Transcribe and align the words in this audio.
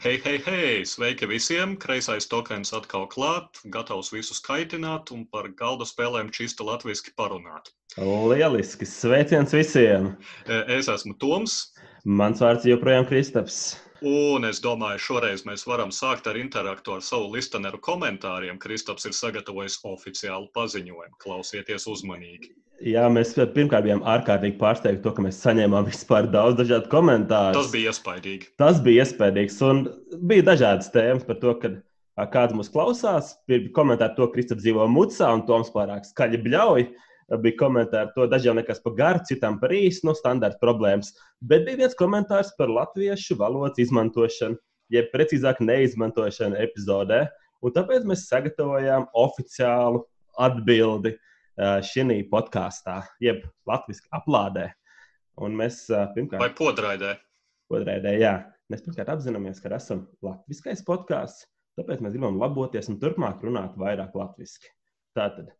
Hei, 0.00 0.16
hei, 0.24 0.38
hei! 0.46 0.84
Sveiki 0.88 1.26
visiem! 1.28 1.74
Kreisais 1.76 2.24
tokens 2.26 2.72
atkal 2.72 3.04
klāt, 3.12 3.58
gatavs 3.74 4.08
visus 4.14 4.40
kaitināt 4.40 5.12
un 5.12 5.26
par 5.28 5.50
galda 5.58 5.84
spēlēm 5.84 6.30
čista 6.32 6.64
latviešu 6.64 7.12
parunāt. 7.20 7.68
Lieliski! 8.00 8.88
Sveiciens 8.88 9.52
visiem! 9.52 10.08
E, 10.48 10.62
Es 10.78 10.88
esmu 10.88 11.12
Toms, 11.20 11.58
Mans 12.08 12.40
vārds 12.40 12.64
joprojām 12.66 13.04
Kristaps. 13.06 13.76
un 14.00 14.48
es 14.48 14.62
domāju, 14.64 14.98
šoreiz 15.10 15.44
mēs 15.46 15.66
varam 15.68 15.92
sākt 15.92 16.26
ar 16.26 16.40
interaktu 16.40 16.96
ar 16.96 17.04
savu 17.04 17.28
listeneru 17.36 17.78
komentāriem. 17.78 18.58
Kristaps 18.58 19.04
ir 19.06 19.12
sagatavojis 19.12 19.76
oficiālu 19.84 20.48
paziņojumu. 20.56 21.20
Klausieties 21.22 21.86
uzmanīgi! 21.86 22.54
Jā, 22.82 23.04
mēs 23.12 23.36
pirmkārt 23.54 23.84
bijām 23.86 24.00
ārkārtīgi 24.08 24.56
pārsteigti, 24.58 25.02
to, 25.04 25.12
ka 25.14 25.22
mēs 25.22 25.38
saņēmām 25.44 25.86
vispār 25.86 26.26
daudz 26.30 26.56
dažādu 26.58 26.88
komentāru. 26.90 27.60
Tas 27.60 27.70
bija 27.70 27.92
iespaidīgi. 27.92 28.48
Tas 28.58 28.80
bija 28.82 29.04
iespaidīgs. 29.04 29.58
Un 29.68 29.84
bija 30.30 30.48
dažādas 30.50 30.90
tēmas 30.94 31.26
par 31.28 31.38
to, 31.42 31.54
ka 31.62 31.70
kāds 32.32 32.56
mūs 32.58 32.72
klausās. 32.72 33.36
Bija 33.50 33.70
komentāri 33.76 34.16
to, 34.16 34.26
ka 34.26 34.34
Kristaps 34.34 34.64
dzīvo 34.64 34.88
mucā 34.90 35.30
un 35.36 35.44
Toms 35.46 35.70
pārāk 35.74 36.08
skaļi 36.08 36.42
bļauj. 36.42 36.88
Bija 37.42 37.58
komentāri 37.60 38.10
to, 38.16 38.26
dažiem 38.28 38.58
nekas 38.58 38.82
par 38.82 38.96
garu, 38.98 39.22
citām 39.28 39.60
par 39.62 39.72
īsu, 39.72 40.02
no 40.08 40.16
standarta 40.18 40.58
problēmas. 40.60 41.14
Bet 41.40 41.64
bija 41.68 41.84
viens 41.84 41.96
komentārs 41.96 42.50
par 42.58 42.72
latviešu 42.72 43.38
valodas 43.40 43.78
izmantošanu, 43.80 44.58
jeb 44.92 45.08
precīzāk 45.14 45.62
neizmantošanu 45.64 46.58
epizodē. 46.60 47.28
Un 47.62 47.72
tāpēc 47.72 48.04
mēs 48.10 48.26
sagatavojām 48.26 49.06
oficiālu 49.16 50.02
atbildi 50.40 51.14
šī 51.58 52.22
podkāstā, 52.30 53.02
jeb 53.20 53.44
latviešu 53.68 54.08
aplādē. 54.12 54.70
Un 55.42 55.56
mēs 55.56 55.86
pirmkārt 56.14 56.42
Vai 56.42 56.52
podraidē? 56.56 57.16
Otrādē, 57.72 58.18
jā. 58.20 58.34
Mēs 58.68 58.84
pirmkārt 58.84 59.08
apzināmies, 59.14 59.60
ka 59.60 59.72
esam 59.76 60.06
latviskais 60.24 60.84
podkāsts, 60.84 61.46
tāpēc 61.78 62.00
mēs 62.04 62.12
gribam 62.12 62.38
laboties 62.40 62.88
un 62.92 62.98
turpmāk 63.00 63.40
runāt 63.44 63.76
vairāk 63.80 64.14
latviešu. 64.16 64.68
Tātad, 65.16 65.50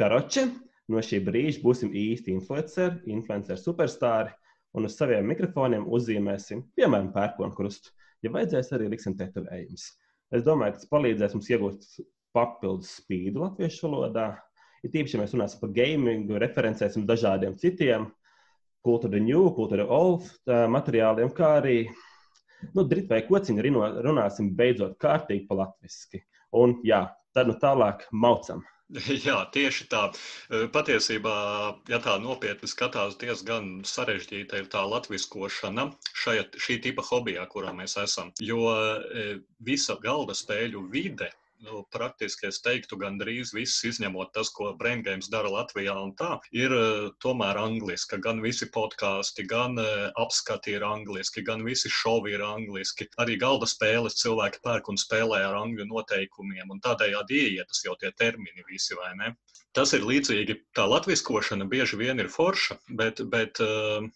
karoči, 0.00 0.46
no 0.88 1.00
šī 1.04 1.20
brīža 1.24 1.60
būsim 1.64 1.92
īsti 1.92 2.32
influenceri, 2.32 3.02
influenceri 3.12 3.60
superstāri, 3.60 4.32
un 4.76 4.88
uz 4.88 4.96
saviem 4.96 5.28
mikrofoniem 5.28 5.86
uzzīmēsim, 5.88 6.64
piemēram, 6.76 7.12
pērkonu 7.12 7.56
krustu. 7.56 7.92
Ja 8.24 8.32
vajadzēs, 8.34 8.72
arī 8.76 8.88
liksim 8.92 9.16
tetovējumus. 9.16 9.86
Es 10.32 10.44
domāju, 10.44 10.74
ka 10.74 10.82
tas 10.82 10.90
palīdzēs 10.92 11.36
mums 11.36 11.48
iegūt 11.52 11.86
papildus 12.36 12.96
spīdu 13.00 13.44
latviešu 13.44 13.88
valodā. 13.88 14.28
Ir 14.84 14.92
tīpaši, 14.94 15.16
ja 15.16 15.22
mēs 15.22 15.34
runāsim 15.34 15.62
par 15.62 15.72
gamingu, 15.74 16.38
referencēsim 16.42 17.06
dažādiem 17.08 17.56
citiem 17.58 18.06
kultūra 18.86 19.20
new, 19.20 19.48
kultūra 19.56 19.84
old 19.90 20.28
materiāliem, 20.46 21.32
kā 21.34 21.56
arī 21.58 21.78
nu, 22.74 22.84
drīt 22.86 23.10
vai 23.10 23.22
kociņu 23.26 23.62
arī 23.62 23.72
no- 23.74 23.90
runāsim 24.06 24.52
beidzot 24.58 24.96
kārtīgi 25.02 25.46
pa 25.48 25.58
latviski. 25.62 26.22
Un 26.56 26.78
jā, 26.86 27.04
tad 27.34 27.50
nu 27.50 27.58
tālāk 27.60 28.06
maucam. 28.12 28.64
Jā, 29.26 29.42
tieši 29.52 29.84
tā. 29.92 30.06
E, 30.48 30.62
Patiesībā, 30.72 31.32
ja 31.92 31.98
tā 32.00 32.14
nopietni 32.22 32.70
skatās, 32.70 33.18
diezgan 33.20 33.82
sarežģīta 33.84 34.62
ir 34.62 34.70
tā 34.72 34.80
latviskošana 34.88 35.90
šajā, 36.16 36.46
šī 36.56 36.78
tipa 36.86 37.04
hobijā, 37.04 37.44
kurā 37.52 37.74
mēs 37.76 37.98
esam. 38.00 38.32
Jo 38.40 38.62
e, 38.72 39.26
visa 39.60 39.98
galda 40.00 40.32
spēļu 40.38 40.86
vide. 40.94 41.28
Nu, 41.66 41.80
praktiski 41.90 42.46
es 42.46 42.60
teiktu, 42.62 42.96
gandrīz 43.00 43.50
viss, 43.56 43.80
izņemot 43.88 44.30
tas, 44.36 44.50
ko 44.54 44.68
Brain 44.78 45.00
Games 45.06 45.26
dara 45.32 45.50
Latvijā, 45.50 45.96
un 46.06 46.12
tā 46.20 46.36
ir 46.54 46.74
e, 46.74 46.82
tomēr 47.24 47.58
angliski. 47.58 48.20
Gan 48.22 48.38
visi 48.44 48.68
podkāsti, 48.76 49.46
gan 49.50 49.74
e, 49.82 49.86
apskati 50.22 50.76
ir 50.76 50.86
angliski, 50.86 51.42
gan 51.48 51.64
visi 51.66 51.90
šovi 51.90 52.36
ir 52.36 52.44
angliski. 52.46 53.08
Arī 53.24 53.34
galda 53.42 53.66
spēles 53.66 54.20
cilvēki 54.20 54.62
pērk 54.68 54.92
un 54.92 55.02
spēlē 55.02 55.42
ar 55.48 55.58
angļu 55.64 55.88
noteikumiem, 55.90 56.70
un 56.70 56.84
tādējādi 56.84 57.42
ieietas 57.48 57.82
jau 57.88 57.96
tie 57.98 58.14
termini 58.22 58.62
visi, 58.70 58.94
vai 59.00 59.10
ne? 59.18 59.34
Tas 59.74 59.96
ir 59.98 60.06
līdzīgi, 60.06 60.60
tā 60.78 60.86
latviskošana 60.86 61.66
bieži 61.74 61.98
vien 61.98 62.22
ir 62.22 62.30
forša, 62.32 62.78
bet, 63.02 63.24
bet 63.34 63.58
uh, 63.66 64.06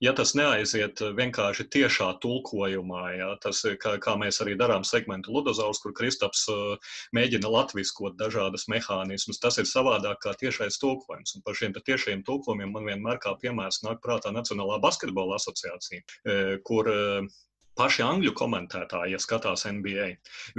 ja 0.00 0.12
tas 0.16 0.32
neaiziet 0.38 1.02
vienkārši 1.16 1.66
tiešā 1.74 2.08
tulkojumā, 2.22 3.02
ja, 3.18 3.28
tas, 3.42 3.62
ir, 3.68 3.76
kā, 3.82 3.96
kā 4.02 4.16
mēs 4.20 4.40
arī 4.44 4.56
darām 4.60 4.86
segmentu 4.86 5.34
Ludozaurs, 5.34 5.82
kur 5.82 5.94
Kristaps 5.96 6.46
uh, 6.52 6.94
mēģina 7.16 7.50
latviskot 7.50 8.16
dažādas 8.20 8.66
mehānismus, 8.72 9.40
tas 9.42 9.60
ir 9.60 9.68
savādāk 9.68 10.22
kā 10.24 10.34
tiešais 10.40 10.80
tulkojums. 10.82 11.36
Un 11.36 11.44
par 11.46 11.58
šiem 11.58 11.76
tiešajiem 11.76 12.24
tulkojumiem 12.26 12.74
man 12.74 12.88
vienmēr 12.88 13.20
kā 13.22 13.36
piemērs 13.40 13.82
nāk 13.86 14.02
prātā 14.04 14.32
Nacionālā 14.34 14.80
basketbola 14.82 15.38
asociācija, 15.40 16.02
eh, 16.24 16.56
kur 16.64 16.88
eh, 16.90 17.30
paši 17.78 18.04
angļu 18.04 18.32
komentētāji, 18.36 19.14
ja 19.14 19.20
skatās 19.22 19.64
NBA, 19.68 20.08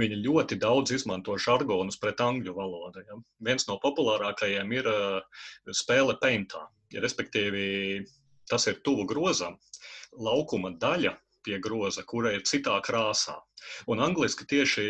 viņi 0.00 0.22
ļoti 0.24 0.58
daudz 0.62 0.94
izmanto 0.96 1.36
žargonus 1.38 2.00
pret 2.02 2.22
angļu 2.24 2.54
valodu. 2.56 3.04
Ja. 3.06 3.18
Viens 3.50 3.68
no 3.68 3.78
populārākajiem 3.82 4.74
ir 4.78 4.88
uh, 4.90 5.44
spēle 5.70 6.16
Paintā. 6.22 6.66
Ja, 6.92 7.00
respektīvi, 7.04 8.02
tas 8.50 8.66
ir 8.70 8.80
tuvu 8.84 9.06
grozam, 9.08 9.58
laukuma 10.12 10.72
daļa 10.82 11.14
pie 11.42 11.58
groza, 11.62 12.04
kura 12.06 12.32
ir 12.36 12.44
citā 12.46 12.78
krāsā. 12.84 13.38
Un 13.90 14.02
angliski 14.02 14.46
tieši 14.48 14.86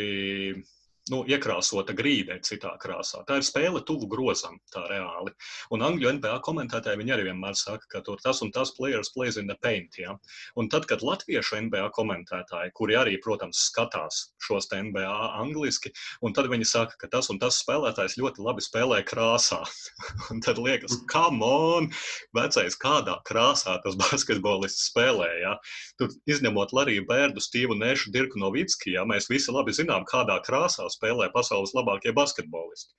nu, 1.13 1.23
iekrāsota 1.29 1.95
grīda 1.97 2.39
ir 2.39 2.45
citā 2.47 2.73
krāsā. 2.81 3.23
Tā 3.29 3.39
ir 3.41 3.47
spēle 3.47 3.83
tuvu 3.87 4.09
grozam, 4.11 4.59
tā 4.73 4.85
reāli. 4.91 5.33
Un 5.75 5.85
angļu 5.85 6.15
NBA 6.19 6.39
komentētāji 6.47 7.01
viņi 7.01 7.15
arī 7.17 7.27
vienmēr 7.29 7.57
saka, 7.59 7.89
ka 7.93 8.03
tur 8.07 8.21
tas 8.23 8.41
un 8.45 8.53
tas 8.55 8.73
players 8.77 9.13
plays 9.15 9.39
in 9.41 9.51
the 9.51 9.57
paint. 9.63 9.99
Ja? 10.01 10.17
Un 10.59 10.71
tad, 10.73 10.87
kad 10.91 11.05
latviešu 11.05 11.61
NBA 11.67 11.91
komentētāji, 11.97 12.73
kuri 12.79 12.97
arī, 12.99 13.19
protams, 13.23 13.67
skatās 13.69 14.23
šos 14.43 14.71
NBA 14.73 15.11
angliski, 15.43 15.93
un 16.25 16.35
tad 16.37 16.49
viņi 16.53 16.69
saka, 16.69 16.97
ka 17.01 17.11
tas 17.13 17.29
un 17.33 17.41
tas 17.43 17.61
spēlētājs 17.63 18.17
ļoti 18.21 18.45
labi 18.47 18.65
spēlē 18.65 19.03
krāsā. 19.09 19.61
un 20.33 20.43
tad 20.45 20.61
liekas, 20.63 21.03
come 21.13 21.45
on, 21.45 21.91
vecais, 22.37 22.79
kādā 22.81 23.19
krāsā 23.29 23.77
tas 23.85 23.99
basketbolists 24.05 24.89
spēlē. 24.91 25.31
Ja? 25.45 25.57
Tur 26.01 26.15
izņemot 26.31 26.73
Lariju 26.77 27.07
Bērdu, 27.09 27.43
Stīvu 27.45 27.77
Nešu, 27.79 28.15
Dirku 28.15 28.41
Novicki, 28.41 28.97
ja 28.97 29.05
mēs 29.09 29.29
visi 29.31 29.53
labi 29.53 29.75
zinām, 29.77 30.07
kādā 30.09 30.41
krāsā 30.47 30.89
spēlē 30.89 31.02
pasaules 31.35 31.75
labākie 31.75 32.13
basketbolisti. 32.15 32.95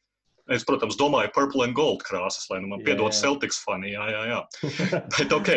Es, 0.51 0.65
protams, 0.67 0.97
domāju, 0.99 1.31
purple 1.31 1.63
and 1.63 1.73
gold 1.73 2.03
krāsas, 2.03 2.49
lai 2.51 2.59
nu 2.59 2.67
man 2.67 2.81
piedod. 2.83 3.13
Celtics 3.15 3.61
fani. 3.63 3.93
Jā, 3.93 4.09
jā, 4.11 4.23
jā. 4.27 4.39
Bet, 5.15 5.31
ok, 5.31 5.49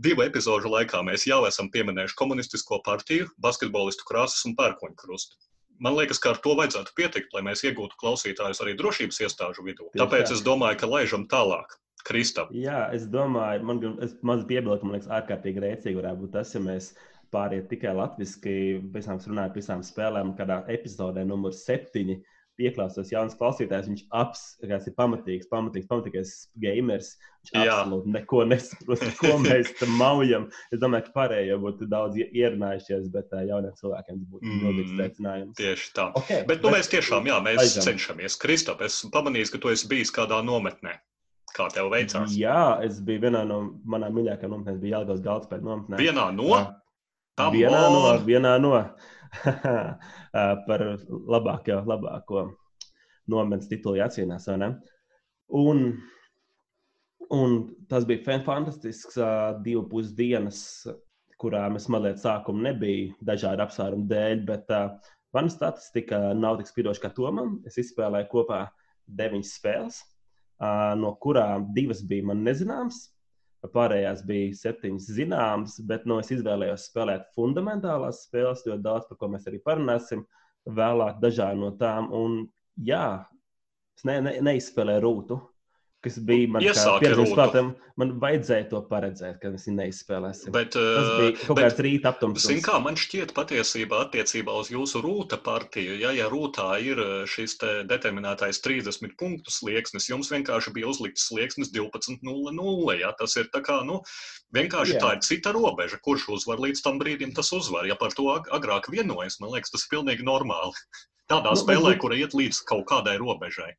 divu 0.00 0.24
epizodu 0.24 0.70
laikā 0.72 1.02
mēs 1.04 1.26
jau 1.28 1.42
esam 1.44 1.68
pieminējuši 1.68 2.16
komunistisko 2.16 2.80
partiju, 2.86 3.28
basketbolistu 3.36 4.06
krāsas 4.08 4.46
un 4.48 4.56
pērkoņu 4.56 4.96
krustu. 4.96 5.36
Man 5.80 5.92
liekas, 5.96 6.18
ka 6.20 6.30
ar 6.32 6.40
to 6.40 6.56
vajadzētu 6.56 6.96
pietikt, 6.96 7.36
lai 7.36 7.42
mēs 7.44 7.64
iegūtu 7.64 7.96
klausītājus 8.00 8.60
arī 8.64 8.74
drošības 8.80 9.20
iestāžu 9.28 9.64
vidū. 9.64 9.92
Tāpēc 9.96 10.28
tā. 10.28 10.36
es 10.36 10.42
domāju, 10.44 10.80
ka 10.80 10.88
laižam 10.88 11.28
tālāk. 11.28 11.76
Kristap, 12.00 12.48
Jā, 12.56 12.86
es 12.96 13.04
domāju, 13.12 13.60
man 13.62 13.80
gan- 13.80 13.98
es 14.00 14.14
maz 14.24 14.40
piebildu, 14.48 14.80
ka 14.80 14.86
man 14.88 14.96
liekas, 14.96 15.08
ārkārtīgi 15.20 15.60
rēcīgi 15.60 15.98
varētu 16.00 16.22
būt 16.22 16.32
tas, 16.32 16.54
ja 16.54 16.60
mēs 16.64 16.94
pāriet 17.32 17.68
tikai 17.70 17.94
latviešu, 17.94 18.90
pēc 18.92 19.06
tam 19.06 19.18
runājot 19.18 19.54
par 19.54 19.60
visām 19.62 19.82
spēlēm, 19.86 20.34
kādā 20.38 20.62
epizodē 20.68 21.24
numur 21.26 21.52
septiņi. 21.56 22.20
Pieklāsos 22.60 23.08
jauns 23.08 23.32
klausītājs, 23.40 23.86
viņš 23.88 24.00
apskatās, 24.12 24.84
ir 24.86 24.92
pamatīgs, 24.98 25.46
pamatīgs, 25.48 25.86
pamatīgais 25.88 26.32
gamers. 26.60 27.14
Viņš 27.46 27.52
Jā. 27.56 27.76
absolūti 27.78 28.10
neko 28.12 28.42
nesaprot, 28.50 29.00
ko 29.22 29.38
mēs 29.40 29.70
tam 29.78 29.94
maujam. 29.96 30.44
Es 30.68 30.82
domāju, 30.82 31.06
ka 31.06 31.14
pārējie 31.14 31.56
būtu 31.62 31.88
daudz 31.88 32.18
ie- 32.20 32.26
ierunājušies, 32.36 33.06
bet 33.14 33.32
ā, 33.32 33.46
jauniem 33.48 33.72
cilvēkiem 33.80 34.18
tas 34.20 34.28
būtu 34.34 34.44
Mm. 34.44 34.60
milzīgs 34.66 34.92
secinājums. 35.00 35.54
tieši 35.56 35.88
tā. 35.96 36.10
Okay, 36.20 36.44
Bet 36.50 36.60
nu, 36.60 36.68
mēs 36.74 36.90
tiešām, 36.92 37.24
jā, 37.32 37.38
mēs 37.46 37.62
Laižam. 37.62 37.86
cenšamies. 37.88 38.36
Kristap, 38.36 38.82
es 38.84 39.00
pamanīju, 39.08 39.52
ka 39.52 39.58
tu 39.64 39.68
esi 39.72 39.88
bijis 39.88 40.12
kādā 40.12 40.42
nometnē. 40.44 40.98
Kā 41.56 41.70
tev 41.72 41.88
veicās? 41.90 42.36
Jā, 42.36 42.76
es 42.84 43.00
biju 43.00 43.24
vienā 43.24 43.40
no 43.48 43.62
manām 43.88 44.12
mīļākajām 44.20 44.52
nometnēm, 44.52 44.76
bija 44.84 44.98
Jālgavas 45.00 45.24
galvaspēļu 45.24 45.64
nometnē. 45.64 45.96
Vienā 45.98 46.28
no? 46.36 46.76
Come 47.40 47.58
Vienā 47.58 47.82
no, 47.94 48.02
vienā 48.26 48.54
no 48.62 48.72
par 50.68 50.84
labāko, 51.08 51.80
labāko 51.88 52.46
nometnes 53.30 53.70
titulu 53.70 54.00
jācīnās. 54.00 54.48
Un, 55.60 55.84
un 57.34 57.56
tas 57.90 58.06
bija 58.08 58.24
fan- 58.26 58.44
fantastisks 58.46 59.18
divu 59.64 59.86
pusdienas, 59.90 60.60
kurā 61.40 61.64
mēs 61.72 61.88
mazliet 61.92 62.20
sākuma 62.20 62.68
nebija 62.68 63.14
dažādu 63.24 63.64
apsvērumu 63.64 64.08
dēļ, 64.10 64.44
bet 64.48 64.70
uh, 64.76 64.90
mana 65.36 65.52
statistika 65.52 66.34
nav 66.36 66.58
tik 66.60 66.70
spīdoša 66.70 67.04
kā 67.06 67.12
Tomam. 67.16 67.58
Es 67.66 67.78
izspēlēju 67.80 68.28
kopā 68.32 68.64
deviņas 69.20 69.54
spēles, 69.58 70.00
ā, 70.60 70.92
no 71.00 71.14
kurām 71.22 71.70
divas 71.76 72.02
bija 72.06 72.28
man 72.30 72.44
nezināmas. 72.46 73.08
Pārējās 73.60 74.22
bija 74.24 74.54
septiņas 74.56 75.08
zināmas, 75.18 75.74
bet 75.84 76.06
no 76.08 76.16
es 76.22 76.30
izvēlējos 76.32 76.86
spēlēt 76.88 77.26
fundamentālās 77.36 78.22
spēles, 78.24 78.64
ļoti 78.64 78.84
daudz 78.86 79.08
par 79.10 79.18
ko 79.20 79.28
mēs 79.34 79.48
arī 79.50 79.60
parunāsim. 79.66 80.24
Vēlāk 80.64 81.20
dažādi 81.20 81.60
no 81.60 81.70
tām. 81.80 82.08
Un, 82.16 82.38
jā, 82.76 83.26
es 83.96 84.06
ne, 84.08 84.16
ne, 84.24 84.34
neizspēlēju 84.48 85.04
rūtu. 85.04 85.40
Kas 86.04 86.16
bija 86.24 86.48
man 86.54 86.62
pieredzējis 86.64 87.32
spēlētājiem, 87.34 87.68
man 88.00 88.12
vajadzēja 88.22 88.66
to 88.70 88.80
paredzēt, 88.88 89.36
ka 89.42 89.50
mēs 89.52 89.66
neizspēlēsim. 89.68 90.52
Bet, 90.54 90.72
Tas 90.76 91.10
bija 91.18 91.34
kaut 91.42 91.58
bet, 91.58 91.66
kāds 91.66 91.82
rīta 91.84 92.12
aptums. 92.12 92.46
Zin 92.46 92.62
kā, 92.64 92.78
man 92.82 92.96
šķiet 93.00 93.34
patiesībā 93.36 94.00
attiecībā 94.06 94.54
uz 94.62 94.70
jūsu 94.72 95.02
rūta 95.04 95.40
partiju, 95.44 95.98
ja, 96.00 96.14
ja 96.16 96.30
rūtā 96.32 96.70
ir 96.84 97.02
šis 97.30 97.58
determinētais 97.90 98.62
30 98.64 99.16
punktu 99.20 99.52
slieksnis, 99.52 100.08
jums 100.08 100.32
vienkārši 100.32 100.72
bija 100.76 100.88
uzlikts 100.92 101.28
slieksnis 101.28 101.72
12.00. 101.76 102.96
Ja? 103.02 103.12
Tas 103.20 103.36
ir 103.36 103.52
tā 103.52 103.60
kā, 103.66 103.82
nu, 103.86 104.00
vienkārši 104.56 104.96
Jā. 104.96 105.04
tā 105.04 105.12
ir 105.18 105.22
cita 105.26 105.52
robeža, 105.56 106.00
kurš 106.04 106.30
uzvar 106.38 106.62
līdz 106.64 106.84
tam 106.86 107.00
brīdim, 107.02 107.36
tas 107.36 107.52
uzvar. 107.56 107.84
Ja 107.90 107.98
par 108.00 108.16
to 108.16 108.30
agrāk 108.40 108.88
vienojas, 108.92 109.40
man 109.42 109.52
liekas, 109.52 109.76
tas 109.76 109.84
ir 109.84 109.94
pilnīgi 109.98 110.26
normāli. 110.26 110.76
Tādā 111.30 111.52
nu, 111.54 111.60
spēlē, 111.60 111.94
kura 112.00 112.16
iet 112.18 112.32
līdz 112.34 112.64
kaut 112.66 112.88
kādai 112.90 113.20
robežai. 113.20 113.76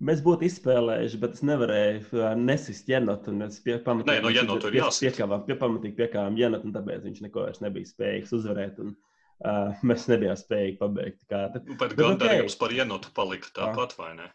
Mēs 0.00 0.22
būtu 0.24 0.46
izspēlējuši, 0.46 1.18
bet 1.20 1.36
es 1.36 1.42
nevarēju 1.44 2.28
nesist 2.40 2.88
jenotu. 2.88 3.34
Es 3.44 3.60
pie, 3.64 3.76
pamatīgi, 3.84 4.24
no 4.24 4.32
jenotu 4.32 4.72
jāsaka. 4.72 5.10
Piekāvām, 5.10 5.42
pie, 5.44 5.56
pamatīgi 5.60 5.98
piekāvām 5.98 6.38
jenotu, 6.40 6.70
un 6.70 6.76
tāpēc 6.76 7.04
viņš 7.04 7.24
neko 7.26 7.44
vairs 7.44 7.60
nebija 7.60 7.90
spējīgs 7.90 8.32
uzvarēt. 8.38 8.78
Un, 8.80 8.94
uh, 9.44 9.82
mēs 9.84 10.06
nebijām 10.08 10.38
spējīgi 10.40 10.78
pabeigt. 10.80 11.26
Kā, 11.28 11.42
bet, 11.52 11.68
bet 11.82 11.98
gandarījums 12.00 12.56
okay. 12.56 12.62
par 12.62 12.76
jenotu 12.78 13.12
palika 13.20 13.52
tāpat, 13.60 13.92
vai 14.00 14.14
ne? 14.22 14.30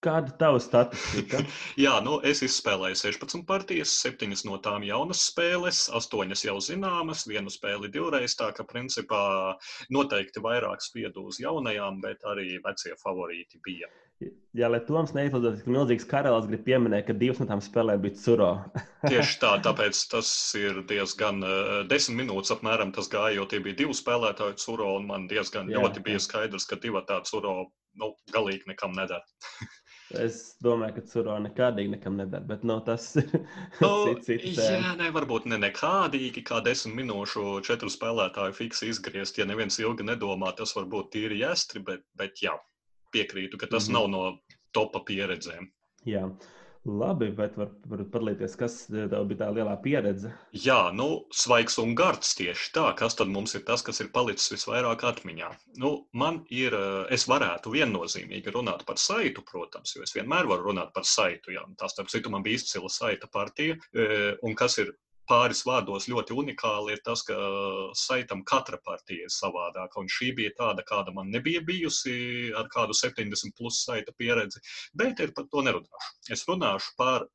Kāda 0.00 0.30
ir 0.32 0.36
tava 0.40 0.60
statistika? 0.64 1.42
Jā, 1.84 1.98
nu, 2.00 2.16
es 2.24 2.40
izspēlēju 2.46 2.96
16 3.02 3.44
partijas, 3.48 3.92
7 4.00 4.32
no 4.48 4.56
tām 4.64 4.86
jaunas 4.88 5.26
spēles, 5.28 5.82
8 5.92 6.46
jau 6.46 6.54
zināmas, 6.64 7.26
vienu 7.28 7.52
spēli 7.52 7.92
divreiz. 7.92 8.32
Tā 8.40 8.48
ka, 8.56 8.64
principā, 8.64 9.20
noteikti 9.92 10.40
vairāk 10.40 10.80
spiedu 10.80 11.26
uz 11.28 11.42
jaunajām, 11.44 12.00
bet 12.00 12.24
arī 12.32 12.54
vecie 12.64 12.96
favorīti 13.04 13.60
bija. 13.66 13.92
Jā, 14.58 14.66
lai 14.66 14.80
Toms 14.82 15.12
neizlaiž, 15.14 15.60
ka 15.62 15.70
milzīgs 15.70 16.06
karalis 16.10 16.48
grib 16.50 16.64
pieminēt, 16.66 17.06
ka 17.06 17.14
divas 17.16 17.38
no 17.40 17.46
tām 17.46 17.60
spēlēm 17.62 18.02
bija 18.02 18.18
curo. 18.18 18.48
Tieši 19.10 19.36
tā, 19.40 19.52
tāpēc 19.62 20.00
tas 20.10 20.30
ir 20.58 20.80
diezgan 20.90 21.44
uh, 21.46 21.74
desmit 21.88 22.24
minūtes 22.24 22.52
apmēram 22.56 22.90
tas 22.96 23.08
gāja, 23.12 23.36
jo 23.38 23.46
tie 23.48 23.62
bija 23.64 23.78
divi 23.84 23.94
spēlētāji 23.96 24.58
curo, 24.64 24.96
un 24.98 25.06
man 25.08 25.28
diezgan 25.30 25.70
jā, 25.70 25.78
ļoti 25.78 26.02
bija 26.08 26.22
skaidrs, 26.24 26.66
ka 26.68 26.80
divi 26.82 27.00
tādi 27.08 27.30
curo 27.30 27.54
nu, 28.02 28.10
galīgi 28.34 28.68
nekam 28.72 28.96
nedara. 28.98 29.22
es 30.26 30.40
domāju, 30.66 30.96
ka 30.98 31.04
curo 31.12 31.36
nekādīgi 31.46 31.94
nekam 31.94 32.18
nedara, 32.18 32.42
bet 32.50 32.66
no, 32.66 32.80
tas 32.84 33.06
ir 33.22 33.30
nu, 33.30 33.92
cits, 34.10 34.26
cits. 34.26 34.58
Jā, 34.66 34.96
ne, 34.98 35.12
varbūt 35.14 35.46
ne 35.48 35.60
nekādīgi, 35.62 36.42
kā 36.50 36.58
desmit 36.66 36.98
minūšu 36.98 37.62
četru 37.70 37.88
spēlētāju 37.88 38.58
fiksi 38.58 38.90
izgriezt. 38.90 39.38
Ja 39.38 39.46
neviens 39.46 39.78
ilgi 39.78 40.10
nedomā, 40.10 40.50
tas 40.58 40.74
var 40.74 40.90
būt 40.90 41.14
tīri 41.14 41.40
jāstri, 41.44 41.86
bet, 41.86 42.02
bet 42.18 42.42
jā 42.42 42.58
piekrītu, 43.12 43.60
ka 43.60 43.66
tas 43.66 43.88
mm 43.88 43.94
-hmm. 43.94 43.98
nav 43.98 44.08
no 44.10 44.58
topa 44.72 45.04
pieredzēm. 45.06 45.70
Jā. 46.06 46.28
Labi, 46.88 47.26
bet 47.36 47.58
var, 47.60 47.68
var 47.92 48.00
padalīties, 48.08 48.54
kas 48.56 48.74
tev 48.88 49.26
bija 49.28 49.42
tā 49.42 49.48
lielā 49.52 49.74
pieredze? 49.84 50.30
Jā, 50.56 50.78
nu, 50.96 51.26
svaigs 51.36 51.76
un 51.82 51.92
gards 51.94 52.32
tieši 52.38 52.70
tā. 52.72 52.86
Kas 52.96 53.18
tad 53.18 53.28
mums 53.28 53.52
ir 53.54 53.66
tas, 53.68 53.82
kas 53.84 54.00
ir 54.00 54.08
palicis 54.14 54.48
visvairāk 54.54 55.04
atmiņā? 55.04 55.50
Nu, 55.82 55.90
man 56.16 56.40
ir, 56.48 56.72
es 57.12 57.26
varētu 57.28 57.74
viennozīmīgi 57.74 58.54
runāt 58.56 58.86
par 58.88 58.96
saitu, 58.96 59.44
protams, 59.52 59.92
jo 59.96 60.06
es 60.08 60.16
vienmēr 60.16 60.48
varu 60.48 60.70
runāt 60.70 60.94
par 60.96 61.04
saitu. 61.04 61.52
Jā. 61.52 61.66
Tā 61.76 61.92
starp 61.92 62.08
citu 62.08 62.32
man 62.32 62.46
bija 62.48 62.62
izcila 62.62 62.88
saita 62.88 63.28
partija. 63.28 63.76
Un 64.40 64.56
kas 64.56 64.80
ir 64.80 64.94
pāris 65.30 65.62
vārdos 65.66 66.08
ļoti 66.10 66.36
unikāli 66.42 66.96
ir 66.96 67.02
tas, 67.06 67.22
ka 67.26 67.36
saitam 67.98 68.42
katra 68.52 68.80
partija 68.86 69.28
ir 69.28 69.34
savādāka. 69.34 70.02
Un 70.02 70.10
šī 70.10 70.32
bija 70.40 70.54
tāda, 70.58 70.84
kāda 70.86 71.14
man 71.16 71.30
nebija 71.34 71.62
bijusi 71.66 72.50
ar 72.58 72.68
kādu 72.74 72.96
70 72.96 73.54
plus 73.58 73.84
saita 73.86 74.14
pieredzi, 74.18 74.62
bet 74.94 75.22
par 75.36 75.46
to 75.52 75.64
nerunāšu. 75.66 76.12
Es 76.36 76.46
runāšu 76.48 76.96
par 76.98 77.28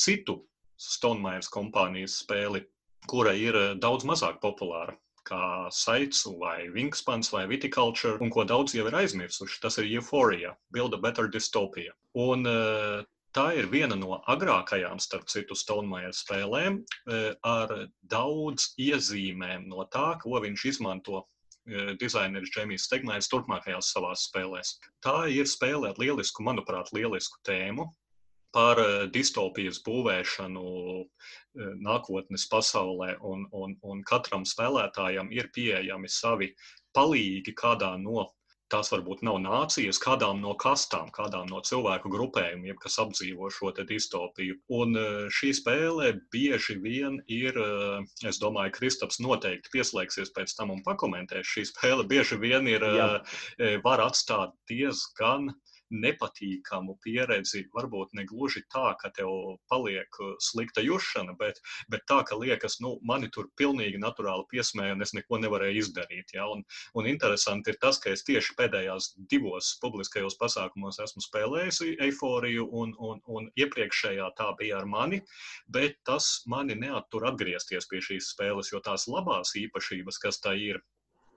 citu 0.00 0.42
Stonemairs 0.82 1.50
kompānijas 1.52 2.18
spēli, 2.24 2.64
kura 3.10 3.34
ir 3.38 3.58
daudz 3.82 4.06
mazāk 4.08 4.40
populāra 4.42 4.96
kā 5.28 5.70
Saits 5.70 6.24
vai 6.40 6.68
Wingspans 6.74 7.30
vai 7.32 7.44
Viticulture, 7.50 8.18
un 8.24 8.30
ko 8.34 8.44
daudz 8.48 8.74
jau 8.74 8.88
ir 8.88 8.96
aizmirsuši. 9.02 9.60
Tas 9.62 9.78
ir 9.78 9.90
Euphoria, 9.90 10.56
Build 10.74 10.96
a 10.96 11.00
Better 11.04 11.30
Dystopia. 11.30 11.94
Un 12.18 12.46
uh, 12.48 13.04
Tā 13.32 13.46
ir 13.56 13.68
viena 13.72 13.96
no 13.96 14.18
agrākajām, 14.28 14.98
starp 15.00 15.30
citu, 15.32 15.56
Stonemaier 15.56 16.12
spēlēm, 16.12 16.82
e, 16.82 17.20
ar 17.48 17.70
daudz 18.12 18.74
iezīmēm 18.76 19.64
no 19.70 19.86
tā, 19.94 20.18
ko 20.20 20.40
viņš 20.44 20.64
izmanto 20.68 21.22
e, 21.22 21.94
dizaineris 22.02 22.52
Džemijs 22.52 22.84
Stegnājs 22.90 23.30
turpmākajās 23.32 23.94
savās 23.94 24.26
spēlēs. 24.28 24.74
Tā 25.00 25.16
ir 25.32 25.48
spēle 25.48 25.94
ar 25.94 26.02
lielisku, 26.02 26.44
manuprāt, 26.44 26.92
lielisku 26.92 27.40
tēmu 27.48 27.88
par 28.52 28.82
e, 28.84 28.90
distopijas 29.16 29.80
būvēšanu 29.86 30.66
nākotnes 31.88 32.44
pasaulē, 32.52 33.14
un, 33.24 33.48
un, 33.56 33.78
un 33.80 34.04
katram 34.08 34.44
spēlētājam 34.48 35.32
ir 35.32 35.48
pieejami 35.56 36.12
savi 36.12 36.52
palīgi 36.92 37.56
kādā 37.56 37.94
no 37.96 38.28
tās 38.72 38.90
varbūt 38.92 39.22
nav 39.26 39.38
nācijas, 39.44 40.00
kādām 40.02 40.40
no 40.42 40.54
kastām, 40.58 41.10
kādām 41.14 41.50
no 41.52 41.60
cilvēku 41.64 42.10
grupējumiem, 42.12 42.78
kas 42.82 42.98
apdzīvo 43.02 43.50
šo 43.52 43.72
distopiju. 43.88 44.58
Un 44.72 44.96
e, 44.98 45.06
šī 45.32 45.52
spēle 45.58 46.12
bieži 46.34 46.78
vien 46.82 47.20
ir, 47.30 47.58
e, 47.58 48.00
es 48.28 48.40
domāju, 48.42 48.74
Kristaps 48.78 49.20
noteikti 49.24 49.72
pieslēgsies 49.76 50.32
pēc 50.36 50.56
tam 50.58 50.72
un 50.74 50.82
pakomentēs. 50.86 51.48
Šī 51.48 51.66
spēle 51.70 52.06
bieži 52.08 52.40
vien 52.40 52.68
ir, 52.70 52.82
Jā. 52.82 53.10
E, 53.58 53.76
var 53.84 54.02
atstāt 54.04 54.56
diezgan 54.70 55.52
nepatīkamu 55.92 56.96
pieredzi. 57.04 57.66
Varbūt 57.74 58.16
ne 58.18 58.24
gluži 58.28 58.64
tā, 58.72 58.92
ka 59.00 59.12
tev 59.16 59.30
paliek 59.70 60.20
uh, 60.20 60.34
slikta 60.42 60.84
jušana, 60.84 61.36
bet, 61.38 61.60
bet 61.92 62.06
tā, 62.10 62.22
ka 62.28 62.38
liekas, 62.38 62.78
nu, 62.84 62.96
mani 63.06 63.30
tur 63.32 63.50
pilnīgi 63.60 64.00
naturāli 64.02 64.48
piesmēja 64.52 64.96
un 64.96 65.06
es 65.06 65.14
neko 65.16 65.40
nevarēju 65.42 65.84
izdarīt. 65.84 66.34
Ja? 66.36 66.48
Un, 66.52 66.64
un 66.98 67.08
interesanti 67.10 67.72
ir 67.72 67.80
tas, 67.82 68.00
ka 68.02 68.12
es 68.14 68.24
tieši 68.28 68.56
pēdējās 68.58 69.12
divos 69.30 69.74
publiskajos 69.82 70.38
pasākumos 70.40 71.00
esmu 71.02 71.24
spēlējis 71.26 71.82
eiforiju, 72.08 72.68
un, 72.82 72.94
un, 72.98 73.20
un 73.26 73.50
iepriekšējā 73.60 74.32
tā 74.38 74.50
bija 74.58 74.80
ar 74.80 74.88
mani, 74.88 75.22
bet 75.72 75.98
tas 76.08 76.42
mani 76.50 76.76
neattur 76.78 77.28
atgriezties 77.30 77.88
pie 77.90 78.02
šīs 78.04 78.32
spēles, 78.34 78.72
jo 78.72 78.80
tās 78.84 79.08
labās 79.10 79.54
īpašības, 79.58 80.20
kas 80.22 80.40
tā 80.42 80.56
ir, 80.58 80.80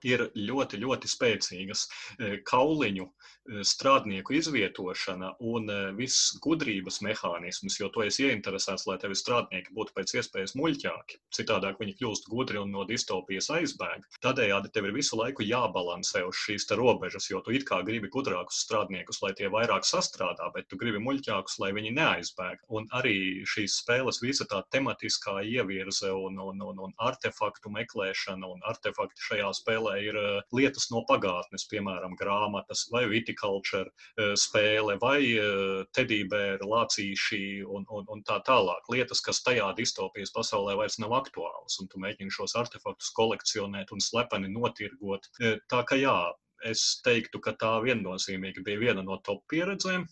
ir 0.03 0.27
ļoti, 0.35 0.79
ļoti 0.81 1.09
spēcīgas. 1.09 1.85
E, 2.19 2.29
kauliņu 2.47 3.05
e, 3.05 3.63
strādnieku 3.67 4.35
izvietošana 4.37 5.35
un 5.45 5.69
e, 5.71 5.77
viss 5.97 6.35
gudrības 6.43 7.01
mehānisms, 7.05 7.79
jo 7.79 7.89
tu 7.93 8.03
esi 8.05 8.27
ieinteresēts, 8.27 8.87
lai 8.89 8.97
tevi 9.01 9.17
strādnieki 9.17 9.73
būtu 9.75 9.95
pēc 9.95 10.15
iespējas 10.19 10.55
muļķāki. 10.59 11.19
Citādāk 11.35 11.79
viņi 11.81 11.97
kļūst 11.99 12.29
gudri 12.31 12.61
un 12.61 12.73
no 12.75 12.85
distopijas 12.89 13.49
aizbēg. 13.55 14.05
Tādējādi 14.25 14.73
tev 14.75 14.89
ir 14.89 14.95
visu 14.97 15.19
laiku 15.19 15.45
jābalansē 15.45 16.25
uz 16.27 16.37
šīs 16.45 16.67
robežas, 16.75 17.29
jo 17.31 17.41
tu 17.45 17.55
it 17.55 17.67
kā 17.67 17.81
gribi 17.85 18.09
gudrākus 18.11 18.61
strādniekus, 18.65 19.21
lai 19.23 19.33
tie 19.37 19.49
vairāk 19.53 19.85
sastrādā, 19.87 20.49
bet 20.55 20.69
tu 20.69 20.79
gribi 20.81 21.01
muļķākus, 21.03 21.59
lai 21.61 21.71
viņi 21.77 21.93
neaizbēg. 21.97 22.65
Un 22.75 22.89
arī 22.95 23.45
šīs 23.47 23.79
spēles 23.81 24.21
visa 24.23 24.47
tā 24.49 24.61
tematiskā 24.73 25.39
ievirze 25.45 26.11
un, 26.11 26.39
un, 26.41 26.61
un, 26.61 26.81
un 26.87 26.95
artefaktu 27.01 27.71
meklēšana 27.73 28.49
un 28.49 28.63
artefakti 28.67 29.27
šajā 29.29 29.51
spēlē 29.59 29.84
ir 30.01 30.17
eh, 30.19 30.39
lietas 30.57 30.87
no 30.91 31.03
pagātnes, 31.09 31.65
piemēram, 31.71 32.15
grāmatas 32.19 32.85
vai 32.93 33.03
viticulture 33.11 33.85
eh, 33.87 34.33
spēle 34.39 34.97
vai 35.01 35.19
eh, 35.29 35.83
tedībēra 35.97 36.67
lācīši 36.71 37.41
un, 37.63 37.85
un, 37.89 38.07
un 38.15 38.25
tā 38.27 38.39
tālāk. 38.47 38.89
Lietas, 38.91 39.23
kas 39.25 39.43
tajā 39.45 39.71
distopijas 39.77 40.33
pasaulē 40.35 40.77
vairs 40.81 40.99
nav 41.03 41.15
aktuālas, 41.19 41.79
un 41.81 41.91
tu 41.91 42.01
mēģini 42.03 42.33
šos 42.33 42.57
artefaktus 42.59 43.13
kolekcionēt 43.17 43.93
un 43.95 44.03
slepeni 44.03 44.51
notirgot. 44.51 45.29
Tā 45.71 45.85
ka 45.87 45.97
jā, 45.99 46.17
es 46.65 46.85
teiktu, 47.05 47.41
ka 47.43 47.55
tā 47.59 47.77
viennozīmīgi 47.85 48.65
bija 48.65 48.81
viena 48.87 49.05
no 49.05 49.19
top 49.23 49.45
pieredzēm, 49.51 50.07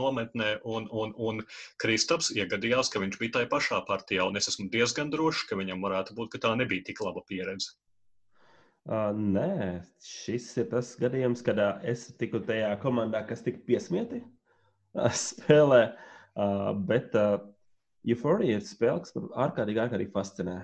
nometnē, 0.00 0.58
un, 0.66 0.88
un, 0.90 1.14
un 1.16 1.42
Kristaps 1.82 2.32
iegadījās, 2.34 2.90
ka 2.90 3.02
viņš 3.02 3.18
bija 3.20 3.38
tajā 3.38 3.50
pašā 3.52 3.80
partijā, 3.88 4.26
un 4.26 4.40
es 4.40 4.50
esmu 4.50 4.68
diezgan 4.72 5.12
drošs, 5.12 5.46
ka 5.50 5.58
viņam 5.60 5.84
varētu 5.86 6.16
būt, 6.18 6.34
ka 6.34 6.42
tā 6.46 6.54
nebija 6.58 6.86
tik 6.90 7.02
laba 7.06 7.22
pieredze. 7.28 7.76
Uh, 8.84 9.14
nē, 9.16 9.80
šis 10.04 10.50
ir 10.60 10.66
tas 10.68 10.90
gadījums, 11.00 11.40
kad 11.44 11.56
uh, 11.56 11.78
es 11.88 12.02
tiku 12.20 12.42
tajā 12.44 12.68
komandā, 12.82 13.22
kas 13.24 13.40
tika 13.44 13.62
piesmieti 13.64 14.20
uh, 14.20 15.08
spēlē. 15.08 15.86
Uh, 16.34 16.74
bet 16.88 17.16
uh, 17.16 17.38
Euphoria 18.04 18.58
ir 18.58 18.66
spēle, 18.66 19.00
kas 19.00 19.14
man 19.16 19.30
ārkārtīgi, 19.46 19.80
ārkārtīgi 19.86 20.12
fascinē. 20.12 20.58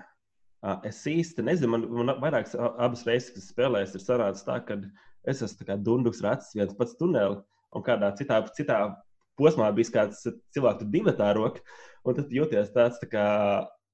Uh, 0.60 0.76
es 0.84 1.00
īsti 1.08 1.46
nezinu, 1.46 1.72
man, 1.72 1.86
man 1.96 2.12
vairākas 2.20 2.52
abas 2.60 3.06
reizes, 3.08 3.32
kas 3.38 3.48
spēlēs, 3.54 3.96
ir 3.96 4.04
sanācis 4.04 4.44
tā, 4.44 4.58
ka 4.68 4.76
es 5.24 5.40
esmu 5.46 5.78
dunduks 5.80 6.20
rats, 6.26 6.52
viens 6.58 6.76
pats 6.76 6.98
tuneli, 7.00 7.40
un 7.72 7.86
kādā 7.86 8.12
citā, 8.18 8.42
citā 8.52 8.82
posmā 9.40 9.70
bija 9.72 9.94
kāds 9.96 10.26
cilvēks, 10.52 10.90
divi 10.92 11.16
tā 11.16 11.32
roka, 11.38 11.64
un 12.04 12.20
tad 12.20 12.36
jūties 12.36 12.74
tāds 12.76 13.00
tā 13.00 13.08
kā 13.08 13.26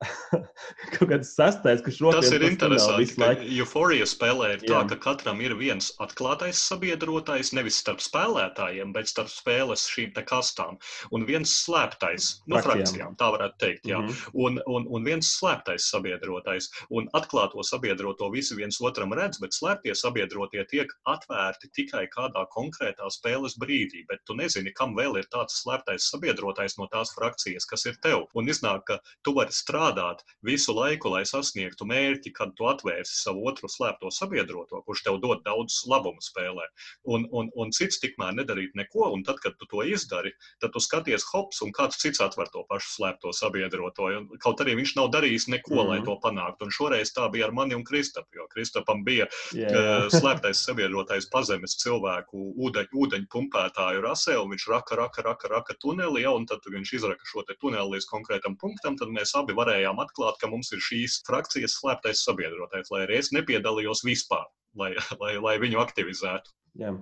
kaut 0.97 1.09
kāds 1.09 1.31
sastais, 1.33 1.81
kurš 1.85 1.99
rokas. 2.05 2.27
Tas 2.27 2.35
ir 2.37 2.45
interesanti, 2.45 3.15
ka 3.17 3.31
Euphoria 3.57 4.05
spēlē 4.09 4.51
ir 4.57 4.65
tā, 4.67 4.83
ka 4.91 4.99
katram 5.01 5.41
ir 5.41 5.55
viens 5.57 5.89
atklātais 6.03 6.61
sabiedrotais, 6.69 7.53
nevis 7.57 7.79
starp 7.81 8.03
spēlētājiem, 8.05 8.93
bet 8.97 9.09
starp 9.09 9.31
spēles 9.33 9.87
šīm 9.93 10.13
kastām, 10.29 10.77
un 11.17 11.25
viens 11.29 11.53
slēptais, 11.65 12.29
no 12.47 12.59
nu, 12.59 12.63
frakcijām, 12.65 13.17
tā 13.21 13.31
varētu 13.35 13.59
teikt, 13.63 13.89
jā, 13.89 14.03
mm 14.03 14.11
-hmm. 14.11 14.37
un, 14.45 14.61
un, 14.67 14.87
un 14.99 15.09
viens 15.09 15.33
slēptais 15.39 15.89
sabiedrotais, 15.93 16.69
un 16.91 17.09
atklāto 17.17 17.65
sabiedroto 17.65 18.29
visi 18.31 18.57
viens 18.57 18.81
otram 18.81 19.17
redz, 19.17 19.41
bet 19.41 19.57
slēptie 19.57 19.95
sabiedrotie 19.95 20.65
tiek 20.69 20.93
atvērti 21.05 21.73
tikai 21.73 22.05
kādā 22.13 22.45
konkrētā 22.53 23.09
spēles 23.11 23.57
brīdī, 23.59 24.05
bet 24.09 24.21
tu 24.25 24.37
nezini, 24.37 24.73
kam 24.77 24.97
vēl 24.97 25.19
ir 25.19 25.27
tāds 25.33 25.63
slēptais 25.63 26.11
sabiedrotais 26.13 26.77
no 26.79 26.87
tās 26.93 27.15
frakcijas, 27.17 27.65
kas 27.65 27.87
ir 27.87 27.97
tev, 28.03 28.29
un 28.35 28.49
iznāk, 28.49 28.85
ka 28.87 29.01
tu 29.23 29.33
vari 29.35 29.53
strādāt 29.53 29.86
strādāt 29.87 30.23
visu 30.43 30.75
laiku, 30.75 31.11
lai 31.11 31.25
sasniegtu 31.27 31.87
mērķi, 31.87 32.33
kad 32.35 32.55
tu 32.57 32.67
atvērsi 32.67 33.23
savu 33.23 33.47
otru 33.47 33.69
slēpto 33.69 34.11
sabiedroto, 34.11 34.83
kurš 34.87 35.03
tev 35.07 35.19
dod 35.23 35.43
daudz 35.45 35.85
labumu 35.87 36.21
spēlē. 36.23 36.67
Un, 37.07 37.27
un, 37.31 37.51
un 37.55 37.71
cits 37.71 38.01
tikmēr 38.03 38.35
nedarīt 38.35 38.75
neko, 38.75 39.11
un 39.15 39.23
tad, 39.25 39.39
kad 39.43 39.57
tu 39.59 39.67
to 39.71 39.83
izdari, 39.87 40.33
tad 40.61 40.73
tu 40.75 40.81
skaties 40.81 41.27
hops, 41.33 41.63
un 41.63 41.73
kāds 41.73 41.99
cits 42.01 42.21
atver 42.21 42.51
to 42.53 42.65
pašu 42.69 42.91
slēpto 42.97 43.33
sabiedroto. 43.33 44.11
Un, 44.19 44.29
kaut 44.43 44.61
arī 44.63 44.77
viņš 44.81 44.97
nav 44.99 45.11
darījis 45.15 45.49
neko, 45.55 45.75
mm 45.75 45.79
-hmm. 45.79 45.89
lai 45.91 45.99
mhm. 45.99 46.07
to 46.07 46.19
panāktu. 46.25 46.67
Un 46.67 46.75
šoreiz 46.75 47.13
tā 47.15 47.31
bija 47.31 47.47
ar 47.47 47.53
mani 47.53 47.75
un 47.75 47.85
Kristapu, 47.85 48.29
jo 48.37 48.47
Kristapam 48.53 49.05
bija 49.05 49.27
yeah. 49.55 49.71
uh, 49.71 50.09
slēptais 50.11 50.65
sabiedrotais 50.67 51.29
pazemes 51.31 51.77
cilvēku 51.83 52.53
ūdeņ, 52.57 52.91
ūdeņu 52.93 53.27
pumpētāju 53.31 54.03
rasē, 54.03 54.39
un 54.43 54.51
viņš 54.51 54.69
raka, 54.71 54.97
raka, 54.97 55.23
raka, 55.23 55.49
raka 55.49 55.75
tuneli, 55.81 56.23
ja, 56.23 56.31
un 56.31 56.47
tad 56.47 56.61
viņš 56.67 56.93
izraka 56.93 57.25
šo 57.25 57.45
tuneli 57.61 57.97
līdz 57.97 58.07
konkrētam 58.11 58.57
punktam, 58.57 58.97
tad 58.97 59.09
mēs 59.09 59.35
abi 59.39 59.53
varējām 59.53 59.76
varējām 59.77 60.01
atklāt, 60.01 60.41
ka 60.41 60.49
mums 60.51 60.73
ir 60.73 60.81
šīs 60.83 61.21
frakcijas 61.27 61.77
slēptais 61.81 62.25
sabiedrotais, 62.25 62.91
lai 62.93 63.05
arī 63.05 63.21
es 63.21 63.33
nepiedalījos 63.35 64.05
vispār, 64.07 64.47
lai, 64.79 64.95
lai, 65.23 65.37
lai 65.43 65.57
viņu 65.63 65.81
aktivizētu. 65.83 66.55
Jā. 66.81 66.97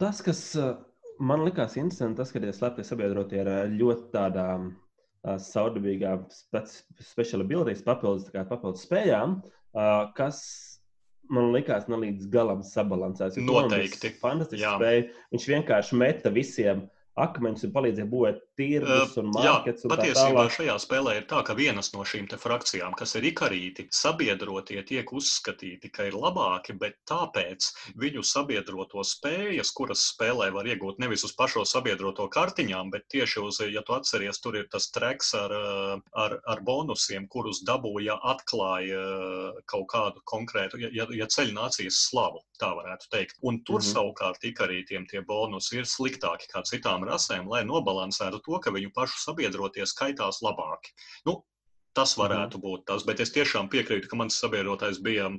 Tas, 0.00 0.22
kas 0.24 0.42
man 1.20 1.44
likās 1.46 1.76
interesanti, 1.76 2.20
tas, 2.20 2.32
ka 2.32 2.40
tie 2.40 2.52
slēptie 2.56 2.84
sabiedrotie 2.88 3.42
ir 3.42 3.50
ļoti 3.76 4.12
tādā 4.14 4.46
saudabīgā 5.38 6.16
special 6.32 7.44
abilities 7.44 7.84
papildus, 7.86 8.32
papildus 8.32 8.86
spējām, 8.86 9.36
kas 10.16 10.40
man 11.32 11.52
likās 11.54 11.86
ne 11.88 12.00
līdz 12.00 12.26
galam 12.32 12.64
sabalansēts. 12.66 13.38
Noteikti. 13.44 14.16
Fantastisks 14.20 14.66
spēja. 14.66 15.04
Viņš 15.32 15.46
vienkārši 15.52 16.00
meta 16.00 16.32
visiem 16.34 16.86
akmeņus 17.20 17.68
un 17.68 17.74
palīdzēja 17.76 18.08
būvēt 18.08 18.40
tirgus 18.58 19.16
un 19.20 19.30
markets. 19.32 19.84
Jā, 19.84 19.90
patiesībā 19.90 20.44
šajā 20.52 20.76
spēlē 20.82 21.16
ir 21.18 21.26
tā, 21.30 21.40
ka 21.46 21.56
vienas 21.58 21.92
no 21.94 22.04
šīm 22.06 22.28
frakcijām, 22.40 22.94
kas 22.98 23.16
ir 23.18 23.26
ikarīti, 23.32 23.88
sabiedrotie 23.92 24.80
tiek 24.88 25.08
uzskatīti, 25.12 25.90
ka 25.92 26.06
ir 26.08 26.16
labāki, 26.18 26.76
bet 26.78 26.98
tāpēc 27.08 27.70
viņu 28.00 28.22
sabiedroto 28.26 29.02
spējas, 29.06 29.72
kuras 29.76 30.04
spēlē 30.12 30.50
var 30.54 30.68
iegūt 30.70 31.00
nevis 31.02 31.24
uz 31.26 31.34
pašo 31.38 31.64
sabiedroto 31.68 32.28
kartiņām, 32.32 32.92
bet 32.94 33.08
tieši 33.12 33.42
uz, 33.42 33.60
ja 33.72 33.82
tu 33.86 33.96
atceries, 33.96 34.40
tur 34.44 34.60
ir 34.60 34.68
tas 34.72 34.90
treks 34.94 35.34
ar, 35.38 35.56
ar, 36.12 36.38
ar 36.46 36.64
bonusiem, 36.64 37.28
kurus 37.32 37.64
dabūja 37.66 38.18
atklāja 38.34 39.02
kaut 39.66 39.88
kādu 39.92 40.22
konkrētu, 40.28 40.80
ja, 40.92 41.08
ja 41.10 41.28
ceļ 41.30 41.52
nācijas 41.56 42.04
slavu, 42.08 42.44
tā 42.60 42.70
varētu 42.78 43.10
teikt. 43.10 43.36
Un 43.42 43.58
tur 43.66 43.80
mm 43.80 43.84
-hmm. 43.84 43.92
savukārt 43.92 44.44
ikarītiem 44.46 45.08
tie 45.10 45.20
bonusi 45.26 45.80
ir 45.80 45.88
sliktāki 45.88 46.46
kā 46.52 46.62
citām 46.62 46.92
citām 46.92 47.06
rasēm, 47.06 47.48
lai 47.48 47.62
nobalansētu 47.64 48.40
to, 48.44 48.51
ka 48.60 48.74
viņu 48.74 48.92
pašu 48.96 49.22
sabiedrotie 49.22 49.86
skaitās 49.88 50.42
labāki. 50.44 50.92
Nu, 51.28 51.40
tas 51.96 52.16
mhm. 52.16 52.24
varētu 52.24 52.58
mm. 52.58 52.66
būt 52.66 52.86
tas, 52.90 53.06
bet 53.08 53.24
es 53.24 53.32
tiešām 53.34 53.70
piekrītu, 53.72 54.10
ka 54.10 54.20
mans 54.20 54.38
sabiedrotais 54.42 55.00
bija 55.04 55.30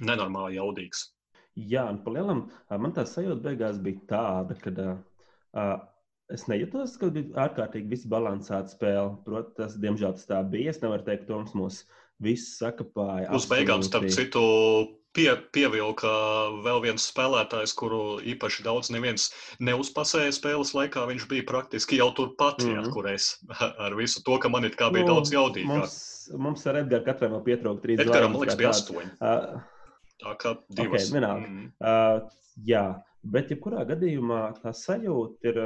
nenormāli 0.00 0.58
jaudīgs. 0.58 1.10
Jā, 1.58 1.84
un 1.90 1.98
palielam, 2.04 2.44
man 2.70 2.92
tā 2.96 3.04
sajūta 3.08 3.42
beigās 3.44 3.80
bija 3.82 4.00
tāda, 4.08 4.54
ka 4.62 4.70
uh, 4.72 5.72
es 6.32 6.46
nejūtos, 6.48 6.94
ka 7.00 7.10
bija 7.12 7.34
ārkārtīgi 7.44 7.90
viss 7.90 8.08
balansēta 8.10 8.70
spēle. 8.70 9.18
Protams, 9.26 9.74
diemžēl 9.82 10.14
tas 10.16 10.28
tā 10.30 10.38
bija. 10.46 10.70
Es 10.72 10.80
nevaru 10.84 11.04
teikt, 11.08 11.26
ka 11.26 11.34
Toms 11.34 11.56
mūs 11.58 11.82
visus 12.22 12.54
sakapāja. 12.60 13.32
Uz 13.34 13.48
beigām, 13.50 13.82
starp 13.84 14.08
citu, 14.14 14.44
pie, 15.16 15.28
pievilka 15.54 16.10
vēl 16.64 16.82
viens 16.84 17.06
spēlētājs, 17.10 17.74
kuru 17.78 18.20
īpaši 18.32 18.64
daudz 18.66 18.90
neviens 18.94 19.30
neuzpasēja 19.62 20.32
spēles 20.36 20.72
laikā. 20.76 21.06
Viņš 21.10 21.26
bija 21.30 21.46
praktiski 21.48 22.00
jau 22.00 22.10
turpat, 22.16 22.62
mm 22.62 22.78
-hmm. 22.78 22.94
kur 22.94 23.10
es 23.10 23.32
ar 23.84 23.96
visu 23.98 24.22
to, 24.26 24.38
ka 24.38 24.48
man 24.48 24.64
it 24.68 24.78
kā 24.78 24.90
bija 24.92 25.06
nu, 25.06 25.14
daudz 25.14 25.34
jaudīgāk. 25.34 25.66
Mums, 25.66 25.98
mums 26.38 26.66
ar 26.66 26.82
Edgars 26.84 27.06
katram 27.06 27.36
vēl 27.36 27.44
pietrūka 27.50 27.82
trīs 27.84 28.00
zvaigznes. 28.00 28.16
Edgaram, 28.16 28.40
liekas, 28.40 28.58
bija 28.60 28.72
astoņi. 28.74 29.12
Uh, 29.20 29.60
tā 30.24 30.34
kā 30.40 30.56
divas. 30.68 31.10
Okay, 31.10 31.20
mm 31.20 31.44
-hmm. 31.44 31.70
uh, 31.80 32.30
jā, 32.66 32.86
bet 33.22 33.50
jebkurā 33.50 33.84
gadījumā 33.84 34.42
tā 34.62 34.74
sajūta 34.74 35.48
ir. 35.48 35.62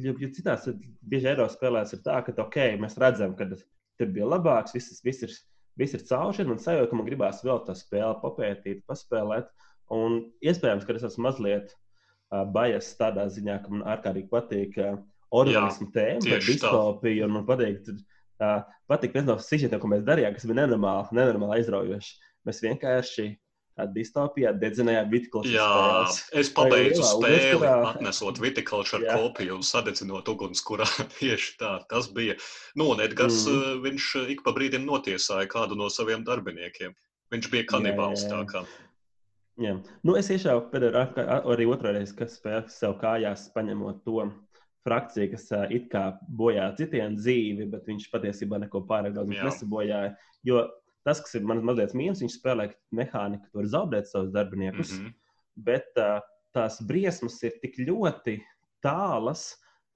Jo, 0.00 0.14
jo 0.16 0.28
citās 0.32 0.64
bieži 1.04 1.28
Eiropas 1.28 1.58
spēlēs 1.58 1.92
ir 1.92 2.00
tā, 2.00 2.22
ka 2.24 2.32
ok, 2.40 2.56
mēs 2.80 2.96
redzam, 2.96 3.34
ka 3.36 3.44
tur 4.00 4.08
bija 4.08 4.24
labāks, 4.24 4.72
viss, 4.72 5.02
viss 5.04 5.22
ir 5.22 5.34
viss 5.80 5.96
ir 5.96 6.04
cauri. 6.08 6.46
Man 6.48 6.60
sajūta, 6.62 6.90
ka 6.90 6.98
man 6.98 7.08
gribās 7.08 7.42
vēl 7.46 7.62
tā 7.66 7.76
spēle 7.78 8.14
papētīt, 8.22 8.82
paspēlēt. 8.90 9.50
Un 9.92 10.20
iespējams, 10.44 10.86
ka 10.88 10.96
es 10.96 11.06
esmu 11.10 11.26
mazliet 11.28 11.72
uh, 11.72 12.44
bajas 12.54 12.92
tādā 12.98 13.26
ziņā, 13.32 13.58
ka 13.64 13.72
man 13.74 13.86
ārkārtīgi 13.94 14.30
patīk 14.32 14.78
uh, 14.80 14.96
organismu 15.32 15.90
tēma, 15.94 16.40
distopija. 16.46 17.28
Man 17.32 17.46
patīk, 17.48 17.92
uh, 18.40 18.60
patīk 18.90 19.16
viens 19.16 19.28
no 19.28 19.38
sižetiem, 19.40 19.80
ko 19.82 19.90
mēs 19.92 20.04
darījām, 20.08 20.36
kas 20.36 20.48
bija 20.48 20.62
nenormāli, 20.62 21.18
nenormāli 21.18 21.60
aizraujoši. 21.60 22.14
Mēs 22.48 22.62
vienkārši 22.64 23.28
distopijā 23.94 24.52
dedzinājām 24.60 25.08
vitikultūras 25.12 25.56
spēles. 25.56 26.18
Es 26.42 26.50
pabeidzu 26.52 27.04
spēli, 27.06 27.56
kurā... 27.56 27.74
atnesot 27.92 28.40
vitikultūru 28.42 29.08
kopiju 29.08 29.56
un 29.58 29.66
sadedzinot 29.66 30.28
ugunskurā. 30.28 30.86
Tieši 31.18 31.56
tā, 31.60 31.72
tas 31.90 32.10
bija. 32.12 32.36
Nu, 32.76 32.90
un 32.92 33.02
Edgars, 33.04 33.44
mm. 33.46 33.62
Eh, 33.62 33.80
viņš 33.88 34.10
ik 34.36 34.44
pa 34.44 34.54
brīdim 34.56 34.84
notiesāja 34.88 35.48
kādu 35.50 35.78
no 35.78 35.88
saviem 35.92 36.24
darbiniekiem. 36.26 36.94
Viņš 37.32 37.48
bija 37.52 37.68
kanibāls 37.70 38.26
tā 38.28 38.42
kā. 38.50 38.66
Jā. 39.60 39.76
Nu, 40.04 40.16
es 40.16 40.28
iešāvu 40.32 40.66
pēdējā, 40.72 41.06
arī 41.52 41.66
otrreiz, 41.68 42.12
kas 42.16 42.38
spēlē 42.38 42.66
sev 42.72 42.96
kājās, 43.00 43.48
paņemot 43.56 44.00
to 44.04 44.26
frakciju, 44.82 45.30
kas 45.32 45.48
uh, 45.54 45.66
it 45.72 45.88
kā 45.92 46.06
bojā 46.26 46.70
citiem 46.78 47.16
dzīvi, 47.16 47.68
bet 47.72 47.88
viņš 47.88 48.08
patiesībā 48.12 48.60
neko 48.64 48.82
pārāk 48.88 49.14
daudz 49.16 49.32
nesabojāja. 49.36 50.14
Jo 50.44 50.64
Tas, 51.06 51.22
kas 51.22 51.34
ir 51.38 51.46
mans 51.48 51.64
mazliet 51.66 51.96
mīnus, 51.98 52.22
viņš 52.22 52.36
spēlē 52.38 52.68
mehāniku, 52.94 53.48
tur 53.54 53.66
zaudēt 53.70 54.10
savus 54.10 54.30
darbiniekus. 54.34 54.94
Mm 54.94 55.06
-hmm. 55.06 55.18
Bet 55.66 55.98
uh, 55.98 56.20
tās 56.54 56.78
briesmas 56.86 57.42
ir 57.42 57.58
tik 57.62 57.80
ļoti 57.82 58.38
tālas, 58.84 59.42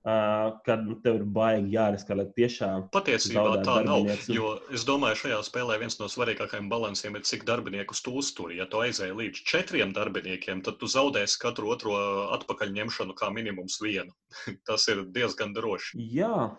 uh, 0.03 0.59
kad 0.67 0.83
nu, 0.87 0.97
tev 1.05 1.21
ir 1.21 1.25
baigi 1.39 1.77
jāriskē, 1.77 2.17
lai 2.19 2.27
tiešām. 2.37 2.89
Patiesībā 2.95 3.63
tā 3.67 3.77
nav. 3.87 4.11
Jo 4.33 4.57
es 4.75 4.85
domāju, 4.89 5.21
šajā 5.23 5.41
spēlē 5.47 5.79
viens 5.83 5.99
no 6.01 6.11
svarīgākajiem 6.11 6.69
balansiem 6.73 7.17
ir, 7.17 7.23
cik 7.23 7.47
darbiniekus 7.49 8.03
tu 8.03 8.17
uzturi. 8.21 8.59
Ja 8.61 8.67
tu 8.67 8.83
aizēji 8.83 9.17
līdz 9.21 9.43
četriem 9.53 9.95
darbiniekiem, 9.97 10.63
tad 10.67 10.79
tu 10.83 10.91
zaudēsi 10.91 11.39
katru 11.43 11.71
otro 11.75 11.97
atpakaļņemšanu 12.39 13.15
kā 13.15 13.31
minimums 13.31 13.81
vienu. 13.83 14.11
Tas 14.69 14.89
ir 14.89 15.07
diezgan 15.15 15.55
droši. 15.55 16.03
Jā, 16.19 16.51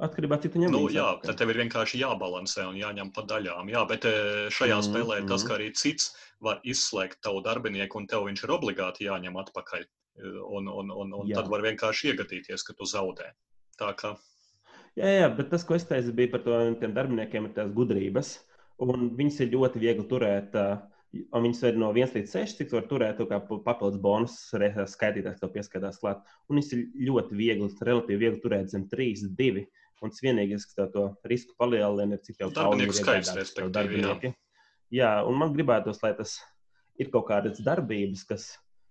Atkarībā 0.00 0.38
no 0.38 0.42
cik 0.42 0.54
tu 0.54 0.60
ņem. 0.62 0.72
Nu, 0.72 0.80
jā, 0.92 1.06
tad 1.24 1.36
tev 1.36 1.52
ir 1.52 1.60
vienkārši 1.60 2.00
jābalansē 2.00 2.64
un 2.70 2.78
jāņem 2.80 3.12
pa 3.16 3.24
daļām. 3.28 3.68
Jā, 3.72 3.84
bet 3.90 4.06
eh, 4.08 4.48
šajā 4.56 4.78
mm, 4.78 4.86
spēlē 4.88 5.18
mm. 5.20 5.28
tas, 5.28 5.44
ka 5.44 5.58
arī 5.58 5.68
cits 5.76 6.10
var 6.44 6.62
izslēgt 6.64 7.20
tavu 7.26 7.42
darbinieku, 7.44 8.00
un 8.00 8.08
tev 8.08 8.24
viņš 8.28 8.44
ir 8.46 8.54
obligāti 8.56 9.08
jāņem 9.10 9.36
atpakaļ. 9.42 9.84
Eh, 9.84 10.38
un, 10.56 10.70
un, 10.72 10.92
un, 11.02 11.16
un 11.20 11.32
tad 11.34 11.50
var 11.52 11.64
vienkārši 11.66 12.14
iegadīties, 12.14 12.64
ka 12.64 12.76
tu 12.78 12.88
zaudē. 12.88 13.28
Tā 13.80 13.92
kā. 13.98 14.14
Jā, 14.98 15.10
jā, 15.20 15.28
bet 15.36 15.50
tas, 15.52 15.64
ko 15.68 15.76
es 15.76 15.84
teicu, 15.88 16.14
bija 16.16 16.32
par 16.32 16.46
to, 16.46 16.56
tiem 16.80 16.96
darbiniekiem 16.96 17.46
ir 17.46 17.52
tās 17.56 17.68
gudrības, 17.76 18.32
un 18.82 19.12
viņas 19.18 19.44
ir 19.44 19.52
ļoti 19.52 19.84
viegli 19.84 20.06
turēt. 20.08 20.56
Un 21.10 21.42
viņas 21.42 21.64
ir 21.66 21.78
no 21.80 21.88
1 21.90 22.12
līdz 22.14 22.32
6, 22.36 22.52
cik 22.60 22.72
var 22.76 22.84
turēt, 22.86 23.20
kā 23.26 23.40
papildus 23.66 23.98
bonus, 23.98 24.34
skaitītājs 24.92 25.40
to 25.42 25.48
pieskaitās 25.50 25.98
klāt. 25.98 26.20
Un 26.46 26.60
viņas 26.60 26.68
ir 26.76 26.84
ļoti 27.08 27.34
viegli, 27.34 27.66
relatīvi 27.82 28.20
viegli 28.20 28.38
turēt 28.44 28.70
zem 28.70 28.84
3, 28.92 29.24
2. 29.40 29.64
Un 30.00 30.12
tas 30.12 30.22
vienīgais, 30.24 30.64
kas 30.64 30.92
to 30.94 31.04
risku 31.28 31.54
palielina, 31.60 32.16
ir 32.16 32.24
cik 32.24 32.40
jau 32.40 32.48
daudz 32.56 32.96
skaits, 32.96 33.52
darbinieki. 33.72 34.32
Jā. 34.90 35.20
un 35.28 35.36
man 35.38 35.52
gribētos, 35.54 36.00
lai 36.02 36.14
tas 36.16 36.38
ir 36.98 37.10
kaut 37.12 37.28
kādas 37.28 37.60
darbības, 37.64 38.24
kas 38.28 38.46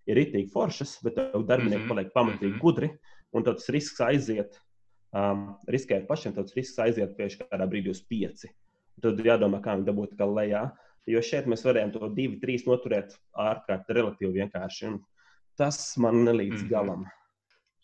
ir 0.09 0.21
itīgi 0.21 0.51
foršas, 0.53 0.97
bet 1.05 1.17
tev 1.17 1.45
darbinieki 1.49 1.81
mm 1.81 1.85
-hmm. 1.85 1.93
paliek 1.93 2.13
pamatīgi 2.13 2.51
mm 2.51 2.55
-hmm. 2.55 2.61
gudri, 2.61 2.89
un 3.33 3.43
tas 3.43 3.69
risks 3.69 4.01
aiziet, 4.01 4.59
um, 5.13 5.57
riskēt 5.67 6.07
pašiem, 6.07 6.33
tas 6.33 6.55
risks 6.55 6.79
aiziet 6.79 7.15
pie 7.17 7.27
kādā 7.27 7.67
brīdī 7.69 7.89
uz 7.89 8.01
pieci. 8.01 8.49
Tad 9.01 9.19
jādomā, 9.19 9.61
kā 9.63 9.75
viņi 9.75 9.87
dabūt 9.87 10.17
kā 10.19 10.27
lejā. 10.27 10.69
Jo 11.07 11.21
šeit 11.21 11.47
mēs 11.47 11.63
varējām 11.65 11.91
to 11.93 12.09
divi, 12.13 12.39
trīs 12.39 12.65
noturēt 12.67 13.15
ārkārtīgi 13.33 13.95
relatīvi 13.97 14.41
vienkārši. 14.41 14.91
Tas 15.57 15.97
man 15.97 16.25
nelīdz 16.25 16.61
mm 16.61 16.65
-hmm. 16.65 16.69
galam. 16.69 17.05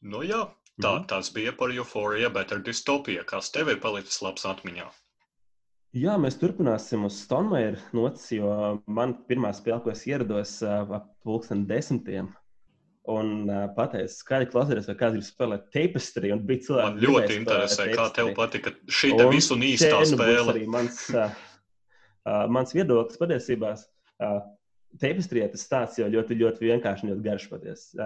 Nu 0.01 0.21
jā, 0.21 0.43
Tā, 0.81 0.91
mm. 0.99 1.07
Tas 1.07 1.31
bija 1.31 1.53
par 1.55 1.71
euforiju, 1.71 2.29
bet 2.35 2.51
ar 2.51 2.63
distopiju, 2.63 3.23
kas 3.27 3.51
tev 3.55 3.71
ir 3.71 3.81
palicis 3.83 4.19
labs 4.23 4.43
atmiņā. 4.47 4.87
Jā, 5.95 6.17
mēs 6.19 6.35
turpināsim 6.35 7.05
uz 7.07 7.21
Stonmaier 7.23 7.77
notis, 7.95 8.27
jo 8.35 8.49
man 8.83 9.13
pirmā 9.29 9.53
spēle, 9.55 9.79
ko 9.85 9.93
es 9.93 10.03
ierados 10.09 10.57
ap 10.67 11.05
pulksten 11.23 11.63
desmitiem, 11.69 12.27
un 13.07 13.47
pateicu, 13.77 14.11
skaļi 14.11 14.49
klausīties, 14.51 14.89
vai 14.89 14.97
kāds 14.99 15.15
grib 15.15 15.27
spēlēt 15.27 15.69
tapestry. 15.71 16.33
Bija 16.49 16.65
cilvēki, 16.67 16.89
Man 16.89 17.05
ļoti 17.05 17.37
interesē, 17.39 17.87
kā 17.93 18.09
tev 18.17 18.33
patika 18.35 18.73
šī 18.89 19.13
te 19.15 19.29
visu 19.31 19.55
un 19.55 19.63
īstā 19.69 20.01
spēle. 20.09 20.49
Arī 20.55 20.65
mans, 20.75 21.05
mans 22.25 22.75
viedoklis 22.75 23.21
patiesībā. 23.21 23.75
Uh, 24.15 24.41
tapestry 24.99 25.43
tas 25.51 25.63
stāsts 25.67 25.99
jau 26.01 26.09
ļoti, 26.11 26.37
ļoti 26.39 26.69
vienkārši 26.71 27.05
un 27.05 27.13
ļoti 27.13 27.25
garš 27.25 27.47
patiesi. 27.51 28.03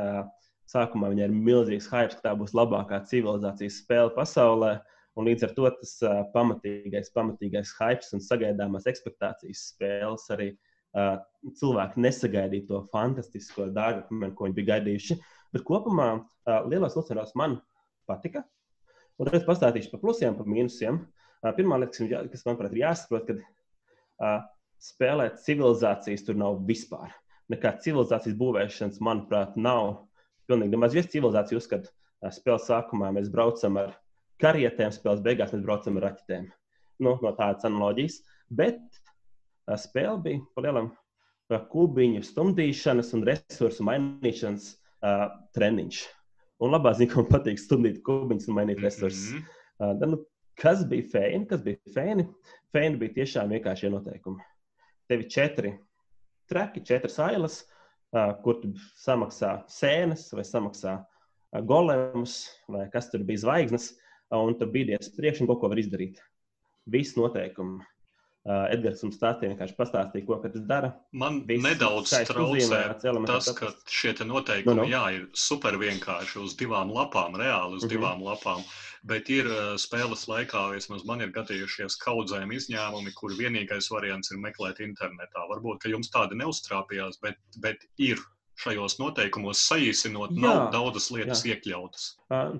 Sākumā 0.69 1.09
viņai 1.09 1.27
ir 1.29 1.33
milzīgs 1.33 1.89
hype, 1.89 2.17
ka 2.17 2.27
tā 2.27 2.33
būs 2.37 2.53
labākā 2.57 3.01
civilizācijas 3.09 3.79
spēle 3.81 4.13
pasaulē. 4.13 4.75
Un 5.17 5.25
līdz 5.25 5.47
ar 5.47 5.53
to 5.55 5.69
tas 5.79 5.95
uh, 6.05 6.19
pamatīgais, 6.35 7.09
pamatīgais 7.15 7.73
hype 7.79 8.05
un 8.15 8.21
sagaidāmās 8.23 8.85
expectācijas 8.87 9.63
spēles 9.73 10.27
arī 10.35 10.51
uh, 10.53 11.17
cilvēki 11.59 12.03
nesagaidīja 12.05 12.67
to 12.69 12.83
fantastisko 12.93 13.67
darbu, 13.75 14.29
ko 14.37 14.47
viņi 14.47 14.57
bija 14.59 14.75
gaidījuši. 14.75 15.17
Bet 15.55 15.65
kopumā 15.67 16.11
uh, 16.19 16.59
lielās 16.69 16.95
vilcienos 16.97 17.33
man 17.39 17.57
patika. 18.09 18.45
Un 19.19 19.33
es 19.33 19.43
pastāstīšu 19.47 19.91
par 19.91 20.03
plusiem, 20.03 20.37
par 20.37 20.47
mīnusiem. 20.47 21.01
Uh, 21.41 21.51
pirmā 21.57 21.81
lieta, 21.81 21.97
kas, 21.97 22.29
kas 22.35 22.45
manuprāt 22.45 22.77
ir 22.77 22.83
jāsaprot, 22.85 23.25
kad 23.27 23.41
uh, 23.41 24.45
spēlēt 24.79 25.41
civilizācijas 25.43 26.23
tur 26.27 26.37
nav 26.39 26.61
vispār. 26.69 27.11
Nekā 27.49 27.73
civilizācijas 27.83 28.37
būvēšanas, 28.39 29.01
manuprāt, 29.03 29.57
nav. 29.57 30.05
Pilnīgi 30.49 30.73
nemaz 30.73 30.95
viens 30.97 31.09
civilizācija 31.13 31.59
uzskata, 31.59 31.91
uh, 31.91 32.31
spēles 32.33 32.65
sākumā 32.69 33.11
mēs 33.15 33.29
braucam 33.33 33.77
ar 33.81 33.93
karietēm, 34.41 34.93
spēles 34.95 35.21
beigās 35.25 35.53
mēs 35.53 35.65
braucam 35.65 35.99
ar 35.99 36.09
raķetēm. 36.09 36.47
Nu, 37.05 37.15
no 37.23 37.33
tādas 37.37 37.67
analoģijas. 37.69 38.19
Bet 38.49 38.81
uh, 38.81 39.77
spēle 39.79 40.17
bija 40.25 40.41
par 40.55 40.67
lielam 40.67 40.89
kubiņu 41.69 42.21
stumdīšanas 42.25 43.13
un 43.17 43.25
resursu 43.29 43.85
mainīšanas 43.87 44.67
uh, 44.73 45.29
treniņš. 45.57 46.01
Un 46.65 46.75
labā 46.75 46.91
ziņa, 46.97 47.11
ka 47.13 47.21
man 47.21 47.29
patīk 47.31 47.61
stumdīt 47.61 48.03
kubiņus 48.05 48.49
un 48.49 48.57
mainīt 48.57 48.81
resursus. 48.83 49.31
Mm 49.31 49.45
-hmm. 49.45 50.03
uh, 50.03 50.13
nu, 50.13 50.23
kas 50.59 50.83
bija 50.89 51.07
fēni? 51.13 51.45
Kas 51.49 51.63
bija 51.65 51.93
fēni? 51.95 52.27
Fēni 52.73 53.01
bija 53.01 53.21
tiešām 53.21 53.53
vienkāršie 53.53 53.93
noteikumi. 53.93 54.45
Tev 55.09 55.23
ir 55.23 55.29
četri 55.29 55.77
traki, 56.49 56.83
četras 56.85 57.17
ailes, 57.21 57.61
uh, 57.63 57.78
kur 58.43 58.59
tu 58.61 58.73
samaksā 58.97 59.59
sēnes 59.69 60.27
vai 60.33 60.45
samaksā 60.47 60.95
golemus, 61.65 62.41
vai 62.69 62.87
kas 62.93 63.09
tur 63.11 63.25
bija 63.25 63.45
zvaigznes. 63.45 63.91
Un 64.35 64.53
tu 64.57 64.67
bīdies 64.69 65.09
priekšā 65.15 65.41
un 65.43 65.49
kaut 65.49 65.63
ko 65.63 65.69
var 65.71 65.79
izdarīt. 65.81 66.19
Viss 66.89 67.17
noteikumi. 67.17 67.81
Uh, 68.49 68.63
Edgars 68.73 69.03
mums 69.05 69.19
stāstīja, 69.19 69.51
vienkārši 69.51 69.75
pastāstīja, 69.77 70.25
ko 70.25 70.37
tas 70.41 70.63
dara. 70.65 70.87
Man 71.21 71.35
Viss 71.45 71.61
nedaudz 71.61 72.09
traucē 72.25 72.79
tas, 73.29 73.49
ka 73.53 73.67
šie 73.85 74.15
noteikumi 74.25 74.73
no, 74.73 74.81
no. 74.81 74.85
Jā, 74.89 75.03
ir 75.19 75.27
super 75.37 75.77
vienkārši 75.77 76.39
uz 76.41 76.55
divām 76.57 76.89
lapām, 76.95 77.37
reāli 77.37 77.77
uz 77.77 77.83
mm 77.83 77.85
-hmm. 77.85 77.93
divām 77.93 78.23
lapām. 78.25 78.63
Bet 79.05 79.29
ir 79.29 79.45
uh, 79.45 79.77
spēles 79.77 80.25
laikā, 80.31 80.63
vismaz 80.73 81.05
man 81.05 81.21
ir 81.21 81.29
gadījušies 81.35 81.99
kaudzēm 82.01 82.49
izņēmumi, 82.57 83.13
kur 83.13 83.37
vienīgais 83.37 83.91
variants 83.93 84.33
ir 84.33 84.41
meklēt 84.41 84.81
internetā. 84.81 85.45
Varbūt, 85.53 85.83
ka 85.83 85.93
jums 85.93 86.09
tādi 86.09 86.41
neuztrāpījās, 86.41 87.21
bet, 87.21 87.37
bet 87.61 87.85
ir 87.97 88.17
šajos 88.59 88.97
noteikumos 88.99 89.61
saīsinot, 89.69 90.33
jā, 90.35 90.41
nav 90.43 90.73
daudzas 90.73 91.09
lietas 91.15 91.45
jā. 91.45 91.55
iekļautas. 91.55 92.09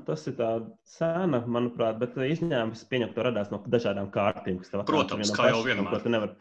Tas 0.08 0.24
ir 0.30 0.38
tā 0.38 0.52
sēna, 0.88 1.42
manuprāt, 1.52 2.00
bet 2.02 2.16
izņēmums 2.24 2.86
pieņemt 2.92 3.18
to 3.18 3.26
radās 3.28 3.52
no 3.54 3.60
dažādām 3.68 4.08
kārtīm, 4.14 4.62
kas 4.62 4.72
tev 4.72 4.86
Protams, 4.88 5.34
kā 5.36 5.52
jau 5.52 5.62
vienmēr. 5.66 5.92
Ko 5.92 6.02
tu 6.06 6.14
nevar 6.14 6.36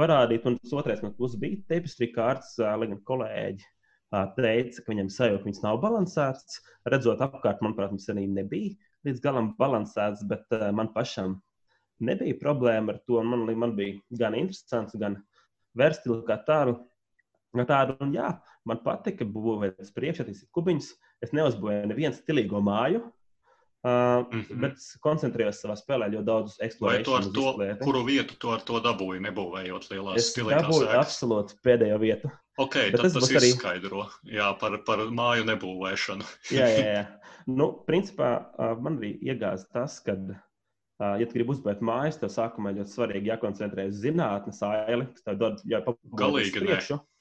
parādīt, 0.00 0.48
un 0.48 0.56
tas 0.62 0.74
otrais 0.80 1.04
no 1.04 1.12
puses 1.16 1.40
bija 1.40 1.60
tapestry 1.68 2.08
kārtas, 2.14 2.56
lai 2.58 2.88
gan 2.88 3.00
kolēģi 3.08 3.68
teica, 4.36 4.82
ka 4.82 4.92
viņam 4.92 5.10
sajūta, 5.12 5.42
ka 5.42 5.48
viņas 5.48 5.64
nav 5.64 5.80
balansētas. 5.84 6.60
Redzot 6.92 7.24
apkārt, 7.24 7.62
manuprāt, 7.64 7.92
mums 7.94 8.08
arī 8.12 8.26
nebija 8.28 8.76
līdz 9.06 9.22
galam 9.24 9.52
balansētas, 9.58 10.24
bet 10.28 10.56
man 10.76 10.92
pašam 10.94 11.38
nebija 12.04 12.38
problēma 12.40 12.94
ar 12.94 13.02
to. 13.06 13.20
Man, 13.24 13.44
man 13.58 13.76
bija 13.78 14.00
gan 14.20 14.36
interesants, 14.38 14.96
gan 15.00 15.20
vērstili 15.78 16.22
kā 16.28 16.38
tādu. 16.46 16.78
tādu 17.68 17.96
un, 18.04 18.12
jā, 18.16 18.32
Man 18.68 18.78
patika 18.84 19.26
būvēt 19.26 19.80
priekšstats 19.96 20.46
kubiņus. 20.54 20.92
Es 21.24 21.34
neuzbūvēju 21.34 21.88
nevienu 21.90 22.14
stilīgo 22.14 22.60
māju, 22.62 23.00
uh, 23.02 23.90
mm 23.90 24.42
-hmm. 24.42 24.60
bet 24.64 24.84
koncentrējos 25.02 25.62
savā 25.64 25.76
spēlē 25.78 26.10
ļoti 26.12 26.28
daudz 26.28 26.54
eksploatācijas. 26.66 27.32
To, 27.34 27.54
kuru 27.82 28.04
vietu 28.06 28.38
tu 28.38 28.52
ar 28.54 28.62
to 28.66 28.78
dabūji, 28.84 29.24
nebūvējot 29.26 29.90
lielās 29.90 30.22
es 30.22 30.30
stilīgās 30.34 30.62
dabūju 30.68 30.86
sēkas? 30.86 31.02
absolūti 31.06 31.58
pēdējo 31.66 31.98
vietu. 31.98 32.30
Ok, 32.60 32.78
bet 32.92 33.00
tad 33.00 33.12
tas 33.16 33.30
arī... 33.30 33.50
izskaidro 33.50 34.06
jā, 34.28 34.52
par, 34.60 34.78
par 34.86 35.06
māju 35.10 35.44
nebūvēšanu. 35.50 36.24
jā, 36.58 36.70
jā, 36.76 36.86
jā. 36.94 37.04
Nu, 37.58 37.72
principā 37.82 38.46
man 38.78 39.00
arī 39.00 39.16
iegāza 39.18 39.66
tas, 39.74 39.98
ka 39.98 40.14
Uh, 41.02 41.16
ja 41.18 41.26
tu 41.26 41.34
gribi 41.34 41.50
uzbūvēt 41.50 41.80
mājas, 41.82 42.18
tev 42.20 42.30
sākumā 42.30 42.70
ļoti 42.76 42.92
svarīgi 42.92 43.30
jākoncentrējas 43.32 43.96
uz 43.96 44.02
zinātnes 44.04 44.60
aili, 44.62 45.06
kas 45.10 45.24
tev 45.24 45.38
dod 45.40 45.62
jau 45.66 45.80
papildus 45.86 46.52
priekšu. 46.54 46.98
Ne. 47.00 47.11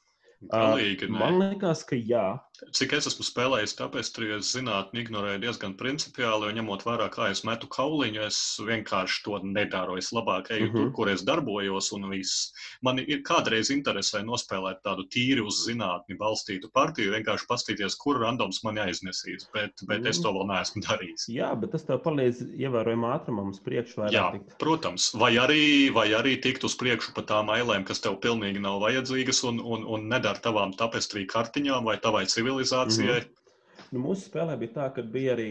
Galīgi, 0.50 1.06
uh, 1.06 1.14
man 1.14 1.38
liekas, 1.42 1.84
ka 1.86 1.96
jā. 1.96 2.26
Cik 2.70 2.94
es 2.96 3.08
esmu 3.10 3.26
spēlējis, 3.26 3.76
tāpēc 3.80 4.10
es 4.38 4.52
zinātnē 4.56 5.02
ignorēju 5.02 5.42
diezgan 5.44 5.74
principiāli, 5.78 6.48
jo 6.48 6.56
ņemot 6.58 6.86
vērā, 6.86 7.10
kā 7.14 7.30
es 7.32 7.44
metu 7.48 7.68
kauliņu, 7.72 8.22
es 8.26 8.38
vienkārši 8.64 9.24
to 9.26 9.40
nedaru. 9.44 9.98
Es 9.98 10.12
labāk 10.14 10.52
eju 10.52 10.66
uh 10.66 10.70
-huh. 10.70 10.74
tur, 10.74 10.86
mhm. 10.86 10.94
kur 10.96 11.10
es 11.10 11.24
darbojos, 11.24 11.92
un 11.92 12.10
viss. 12.10 12.54
Man 12.82 13.00
ir 13.00 13.22
kādreiz 13.28 13.72
interesē 13.72 14.24
nospēlēt 14.24 14.82
tādu 14.84 15.06
tīri 15.08 15.42
uz 15.42 15.68
zinātni 15.68 16.18
balstītu 16.18 16.72
partiju, 16.74 17.12
vienkārši 17.12 17.46
paskatīties, 17.50 17.98
kur 17.98 18.20
randoms 18.22 18.64
man 18.64 18.76
aiznesīs, 18.78 19.48
bet, 19.54 19.72
bet 19.88 20.06
es 20.06 20.20
to 20.20 20.32
vēl 20.32 20.48
neesmu 20.48 20.82
darījis. 20.88 21.30
Jā, 21.30 21.56
bet 21.56 21.72
tas 21.72 21.84
tev 21.84 22.02
palīdz 22.04 22.56
ievērojamā 22.58 23.20
ātrumā 23.20 23.50
uz 23.50 23.60
priekšu. 23.60 24.10
Jā, 24.12 24.32
tikt. 24.32 24.58
protams, 24.58 25.14
vai 25.14 25.36
arī, 25.38 25.94
vai 25.94 26.08
arī 26.14 26.42
tikt 26.42 26.64
uz 26.64 26.76
priekšu 26.76 27.14
pa 27.14 27.22
tām 27.22 27.50
ailēm, 27.50 27.84
kas 27.84 28.00
tev 28.00 28.20
pilnīgi 28.22 28.60
nav 28.60 28.82
vajadzīgas 28.82 29.44
un, 29.44 29.60
un, 29.60 29.84
un 29.84 30.08
nedara 30.08 30.32
ar 30.32 30.40
tavām 30.44 30.72
tapestrī 30.80 31.26
kartiņām 31.30 31.88
vai 31.90 31.98
tavai 32.02 32.24
civilizācijai? 32.52 33.20
Mm 33.20 33.28
-hmm. 33.28 33.92
nu, 33.92 34.00
mūsu 34.00 34.30
spēlē 34.30 34.58
bija 34.60 34.74
tā, 34.80 34.88
ka 34.96 35.02
bija 35.02 35.36
arī 35.36 35.50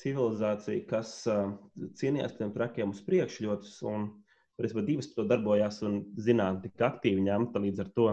civilizācija, 0.00 0.86
kas 0.88 1.26
uh, 1.26 1.52
cīnījās 1.98 2.36
tiem 2.38 2.52
trakiem 2.52 2.90
uz 2.90 3.00
priekšu 3.06 3.44
ļoti, 3.44 3.72
un 3.90 4.10
principā 4.58 4.84
divas 4.84 5.12
to 5.14 5.24
darbojās 5.24 5.82
un 5.82 6.02
zinām 6.16 6.60
tik 6.62 6.80
aktīvi 6.80 7.24
ņemta 7.28 7.62
līdz 7.62 7.80
ar 7.80 7.94
to. 7.94 8.10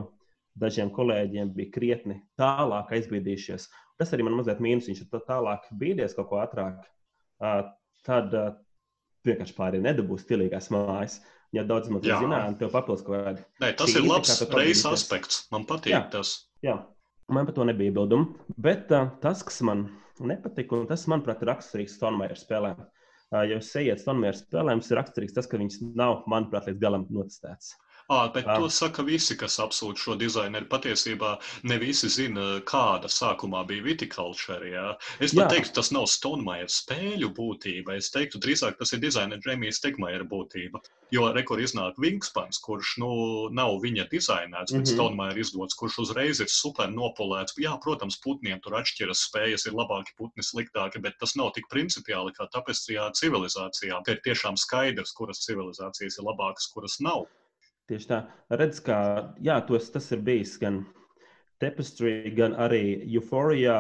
Dažiem 0.58 0.89
kolēģiem 0.89 1.52
bija 1.54 1.69
krietni 1.71 2.15
tālāk 2.39 2.89
aizbīdījušies. 2.97 3.67
Tas 3.97 4.13
arī 4.13 4.23
man 4.26 4.39
mazliet 4.39 4.60
mīnus. 4.60 4.88
Viņš 4.89 5.04
ir 5.04 5.21
tālāk 5.28 5.67
bīdies 5.71 6.15
kaut 6.17 6.30
ko 6.32 6.39
ātrāk. 6.41 6.80
Uh, 7.38 7.69
tad 8.08 8.34
uh, 8.34 8.56
vienkārši 9.28 9.54
pārējie 9.54 9.86
nedabūs 9.86 10.26
stilīgās 10.26 10.71
mājas. 10.73 11.19
Ja 11.54 11.63
daudz 11.63 11.91
maz 11.93 12.04
zinām, 12.04 12.58
tev 12.58 12.73
papildus 12.73 13.06
kaut 13.06 13.21
kāda. 13.21 13.45
Nē, 13.62 13.69
tas 13.78 13.93
ir 13.93 14.04
labs 14.04 14.41
reizes 14.50 14.89
aspekts. 14.89 15.45
Man 15.54 15.63
patīk 15.69 15.93
jā, 15.93 16.02
tas. 16.12 16.34
Jā, 16.65 16.80
man 17.33 17.47
par 17.47 17.55
to 17.57 17.65
nebija 17.67 17.91
iebildumu. 17.91 18.29
Bet 18.57 18.91
uh, 18.95 19.09
tas, 19.23 19.43
kas 19.45 19.59
man 19.65 19.87
nepatika, 20.19 20.77
un 20.77 20.87
tas, 20.89 21.05
manuprāt, 21.11 21.43
ir 21.43 21.51
raksturīgs 21.51 21.97
Stonmaier 21.99 22.39
spēlēm. 22.39 22.79
Uh, 23.27 23.43
ja 23.43 23.57
jūs 23.57 23.73
ejiet 23.81 24.03
Stonmaier 24.03 24.37
spēlēm, 24.37 24.83
ir 24.83 24.99
raksturīgs 25.01 25.35
tas, 25.35 25.49
ka 25.49 25.59
viņas 25.59 25.81
nav, 25.97 26.23
manuprāt, 26.31 26.69
līdz 26.69 26.81
galam 26.83 27.07
notestētas. 27.13 27.75
À, 28.07 28.29
bet 28.31 28.45
to 28.45 28.69
saka 28.71 29.03
visi, 29.03 29.35
kas 29.35 29.57
apsūdz 29.59 29.99
šo 29.99 30.13
dizaineru. 30.15 30.69
Patiesībā 30.71 31.33
ne 31.67 31.77
visi 31.81 32.07
zina, 32.07 32.43
kāda 32.69 33.09
sākumā 33.11 33.65
bija 33.67 33.83
vitikultūra. 33.83 34.69
Ja? 34.71 34.83
Es 35.19 35.33
pat 35.35 35.41
jā. 35.41 35.47
teiktu, 35.57 35.73
tas 35.75 35.89
nav 35.91 36.05
Stonemajer 36.07 36.69
spēļu 36.71 37.27
būtība. 37.35 37.97
Es 37.99 38.07
teiktu, 38.13 38.39
drīzāk 38.39 38.77
tas 38.79 38.93
ir 38.95 39.01
dizainera 39.03 39.43
Džemijas 39.43 39.81
Stegmajer 39.81 40.23
būtība. 40.31 40.79
Jo 41.11 41.25
rekur 41.35 41.59
iznāk 41.59 41.99
Wingspans, 41.99 42.61
kurš 42.63 42.93
nu, 43.03 43.09
nav 43.51 43.75
viņa 43.83 44.05
dizainēts, 44.13 44.71
bet 44.71 44.77
mm 44.77 44.85
-hmm. 44.85 44.93
Stonemajer 44.93 45.41
izdots, 45.43 45.75
kurš 45.81 45.97
uzreiz 46.05 46.39
ir 46.39 46.47
super 46.47 46.87
nopolēts. 46.87 47.59
Jā, 47.59 47.75
protams, 47.83 48.19
putniem 48.23 48.61
tur 48.63 48.77
atšķiras 48.79 49.25
spējas, 49.27 49.67
ir 49.67 49.75
labāki 49.75 50.15
putni, 50.15 50.47
sliktāki, 50.47 51.03
bet 51.03 51.19
tas 51.19 51.35
nav 51.35 51.51
tik 51.59 51.67
principiāli 51.67 52.31
kā 52.39 52.47
tāpēc, 52.55 52.85
ka 52.87 53.11
civilizācijām 53.19 54.07
ir 54.07 54.23
tiešām 54.23 54.55
skaidrs, 54.55 55.11
kuras 55.11 55.43
civilizācijas 55.43 56.19
ir 56.19 56.29
labākas, 56.31 56.71
kuras 56.71 57.01
nav. 57.03 57.27
Tieši 57.88 58.10
tā. 58.10 58.19
Redz, 58.60 58.82
kā 58.84 58.97
jā, 59.43 59.56
tos, 59.67 59.88
tas 59.93 60.10
ir 60.12 60.23
bijis 60.28 60.58
gan 60.60 60.82
Tapestry, 61.62 62.34
gan 62.36 62.58
arī 62.60 63.00
Euphorijā. 63.08 63.78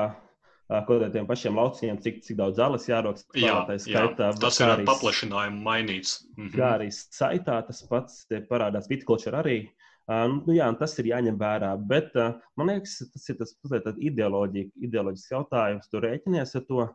Kaut 0.67 0.99
kādiem 0.99 1.23
pašiem 1.27 1.55
lauciņiem, 1.55 1.97
cik, 2.03 2.17
cik 2.25 2.37
daudz 2.41 2.57
zāles 2.59 2.87
jārokas. 2.89 3.23
Jā, 3.39 3.61
skaitā, 3.79 4.31
jā, 4.33 4.39
tas 4.41 4.57
ir 4.59 4.71
ar 4.73 4.81
paplašinājumu 4.87 5.61
mainīts. 5.63 6.17
Mhm. 6.35 6.49
Kā 6.55 6.73
arī 6.75 6.89
saitā 6.91 7.61
tas 7.67 7.79
pats 7.87 8.25
parādās 8.49 8.89
Vitkulčer 8.91 9.37
arī. 9.39 9.61
Uh, 10.07 10.25
nu, 10.33 10.55
jā, 10.55 10.67
tas 10.79 10.95
ir 10.99 11.09
jāņem 11.11 11.39
vērā. 11.39 11.73
Bet 11.87 12.15
uh, 12.19 12.35
man 12.59 12.71
liekas, 12.71 12.97
tas 13.11 13.29
ir 13.31 13.39
tas 13.39 13.55
ideoloģisks 13.99 15.31
jautājums. 15.31 15.87
Tu 15.91 16.03
rēķinies 16.03 16.55
ar 16.59 16.67
to, 16.67 16.87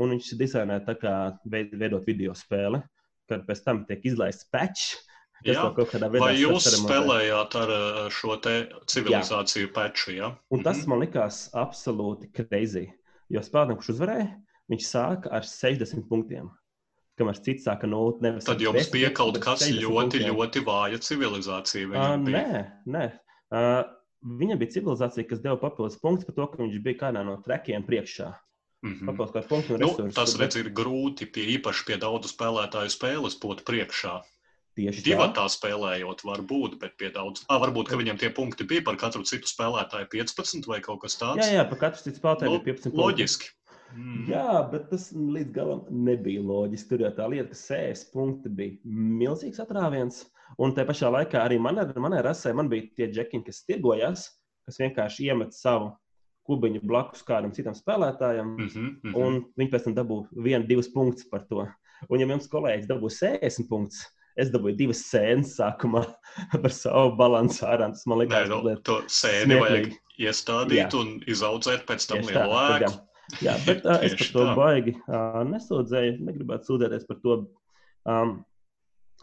un 0.00 0.14
viņš 0.14 0.32
dizainē 0.40 0.80
tā 0.84 0.96
kā 1.00 1.14
veidot 1.48 2.04
video 2.08 2.36
spēli, 2.36 2.80
kad 3.28 3.44
pēc 3.48 3.64
tam 3.64 3.84
tiek 3.88 4.04
izlaists 4.08 4.48
patch 4.52 4.96
Jā, 5.46 5.62
vai 6.18 6.32
jūs 6.34 6.66
spēlējāt 6.80 7.56
ar 7.60 7.72
šo 8.10 8.36
te 8.42 8.54
civilizāciju 8.90 9.70
peču? 9.74 10.14
Ja? 10.16 10.32
Un 10.50 10.64
tas 10.66 10.82
man 10.90 11.04
likās 11.04 11.46
absolūti 11.54 12.30
crazy. 12.34 12.88
Jo 13.30 13.42
spēlētājs, 13.44 13.78
kurš 13.78 13.92
uzvarēja, 13.94 14.28
viņš 14.72 14.88
sāka 14.88 15.30
ar 15.36 15.46
60 15.46 16.08
punktiem. 16.08 16.48
Kamēr 17.18 17.38
cits 17.42 17.66
sāka 17.66 17.88
no 17.90 18.04
nulles. 18.22 18.46
Tad 18.46 18.62
jums 18.62 18.90
bija 18.94 19.10
kaut 19.14 19.38
kas 19.42 19.66
ļoti, 19.66 19.86
punktiem. 19.90 20.26
ļoti 20.30 20.62
vāja 20.66 21.00
civilizācija. 21.02 21.88
Uh, 21.90 22.14
nē, 22.22 22.64
nē. 22.86 23.06
Uh, 23.50 23.80
viņam 24.38 24.60
bija 24.60 24.76
civilizācija, 24.76 25.26
kas 25.30 25.42
deva 25.42 25.58
papildus 25.60 25.98
punktus 26.02 26.28
par 26.28 26.38
to, 26.38 26.46
ka 26.52 26.62
viņš 26.62 26.78
bija 26.84 27.00
kādā 27.06 27.24
no 27.26 27.38
trekiem 27.44 27.86
priekšā. 27.86 28.32
Mm 28.86 28.92
-hmm. 28.92 29.10
Papildus 29.10 29.34
kādu 29.34 29.48
punktu 29.48 29.72
no 29.72 29.78
nu, 29.78 29.88
resursu. 29.90 30.14
Tas, 30.14 30.36
redz, 30.38 30.56
ir 30.56 30.70
grūti 30.70 31.26
pie 31.26 31.46
īpaši 31.58 31.86
pie 31.86 31.96
daudzu 31.98 32.30
spēlētāju 32.30 32.94
spēles 32.94 33.38
būt 33.42 33.64
priekšā. 33.66 34.22
Tieši 34.78 35.02
Divi 35.02 35.24
tā 35.34 35.44
spēlējot, 35.50 36.20
var 36.22 36.42
būt, 36.46 36.76
bet 36.78 36.92
pie 37.00 37.08
daudz. 37.14 37.42
Ah, 37.50 37.58
varbūt, 37.58 37.88
ka 37.90 37.98
viņam 37.98 38.18
tie 38.20 38.28
punkti 38.34 38.66
bija 38.68 38.84
par 38.86 38.98
katru 39.00 39.24
citu 39.26 39.50
spēlētāju 39.50 40.06
15 40.12 40.68
vai 40.70 40.78
kaut 40.84 41.00
kas 41.02 41.18
tāds. 41.18 41.42
Jā, 41.42 41.58
jā 41.58 41.64
par 41.66 41.80
katru 41.80 42.04
citu 42.04 42.20
spēlētāju 42.20 42.52
bija 42.54 42.76
15. 42.76 42.94
Loģiski. 42.94 43.50
Mm. 43.96 44.24
Jā, 44.28 44.58
bet 44.70 44.86
tas 44.92 45.08
līdz 45.16 45.52
galam 45.56 45.84
nebija 46.06 46.42
loģiski. 46.44 46.90
Tur 46.92 47.06
jau 47.06 47.12
tā 47.16 47.26
lieta, 47.32 47.50
ka 47.50 47.58
sēnes 47.58 48.04
punkti 48.12 48.52
bija 48.52 48.78
milzīgs 48.86 49.58
atrāviens. 49.64 50.26
Un 50.62 50.74
tajā 50.76 50.88
pašā 50.88 51.10
laikā 51.12 51.40
arī 51.42 51.58
manai, 51.62 51.88
manai 51.98 52.20
rasē 52.24 52.54
man 52.56 52.70
bija 52.70 52.86
tie 52.96 53.08
džekļi, 53.10 53.42
kas 53.48 53.64
tirgojās, 53.66 54.28
kas 54.68 54.78
vienkārši 54.80 55.28
iemet 55.32 55.56
savu 55.56 55.90
kubiņu 56.48 56.84
blakus 56.88 57.24
kādam 57.26 57.52
citam 57.56 57.76
spēlētājam. 57.76 58.54
Mm 58.54 58.68
-hmm, 58.68 58.88
mm 59.02 59.10
-hmm. 59.10 59.16
Un 59.24 59.42
viņi 59.58 59.72
pēc 59.72 59.84
tam 59.84 59.96
dabū 59.98 60.22
vienu, 60.44 60.66
divus 60.66 60.92
punktus 60.92 61.28
par 61.28 61.44
to. 61.48 61.66
Un, 62.08 62.20
ja 62.20 62.26
jums 62.26 62.48
kolēģis 62.48 62.88
dabū 62.88 63.10
60 63.10 63.68
punktus, 63.68 64.06
es 64.38 64.52
dabūju 64.54 64.78
divas 64.78 65.02
sēnes 65.10 65.56
sākumā 65.58 66.04
par 66.62 66.74
savu 66.74 67.14
balansu 67.18 67.66
ārā. 67.68 67.90
Tas 67.94 68.06
man 68.10 68.22
liekas, 68.22 68.48
Nē, 68.48 68.50
nu, 68.52 68.74
to 68.86 69.00
sēni 69.12 69.58
vajag 69.60 69.90
iestādīt 70.18 70.80
jā. 70.84 70.90
un 70.98 71.16
izaudzēt 71.30 71.86
pēc 71.88 72.08
tam 72.10 72.24
lielu 72.26 72.44
tā, 72.52 72.66
ēku. 72.76 72.92
Jā, 73.44 73.54
bet 73.66 73.84
uh, 73.84 73.98
es 74.06 74.14
par 74.16 74.30
to 74.34 74.44
tā. 74.46 74.52
baigi 74.56 74.94
uh, 75.00 75.40
nesūdzēju, 75.50 76.14
negribētu 76.28 76.70
sūdzēties 76.70 77.04
par 77.10 77.18
to. 77.24 77.36
Um, 78.08 78.38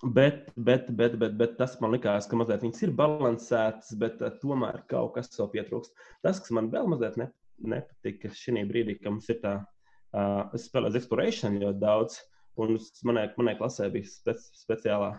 bet, 0.04 0.51
bet, 0.56 0.91
bet, 0.93 1.15
bet, 1.21 1.34
bet 1.39 1.56
tas 1.58 1.73
man 1.82 1.95
likās, 1.95 2.28
ka 2.30 2.38
mazliet 2.38 2.62
viņas 2.65 2.86
ir 2.86 2.93
balansētas, 2.99 3.95
bet 4.01 4.21
uh, 4.21 4.36
tomēr 4.43 4.84
kaut 4.91 5.15
kas 5.17 5.34
vēl 5.39 5.49
pietrūkst. 5.56 5.95
Tas, 6.25 6.38
kas 6.43 6.54
man 6.56 6.69
vēl 6.73 6.91
mazliet 6.91 7.17
ne, 7.21 7.32
nepatika 7.75 8.30
šī 8.36 8.62
brīdī, 8.69 8.99
ka 9.01 9.10
mums 9.10 9.32
ir 9.34 9.41
tā, 9.41 9.58
uh, 9.63 10.45
es 10.54 10.69
spēlēju 10.69 11.01
exploration 11.01 11.58
ļoti 11.63 11.82
daudz. 11.82 12.21
Uh, 12.21 12.32
Un 12.62 12.78
manai, 13.08 13.26
manai 13.38 13.56
klasē 13.60 13.89
bija 13.91 14.08
speci 14.08 14.62
speciālā 14.62 15.15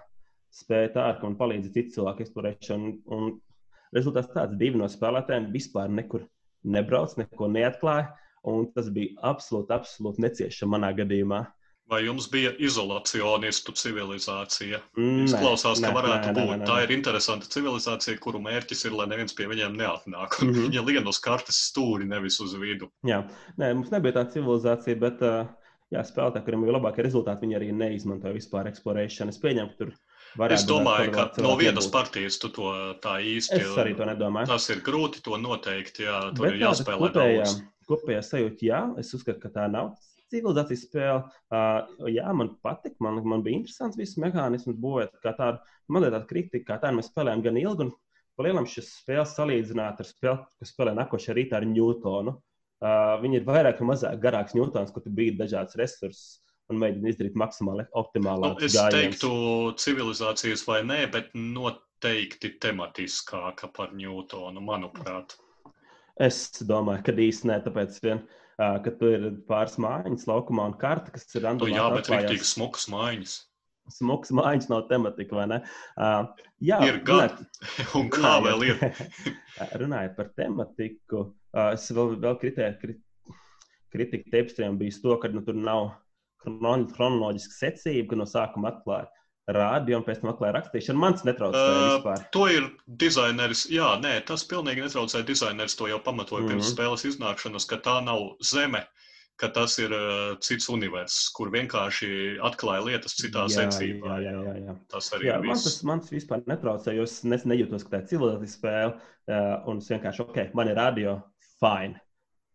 spēja 0.56 0.92
tā, 0.94 1.08
ka 1.18 1.26
man 1.26 1.36
palīdza 1.38 1.72
citi 1.74 1.96
cilvēki 1.96 2.24
eksplorēšana. 2.24 2.92
Un, 2.92 2.94
un 3.12 3.96
rezultāts 3.96 4.32
tāds, 4.32 4.56
divi 4.60 4.80
no 4.80 4.88
spēlētājiem 4.90 5.50
vispār 5.52 5.92
nekur 5.92 6.24
nebrauc, 6.64 7.16
neko 7.20 7.50
neatklāja. 7.52 8.08
Un 8.46 8.68
tas 8.76 8.88
bija 8.94 9.16
absolūti, 9.26 9.74
absolūti 9.74 10.22
neciešami 10.22 10.76
manā 10.76 10.92
gadījumā. 10.96 11.42
Vai 11.90 12.00
jums 12.02 12.24
bija 12.30 12.50
izolacionistu 12.58 13.74
civilizācija? 13.78 14.80
Mm, 14.98 15.26
Izklausās, 15.28 15.78
nē, 15.82 15.92
ka 15.92 15.94
varētu 15.94 16.30
nē, 16.30 16.32
būt. 16.34 16.48
Nē, 16.48 16.56
nē, 16.56 16.62
nē. 16.62 16.66
Tā 16.66 16.78
ir 16.82 16.92
interesanta 16.96 17.46
civilizācija, 17.50 18.18
kuru 18.22 18.40
mērķis 18.42 18.82
ir, 18.88 18.96
lai 18.98 19.06
neviens 19.12 19.34
pie 19.38 19.46
viņiem 19.50 19.76
neatnāk. 19.78 20.40
Mm 20.40 20.48
-hmm. 20.50 20.64
Viņa 20.64 20.82
lien 20.88 21.06
uz 21.06 21.20
kartes 21.22 21.60
stūri, 21.68 22.08
nevis 22.10 22.40
uz 22.42 22.56
vidu. 22.58 22.90
Jā, 23.06 23.20
nē, 23.58 23.70
mums 23.78 23.94
nebija 23.94 24.18
tāda 24.18 24.34
civilizācija, 24.34 24.98
bet 24.98 25.22
uh, 25.22 25.46
jā, 25.94 26.02
spēlētāji, 26.06 26.44
kuriem 26.46 26.64
ir 26.66 26.74
labākie 26.76 27.04
rezultāti, 27.06 27.46
viņi 27.46 27.58
arī 27.58 27.68
neizmanto 27.76 28.32
vispār 28.34 28.70
eksplorēšanu. 28.70 29.34
Es 29.34 29.40
pieņemu, 29.42 29.72
ka 29.72 29.78
tur 29.80 29.92
varētu 30.40 30.56
būt. 30.56 30.56
Es 30.56 30.66
domāju, 30.70 31.12
ka 31.14 31.44
no 31.44 31.54
vienas 31.60 31.88
partijas 31.92 32.40
tu 32.42 32.50
to 32.54 32.72
tā 33.04 33.18
īsti. 33.22 33.60
Es 33.62 33.78
arī 33.82 33.94
to 33.98 34.08
nedomāju. 34.08 34.50
Tas 34.50 34.68
ir 34.74 34.82
grūti 34.86 35.22
to 35.26 35.38
noteikt, 35.40 36.02
jā, 36.02 36.18
tur 36.36 36.48
Bet 36.48 36.56
ir 36.56 36.66
jāspēlē 36.66 37.10
kopējā, 37.12 37.44
daudz. 37.44 37.62
Kopējā 37.86 38.24
sajūta, 38.26 38.66
jā, 38.66 38.82
es 39.02 39.14
uzskatu, 39.16 39.42
ka 39.44 39.52
tā 39.54 39.68
nav. 39.70 39.94
Civilizācijas 40.26 40.88
spēle, 40.88 41.20
uh, 41.54 42.08
jā, 42.10 42.26
man 42.34 42.56
patika, 42.66 42.98
man, 43.06 43.20
man 43.22 43.44
bija 43.44 43.60
interesants 43.60 43.98
viss 43.98 44.18
mehānisms, 44.18 44.74
būvēt 44.82 45.14
kā 45.22 45.36
tādu, 45.38 45.62
man 45.86 46.02
liekas, 46.02 46.16
tāda 46.16 46.30
kritika, 46.32 46.64
kā 46.72 46.80
tādu 46.82 46.98
mēs 46.98 47.12
spēlējam 47.12 47.44
gan 47.44 47.60
ilgi, 47.60 47.86
un 47.86 47.92
palielam 48.34 48.66
šis 48.66 48.90
spēles 49.04 49.36
salīdzināt 49.38 50.02
ar 50.02 50.08
spēli, 50.08 50.42
kas 50.58 50.74
spēlē 50.74 50.96
nākošajā 50.98 51.36
rītā 51.38 51.60
ar 51.60 51.68
Newtonu. 51.70 52.34
Uh, 52.76 53.14
viņi 53.22 53.40
ir 53.40 53.46
vairāk 53.46 53.78
vai 53.80 53.92
mazāk 53.94 54.18
garāks 54.20 54.52
ņūtons, 54.56 54.90
kur 54.92 55.04
tu 55.04 55.12
bīdi 55.16 55.38
dažādas 55.38 55.78
resursus 55.80 56.42
un 56.68 56.80
mēģini 56.82 57.12
izdarīt 57.12 57.38
maksimāli 57.38 57.86
optimālu. 57.96 58.50
Nu, 58.52 58.60
es 58.66 58.74
gājiens. 58.76 59.16
teiktu, 59.16 59.30
civilizācijas 59.80 60.66
vai 60.68 60.82
nē, 60.84 60.98
bet 61.14 61.30
noteikti 61.38 62.52
tematiskāka 62.60 63.70
par 63.72 63.94
Ņūtonu, 63.96 64.60
manuprāt. 64.66 65.38
Es 66.20 66.48
domāju, 66.64 67.04
ka 67.06 67.16
īsti 67.26 67.48
nē, 67.52 67.58
tāpēc 67.64 67.96
vien, 68.04 68.22
uh, 68.58 68.76
ka 68.84 68.92
tur 69.00 69.16
ir 69.16 69.26
pāris 69.48 69.78
mājiņas 69.80 70.28
laukumā 70.28 70.68
un 70.72 70.76
karta, 70.80 71.14
kas 71.14 71.28
ir 71.32 71.46
randomā. 71.46 71.72
Nu, 71.72 71.80
jā, 71.80 71.88
bet 71.96 72.12
rīktīgi 72.12 72.50
smukas 72.50 72.88
mājiņas. 72.92 73.38
Smuks 73.92 74.32
mājiņas 74.34 74.70
nav 74.72 74.86
tematika, 74.90 75.36
vai 75.38 75.46
ne? 75.50 75.60
Uh, 75.94 76.46
jā, 76.64 76.80
ir. 76.88 77.00
Runāt, 77.06 77.42
un 77.98 78.10
kā 78.12 78.36
runājot, 78.36 78.46
vēl 78.48 78.64
ir? 78.68 79.34
runājot 79.82 80.16
par 80.18 80.32
tematiku, 80.38 81.22
uh, 81.54 81.70
es 81.74 81.86
vēl, 81.94 82.16
vēl 82.22 82.40
kritēju, 82.42 82.78
krit, 82.82 83.02
kritika 83.94 84.32
tepstriem 84.34 84.78
bija 84.80 84.98
to, 85.02 85.18
ka 85.22 85.30
nu, 85.32 85.44
tur 85.46 85.58
nav 85.58 85.92
chronoloģiska 86.46 87.60
secība, 87.60 88.10
ka 88.12 88.20
no 88.20 88.26
sākuma 88.30 88.74
atklāja 88.74 89.10
rādio 89.54 90.00
un 90.00 90.04
pēc 90.06 90.22
tam 90.22 90.32
atklāja 90.32 90.56
rakstīšanu. 90.56 90.98
Mans 90.98 91.22
netraucēja 91.26 91.74
uh, 91.74 91.84
vispār. 91.94 92.22
To 92.34 92.46
ir 92.50 92.66
dizaineris. 93.02 93.66
Jā, 93.70 93.92
nē, 94.02 94.18
tas 94.26 94.42
pilnīgi 94.50 94.82
netraucēja. 94.82 95.26
Dizaineris 95.28 95.78
to 95.78 95.86
jau 95.90 96.00
pamatoja 96.02 96.42
mm 96.42 96.48
-hmm. 96.48 96.56
pirms 96.56 96.66
mhm. 96.66 96.74
spēles 96.74 97.06
iznākšanas, 97.12 97.68
ka 97.70 97.78
tā 97.84 98.00
nav 98.04 98.24
zeme, 98.42 98.82
ka 99.40 99.50
tas 99.52 99.76
ir 99.82 99.92
uh, 99.92 100.36
cits 100.44 100.68
universs, 100.72 101.26
kur 101.36 101.50
vienkārši 101.52 102.08
atklāja 102.46 102.86
lietas 102.86 103.16
citā 103.18 103.44
secībā. 103.52 104.16
Jā, 104.24 104.32
jā, 104.46 104.54
jā. 104.64 104.76
Tas 104.92 105.10
arī 105.16 105.28
jā, 105.28 105.36
ir. 105.36 105.50
Man 105.50 105.60
tas, 105.66 105.76
man 105.88 106.02
vispār 106.08 106.42
netraucē, 106.48 106.94
jo 106.96 107.04
es 107.08 107.18
ne, 107.28 107.38
nejūtos, 107.52 107.84
ka 107.84 107.94
tā 107.94 108.02
ir 108.02 108.10
civilizācijas 108.14 108.56
spēle. 108.58 108.96
Uh, 109.26 109.52
un 109.70 109.82
es 109.82 109.90
vienkārši, 109.92 110.24
ok, 110.24 110.40
man 110.56 110.72
ir 110.72 110.80
radio, 110.80 111.18
fine. 111.60 112.00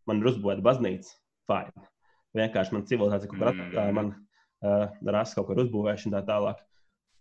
Man 0.10 0.24
ir 0.24 0.32
uzbūvēta 0.34 0.65
baznīca, 0.65 1.13
fine. 1.52 1.88
Vienkārši 2.38 2.78
man 2.78 2.88
civilizācija 2.89 3.32
kaut 3.32 3.41
kur 3.44 3.54
mm. 3.54 3.78
uh, 3.78 3.94
man 4.00 4.13
uh, 4.15 5.00
rasa 5.13 5.38
kaut 5.38 5.52
kur 5.52 5.63
uzbūvēšana 5.65 6.17
tā 6.17 6.24
tālāk. 6.32 6.65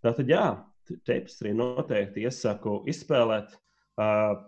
Tātad, 0.01 0.31
jā, 0.31 0.45
arī 0.89 1.53
noteikti 1.53 2.25
iesaku 2.25 2.81
izspēlēt. 2.89 3.53
Uh, 4.01 4.39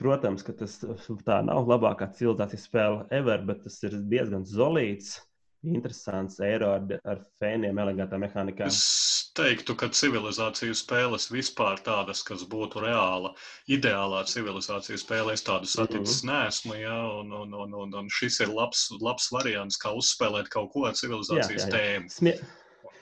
Protams, 0.00 0.44
ka 0.46 0.54
tas 0.56 0.78
tā 1.26 1.42
nav 1.46 1.68
labākā 1.68 2.08
civilizācijas 2.16 2.64
spēle 2.68 3.04
ever, 3.14 3.44
bet 3.48 3.62
tas 3.66 3.76
ir 3.86 3.98
diezgan 4.10 4.46
zelīts, 4.48 5.18
interesants 5.62 6.40
eiro 6.42 6.72
ar, 6.74 6.86
ar 7.06 7.20
fēniem, 7.38 7.78
elegantā 7.78 8.18
mehānikā. 8.18 8.66
Es 8.66 9.30
teiktu, 9.36 9.76
ka 9.78 9.88
civilizāciju 9.94 10.74
spēles 10.76 11.28
vispār 11.30 11.78
tādas, 11.86 12.24
kas 12.26 12.42
būtu 12.50 12.82
reāla, 12.82 13.32
ideālā 13.70 14.24
civilizācijas 14.30 15.04
spēle, 15.06 15.36
es 15.36 15.46
tādu 15.46 15.70
saticis 15.70 16.24
mm 16.24 16.30
-hmm. 16.30 16.46
nesmu, 16.46 16.80
ja, 16.80 16.98
un, 17.20 17.32
un, 17.44 17.54
un, 17.54 17.78
un, 17.84 17.94
un 18.02 18.10
šis 18.10 18.40
ir 18.40 18.50
labs, 18.50 18.88
labs 19.00 19.30
variants, 19.32 19.78
kā 19.78 19.94
uzspēlēt 19.94 20.50
kaut 20.50 20.72
ko 20.74 20.88
ar 20.90 20.98
civilizācijas 20.98 21.66
jā, 21.66 21.68
jā, 21.68 21.70
jā. 21.70 21.78
tēmu. 21.78 22.10
Smie 22.18 22.36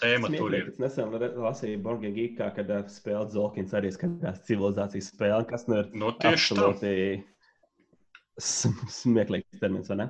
tēma 0.00 0.30
tur 0.32 0.54
ir. 0.56 0.70
Es 0.72 0.80
nesen 0.82 1.12
lasīju 1.14 1.82
Borgā 1.84 2.10
Gigā, 2.14 2.50
kad 2.56 2.72
uh, 2.72 2.82
spēlē 2.90 3.26
Zolkins 3.32 3.74
arī 3.76 3.92
skatījās 3.94 4.42
civilizācijas 4.48 5.12
spēli, 5.14 5.46
kas 5.50 5.66
nu 5.70 5.80
ir 5.82 5.92
nu, 6.02 6.12
tieši 6.22 6.56
absolūti 6.56 6.92
smieklīgs 9.00 9.62
termins, 9.62 9.90
vai 9.92 10.00
ne? 10.02 10.08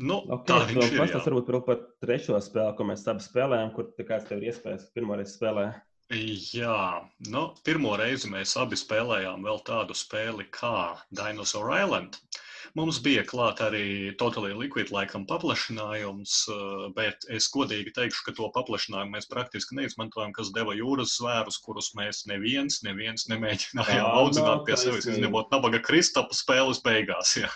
Nu, 0.00 0.22
okay, 0.32 0.46
tā 0.48 0.58
ir. 0.72 0.94
Pastāst 0.96 1.28
varbūt 1.28 1.48
par, 1.50 1.58
par 1.66 1.80
trešo 2.04 2.38
spēli, 2.40 2.76
ko 2.78 2.86
mēs 2.88 3.04
abi 3.12 3.24
spēlējām, 3.26 3.74
kur 3.76 3.90
kāds 4.08 4.28
tev 4.28 4.40
ir 4.40 4.52
iespējas 4.52 4.88
pirmoreiz 4.96 5.34
spēlēt. 5.36 5.82
Jā, 6.12 7.02
nu, 7.32 7.42
pirmo 7.64 7.94
reizi 7.96 8.28
mēs 8.32 8.54
abi 8.60 8.76
spēlējām 8.76 9.44
vēl 9.46 9.60
tādu 9.68 9.96
spēli 9.96 10.48
kā 10.52 10.92
Dinosaur 11.12 11.70
Island. 11.76 12.18
Uh, 12.18 12.48
Mums 12.78 13.00
bija 13.04 13.24
klāt 13.26 13.60
arī 13.64 14.12
Totally 14.20 14.54
Liquid 14.56 14.92
laikam 14.94 15.26
paplašinājums, 15.28 16.36
eh, 16.52 16.86
bet 16.96 17.26
es 17.38 17.50
godīgi 17.52 17.94
teikšu, 17.98 18.24
ka 18.26 18.36
to 18.38 18.48
paplašinājumu 18.56 19.16
mēs 19.16 19.30
praktiski 19.30 19.78
neizmantojam, 19.80 20.32
kas 20.36 20.52
deva 20.56 20.76
jūras 20.78 21.16
zvērus, 21.18 21.60
kurus 21.64 21.92
mēs 21.98 22.24
neviens, 22.30 22.82
neviens 22.86 23.28
nemēģinājām 23.32 24.08
audzināt 24.22 24.66
pie 24.66 24.76
sevis, 24.76 25.10
izņemot 25.10 25.54
nabaga 25.54 25.82
Kristapa 25.82 26.36
spēles 26.36 26.82
beigās. 26.84 27.36
Jā 27.42 27.52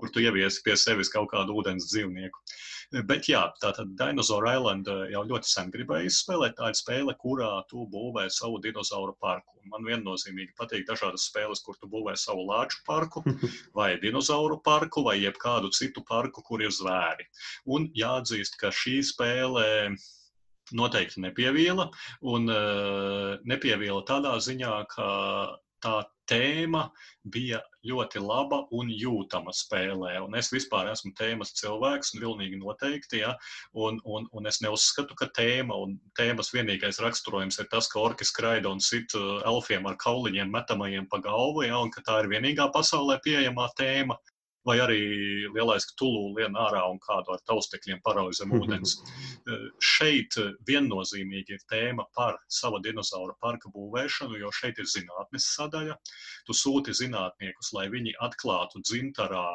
kur 0.00 0.08
tu 0.08 0.22
ieviesi 0.24 0.62
pie 0.64 0.76
sevis 0.80 1.12
kaut 1.12 1.28
kādu 1.34 1.58
ūdens 1.60 1.90
dzīvnieku. 1.90 2.40
Bet 2.90 3.28
jā, 3.30 3.44
tātad 3.62 3.92
Dinosaur 3.98 4.48
Island 4.50 4.88
eh, 4.90 5.12
jau 5.12 5.22
ļoti 5.28 5.46
sen 5.46 5.68
gribēju 5.70 6.10
izspēlēt. 6.10 6.56
Tā 6.58 6.72
ir 6.72 6.78
spēle, 6.78 7.14
kurā 7.22 7.50
tu 7.70 7.84
būvē 7.92 8.24
savu 8.34 8.58
dinozauru 8.64 9.14
parku. 9.22 9.60
Man 9.70 9.86
viennozīmīgi 9.86 10.56
patīk 10.58 10.88
dažādas 10.88 11.28
spēles, 11.30 11.62
kur 11.62 11.78
tu 11.78 11.86
būvē 11.92 12.16
savu 12.18 12.48
lāču 12.48 12.80
parku, 12.88 13.22
vai 13.78 13.92
dinozauru 14.02 14.58
parku, 14.66 15.04
vai 15.06 15.20
jebkādu 15.20 15.70
citu 15.76 16.02
parku, 16.08 16.42
kur 16.42 16.66
ir 16.66 16.74
zvēri. 16.74 17.28
Un 17.70 17.86
jāatzīst, 17.94 18.58
ka 18.58 18.74
šī 18.74 18.98
spēle 19.06 19.66
noteikti 20.74 21.22
nepievīla. 21.22 21.86
Un 22.34 22.50
uh, 22.50 23.38
nepievīla 23.46 24.02
tādā 24.08 24.34
ziņā, 24.42 24.74
ka 24.90 25.10
tā 25.84 25.94
tēma 26.30 26.86
bija 27.34 27.60
ļoti 27.84 28.22
laba 28.22 28.62
un 28.76 28.88
jūtama 28.92 29.52
spēlē. 29.56 30.14
Un 30.24 30.36
es 30.38 30.50
vispār 30.52 30.90
esmu 30.92 31.12
tēmas 31.18 31.52
cilvēks, 31.58 32.14
un 32.14 32.24
pilnīgi 32.24 32.60
noteikti. 32.60 33.22
Ja? 33.24 33.34
Un, 33.74 34.00
un, 34.04 34.28
un 34.32 34.50
es 34.50 34.60
neuzskatu, 34.64 35.16
ka 35.18 35.30
tēma 35.36 35.76
un 35.84 35.98
tēmas 36.18 36.52
vienīgais 36.54 37.00
raksturojums 37.04 37.60
ir 37.60 37.70
tas, 37.72 37.90
ka 37.90 38.00
orki 38.02 38.28
skraida 38.28 38.72
un 38.72 38.80
sit 38.84 39.16
elfiem 39.16 39.88
ar 39.90 39.98
kauliņiem 40.00 40.52
metamajiem 40.54 41.08
pa 41.10 41.20
galvu, 41.24 41.66
ja? 41.68 41.80
un 41.80 41.92
ka 41.94 42.04
tā 42.06 42.22
ir 42.24 42.30
vienīgā 42.32 42.70
pasaulē 42.74 43.20
pieejamā 43.24 43.70
tēma 43.80 44.20
vai 44.66 44.76
arī 44.84 45.00
lielais 45.54 45.86
tulu 45.98 46.34
lien 46.36 46.56
ārā 46.58 46.82
un 46.90 47.00
kādu 47.02 47.34
ar 47.34 47.42
taustekļiem 47.48 48.02
parauj 48.04 48.40
zem 48.40 48.56
ūdens. 48.60 48.96
Eh, 49.50 49.62
šeit 49.80 50.34
viennozīmīgi 50.68 51.54
ir 51.56 51.62
tēma 51.70 52.04
par 52.14 52.36
sava 52.52 52.76
dinozaura 52.84 53.32
parka 53.40 53.70
būvēšanu, 53.72 54.36
jo 54.42 54.50
šeit 54.52 54.78
ir 54.82 54.88
zinātnes 54.90 55.46
sadaļa. 55.54 55.96
Tu 56.46 56.56
sūti 56.56 56.92
zinātniekus, 56.98 57.70
lai 57.72 57.86
viņi 57.94 58.12
atklātu 58.26 58.82
dzimtarā 58.84 59.46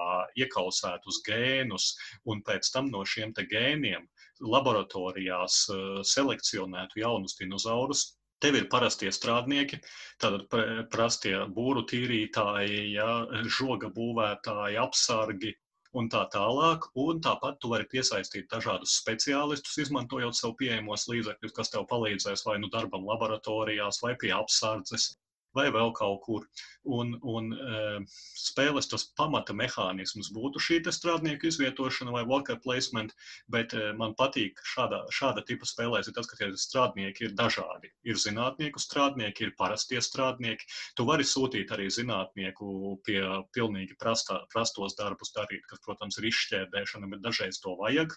iekausētus 0.41 1.21
gēnus 1.27 1.91
un 2.25 2.41
pēc 2.47 2.71
tam 2.73 2.89
no 2.89 3.03
šiem 3.05 3.35
te 3.37 3.45
gēniem 3.51 4.09
laboratorijās 4.41 5.59
eh, 5.69 5.85
selekcionētu 6.15 7.03
jaunus 7.03 7.37
dinozaurus, 7.39 8.07
Tev 8.43 8.57
ir 8.59 8.65
parastie 8.71 9.11
strādnieki, 9.15 9.79
tātad 10.21 10.47
prastie 10.91 11.35
būru 11.55 11.85
tīrītāji, 11.91 12.81
ja, 12.95 13.09
žoga 13.57 13.89
būvētāji, 13.95 14.79
apsargi 14.81 15.53
un 15.95 16.09
tā 16.11 16.25
tālāk. 16.33 16.89
Un 16.99 17.21
tāpat 17.23 17.59
tu 17.61 17.71
vari 17.71 17.87
piesaistīt 17.91 18.49
dažādus 18.51 18.97
speciālistus, 19.01 19.77
izmantojot 19.85 20.37
sev 20.37 20.55
pieejamos 20.59 21.07
līdzekļus, 21.11 21.55
kas 21.55 21.71
tev 21.73 21.87
palīdzēs 21.91 22.45
vai 22.47 22.57
nu 22.63 22.71
darbam 22.73 23.07
laboratorijās, 23.07 24.01
vai 24.03 24.15
pie 24.19 24.33
apsardzes, 24.35 25.13
vai 25.55 25.67
vēl 25.73 25.93
kaut 25.97 26.21
kur. 26.25 26.45
Un, 26.85 27.15
un 27.23 27.51
uh, 27.55 28.19
spēles 28.37 28.89
tas 28.91 29.07
pamata 29.17 29.55
mehānisms 29.57 30.31
būtu 30.35 30.61
šī 30.61 30.81
strādnieku 30.93 31.49
izvietošana 31.49 32.13
vai 32.13 32.23
worker 32.27 32.59
placement, 32.61 33.15
bet 33.51 33.73
uh, 33.73 33.91
man 33.97 34.13
patīk 34.19 34.59
šāda, 34.73 35.01
šāda 35.15 35.45
tipa 35.47 35.65
spēlēs 35.65 36.09
ir 36.11 36.17
tas, 36.17 36.29
ka 36.29 36.37
tie 36.39 36.51
strādnieki 36.59 37.29
ir 37.29 37.33
dažādi. 37.39 37.91
Ir 38.05 38.19
zinātnieku 38.21 38.81
strādnieki, 38.81 39.47
ir 39.49 39.55
parastie 39.57 40.01
strādnieki. 40.03 40.69
Tu 40.95 41.07
vari 41.07 41.25
sūtīt 41.25 41.73
arī 41.73 41.89
zinātnieku 41.89 42.99
pie 43.07 43.21
pilnīgi 43.55 43.97
prastā, 44.01 44.41
prastos 44.53 44.97
darbus 44.99 45.33
darīt, 45.35 45.65
kas, 45.69 45.81
protams, 45.85 46.19
ir 46.19 46.29
izšķērdēšana, 46.31 47.11
bet 47.15 47.25
dažreiz 47.25 47.61
to 47.63 47.75
vajag. 47.81 48.15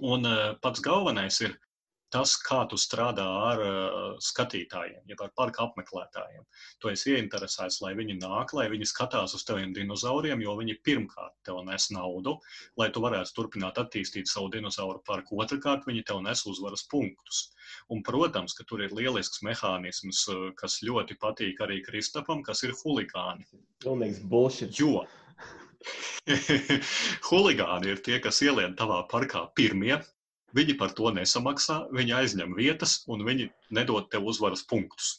Un 0.00 0.24
uh, 0.24 0.54
pats 0.64 0.80
galvenais 0.84 1.40
ir 1.44 1.56
tas, 2.14 2.34
kā 2.42 2.60
tu 2.70 2.78
strādā 2.80 3.26
ar 3.50 3.62
uh, 3.64 3.98
skatītājiem, 4.22 5.02
ja 5.10 5.18
ar 5.24 5.30
parka 5.36 5.64
apmeklētājiem. 5.66 6.42
Tu 6.82 6.90
esi 6.92 7.14
ieinteresēts, 7.14 7.80
lai 7.84 7.92
viņi 7.98 8.18
nāk, 8.20 8.54
lai 8.56 8.66
viņi 8.72 8.88
skatās 8.90 9.34
uz 9.38 9.44
taviem 9.48 9.72
dinozauriem, 9.76 10.42
jo 10.44 10.56
viņi 10.58 10.78
pirmkārt 10.86 11.36
tev 11.46 11.62
nes 11.68 11.88
naudu, 11.94 12.36
lai 12.80 12.90
tu 12.94 13.04
varētu 13.04 13.36
turpināt 13.36 13.80
attīstīt 13.82 14.30
savu 14.30 14.50
dinozauru 14.54 15.02
parku. 15.06 15.38
Otrakārt, 15.42 15.86
viņi 15.88 16.04
tev 16.10 16.22
nes 16.26 16.44
uzvaras 16.50 16.86
punktus. 16.90 17.46
Un, 17.90 18.02
protams, 18.06 18.56
ka 18.58 18.66
tur 18.66 18.82
ir 18.84 18.94
lielisks 18.96 19.44
mehānisms, 19.46 20.26
kas 20.58 20.80
ļoti 20.86 21.18
patīk 21.22 21.62
arī 21.62 21.80
Kristapam, 21.86 22.42
kas 22.46 22.64
ir 22.66 22.74
huligāni. 22.82 23.46
Pilnīgs 23.84 24.22
bullshit. 24.26 24.74
Jo 24.76 25.06
Huligāni 27.28 27.94
ir 27.94 28.00
tie, 28.04 28.18
kas 28.20 28.40
ielien 28.44 28.74
tavā 28.76 29.00
parkā 29.08 29.46
pirmie, 29.56 29.96
Viņi 30.58 30.74
par 30.78 30.94
to 30.98 31.10
nesamaksā, 31.14 31.76
viņi 31.94 32.14
aizņem 32.20 32.54
vietas 32.58 32.96
un 33.14 33.22
viņi 33.26 33.50
nedod 33.78 34.08
tev 34.10 34.26
uzvaras 34.32 34.64
punktus. 34.72 35.10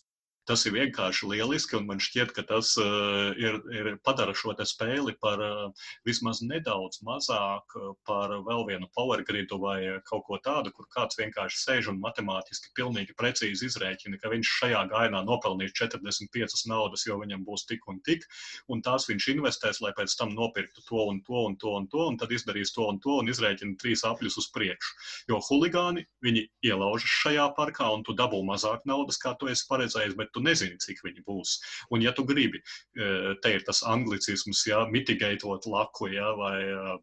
Tas 0.52 0.66
ir 0.68 0.74
vienkārši 0.76 1.30
lieliski, 1.32 1.78
un 1.78 1.86
man 1.88 2.02
šķiet, 2.04 2.34
ka 2.36 2.44
tas 2.44 2.74
uh, 2.82 3.30
ir, 3.40 3.62
ir 3.72 3.86
padara 4.04 4.34
šo 4.36 4.52
spēli 4.68 5.14
par 5.24 5.40
uh, 5.40 5.86
vismaz 6.04 6.42
nedaudz 6.44 7.00
mazāk 7.08 7.72
uh, 7.80 7.94
par 8.04 8.34
vēl 8.44 8.66
vienu 8.68 8.90
power 8.92 9.24
gridu 9.24 9.62
vai 9.62 9.78
kaut 10.10 10.26
ko 10.28 10.36
tādu, 10.44 10.74
kur 10.76 10.90
kāds 10.92 11.16
vienkārši 11.22 11.62
sēž 11.62 11.88
un 11.94 12.02
matemātiski 12.04 12.74
pilnīgi 12.76 13.16
precīzi 13.16 13.70
izrēķina, 13.70 14.20
ka 14.20 14.34
viņš 14.34 14.52
šajā 14.58 14.82
gainā 14.92 15.22
nopelnīs 15.24 15.72
45 15.80 16.68
naudas, 16.68 17.08
jo 17.08 17.22
viņam 17.22 17.48
būs 17.48 17.64
tik 17.72 17.88
un 17.88 18.04
tik, 18.04 18.28
un 18.68 18.84
tās 18.84 19.08
viņš 19.08 19.30
investēs, 19.38 19.80
lai 19.80 19.94
pēc 19.96 20.18
tam 20.20 20.36
nopirktu 20.36 20.84
to 20.90 21.08
un 21.14 21.24
to 21.24 21.46
un 21.46 21.56
to 21.64 21.78
un 21.80 21.88
to, 21.88 22.10
un 22.12 22.20
tad 22.20 22.36
izdarīs 22.36 22.76
to 22.76 22.90
un 22.92 23.00
to 23.00 23.22
un 23.22 23.32
izrēķina 23.32 23.80
trīs 23.80 24.04
apļus 24.04 24.42
uz 24.44 24.52
priekšu. 24.52 25.00
Jo 25.32 25.40
huligāni 25.48 26.04
viņi 26.28 26.44
ielaužas 26.74 27.18
šajā 27.24 27.48
parkā, 27.56 27.88
un 27.96 28.04
tu 28.04 28.20
dabū 28.20 28.44
mazāk 28.52 28.84
naudas, 28.84 29.22
kā 29.24 29.32
tu 29.40 29.48
esi 29.48 29.70
paredzējis, 29.72 30.20
bet 30.20 30.36
tu 30.36 30.41
nezini, 30.46 30.80
cik 30.82 31.04
viņi 31.06 31.24
būs. 31.28 31.56
Un, 31.92 32.04
ja 32.06 32.14
tu 32.18 32.26
gribi, 32.28 32.62
e, 32.62 33.36
te 33.44 33.56
ir 33.56 33.66
tas 33.68 33.84
anglicisms, 33.88 34.66
ja 34.70 34.84
mitigētot 34.92 35.68
laku, 35.72 36.12
ja, 36.14 36.32
vai 36.38 36.56
e, 36.66 36.98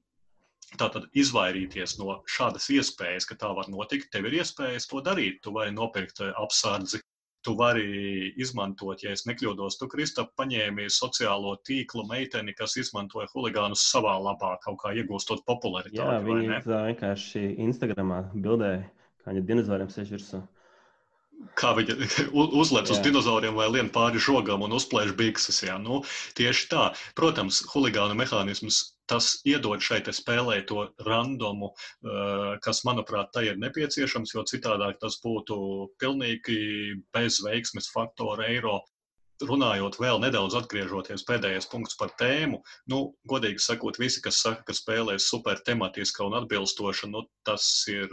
tātad 0.77 1.07
izvairīties 1.16 1.96
no 2.01 2.20
šādas 2.29 2.68
iespējas, 2.74 3.29
ka 3.29 3.38
tā 3.40 3.53
var 3.57 3.70
notikt, 3.72 4.11
tev 4.12 4.29
ir 4.29 4.40
iespējas 4.42 4.88
to 4.90 5.01
darīt. 5.05 5.40
Tu 5.44 5.55
vari 5.55 5.72
nopirkt 5.74 6.20
e, 6.24 6.33
apsardzi, 6.42 7.01
tu 7.46 7.55
vari 7.57 8.33
izmantot, 8.40 9.03
ja 9.05 9.14
es 9.14 9.24
nekļūdos, 9.29 9.79
tu, 9.81 9.88
Kristap, 9.90 10.35
paņēmi 10.38 10.88
sociālo 10.92 11.55
tīklu 11.66 12.05
meiteni, 12.11 12.55
kas 12.59 12.77
izmantoja 12.81 13.29
huligānus 13.33 13.87
savā 13.88 14.16
labā, 14.20 14.57
kaut 14.64 14.81
kā 14.83 14.92
iegūstot 14.98 15.46
popularitāti. 15.48 16.03
Jā, 16.03 16.20
viņi 16.27 16.61
vienkārši 16.66 17.44
Instagramā 17.68 18.24
bildēja, 18.35 18.83
kā 19.22 19.33
viņa 19.33 19.46
dinozauriem 19.53 19.92
sēž 19.94 20.16
virsū 20.18 20.42
kā 21.59 21.72
viņa 21.79 21.96
uzlec 22.35 22.90
uz 22.92 23.01
dinozauriem 23.05 23.57
vai 23.59 23.68
lien 23.70 23.90
pāri 23.94 24.20
žogam 24.22 24.64
un 24.66 24.74
uzplēš 24.79 25.14
bikses. 25.18 25.62
Jā. 25.66 25.79
Nu, 25.83 26.03
tieši 26.38 26.68
tā. 26.72 26.85
Protams, 27.18 27.62
huligānu 27.72 28.16
mehānisms 28.18 28.83
tas 29.09 29.38
iedod 29.48 29.81
šai 29.81 30.03
spēlē 30.12 30.61
to 30.68 30.85
randomu, 31.07 31.72
kas, 32.64 32.83
manuprāt, 32.85 33.33
tai 33.33 33.46
ir 33.48 33.62
nepieciešams, 33.62 34.35
jo 34.35 34.44
citādāk 34.51 35.01
tas 35.01 35.16
būtu 35.24 35.57
pilnīgi 36.03 36.61
bez 37.16 37.40
veiksmes 37.44 37.88
faktora 37.94 38.51
eiro 38.53 38.83
runājot 39.44 39.98
vēl 40.01 40.20
nedaudz 40.22 40.57
atgriežoties 40.59 41.24
pēdējais 41.29 41.68
punkts 41.70 41.96
par 41.98 42.11
tēmu, 42.18 42.61
nu, 42.90 43.01
godīgi 43.31 43.62
sakot, 43.62 43.98
visi, 44.01 44.22
kas 44.24 44.40
saka, 44.42 44.64
ka 44.66 44.74
spēlē 44.77 45.16
ir 45.18 45.22
super 45.22 45.61
tematiska 45.64 46.24
un 46.27 46.37
atbilstoša, 46.40 47.11
nu, 47.12 47.24
tas 47.46 47.64
ir, 47.90 48.11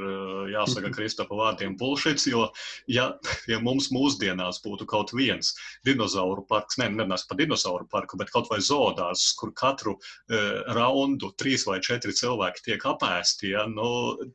jāsaka, 0.51 0.91
Kristapa 0.95 1.37
vārdiem 1.37 1.75
bullshits, 1.79 2.27
jo, 2.29 2.45
ja, 2.91 3.09
ja 3.49 3.59
mums 3.63 3.89
mūsdienās 3.93 4.61
būtu 4.65 4.87
kaut 4.89 5.13
viens 5.15 5.53
dinozauru 5.87 6.45
parks, 6.49 6.79
ne, 6.81 6.89
nevis 6.93 7.25
pa 7.29 7.37
dinozauru 7.39 7.87
parku, 7.91 8.19
bet 8.21 8.31
kaut 8.33 8.49
vai 8.51 8.61
zoodās, 8.63 9.27
kur 9.39 9.53
katru 9.57 9.95
uh, 9.97 10.61
raundu 10.77 11.31
trīs 11.39 11.65
vai 11.67 11.79
četri 11.83 12.13
cilvēki 12.15 12.67
tiek 12.69 12.87
apēsti, 12.93 13.51
ja, 13.55 13.65
nu, 13.71 13.89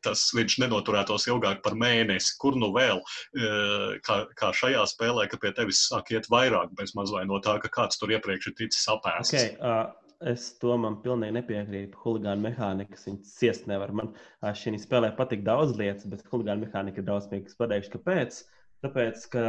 tas 0.05 0.27
viņš 0.37 0.59
nenoturētos 0.65 1.29
ilgāk 1.31 1.63
par 1.65 1.79
mēnesi, 1.79 2.35
kur 2.43 2.59
nu 2.59 2.73
vēl, 2.75 3.01
uh, 3.01 3.97
kā, 4.07 4.23
kā 4.37 4.53
šajā 4.57 4.85
spēlē, 4.91 5.29
ka 5.31 5.41
pie 5.41 5.55
tevis 5.57 5.87
sāk 5.89 6.13
iet 6.15 6.29
vairāk 6.33 6.75
bez 6.81 6.97
maz 6.99 7.13
vai 7.15 7.27
no 7.29 7.39
tā, 7.45 7.59
ka 7.63 7.71
kāds 7.81 8.01
tur 8.01 8.13
iepriekš 8.17 8.51
ir 8.51 8.61
ticis 8.65 8.89
apēsts. 8.97 9.37
Okay, 9.37 9.57
uh... 9.61 9.91
Es 10.21 10.51
to 10.61 10.75
man 10.77 10.99
pilnīgi 11.01 11.33
nepiekrītu. 11.33 11.97
Huligāna 12.03 12.43
mehānikas 12.45 13.07
viņas 13.07 13.31
ciest 13.41 13.63
nevar. 13.71 13.89
Man 13.97 14.11
šī 14.45 14.75
spēlē 14.77 15.15
patīk 15.17 15.47
daudz 15.47 15.73
lietas, 15.79 16.05
bet 16.13 16.27
huligāna 16.29 16.67
mehānika 16.67 17.01
ir 17.01 17.07
drausmīga. 17.07 17.49
Es 17.49 17.57
pateikšu, 17.57 17.95
kāpēc. 17.95 18.41
Tāpēc, 18.85 19.25
ka 19.33 19.45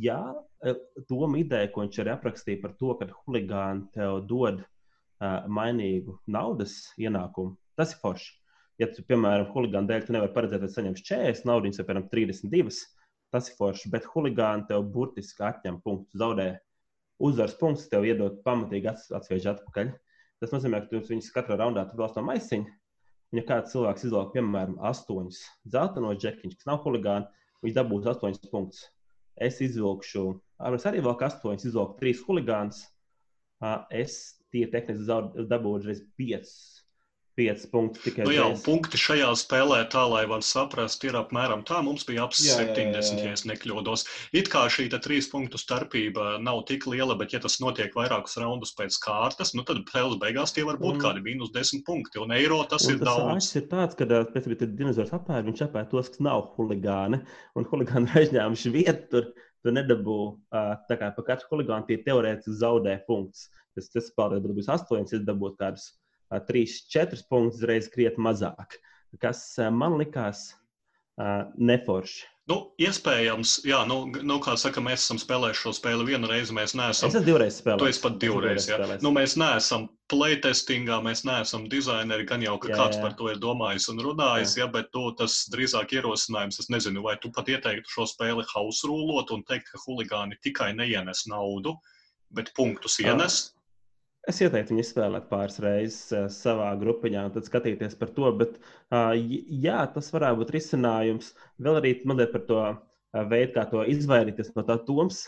jā, 0.00 0.20
doma 1.10 1.40
ideja, 1.40 1.68
ko 1.72 1.84
viņš 1.84 1.98
arī 2.02 2.12
aprakstīja 2.14 2.62
par 2.62 2.72
to, 2.80 2.94
ka 3.00 3.10
huligāni 3.22 3.84
tev 3.92 4.22
dod 4.30 4.62
uh, 4.62 5.44
mainīgu 5.60 6.18
naudas 6.24 6.78
ienākumu, 7.00 7.58
tas 7.76 7.92
ir 7.92 8.00
forši. 8.00 8.32
Ja 8.80 8.88
tu, 8.88 9.04
piemēram, 9.08 9.50
huligāna 9.52 9.92
dēļ 9.92 10.08
tu 10.08 10.16
nevari 10.16 10.32
paredzēt, 10.34 10.64
ka 10.64 10.72
saņemsi 10.72 11.04
40 11.08 11.48
naudas, 11.48 11.80
piemēram, 11.84 12.08
32 12.12 12.80
tas 13.32 13.48
ir 13.48 13.56
forši. 13.58 13.90
Bet 13.92 14.06
huligāni 14.12 14.66
tev 14.68 14.84
burtiski 14.94 15.44
atņem 15.46 15.80
punktu, 15.84 16.18
zaudē 16.20 16.48
uzvaras 17.22 17.56
punktus, 17.58 17.88
tev 17.90 18.06
iedod 18.08 18.40
pamatīgi 18.46 18.90
atspiež 18.92 19.48
atpakaļ. 19.54 19.92
Tas 20.42 20.52
nozīmē, 20.54 20.82
ka 20.82 20.90
tu 20.90 21.02
viņus 21.06 21.30
katrā 21.34 21.58
raundā 21.60 21.86
brauc 21.92 22.16
no 22.18 22.26
maisiņa. 22.26 22.78
Ja 23.32 23.44
kāds 23.48 23.72
cilvēks 23.72 24.04
izvēlas, 24.04 24.32
piemēram, 24.34 24.74
astoņus 24.84 25.38
zeltainos 25.72 26.18
džekiņus, 26.20 26.58
kas 26.58 26.68
nav 26.68 26.82
huligāni, 26.84 27.28
viņš 27.64 27.76
dabūs 27.78 28.08
astoņus 28.12 28.50
punktus. 28.52 28.82
Es 29.40 29.62
izvilkšu, 29.64 30.26
es 30.76 30.84
arī 30.90 31.00
vēl 31.00 31.16
astoņus, 31.28 31.64
izvilku 31.70 31.96
trīs 32.02 32.20
huligānus. 32.26 32.82
Es 33.94 34.18
tīri 34.52 34.68
tehniski 34.74 35.46
dabūju 35.48 35.86
reiz 35.86 36.02
piecus. 36.18 36.81
5 37.38 37.70
punktus 37.72 38.04
tikai. 38.04 38.26
Nu 38.26 38.32
jā, 38.34 38.44
punkti 38.64 38.98
šajā 39.00 39.30
spēlē, 39.40 39.78
tā 39.92 40.02
lai 40.10 40.22
var 40.28 40.42
saprast, 40.44 41.04
ir 41.08 41.16
apmēram 41.16 41.62
tā. 41.68 41.78
Mums 41.84 42.04
bija 42.08 42.26
ap 42.26 42.36
jā, 42.36 42.58
70, 42.60 42.92
jā, 42.92 43.00
jā, 43.00 43.30
jā. 43.30 43.32
ja 43.32 43.50
nekļūdos. 43.52 44.04
It 44.36 44.50
kā 44.52 44.66
šī 44.72 44.90
trīs 44.92 45.30
punktu 45.32 45.60
starpība 45.60 46.36
nav 46.44 46.64
tik 46.68 46.84
liela, 46.90 47.16
bet 47.16 47.32
ja 47.32 47.40
tas 47.40 47.56
notiek 47.64 47.94
vairākus 47.96 48.36
raundus 48.42 48.74
pēc 48.76 48.98
kārtas, 49.04 49.54
nu 49.56 49.64
tad 49.68 49.80
spēles 49.88 50.18
beigās 50.20 50.52
tie 50.52 50.66
var 50.68 50.80
būt 50.82 50.98
un, 50.98 51.00
kādi 51.06 51.24
mīnus 51.24 51.54
10 51.56 51.86
punkti. 51.86 52.20
Un 52.20 52.34
eiro 52.36 52.60
tas 52.68 52.84
un 52.88 52.96
ir 52.96 53.00
tas 53.00 53.08
daudz. 53.08 53.48
Tas 53.48 53.56
ir 53.62 53.66
tāds, 53.70 53.96
ka 53.96 54.08
pēc 54.10 54.44
tam, 54.48 54.58
kad 54.60 54.76
dinozors 54.82 55.16
apēr, 55.16 55.46
viņš 55.48 55.64
apēr 55.68 55.88
tos, 55.88 56.12
kas 56.12 56.20
nav 56.24 56.52
huligāni. 56.58 57.22
Un 57.56 57.68
huligāni 57.70 58.08
ir 58.12 58.26
aizņēmuši 58.26 58.76
vietu 58.76 59.08
tur. 59.14 59.32
Tu 59.62 59.70
nedabū 59.70 60.18
tā 60.90 60.96
kā 60.98 61.12
pa 61.14 61.22
katru 61.22 61.52
huligānu 61.52 61.86
tie 61.86 62.00
teorētiski 62.02 62.58
zaudē 62.58 62.96
punktus. 63.06 63.46
Tas, 63.76 63.86
tas 63.94 64.08
pārējais 64.18 64.56
būs 64.58 64.70
8, 64.74 65.04
es 65.06 65.22
dabūtu 65.22 65.60
kādus 65.60 65.84
3-4 66.48 67.26
punktus 67.30 67.64
reizes 67.68 67.92
krietni 67.92 68.24
mazāk, 68.28 68.78
kas 69.22 69.44
man 69.72 69.98
likās 70.00 70.50
neforši. 71.58 72.32
Nu, 72.50 72.56
iespējams, 72.82 73.60
jā, 73.70 73.84
nu, 73.86 74.00
nu, 74.26 74.36
kā 74.42 74.56
saka, 74.58 74.82
mēs 74.82 75.04
esam 75.04 75.18
spēlējuši 75.22 75.60
šo 75.62 75.72
spēli 75.76 76.06
vienu 76.08 76.26
reizi. 76.26 76.54
Mēs 76.56 76.72
neesam. 76.74 77.06
Es 77.06 77.14
esmu 77.14 77.22
divreiz 77.28 77.60
spēlējis. 77.60 77.82
Tu 77.84 77.90
esi 77.92 78.02
pat 78.02 78.16
divreiz. 78.24 78.66
Jā. 78.66 78.78
Spēlēs. 78.80 79.04
Nu, 79.04 79.12
mēs 79.14 79.36
neesam 79.38 79.84
playtestingā, 80.10 80.98
mēs 81.06 81.22
neesam 81.28 81.68
dizaineri. 81.70 82.26
Gan 82.26 82.42
jau, 82.42 82.56
ka 82.62 82.72
jā, 82.72 82.80
kāds 82.80 82.98
jā. 82.98 83.04
par 83.04 83.14
to 83.20 83.30
ir 83.30 83.38
domājis 83.42 83.86
un 83.92 84.02
runājis, 84.02 84.56
jā. 84.58 84.64
Jā, 84.64 84.72
bet 84.74 84.90
tu, 84.90 85.04
tas 85.20 85.38
drīzāk 85.54 85.94
ierosinājums. 86.00 86.58
Es 86.64 86.70
nezinu, 86.74 87.06
vai 87.06 87.14
tu 87.22 87.30
pat 87.36 87.46
ieteiktu 87.54 87.94
šo 87.94 88.08
spēli 88.10 88.46
house 88.50 88.90
rulot 88.90 89.30
un 89.36 89.46
teikt, 89.46 89.70
ka 89.70 89.84
huligāni 89.86 90.40
tikai 90.42 90.72
neienes 90.74 91.22
naudu, 91.30 91.76
bet 92.34 92.50
punktus 92.58 92.98
ienes. 93.06 93.38
Ah. 93.38 93.61
Es 94.30 94.38
ieteiktu 94.38 94.70
viņu 94.70 94.84
izspēlēt 94.84 95.26
pāris 95.32 95.58
reizes 95.62 96.12
uh, 96.14 96.28
savā 96.30 96.68
grupiņā, 96.78 97.24
un 97.26 97.34
tad 97.34 97.48
skatīties 97.48 97.96
par 97.98 98.12
to. 98.14 98.30
Bet, 98.38 98.60
jā, 99.66 99.80
tas 99.94 100.12
varētu 100.14 100.44
būt 100.44 100.52
risinājums. 100.54 101.32
Vēl 101.58 101.80
arī 101.80 101.94
mazliet 102.06 102.30
par 102.36 102.44
to 102.46 102.60
veidu, 103.32 103.52
kā 103.56 103.66
to 103.72 103.82
izvairīties 103.90 104.54
no 104.54 104.66
tā 104.68 104.78
Toms. 104.86 105.24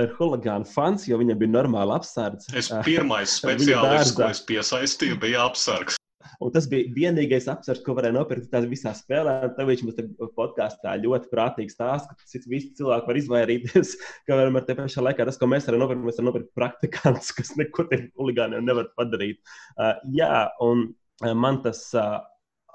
Ir 0.00 0.08
huligāna 0.16 0.64
fans, 0.64 1.04
jo 1.04 1.18
viņam 1.20 1.38
bija 1.38 1.52
normāla 1.52 1.98
apsardze. 2.00 2.48
Es 2.56 2.72
pirmais 2.86 3.34
speciālists, 3.42 4.16
ko 4.16 4.30
es 4.32 4.40
piesaistīju, 4.48 5.20
bija 5.20 5.44
apsargs. 5.50 6.01
Un 6.40 6.52
tas 6.54 6.66
bija 6.70 6.88
vienīgais 6.94 7.48
apsvers, 7.52 7.82
ko 7.84 7.96
varēja 7.98 8.16
nopirkt 8.16 8.50
tādā 8.52 8.70
visā 8.70 8.94
spēlē. 8.96 9.34
Tad 9.56 9.68
viņš 9.68 9.84
mums 9.84 10.32
podkāstā 10.38 10.94
ļoti 11.02 11.30
prātīgi 11.32 11.74
stāsta, 11.74 12.16
ka 12.16 12.30
cits 12.30 12.48
visi 12.50 12.72
cilvēki 12.78 13.10
var 13.10 13.20
izvairīties. 13.20 13.94
Ka 14.26 14.38
varam 14.38 14.56
ar 14.60 14.66
te 14.66 14.76
pašā 14.78 15.04
laikā 15.04 15.26
tas, 15.28 15.38
ko 15.40 15.48
mēs 15.50 15.68
varam 15.68 15.84
nopirkt, 15.84 16.04
mēs 16.06 16.18
varam 16.20 16.30
nopirkt 16.30 16.52
praktikantus, 16.56 17.32
kas 17.36 17.54
neko 17.58 17.86
tiem 17.90 18.08
huligāniem 18.18 18.64
nevar 18.64 18.90
padarīt. 18.98 19.42
Uh, 19.76 19.94
jā, 20.16 20.48
un 20.64 20.90
uh, 20.90 21.32
man 21.34 21.62
tas. 21.66 21.88
Uh, 21.96 22.20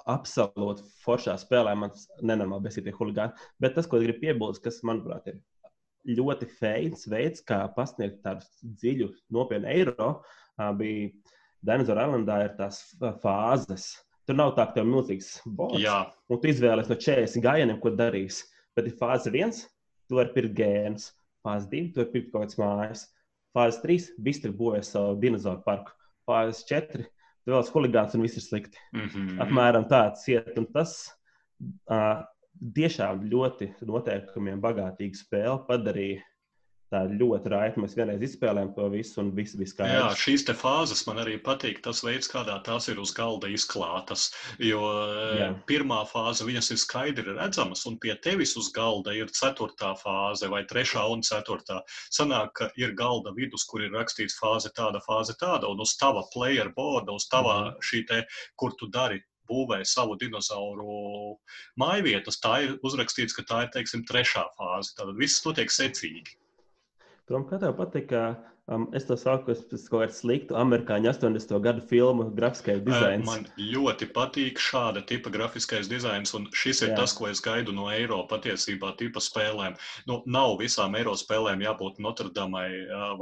Absolūti 0.08 0.86
foršā 1.04 1.34
spēlē 1.36 1.74
man 1.76 1.90
tas 1.92 2.06
nenormāli 2.24 2.70
besītie 2.70 2.94
huligāni. 2.96 3.36
Bet 3.60 3.74
tas, 3.76 3.90
ko 3.92 3.98
es 3.98 4.06
gribu 4.06 4.22
piebilst, 4.22 4.62
kas, 4.64 4.78
manuprāt, 4.88 5.26
ir 5.28 5.42
ļoti 6.16 6.48
feins 6.60 7.04
veids, 7.12 7.44
kā 7.44 7.60
pasniegt 7.76 8.22
tādu 8.24 8.46
dziļu, 8.80 9.10
nopietnu 9.36 9.68
eiro, 9.74 10.12
bija 10.80 11.10
Dinosaur 11.66 12.02
Islandā 12.04 12.42
ir 12.46 12.54
tās 12.58 12.82
fāzes. 13.24 13.90
Tur 14.28 14.36
nav 14.36 14.54
tā, 14.58 14.66
ka 14.68 14.76
tev 14.76 14.86
ir 14.86 14.92
milzīgs 14.92 15.30
bots. 15.46 15.80
Un 16.28 16.40
tu 16.42 16.50
izvēlēsies 16.52 16.92
no 16.92 16.98
40 17.00 17.44
gājieniem, 17.46 17.80
ko 17.84 17.94
darīs. 17.96 18.42
Bet 18.76 18.90
ir 18.90 18.98
fāze 19.00 19.32
1, 19.32 19.62
tu 20.10 20.20
vari 20.20 20.34
pirkt 20.36 20.56
gēnus. 20.58 21.12
Fāze 21.46 21.70
2, 21.72 21.94
tu 21.94 22.02
vari 22.02 22.14
pirkt 22.16 22.34
kaut 22.34 22.44
kādas 22.44 22.60
mājas. 22.60 23.04
Fāze 23.56 23.82
3, 23.86 24.10
bistri 24.22 24.52
būvē 24.54 24.82
savu 24.86 25.16
dinozauru 25.22 25.64
parku. 25.66 25.96
Fāze 26.28 26.66
4, 26.68 27.06
tu 27.08 27.54
vēl 27.54 27.64
esi 27.64 27.74
huligāns 27.74 28.18
un 28.18 28.26
viss 28.28 28.38
ir 28.38 28.44
slikti. 28.44 28.82
Mm 28.94 29.08
-hmm. 29.08 29.38
Apmēram 29.48 29.88
tāds 29.90 30.28
iet. 30.28 30.58
Un 30.60 30.68
tas 30.76 30.98
uh, 31.88 32.26
tiešām 32.76 33.24
ļoti 33.32 33.72
noteikumiem 33.88 34.62
bagātīgu 34.62 35.16
spēli 35.16 35.64
padarīja 35.70 36.22
tā 36.94 37.04
ir 37.08 37.16
ļoti 37.20 37.52
raiti. 37.52 37.82
Mēs 37.84 37.96
vienreiz 37.98 38.24
izspēlējām 38.28 38.72
to 38.76 38.88
visu, 38.94 39.20
un 39.22 39.32
viss 39.36 39.58
bija 39.60 39.72
skaidrs. 39.72 39.96
Jā, 39.98 40.08
šīs 40.22 40.46
te 40.48 40.56
fāzes 40.58 41.04
man 41.08 41.22
arī 41.24 41.36
patīk. 41.44 41.82
Tas 41.86 42.04
veids, 42.06 42.30
kādā 42.32 42.58
tās 42.66 42.88
ir 42.92 43.02
uz 43.04 43.14
galda 43.18 43.52
izklātas. 43.52 44.30
Jo 44.64 44.82
Jā. 45.38 45.50
pirmā 45.70 46.02
fāze, 46.10 46.48
viņas 46.48 46.72
ir 46.76 46.82
skaidri 46.82 47.38
redzamas, 47.38 47.86
un 47.90 48.00
pie 48.04 48.16
tevis 48.24 48.56
uz 48.60 48.72
galda 48.76 49.16
ir 49.18 49.32
ceturtā 49.36 49.94
fāze 50.00 50.50
vai 50.52 50.64
trešā 50.70 51.06
un 51.12 51.24
ceturtā. 51.28 51.82
Sanāk, 52.14 52.54
ka 52.62 52.72
ir 52.80 52.96
galda 52.98 53.36
vidus, 53.36 53.68
kur 53.68 53.84
ir 53.84 53.96
rakstīts 53.96 54.40
fāze 54.40 54.72
tāda, 54.78 55.04
fāze 55.04 55.36
tāda, 55.40 55.70
un 55.72 55.84
uz 55.84 55.98
tava 56.00 56.24
player 56.34 56.72
boarda, 56.76 57.18
uz 57.18 57.28
tavā 57.32 57.58
mm. 57.66 57.82
šī 57.84 58.06
te, 58.08 58.24
kur 58.56 58.76
tu 58.80 58.88
dari 58.92 59.20
būvē 59.48 59.84
savu 59.88 60.18
dinozauru 60.20 61.38
mājvietas, 61.80 62.40
tā 62.44 62.58
ir 62.66 62.76
uzrakstīts, 62.88 63.36
ka 63.36 63.46
tā 63.48 63.62
ir, 63.64 63.72
teiksim, 63.76 64.04
trešā 64.08 64.44
fāze. 64.58 64.92
Tātad 64.98 65.16
viss 65.20 65.44
notiek 65.46 65.72
secīgi. 65.72 66.36
Tom, 67.28 67.44
kā 67.48 67.60
tev 67.60 67.74
patika 67.76 68.22
Um, 68.70 68.90
es 68.92 69.06
to 69.08 69.16
saku, 69.16 69.54
es 69.54 69.62
pēc 69.64 69.84
kaut 69.88 70.02
kāda 70.02 70.12
slikta 70.12 70.56
amerikāņu 70.60 71.08
80. 71.08 71.54
gadu 71.64 71.80
filmu 71.88 72.26
grafiskais 72.36 72.82
dizains. 72.84 73.24
Man 73.24 73.46
ļoti 73.56 74.10
patīk 74.12 74.60
šāda 74.60 75.06
tipa 75.08 75.32
grafiskais 75.32 75.88
dizains, 75.88 76.34
un 76.36 76.50
šis 76.52 76.84
ir 76.84 76.92
Jā. 76.92 76.98
tas, 77.00 77.14
ko 77.16 77.30
es 77.32 77.40
gaidu 77.40 77.72
no 77.72 77.86
eiro 77.88 78.18
patiesībā 78.28 78.90
tipa 79.00 79.24
spēlēm. 79.24 79.78
Nu, 80.12 80.18
nav 80.28 80.58
visām 80.60 80.98
eiro 81.00 81.14
spēlēm 81.16 81.64
jābūt 81.64 82.02
Notre-Damai 82.04 82.66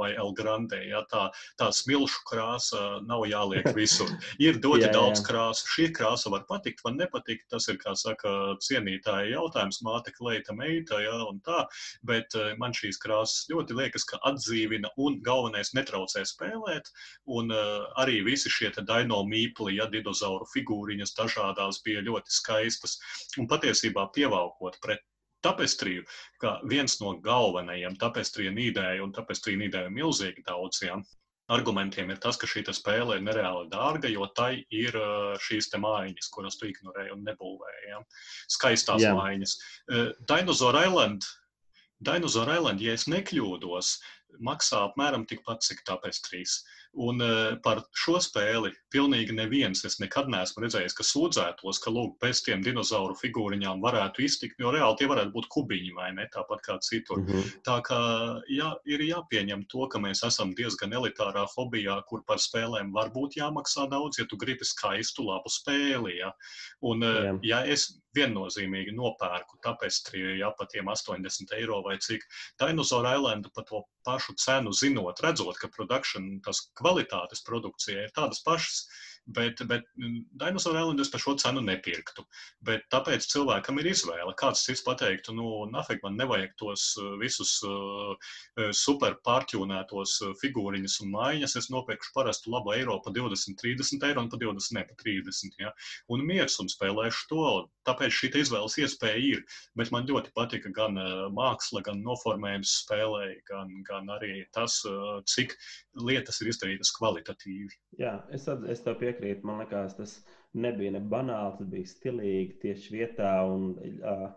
vai 0.00 0.08
El 0.16 0.34
Grande. 0.34 0.80
Ja? 0.88 1.04
Tā, 1.12 1.28
tā 1.62 1.70
smilšu 1.70 2.26
krāsa 2.26 2.82
nav 3.06 3.22
jāliek 3.30 3.70
visur. 3.78 4.10
Ir 4.42 4.58
ļoti 4.58 4.88
jā, 4.88 4.90
daudz 4.98 5.22
jā. 5.22 5.28
krāsu. 5.30 5.70
Šī 5.76 5.88
krāsa 5.94 6.34
var 6.34 6.42
patikt, 6.50 6.82
var 6.82 6.98
nepatikt. 6.98 7.46
Tas 7.54 7.70
ir, 7.70 7.78
kā 7.78 7.94
saka, 7.94 8.56
cienītāja 8.66 9.30
jautājums, 9.36 9.78
māte, 9.86 10.10
kleita, 10.18 10.58
meita, 10.58 10.98
ja? 11.06 11.22
un 11.30 11.38
tā. 11.46 11.62
Bet 12.02 12.34
man 12.58 12.74
šīs 12.74 12.98
krāsas 12.98 13.46
ļoti 13.54 13.78
liekas, 13.78 14.10
ka 14.10 14.18
atdzīvina 14.26 14.90
un 14.98 15.22
galvenais 15.22 15.35
galvenais 15.36 15.74
netraucē 15.76 16.24
spēlēt. 16.26 16.88
Un 17.38 17.52
uh, 17.52 17.84
arī 18.02 18.22
visi 18.26 18.52
šie 18.52 18.72
dino 18.78 19.22
mīkli, 19.28 19.76
ja 19.80 19.90
dinozauru 19.92 20.48
figūriņas 20.54 21.14
dažādās 21.18 21.82
bija 21.84 22.04
ļoti 22.06 22.40
skaistas 22.40 22.98
un 23.38 23.50
patiesībā 23.50 24.08
pievalkot 24.16 24.80
pret 24.82 25.04
tapestriju, 25.44 26.02
kā 26.42 26.56
viens 26.70 26.98
no 27.02 27.14
galvenajiem 27.22 27.96
tapestrija 28.00 28.50
nīdēja, 28.54 29.04
un 29.04 29.14
tapestrija 29.14 29.60
nīdēja 29.62 29.92
milzīgi 29.94 30.44
daudziem. 30.48 31.04
Argumentiem 31.52 32.08
ir 32.10 32.18
tas, 32.18 32.34
ka 32.40 32.48
šī 32.50 32.64
spēle 32.74 33.20
ir 33.20 33.22
nereāli 33.22 33.68
dārga, 33.70 34.10
jo 34.10 34.26
tai 34.34 34.64
ir 34.74 34.96
šīs 35.46 35.70
mājiņas, 35.78 36.30
kuras 36.34 36.58
tu 36.58 36.66
ignorēji 36.66 37.14
un 37.14 37.22
nebūvēji. 37.28 37.82
Ja? 37.92 38.00
Skaistās 38.50 39.04
Jā. 39.04 39.12
mājiņas. 39.14 39.54
Uh, 39.86 40.08
Dinosaur 40.26 40.74
Island, 40.80 41.28
Dinosaur 42.02 42.50
Island, 42.50 42.82
ja 42.82 42.96
es 42.98 43.06
nekļūdos, 43.06 43.92
maksā 44.44 44.82
apmēram 44.88 45.26
tikpat, 45.28 45.62
cik 45.66 45.84
tāpēc 45.88 46.20
trīs. 46.26 46.60
Un 46.96 47.20
uh, 47.20 47.56
par 47.60 47.82
šo 47.92 48.16
spēli 48.24 48.70
pilnīgi 48.92 49.34
neviens 49.36 49.84
es 49.84 49.98
nekad 50.00 50.30
neesmu 50.32 50.62
redzējis, 50.64 50.94
ka 50.96 51.04
sūdzētos, 51.04 51.80
ka 51.84 51.92
lūk, 51.92 52.14
bez 52.22 52.40
tiem 52.46 52.62
dinozauru 52.64 53.16
figūriņām 53.20 53.82
varētu 53.84 54.24
iztikt, 54.24 54.56
jo 54.62 54.72
reāli 54.72 54.96
tie 55.00 55.10
varētu 55.10 55.34
būt 55.34 55.48
kubiņi 55.52 55.92
vai 55.98 56.08
ne 56.16 56.24
tāpat 56.32 56.64
kā 56.64 56.78
citur. 56.80 57.20
Mm 57.20 57.26
-hmm. 57.26 57.52
Tā 57.68 57.76
kā 57.84 58.00
jā, 58.48 58.72
ir 58.88 59.04
jāpieņem 59.10 59.66
to, 59.68 59.88
ka 59.92 60.00
mēs 60.00 60.24
esam 60.24 60.54
diezgan 60.56 60.96
elitārā 60.96 61.44
hobijā, 61.56 62.00
kur 62.08 62.24
par 62.24 62.40
spēlēm 62.40 62.92
var 62.96 63.12
būt 63.12 63.36
jāmaksā 63.42 63.90
daudz, 63.90 64.18
ja 64.18 64.24
tu 64.24 64.36
gribi 64.36 64.64
skaistu, 64.64 65.28
labu 65.28 65.52
spēli. 65.52 66.16
Ja, 66.16 66.32
un, 66.80 67.02
yeah. 67.02 67.38
ja 67.42 67.60
es 67.66 68.00
viennozīmīgi 68.16 68.94
nopērku 68.96 69.60
tapestriju, 69.64 70.36
ja 70.40 70.52
pat 70.58 70.72
tiem 70.74 70.88
80 70.92 71.54
eiro 71.58 71.82
vai 71.86 71.98
cik, 72.02 72.24
Dinosaur 72.62 73.08
Islandu 73.12 73.52
par 73.54 73.66
to 73.68 73.82
pašu 74.06 74.36
cenu 74.40 74.72
zinot, 74.76 75.20
redzot, 75.24 75.58
ka 75.60 75.70
produkcija, 75.72 76.40
tas 76.46 76.64
kvalitātes 76.78 77.44
produkcija 77.46 78.06
ir 78.06 78.16
tādas 78.16 78.42
pašas, 78.46 78.86
Bet, 79.26 79.58
bet 79.66 79.82
mm, 79.98 80.20
Dinosaur 80.38 80.76
Island 80.78 81.02
es 81.02 81.10
par 81.10 81.22
šo 81.22 81.34
cenu 81.40 81.62
nepirktu. 81.66 82.22
Bet 82.66 82.84
tāpēc 82.94 83.26
cilvēkam 83.26 83.80
ir 83.82 83.88
izvēle. 83.90 84.34
Kāds 84.38 84.62
cits 84.62 84.84
pateiktu, 84.86 85.34
nu, 85.34 85.48
nafik 85.72 86.04
man 86.04 86.14
nevajag 86.20 86.52
tos 86.60 86.84
uh, 87.00 87.16
visus 87.18 87.56
uh, 87.66 88.14
super 88.70 89.16
pārķūnētos 89.26 90.14
figūriņus 90.42 91.00
un 91.02 91.10
mājiņas. 91.16 91.56
Es 91.58 91.70
nopirkšu 91.74 92.14
parastu 92.14 92.54
labu 92.54 92.76
eiro 92.76 93.00
par 93.02 93.16
20, 93.16 93.58
30 93.62 94.06
eiro 94.06 94.22
un 94.22 94.30
par 94.30 94.42
20, 94.44 94.76
ne 94.78 94.86
par 94.86 95.00
30. 95.02 95.58
Ja? 95.64 95.74
Un 96.14 96.22
miers 96.28 96.60
un 96.62 96.70
spēlēšu 96.70 97.26
to. 97.32 97.48
Tāpēc 97.86 98.14
šī 98.14 98.30
izvēles 98.42 98.78
iespēja 98.82 99.18
ir. 99.22 99.42
Bet 99.78 99.90
man 99.94 100.06
ļoti 100.06 100.32
patika 100.38 100.70
gan 100.74 100.98
māksla, 101.34 101.82
gan 101.86 102.02
noformējums 102.06 102.72
spēlē, 102.82 103.28
gan, 103.48 103.70
gan 103.86 104.10
arī 104.16 104.40
tas, 104.54 104.80
cik 105.30 105.54
lietas 106.06 106.42
ir 106.42 106.50
izdarītas 106.52 106.92
kvalitatīvi. 106.96 107.78
Jā, 108.00 108.18
es, 108.34 108.46
es 108.70 108.82
tev 108.84 108.98
piekrītu. 109.00 109.15
Man 109.46 109.62
liekas, 109.62 109.96
tas 109.98 110.16
nebija 110.56 110.96
ne 110.96 111.00
banāli, 111.12 111.56
tas 111.58 111.70
bija 111.72 111.92
stilīgi 111.92 112.58
tieši 112.64 112.94
vietā 112.94 113.32
un 113.50 113.72
uh, 113.76 114.28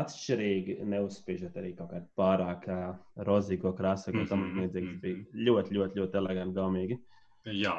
atšķirīgi. 0.00 0.78
Neuzspiežot 0.92 1.56
arī 1.60 1.74
kaut 1.78 1.92
kādu 1.92 2.08
pārāk 2.20 2.68
uh, 2.72 2.94
rozīgo 3.28 3.74
krāsu, 3.76 4.14
ko 4.14 4.24
tam 4.30 4.46
līdzīgs. 4.60 4.86
Mm 4.86 4.94
-hmm. 4.94 5.00
bija 5.04 5.50
ļoti, 5.50 5.78
ļoti, 5.78 6.00
ļoti 6.00 6.22
eleganti, 6.22 6.58
gaumīgi. 6.60 7.00
Jā. 7.44 7.74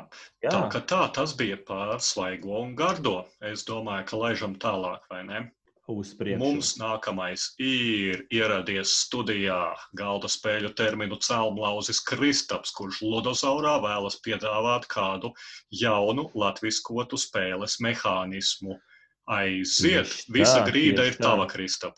Jā. 0.46 0.52
Tā, 0.52 0.82
tā 0.86 1.02
tas 1.14 1.34
bija 1.38 1.58
svaigo 1.98 2.62
un 2.62 2.76
gardo. 2.76 3.26
Es 3.42 3.66
domāju, 3.66 4.06
ka 4.12 4.18
laižam 4.18 4.54
tālāk, 4.62 5.08
vai 5.10 5.24
ne? 5.26 5.52
Uz 5.88 6.14
priekšu. 6.18 6.42
Mums 6.42 6.72
nākamais 6.82 7.52
ir 7.62 8.24
ieradies 8.34 8.94
studijā 9.04 9.76
galda 9.98 10.30
spēļu 10.32 10.72
terminu 10.78 11.18
cēlmlauzis 11.22 12.02
Kristaps, 12.08 12.74
kurš 12.76 13.02
Lodozaurā 13.06 13.78
vēlas 13.84 14.18
piedāvāt 14.26 14.88
kādu 14.92 15.34
jaunu 15.70 16.30
latviskotu 16.36 17.20
spēles 17.22 17.80
mehānismu. 17.86 18.80
Aiziet, 19.26 20.06
tieši 20.06 20.34
visa 20.34 20.60
tā, 20.60 20.66
grīda 20.70 21.08
ir 21.10 21.16
tā. 21.18 21.24
tava, 21.30 21.48
Kristap. 21.50 21.98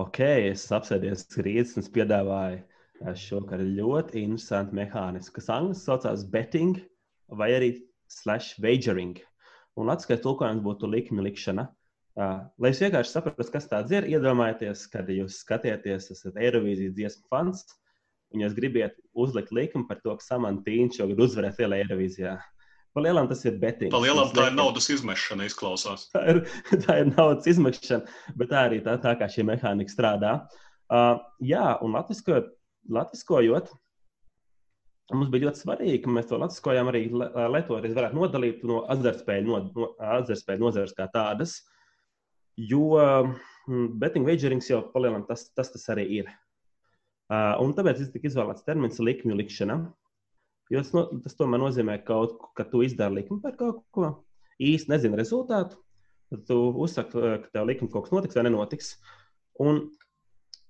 Ok, 0.00 0.22
es 0.48 0.64
apsēdies 0.72 1.26
grīdas 1.34 1.76
un 1.76 1.84
piedāvāju 1.92 2.62
eh, 2.62 3.12
šo 3.20 3.42
ļoti 3.44 4.22
interesantu 4.22 4.78
mehānismu, 4.78 5.34
kas 5.36 5.50
angļuiski 5.52 5.84
saucās 5.84 6.24
betting 6.32 6.80
vai 7.28 7.50
arī 7.58 7.74
slash 8.08 8.56
wagering. 8.64 9.20
Un 9.76 9.92
atskaits 9.92 10.24
tulkojums 10.24 10.64
būtu 10.64 10.88
likmi 10.88 11.24
likšana. 11.24 11.68
Uh, 11.68 11.81
lai 12.16 12.72
jūs 12.72 12.82
vienkārši 12.84 13.14
saprastu, 13.14 13.52
kas 13.54 13.68
tāds 13.70 13.92
ir, 13.94 14.06
iedomājieties, 14.10 14.84
kad 14.92 15.08
jūs 15.08 15.38
skatieties, 15.40 16.10
esat 16.12 16.36
Eirovīzijas 16.36 16.96
dziesmu 16.98 17.28
fans, 17.32 17.64
un 18.34 18.44
jūs 18.44 18.56
gribiet 18.56 18.98
uzlikt 19.16 19.52
likumu 19.54 19.88
par 19.88 20.02
to, 20.04 20.14
ka 20.18 20.26
Samantīns 20.26 20.98
šogad 21.00 21.22
uzvarēs 21.24 21.60
lielā 21.62 21.80
Eirovīzijā. 21.84 22.34
Pa 22.92 23.00
lielam 23.00 23.28
tas 23.30 23.40
ir 23.48 23.56
betting. 23.60 23.88
Pa 23.94 24.02
lielam 24.02 24.28
tā 24.36 24.50
ir 24.50 24.56
naudas 24.58 24.90
izmešana, 24.92 25.46
izklausās. 25.48 26.10
Tā 26.12 26.26
ir, 26.34 26.42
tā 26.84 26.98
ir 27.00 27.08
naudas 27.14 27.48
izmešana, 27.48 28.04
bet 28.36 28.52
tā 28.52 28.66
arī 28.68 28.82
tā, 28.84 28.98
tā 29.00 29.14
kā 29.16 29.30
šī 29.32 29.46
mehānika 29.48 29.92
strādā. 29.92 30.34
Uh, 30.92 31.16
jā, 31.40 31.78
un 31.80 31.96
latviskojot, 31.96 32.52
latviskojot, 32.92 33.72
mums 35.16 35.32
bija 35.32 35.48
ļoti 35.48 35.64
svarīgi, 35.64 36.02
ka 36.04 36.12
mēs 36.12 36.28
to 36.28 36.36
latviskojām 36.44 36.92
arī, 36.92 37.06
lai 37.16 37.64
to 37.64 37.80
arī 37.80 37.94
varētu 37.96 38.20
nodalīt 38.20 38.66
no 38.68 38.82
azartspēļu 38.92 39.48
no, 39.48 39.62
no, 39.72 40.58
nozares 40.60 40.92
kā 40.98 41.08
tādas. 41.16 41.62
Uh, 41.62 41.71
Jo 42.60 42.84
mm, 42.98 43.94
betting 44.00 44.26
wagerings 44.28 44.68
jau 44.70 44.82
palielinās, 44.92 45.28
tas, 45.28 45.46
tas, 45.56 45.72
tas 45.72 45.88
arī 45.94 46.06
ir. 46.20 46.30
Uh, 47.32 47.56
un 47.64 47.72
tāpēc 47.72 48.02
tika 48.12 48.28
izvēlēts 48.28 48.66
termins 48.66 49.00
likmju 49.00 49.36
likšana. 49.38 49.78
Jo 50.72 50.82
tas, 50.82 50.92
no, 50.96 51.06
tas 51.24 51.36
tomēr 51.38 51.62
nozīmē, 51.62 51.96
kaut, 52.06 52.36
ka 52.56 52.66
tu 52.68 52.82
izdari 52.84 53.20
likmi 53.20 53.40
par 53.42 53.56
kaut 53.58 53.82
ko, 53.94 54.12
īsti 54.60 54.92
nezini 54.92 55.18
rezultātu. 55.20 55.80
Tad 56.32 56.46
tu 56.48 56.58
uzsaki, 56.80 57.24
ka 57.42 57.52
tev 57.52 57.66
likme 57.68 57.90
kaut 57.92 58.06
kas 58.06 58.14
notiks 58.14 58.36
vai 58.36 58.46
nenotiks. 58.46 58.94
Un, 59.60 59.82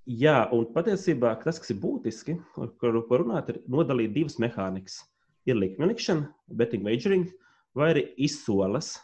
jā, 0.06 0.40
un 0.54 0.66
patiesībā 0.74 1.36
tas, 1.42 1.60
kas 1.62 1.70
ir 1.74 1.78
būtiski, 1.82 2.38
par 2.56 2.72
ko 2.78 3.20
runāt, 3.22 3.52
ir 3.52 3.62
nodalīt 3.70 4.14
divas 4.14 4.38
mehānikas. 4.42 5.00
Ir 5.46 5.58
likme 5.58 5.90
likšana, 5.90 6.28
betting 6.58 6.86
wagering, 6.86 7.30
vai 7.78 7.92
arī 7.94 8.04
izsoles, 8.26 8.96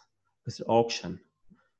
kas 0.46 0.60
ir 0.62 0.70
augšana. 0.70 1.18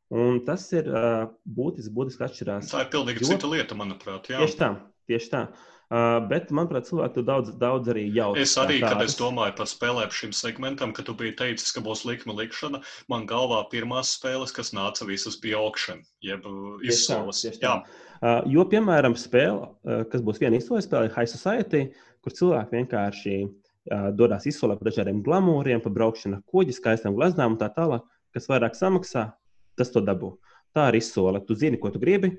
Un 0.08 0.38
tas 0.44 0.62
ir 0.72 0.86
uh, 0.88 1.26
būtiski, 1.44 1.92
būtiski 1.92 2.24
atšķirās. 2.24 2.70
Tā 2.72 2.86
ir 2.86 2.92
pilnīgi 2.92 3.24
jo... 3.24 3.32
cita 3.34 3.50
lieta, 3.50 3.76
manuprāt. 3.76 4.30
Jā. 4.32 4.40
Tieši 4.40 4.56
tā, 4.56 4.70
tieši 5.10 5.32
tā. 5.34 5.42
Uh, 5.88 6.18
bet, 6.28 6.50
manuprāt, 6.52 6.84
cilvēki 6.88 7.16
to 7.16 7.22
daudz, 7.24 7.50
daudz 7.60 7.88
arī 7.92 8.06
jauta. 8.12 8.40
Es 8.44 8.54
arī, 8.60 8.78
kad 8.84 9.00
es 9.04 9.14
domāju 9.16 9.54
par 9.56 9.68
spēlēm 9.68 10.10
šim 10.12 10.34
segmentam, 10.36 10.90
kad 10.96 11.08
tu 11.08 11.14
biji 11.16 11.32
teicis, 11.36 11.72
ka 11.72 11.80
būs 11.84 12.04
likme 12.08 12.36
likšana, 12.36 12.82
man 13.08 13.24
galvā 13.28 13.62
pirmās 13.72 14.10
spēles, 14.16 14.52
kas 14.56 14.74
nāca 14.76 15.08
visas 15.08 15.38
bija 15.40 15.60
augšana, 15.60 16.04
jeb 16.24 16.44
izsoles. 16.84 17.40
Uh, 17.64 18.44
jo, 18.52 18.66
piemēram, 18.68 19.16
spēle, 19.16 19.70
uh, 19.88 20.04
kas 20.12 20.24
būs 20.24 20.40
viena 20.44 20.60
izsoles 20.60 20.88
spēle, 20.88 21.08
ir 21.08 21.16
High 21.16 21.32
Society, 21.32 21.82
kur 22.24 22.36
cilvēki 22.36 22.80
vienkārši 22.82 23.34
uh, 23.44 24.08
dodas 24.16 24.44
izsolē 24.48 24.76
par 24.76 24.90
dažādiem 24.90 25.24
glamūriem, 25.24 25.80
par 25.84 25.96
braukšanu 25.96 26.40
ar 26.40 26.46
kuģi, 26.52 26.76
skaistām 26.80 27.16
glaznām 27.16 27.56
un 27.56 27.60
tā 27.60 27.72
tālāk, 27.76 28.04
kas 28.36 28.48
vairāk 28.52 28.76
samaksā, 28.76 29.30
tas 29.78 29.92
to 29.94 30.02
dabū. 30.04 30.34
Tā 30.76 30.88
ir 30.90 30.98
izsole. 31.00 31.40
Tu 31.46 31.56
zini, 31.58 31.78
ko 31.80 31.92
tu 31.94 32.00
gribi, 32.02 32.32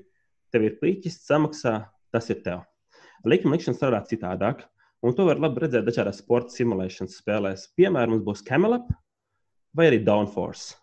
tev 0.52 0.66
ir 0.66 0.76
pliķis, 0.80 1.22
samaksā, 1.26 1.74
tas 2.14 2.28
ir 2.32 2.42
tev. 2.44 2.64
Likuma 3.28 3.56
likšana 3.56 3.76
strādā 3.76 4.00
citādāk, 4.08 4.64
un 5.04 5.16
to 5.16 5.26
var 5.28 5.40
labi 5.42 5.64
redzēt 5.64 5.86
dažādās 5.88 6.22
sporta 6.22 6.54
simulēšanas 6.54 7.18
spēlēs. 7.20 7.66
Piemēram, 7.76 8.16
mums 8.16 8.26
būs 8.26 8.44
Camelap 8.46 8.88
vai 9.76 9.90
arī 9.90 10.00
Downforce. 10.04 10.76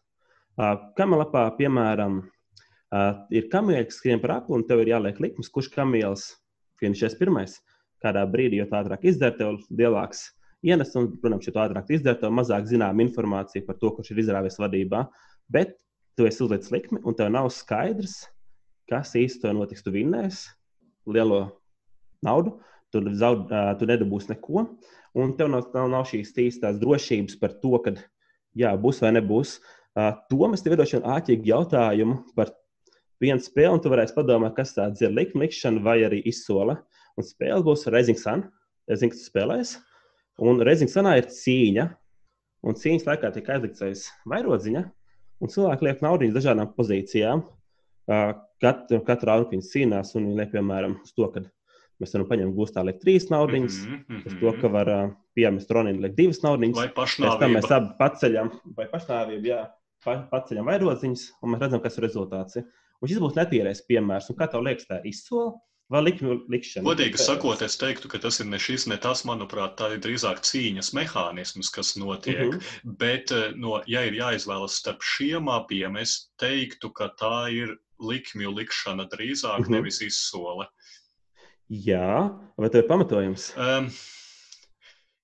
Uh, 0.58 0.76
Camelapā, 0.98 1.44
piemēram, 1.58 2.20
uh, 2.24 3.24
ir 3.34 3.50
kamieļi, 3.52 3.88
kas 3.90 4.00
skrien 4.02 4.22
par 4.24 4.40
apli, 4.40 4.58
un 4.58 4.66
tev 4.70 4.82
ir 4.84 4.94
jāliek 4.96 5.20
likums, 5.22 5.52
kurš 5.54 5.70
kamielis 5.76 6.30
finišēs 6.82 7.18
pirmais. 7.20 7.60
Kādā 8.04 8.24
brīdī, 8.30 8.62
jo 8.62 8.68
tā 8.70 8.84
ātrāk 8.84 9.06
izdara, 9.10 9.36
tev 9.38 9.60
lielāks 9.74 10.28
ienesums, 10.66 11.18
protams, 11.22 11.48
jo 11.48 11.54
ātrāk 11.62 11.92
izdara, 11.98 12.20
tev 12.22 12.34
mazāk 12.38 12.68
zinām 12.70 13.02
informācija 13.02 13.66
par 13.66 13.78
to, 13.82 13.92
kurš 13.96 14.14
ir 14.14 14.22
izrāvies 14.24 14.60
vadībā. 14.62 15.08
Bet 15.54 15.78
tu 16.18 16.26
esi 16.28 16.44
uzlicis 16.44 16.74
likmi, 16.74 17.02
un 17.06 17.16
tev 17.16 17.30
nav 17.34 17.50
skaidrs, 17.54 18.26
kas 18.90 19.14
īstenībā 19.18 19.54
notiks. 19.56 19.84
Tu 19.86 19.94
vinnēsi 19.94 20.50
lielo 21.08 21.42
naudu, 22.26 22.58
tu, 22.92 23.04
zaud, 23.20 23.52
tu 23.80 23.90
nedabūsi 23.90 24.34
neko, 24.34 24.66
un 25.18 25.34
tev 25.38 25.52
nav, 25.54 25.68
nav, 25.76 25.90
nav 25.94 26.08
šīs 26.10 26.34
īstās 26.48 26.80
drošības 26.82 27.38
par 27.42 27.56
to, 27.62 27.76
ka 27.84 27.94
jā, 28.58 28.74
būs 28.82 29.04
vai 29.04 29.14
nebūs. 29.16 29.58
Tomas 30.32 30.64
tev 30.64 30.76
iedošu 30.76 31.02
āķīgu 31.06 31.50
jautājumu 31.52 32.20
par 32.38 32.54
vienu 33.22 33.42
spēli, 33.42 33.74
un 33.78 33.82
tu 33.82 33.92
varēsi 33.94 34.16
padomāt, 34.18 34.56
kas 34.58 34.76
tāds 34.76 35.02
ir 35.02 35.14
likuma 35.14 35.46
likšana 35.46 35.82
vai 35.86 36.00
arī 36.06 36.22
izsola. 36.30 36.80
Un 37.18 37.26
spēle 37.26 37.64
būs 37.66 37.88
Reizing 37.90 38.20
Sun. 38.20 38.46
Es 38.88 39.02
zinu, 39.02 39.14
ka 39.14 39.18
tu 39.18 39.26
spēlēsi. 39.26 39.80
Un 40.46 40.62
Reizing 40.62 40.92
Sunā 40.92 41.16
ir 41.18 41.32
cīņa, 41.34 41.88
un 42.68 42.78
cīņas 42.78 43.08
laikā 43.08 43.32
tiek 43.34 43.50
aizlikts 43.56 43.82
aiz 43.86 44.04
vairodziņa, 44.30 44.84
Un 45.44 45.52
cilvēki 45.54 45.86
liek 45.86 46.02
naudu 46.06 46.32
dažādām 46.34 46.72
pozīcijām. 46.78 47.44
Katru, 48.64 49.00
katru 49.06 49.30
raudu 49.30 49.52
viņi 49.54 49.68
cīnās, 49.68 50.16
un 50.18 50.30
viņi 50.30 50.40
liek, 50.40 50.52
piemēram, 50.56 50.96
uz 51.04 51.14
to, 51.14 51.28
ka 51.34 51.44
mēs 52.02 52.14
varam 52.16 52.28
paņemt 52.32 52.56
gūstā 52.58 52.84
liek 52.88 52.98
trīs 53.02 53.28
naudiņas, 53.30 53.78
mm 53.84 54.00
-hmm. 54.00 54.24
uz 54.30 54.38
to, 54.40 54.54
ka 54.62 54.72
var 54.74 54.90
uh, 54.94 55.12
piemest 55.38 55.72
Roninu 55.72 56.02
liek 56.06 56.16
divas 56.18 56.42
naudiņas. 56.46 56.80
Vai 56.80 56.90
pašnāvība. 56.96 57.36
Pēc 57.36 57.44
tam 57.44 57.56
mēs 57.58 57.72
abi 57.78 57.94
paceļam, 58.00 58.52
vai 58.80 58.88
pašnāvību, 58.94 59.50
jā, 59.52 59.62
pa, 60.06 60.18
paceļam 60.32 60.72
vairodziņas, 60.72 61.28
un 61.42 61.54
mēs 61.54 61.64
redzam, 61.66 61.84
kas 61.84 61.98
ir 61.98 62.08
rezultāts. 62.08 62.62
Un 62.98 63.12
šis 63.12 63.22
būs 63.22 63.38
netīrais 63.38 63.84
piemērs, 63.86 64.32
un 64.32 64.40
kā 64.40 64.48
tev 64.50 64.66
liekas, 64.66 64.90
tā 64.90 65.02
izsola 65.06 65.54
Vai 65.94 66.02
likmi 66.04 66.36
likšana? 66.52 66.84
Godīgi 66.84 67.20
sakot, 67.22 67.62
es 67.64 67.78
teiktu, 67.80 68.10
ka 68.12 68.20
tas 68.20 68.42
ir 68.44 68.50
ne 68.52 68.60
šis, 68.60 68.90
ne 68.92 68.98
tas, 69.00 69.22
manuprāt, 69.28 69.78
tā 69.80 69.94
ir 69.96 70.02
drīzāk 70.04 70.42
cīņas 70.44 70.92
mehānisms, 70.98 71.70
kas 71.72 71.94
notiek. 71.96 72.44
Mhm. 72.44 72.58
-huh. 72.60 72.98
Bet, 73.04 73.32
eh, 73.32 73.54
no, 73.56 73.80
ja 73.88 74.04
ir 74.04 74.18
jāizvēlas 74.20 74.82
starp 74.82 75.06
šiem 75.16 75.48
abiem, 75.48 75.96
es 75.98 76.30
teiktu, 76.44 76.92
ka 76.92 77.10
tā 77.22 77.48
ir 77.56 77.78
likmju 78.04 78.52
likšana 78.60 79.08
drīzāk, 79.08 79.60
mhm. 79.60 79.68
-huh. 79.68 79.76
nevis 79.78 80.02
izsole. 80.02 80.68
Jā, 81.70 82.32
vai 82.58 82.70
tas 82.70 82.84
ir 82.84 82.88
pamatojums? 82.88 83.54
Um, 83.58 83.90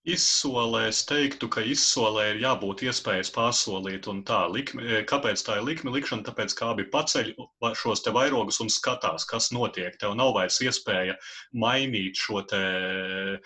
Izsolē 0.04 0.89
es 0.89 0.97
teiktu, 1.08 1.47
ka 1.47 1.62
izsolē 1.64 2.26
ir 2.34 2.41
jābūt 2.41 2.82
iespējas 2.84 3.30
pārsolīt 3.32 4.10
un 4.12 4.18
tā. 4.28 4.41
Likmi, 4.51 4.84
e, 4.84 4.97
kāpēc 5.08 5.39
tā 5.47 5.56
ir 5.62 5.64
likme 5.64 5.93
likšana? 5.95 6.26
Tāpēc, 6.28 6.56
kā 6.60 6.74
abi 6.74 6.84
paceļ 6.91 7.30
šos 7.80 8.04
te 8.04 8.12
vairogus 8.12 8.60
un 8.60 8.68
skatās, 8.68 9.24
kas 9.30 9.47
notiek. 9.56 9.95
Tev 10.01 10.18
nav 10.20 10.34
vairs 10.36 10.60
iespēja 10.60 11.16
mainīt 11.56 12.20
šo 12.20 12.43
te 12.51 12.60
e, 12.60 13.38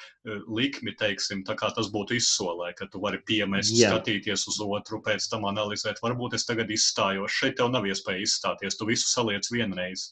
likmi, 0.49 0.95
teiksim, 0.97 1.45
tā 1.45 1.53
kā 1.62 1.70
tas 1.78 1.91
būtu 1.93 2.18
izsolē, 2.18 2.74
ka 2.80 2.89
tu 2.89 3.03
vari 3.05 3.22
piemest, 3.30 3.78
Jā. 3.78 3.93
skatīties 3.93 4.49
uz 4.49 4.58
otru, 4.66 5.03
pēc 5.05 5.30
tam 5.30 5.45
analizēt. 5.53 6.01
Varbūt 6.01 6.39
es 6.39 6.49
tagad 6.49 6.74
izstājos. 6.74 7.38
Šeit 7.38 7.60
tev 7.62 7.70
nav 7.70 7.86
iespēja 7.86 8.26
izstāties. 8.26 8.82
Tu 8.82 8.89
visu 8.89 9.05
saliec 9.14 9.45
vienreiz. 9.53 10.10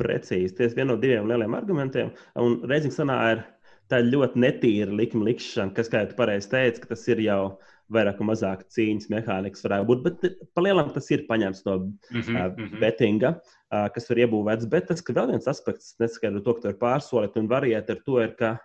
Precīzi. 0.00 0.56
Tas 0.56 0.72
ir 0.72 0.80
viens 0.80 0.94
no 0.94 0.96
diviem 0.96 1.28
lieliem 1.28 1.60
argumentiem. 1.60 2.16
Un 2.40 2.62
reizē 2.64 2.96
sanā 2.96 3.20
ir 3.34 3.48
tā 3.90 4.00
ir 4.02 4.10
ļoti 4.12 4.40
netīra 4.44 4.94
likuma 4.94 5.28
likšana, 5.28 5.74
kas, 5.74 5.90
kā 5.90 6.04
jau 6.04 6.16
pareizi 6.18 6.50
teica, 6.52 6.86
tas 6.92 7.02
ir 7.10 7.22
jau 7.24 7.42
vairāk 7.90 8.20
vai 8.22 8.28
mazāk 8.28 8.62
cīņas 8.70 9.08
mehānisms, 9.10 9.64
varētu 9.66 9.88
būt. 9.88 10.02
Bet 10.04 10.42
palielinām 10.54 10.92
tas 10.94 11.10
ir 11.10 11.26
paņemts 11.28 11.64
no 11.66 11.76
mm 11.80 12.20
-hmm, 12.20 12.38
uh, 12.38 12.80
bettinga, 12.82 13.32
uh, 13.40 13.88
kas 13.94 14.08
var 14.10 14.22
iebūvēts. 14.24 14.68
Bet 14.70 14.86
tas, 14.90 15.02
ka 15.02 15.16
vēl 15.16 15.32
viens 15.32 15.48
aspekts, 15.50 15.96
neskaidro 16.02 16.42
to, 16.46 16.54
ka 16.54 16.68
tur 16.68 16.78
pārsolīt 16.78 17.38
un 17.40 17.50
variēt 17.50 17.90
ar 17.90 18.02
to, 18.06 18.20
ir, 18.22 18.36
ka 18.38 18.56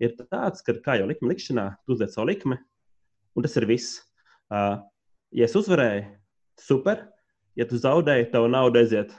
ir 0.00 0.16
tāds, 0.18 0.62
ka 0.62 0.76
kā 0.84 0.98
jau 1.00 1.08
likuma 1.08 1.32
likšanā, 1.32 1.66
tu 1.86 1.96
uzliec 1.96 2.12
savu 2.12 2.28
likmi, 2.28 2.58
un 3.36 3.42
tas 3.42 3.56
ir 3.56 3.66
viss. 3.66 4.02
Uh, 4.52 4.84
ja 5.32 5.48
es 5.48 5.56
uzvarēju, 5.56 6.04
super. 6.60 7.08
Ja 7.56 7.64
tu 7.64 7.80
zaudēji, 7.80 8.30
tev 8.30 8.50
nauda 8.52 8.84
aiziet 8.84 9.12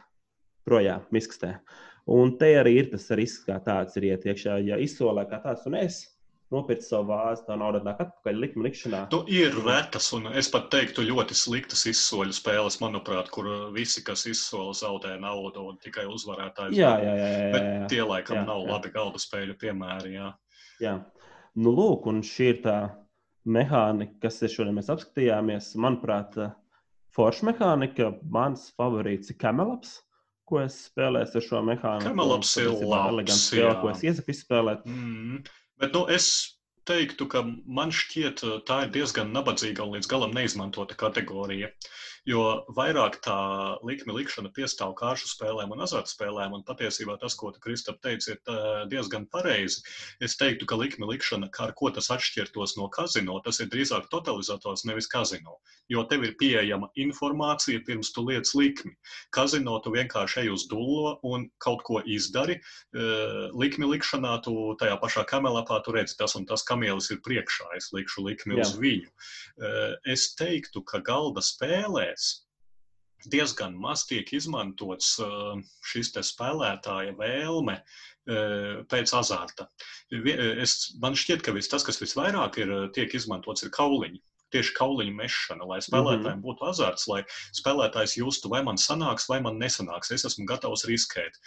projām, 0.65 1.01
miskastē. 1.11 1.57
Uh, 1.57 1.86
Un 2.07 2.37
te 2.39 2.53
arī 2.55 2.77
ir 2.81 2.91
tas 2.91 3.09
risks, 3.19 3.43
kā 3.47 3.57
tāds 3.63 3.97
ir 3.99 4.11
iet 4.13 4.27
iekšā. 4.29 4.61
Ja 4.63 4.77
izsolē 4.79 5.25
kā 5.27 5.41
tāds, 5.43 5.65
un 5.67 5.75
es 5.79 6.05
nopirku 6.53 6.85
savu 6.85 7.11
vāzi, 7.11 7.43
tā 7.47 7.57
nauda 7.59 7.81
nāk 7.83 7.99
atpakaļ 8.05 8.37
likuma 8.39 8.67
likšanā. 8.69 9.01
Tu 9.11 9.19
ir 9.35 9.57
retas, 9.65 10.07
un 10.15 10.29
es 10.39 10.47
pat 10.51 10.69
teiktu, 10.71 11.03
ļoti 11.09 11.35
sliktas 11.35 11.83
izsoļu 11.91 12.35
spēles, 12.35 12.79
manuprāt, 12.83 13.31
kur 13.33 13.49
visi, 13.75 14.03
kas 14.07 14.23
izsola, 14.31 14.75
zaudē 14.77 15.17
naudu 15.19 15.65
un 15.67 15.81
tikai 15.83 16.07
uzvarētājs. 16.07 16.77
Jā, 16.77 16.93
jā, 17.03 17.17
jā. 17.19 17.27
jā, 17.27 17.41
jā. 17.41 17.51
Bet 17.57 17.67
tie 17.91 17.99
laikam 18.07 18.39
jā, 18.39 18.45
nav 18.47 18.63
jā. 18.63 18.69
labi 18.71 18.93
galda 18.95 19.23
spēļu 19.23 19.57
piemēri. 19.59 20.13
Jā. 20.15 20.31
jā. 20.83 20.95
Nu, 21.57 21.75
lūk, 21.75 22.07
un 22.07 22.23
šī 22.23 22.51
ir 22.53 22.63
tā 22.63 22.77
mehānika, 23.47 24.15
kas 24.27 24.39
ir 24.45 24.53
šodien 24.53 24.79
mēs 24.79 24.91
apskatījāmies. 24.93 25.73
Manuprāt, 25.83 26.39
forša 27.15 27.51
mehānika. 27.51 28.13
Mans 28.31 28.69
favorīts 28.79 29.33
ir 29.33 29.39
Kamelaps. 29.41 29.97
Ko 30.47 30.61
es 30.63 30.77
spēlēju 30.87 31.39
ar 31.39 31.43
šo 31.43 31.61
mehāniku? 31.67 32.07
Kamelaps 32.07 32.53
ir 32.61 32.69
labs. 32.87 33.47
Spēle, 33.49 33.73
ko 33.81 33.91
es 33.91 34.03
iesaku 34.05 34.31
izspēlēt. 34.31 34.85
Mm, 34.87 35.41
bet 35.83 35.97
nu, 35.97 36.05
es 36.13 36.29
teiktu, 36.87 37.27
ka 37.31 37.43
man 37.79 37.91
šķiet, 37.91 38.43
tā 38.67 38.85
ir 38.85 38.93
diezgan 38.95 39.33
nabadzīga 39.35 39.83
un 39.83 39.97
līdz 39.97 40.07
galam 40.11 40.35
neizmantota 40.37 40.95
kategorija. 40.99 41.73
Jo 42.27 42.41
vairāk 42.75 43.21
tā 43.23 43.37
likme 43.87 44.11
likšana 44.17 44.49
piestāv 44.51 44.91
kāršu 44.99 45.29
spēlēm 45.31 45.71
un 45.71 45.83
azartspēlēm, 45.85 46.57
un 46.57 46.63
patiesībā 46.67 47.15
tas, 47.21 47.37
ko 47.39 47.53
tu, 47.55 47.61
Kristap, 47.63 48.01
teici, 48.03 48.33
ir 48.33 48.87
diezgan 48.91 49.29
pareizi. 49.31 49.79
Es 50.19 50.35
teiktu, 50.35 50.67
ka 50.67 50.75
likme 50.75 51.07
likšana, 51.07 51.47
kā 51.55 51.69
ar 51.69 51.73
ko 51.79 51.87
tas 51.95 52.11
atšķirtos 52.11 52.75
no 52.81 52.89
kazino, 52.91 53.37
tas 53.45 53.61
ir 53.63 53.69
drīzāk 53.71 54.09
totalizators, 54.11 54.83
nevis 54.89 55.07
kazino. 55.07 55.55
Jo 55.87 56.03
tev 56.03 56.25
ir 56.27 56.33
pieejama 56.35 56.89
informācija 56.99 57.79
pirms 57.87 58.11
tu 58.11 58.25
lietas 58.27 58.51
likmi. 58.59 58.91
Kazino 59.31 59.77
tu 59.79 59.95
vienkārši 59.95 60.43
ej 60.43 60.51
uz 60.57 60.67
dullo 60.67 61.15
un 61.23 61.47
kaut 61.63 61.85
ko 61.87 62.03
izdari. 62.03 62.59
Likmi 63.55 63.87
likšanā 63.93 64.35
tu 64.43 64.75
tajā 64.83 64.99
pašā 64.99 65.23
kamelapā 65.31 65.79
tu 65.85 65.95
redzi 65.95 66.19
tas 66.19 66.35
un 66.35 66.43
tas 66.49 66.67
kamielis 66.67 67.07
ir 67.15 67.23
priekšā, 67.23 67.71
es 67.79 67.93
likšu 67.95 68.27
likmi 68.27 68.59
Jā. 68.59 68.67
uz 68.67 68.75
viņu. 68.75 69.15
Es 70.11 70.33
teiktu, 70.35 70.83
ka 70.83 70.99
galda 70.99 71.39
spēlē 71.39 72.16
spēlēs 72.17 72.47
diezgan 73.31 73.75
maz 73.81 74.05
tiek 74.07 74.29
izmantots 74.33 75.17
uh, 75.23 75.57
šis 75.85 76.13
spēlētāja 76.29 77.15
vēlme 77.17 77.79
uh, 77.81 78.83
pēc 78.91 79.13
azarta. 79.17 79.67
Es, 80.63 80.77
man 81.01 81.17
šķiet, 81.17 81.43
ka 81.45 81.53
viss 81.55 81.71
tas, 81.71 81.85
kas 81.87 82.01
visvairāk 82.01 82.61
ir, 82.63 82.73
tiek 82.95 83.13
izmantots, 83.17 83.65
ir 83.65 83.73
kauliņi 83.73 84.21
tieši 84.53 84.73
kauliņu 84.77 85.13
mešana, 85.17 85.67
lai 85.67 85.79
spēlētājiem 85.83 86.23
mm 86.23 86.39
-hmm. 86.39 86.45
būtu 86.45 86.67
azarts, 86.69 87.07
lai 87.11 87.21
spēlētājs 87.55 88.17
justu, 88.19 88.49
vai 88.49 88.63
man 88.63 88.79
sanāks, 88.81 89.27
vai 89.29 89.39
man 89.43 89.59
nesanāks. 89.59 90.11
Es 90.15 90.25
esmu 90.25 90.45
gatavs 90.49 90.85
riskēt. 90.87 91.39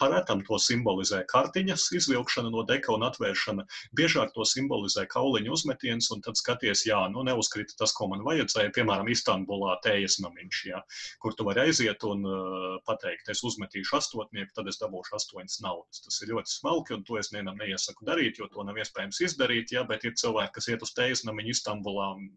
Parētam 0.00 0.42
to 0.46 0.58
simbolizē 0.58 1.22
kartiņas, 1.28 1.90
izvilkšana 1.98 2.50
no 2.50 2.64
deka 2.68 2.92
un 2.94 3.06
atvēršana. 3.08 3.66
Biežāk 3.98 4.34
to 4.34 4.46
simbolizē 4.48 5.06
kauliņu 5.06 5.52
uzmetiens, 5.52 6.10
un 6.10 6.20
tad 6.20 6.36
skaties, 6.40 6.86
jā, 6.86 7.00
nu 7.12 7.22
neuzkrita 7.22 7.78
tas, 7.78 7.92
ko 7.92 8.08
man 8.12 8.24
vajadzēja. 8.26 8.74
Piemēram, 8.74 9.08
Istanbulā 9.12 9.78
tējas 9.84 10.18
namiņš, 10.24 10.64
jā, 10.72 10.82
kur 11.22 11.34
tu 11.34 11.46
vari 11.46 11.66
aiziet 11.66 12.04
un 12.08 12.26
uh, 12.26 12.78
pateikt, 12.86 13.28
es 13.28 13.42
uzmetīšu 13.46 13.96
astotnieku, 13.98 14.52
tad 14.56 14.68
es 14.68 14.80
dabūšu 14.82 15.16
astoņas 15.18 15.60
naudas. 15.62 16.02
Tas 16.06 16.20
ir 16.22 16.34
ļoti 16.34 16.56
smalki, 16.56 16.96
un 16.96 17.04
to 17.04 17.18
es 17.20 17.32
nevienam 17.32 17.58
neiesaku 17.60 18.06
darīt, 18.08 18.38
jo 18.40 18.48
to 18.52 18.64
nav 18.66 18.78
iespējams 18.82 19.22
izdarīt, 19.28 19.74
jā, 19.76 19.84
bet 19.88 20.04
ir 20.04 20.16
cilvēki, 20.18 20.56
kas 20.58 20.70
iet 20.72 20.82
uz 20.82 20.94
tējas 20.96 21.26
namiņu 21.28 21.54
Istanbulā 21.56 22.08
un 22.16 22.31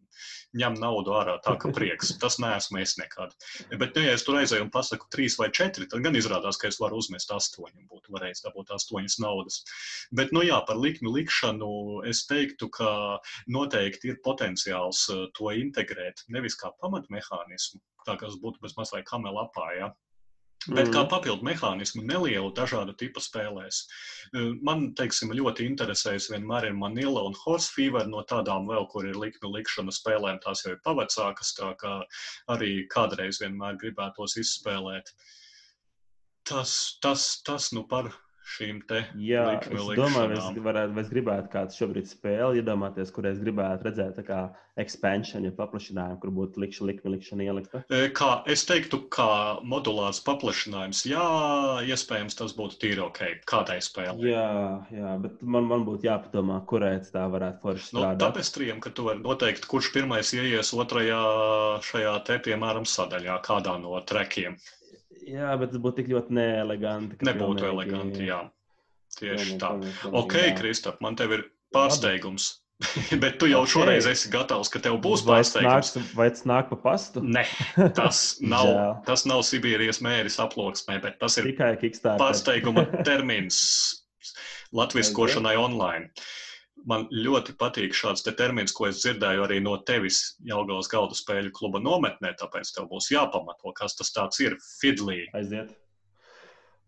ņem 0.59 0.77
naudu 0.79 1.13
ārā 1.17 1.35
tā, 1.43 1.55
ka 1.61 1.71
prieks. 1.75 2.13
Tas 2.23 2.37
neesmu 2.41 2.79
es 2.81 2.95
nekad. 2.99 3.33
Bet, 3.71 3.95
nu, 3.97 4.05
ja 4.05 4.15
es 4.15 4.23
tur 4.27 4.39
aizēju 4.39 4.67
un 4.67 4.71
pasaku 4.73 5.09
trīs 5.13 5.37
vai 5.39 5.49
četri, 5.55 5.87
tad 5.91 6.03
gan 6.05 6.17
izrādās, 6.19 6.59
ka 6.61 6.69
es 6.71 6.79
varu 6.81 7.01
uzmest 7.01 7.33
astoņu 7.35 7.81
un 7.81 7.89
būtu 7.91 8.15
varējis 8.15 8.45
dabūt 8.47 8.71
astoņas 8.77 9.19
naudas. 9.23 9.61
Bet, 10.15 10.33
nu 10.35 10.45
jā, 10.45 10.61
par 10.67 10.79
likmi 10.81 11.11
likšanu 11.17 11.73
es 12.11 12.25
teiktu, 12.29 12.69
ka 12.79 12.91
noteikti 13.51 14.13
ir 14.13 14.21
potenciāls 14.25 15.05
eh, 15.13 15.25
to 15.37 15.51
integrēt 15.65 16.25
nevis 16.31 16.57
kā 16.59 16.71
pamatmehānismu, 16.81 17.81
tā 18.07 18.15
kā 18.15 18.29
tas 18.29 18.39
būtu 18.41 18.63
bez 18.63 18.75
mazliet 18.79 19.07
kamelapā, 19.09 19.69
ja, 19.79 19.91
Bet 20.65 20.89
kā 20.89 21.03
mhm. 21.03 21.09
papildu 21.11 21.45
mehānismu 21.45 22.01
nelielu 22.09 22.49
dažādu 22.57 22.95
tipu 22.97 23.21
spēlēs. 23.21 23.83
E, 24.33 24.45
man, 24.65 24.87
teiksim, 24.97 25.33
ļoti 25.37 25.67
interesējas 25.69 26.31
vienmēr 26.33 26.71
ir 26.71 26.77
Manila 26.79 27.25
un 27.29 27.37
Horse 27.43 27.69
Fever 27.75 28.09
no 28.09 28.23
tādām 28.25 28.65
vēl, 28.71 28.87
kur 28.89 29.05
ir 29.05 29.19
likmi 29.21 29.51
likšana 29.59 29.93
spēlēm. 29.93 30.41
Tās 30.43 30.65
jau 30.65 30.73
ir 30.73 30.81
pavecākas, 30.87 31.53
tā 31.59 31.71
kā 31.81 31.95
arī 32.55 32.73
kādreiz 32.89 33.41
vienmēr 33.43 33.77
gribētos 33.81 34.39
izspēlēt. 34.41 35.13
Tas, 36.45 36.75
tas, 37.01 37.29
tas 37.45 37.71
nu 37.73 37.85
par 37.89 38.09
šīm 38.45 38.81
te 38.89 39.01
Jā, 39.17 39.45
es 39.57 39.87
domāju, 39.97 40.37
es, 40.37 40.59
varētu, 40.67 40.97
es 41.01 41.09
gribētu 41.09 41.49
kādu 41.53 41.75
šobrīd 41.75 42.09
spēli 42.09 42.61
iedomāties, 42.61 43.11
kur 43.15 43.25
es 43.29 43.39
gribētu 43.41 43.87
redzēt 43.87 44.19
kā 44.27 44.41
expansion, 44.81 45.45
ja 45.47 45.53
paplašinājumu, 45.55 46.19
kur 46.21 46.33
būtu 46.35 46.61
likša, 46.61 46.85
likme, 46.89 47.13
likšana 47.15 47.47
ielikta. 47.47 47.81
E, 47.89 48.09
kā, 48.15 48.29
es 48.51 48.65
teiktu, 48.67 49.01
kā 49.13 49.27
modulārs 49.65 50.21
paplašinājums, 50.27 51.05
jā, 51.09 51.25
iespējams 51.89 52.37
tas 52.41 52.55
būtu 52.57 52.79
tīri 52.83 53.03
ok, 53.05 53.21
kādai 53.49 53.79
spēlei. 53.83 54.29
Jā, 54.33 54.47
jā, 54.93 55.15
bet 55.23 55.41
man, 55.41 55.69
man 55.71 55.87
būtu 55.87 56.09
jāpadomā, 56.09 56.61
kurai 56.69 56.95
tā 57.07 57.25
varētu 57.31 57.63
forši 57.63 57.85
nu, 57.87 58.03
strādāt. 58.03 58.21
No, 58.21 58.23
tapestriem, 58.27 58.81
ka 58.83 58.93
tu 58.95 59.09
vari 59.09 59.23
noteikt, 59.25 59.69
kurš 59.71 59.91
pirmais 59.95 60.35
ieies 60.37 60.73
otrajā 60.75 61.21
šajā 61.85 62.17
te, 62.27 62.41
piemēram, 62.49 62.87
sadaļā, 62.89 63.39
kādā 63.47 63.79
no 63.81 63.97
trekiem. 64.05 64.59
Jā, 65.25 65.55
bet 65.57 65.73
tas 65.73 65.81
būtu 65.81 66.01
tik 66.01 66.11
ļoti 66.13 66.35
neeleganti. 66.37 67.17
Nebūtu 67.25 67.65
eleganti, 67.69 68.27
jā. 68.29 68.43
Tieši 69.15 69.57
tā. 69.61 69.71
Ok, 70.11 70.37
Kristap, 70.59 70.99
man 71.03 71.17
tev 71.17 71.33
ir 71.37 71.43
pārsteigums. 71.73 72.51
Bet 73.23 73.37
tu 73.39 73.47
jau 73.47 73.61
okay. 73.63 73.71
šoreiz 73.71 74.07
esi 74.11 74.29
gatavs, 74.33 74.67
ka 74.67 74.81
tev 74.83 74.97
būs 75.03 75.21
pārsteigums. 75.23 75.93
Vai 76.17 76.27
tas 76.33 76.43
nāk 76.49 76.67
pa 76.73 76.77
pastu? 76.83 77.23
Nē, 77.23 77.45
tas 77.95 78.23
nav, 78.53 78.67
tas 79.07 79.23
nav 79.29 79.45
Sibīrijas 79.47 80.01
mēris 80.03 80.35
aploksnē, 80.43 80.99
bet 81.03 81.15
tas 81.21 81.39
ir 81.39 81.47
tikai 81.53 81.77
pārsteiguma 82.19 82.83
termins 83.07 83.61
latviskošanai 84.75 85.55
online. 85.55 86.09
Man 86.85 87.07
ļoti 87.09 87.55
patīk 87.57 87.95
šāds 87.97 88.21
te 88.25 88.33
termins, 88.37 88.73
ko 88.75 88.89
es 88.89 88.99
dzirdēju 89.01 89.45
arī 89.47 89.57
no 89.63 89.73
tevis 89.89 90.35
Jelgavas 90.45 90.89
galdu 90.91 91.17
spēļu 91.17 91.53
kluba 91.55 91.81
nometnē, 91.81 92.35
tāpēc 92.37 92.75
tev 92.75 92.91
būs 92.91 93.09
jāpamato, 93.13 93.73
kas 93.77 93.97
tas 93.97 94.13
tāds 94.13 94.43
ir. 94.45 94.59
Fidlī. 94.81 95.23
Aiziet. 95.33 95.73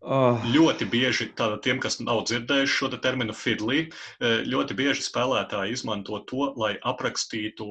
Oh. 0.06 0.38
Ļoti 0.54 0.86
bieži, 0.94 1.26
tātad 1.34 1.64
tiem, 1.66 1.80
kas 1.82 1.98
nav 2.00 2.22
dzirdējuši 2.30 2.76
šo 2.76 2.92
te 2.94 3.00
terminu 3.02 3.34
fidlī, 3.34 3.80
eh, 4.22 4.44
ļoti 4.46 4.78
bieži 4.78 5.02
spēlētāji 5.02 5.74
izmanto 5.74 6.20
to, 6.30 6.52
lai 6.62 6.76
aprakstītu 6.86 7.66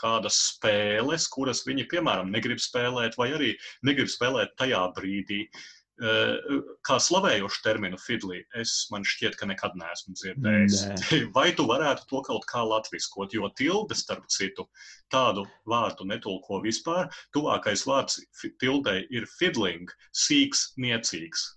kādas 0.00 0.40
spēles, 0.48 1.28
kuras 1.30 1.62
viņi, 1.68 1.86
piemēram, 1.92 2.34
negrib 2.34 2.58
spēlēt, 2.58 3.14
vai 3.20 3.30
arī 3.38 3.52
negrib 3.86 4.10
spēlēt 4.10 4.58
tajā 4.58 4.82
brīdī. 4.98 5.44
Uh, 5.46 5.68
kā 6.00 6.96
slavējošu 7.02 7.60
terminu 7.64 7.98
fidlī, 8.00 8.40
es 8.56 8.72
man 8.92 9.04
šķiet, 9.04 9.36
ka 9.36 9.48
nekad 9.50 9.76
neesmu 9.76 10.14
dzirdējis. 10.16 10.78
Nē. 10.88 11.18
Vai 11.36 11.50
tu 11.56 11.66
varētu 11.68 12.06
to 12.08 12.22
kaut 12.24 12.46
kā 12.48 12.62
latviskot, 12.64 13.34
jo 13.36 13.50
tilde, 13.58 13.96
starp 13.98 14.24
citu, 14.32 14.64
tādu 15.12 15.44
vārdu 15.68 16.08
netulko 16.08 16.62
vispār. 16.64 17.10
Tuvākais 17.36 17.84
vārds 17.88 18.20
tildei 18.62 19.04
ir 19.12 19.28
fidling, 19.36 19.92
sīks, 20.16 20.70
niecīgs. 20.80 21.50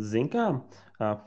Zin 0.00 0.32
kā, 0.32 0.48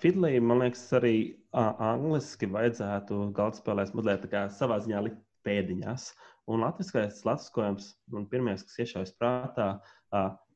fidlī, 0.01 0.37
man 0.41 0.65
liekas, 0.65 0.87
arī 0.97 1.15
angliski 1.53 2.49
vajadzētu 2.49 3.29
galdspēlēs 3.37 3.93
mazliet 3.97 4.27
savā 4.57 4.81
ziņā 4.81 5.05
likt 5.05 5.23
pēdiņās. 5.45 6.11
Un 6.49 6.63
latviskais 6.65 7.21
latviskojums, 7.29 7.93
un 8.17 8.25
pirmais, 8.29 8.65
kas 8.65 8.81
iešaujas 8.81 9.13
prātā, 9.21 9.67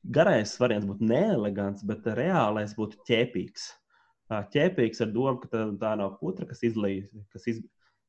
garais 0.03 0.57
variants 0.59 0.87
būtu 0.89 1.07
neelegants, 1.07 1.85
bet 1.87 2.07
reālais 2.19 2.75
būtu 2.77 2.99
ķēpīgs. 3.07 3.69
Ķēpīgs 4.53 5.03
ar 5.03 5.11
domu, 5.13 5.37
ka 5.43 5.51
tā, 5.51 5.63
tā 5.79 5.93
nav 5.99 6.17
putra, 6.19 6.47
kas 6.49 6.63
izlīja, 6.65 7.05
kas 7.33 7.47
iz, 7.51 7.61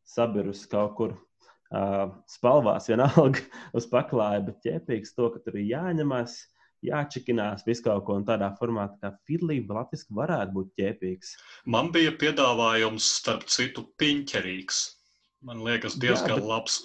sabirus 0.09 0.65
kaut 0.71 0.95
kur 0.99 1.15
uh, 1.15 2.09
spalvās, 2.31 2.89
vienalga 2.89 3.43
uz 3.77 3.87
paklāja, 3.91 4.43
bet 4.49 4.63
ķēpīgs 4.65 5.15
to, 5.17 5.31
ka 5.35 5.43
tur 5.45 5.59
ir 5.61 5.71
jāņemās, 5.75 6.37
jāčekinās 6.85 7.65
visu 7.67 7.87
kaut 7.87 8.05
ko 8.09 8.19
tādā 8.27 8.51
formātā, 8.59 8.99
kā 9.01 9.13
fidlība 9.29 9.81
latviski 9.81 10.17
varētu 10.17 10.57
būt 10.57 10.75
ķēpīgs. 10.81 11.37
Man 11.73 11.91
bija 11.95 12.13
piedāvājums 12.21 13.09
starp 13.21 13.49
citu 13.49 13.87
piņķerīgs. 14.01 14.85
Man 15.45 15.61
liekas, 15.65 15.99
diezgan 16.01 16.39
Jā, 16.39 16.39
bet... 16.41 16.49
labs. 16.49 16.79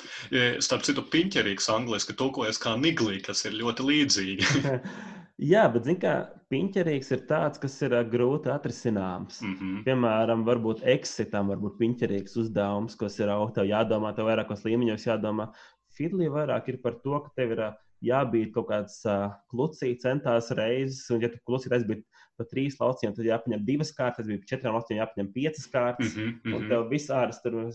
Starp 0.65 0.83
citu, 0.87 1.05
piņķerīgs 1.13 1.69
angļuiski 1.71 2.15
tulkojas 2.19 2.59
kā 2.59 2.75
niglī, 2.79 3.21
kas 3.23 3.45
ir 3.47 3.55
ļoti 3.59 3.85
līdzīgi. 3.87 4.49
Jā, 5.51 5.63
bet 5.71 5.85
zini, 5.87 6.01
kā 6.01 6.13
piņķerīgs 6.51 7.13
ir 7.15 7.21
tāds, 7.29 7.61
kas 7.63 7.77
ir 7.85 7.95
grūti 8.11 8.51
atrisināms. 8.51 9.39
Mm 9.39 9.53
-hmm. 9.55 9.83
Piemēram, 9.85 10.43
varbūt 10.47 10.83
eksitam, 10.83 11.53
varbūt 11.53 11.77
piņķerīgs 11.79 12.35
uzdevums, 12.41 12.97
kas 12.99 13.19
ir 13.23 13.31
augstā 13.31 13.63
jādomā, 13.63 14.11
tev 14.15 14.27
vairākos 14.27 14.65
līmeņos 14.67 15.07
jādomā. 15.07 15.47
Fidlī 15.95 16.27
vairāk 16.27 16.67
ir 16.73 16.81
par 16.83 16.99
to, 17.03 17.21
ka 17.23 17.31
tev 17.35 17.55
ir 17.55 17.63
jābūt 18.03 18.51
kaut 18.55 18.67
kāds 18.67 18.99
uh, 19.07 19.31
klucīts, 19.51 20.03
centās 20.03 20.51
reizes, 20.51 21.07
un 21.11 21.23
ja 21.23 21.29
tu 21.31 21.39
klucīt 21.47 21.71
aizbīt 21.75 22.03
pa 22.39 22.47
trīs 22.47 22.79
lauciņiem, 22.79 23.15
tad 23.17 23.29
jāpaņem 23.29 23.67
divas 23.67 23.91
kārtas, 23.95 24.29
bija 24.29 24.47
četrām 24.49 24.77
lauciņiem 24.77 25.01
jāpaņem 25.03 25.29
piecas 25.35 25.67
kārtas. 25.73 26.15
Mm 26.15 26.31
-hmm, 26.31 26.55
un 26.55 26.67
tev 26.71 26.87
viss 26.93 27.11
ārsts 27.13 27.43
tur 27.43 27.59
uh, 27.65 27.69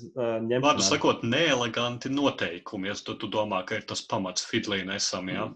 ņem. 0.48 0.64
Vārdu 0.64 0.86
sakot, 0.86 1.22
neeleganti 1.28 2.12
noteikumi, 2.12 2.88
ja 2.88 2.96
tu, 3.04 3.18
tu 3.20 3.30
domā, 3.30 3.64
ka 3.68 3.80
ir 3.80 3.88
tas 3.88 4.02
pamats 4.08 4.46
fitlīna 4.48 4.96
esam, 5.00 5.28
jā? 5.28 5.50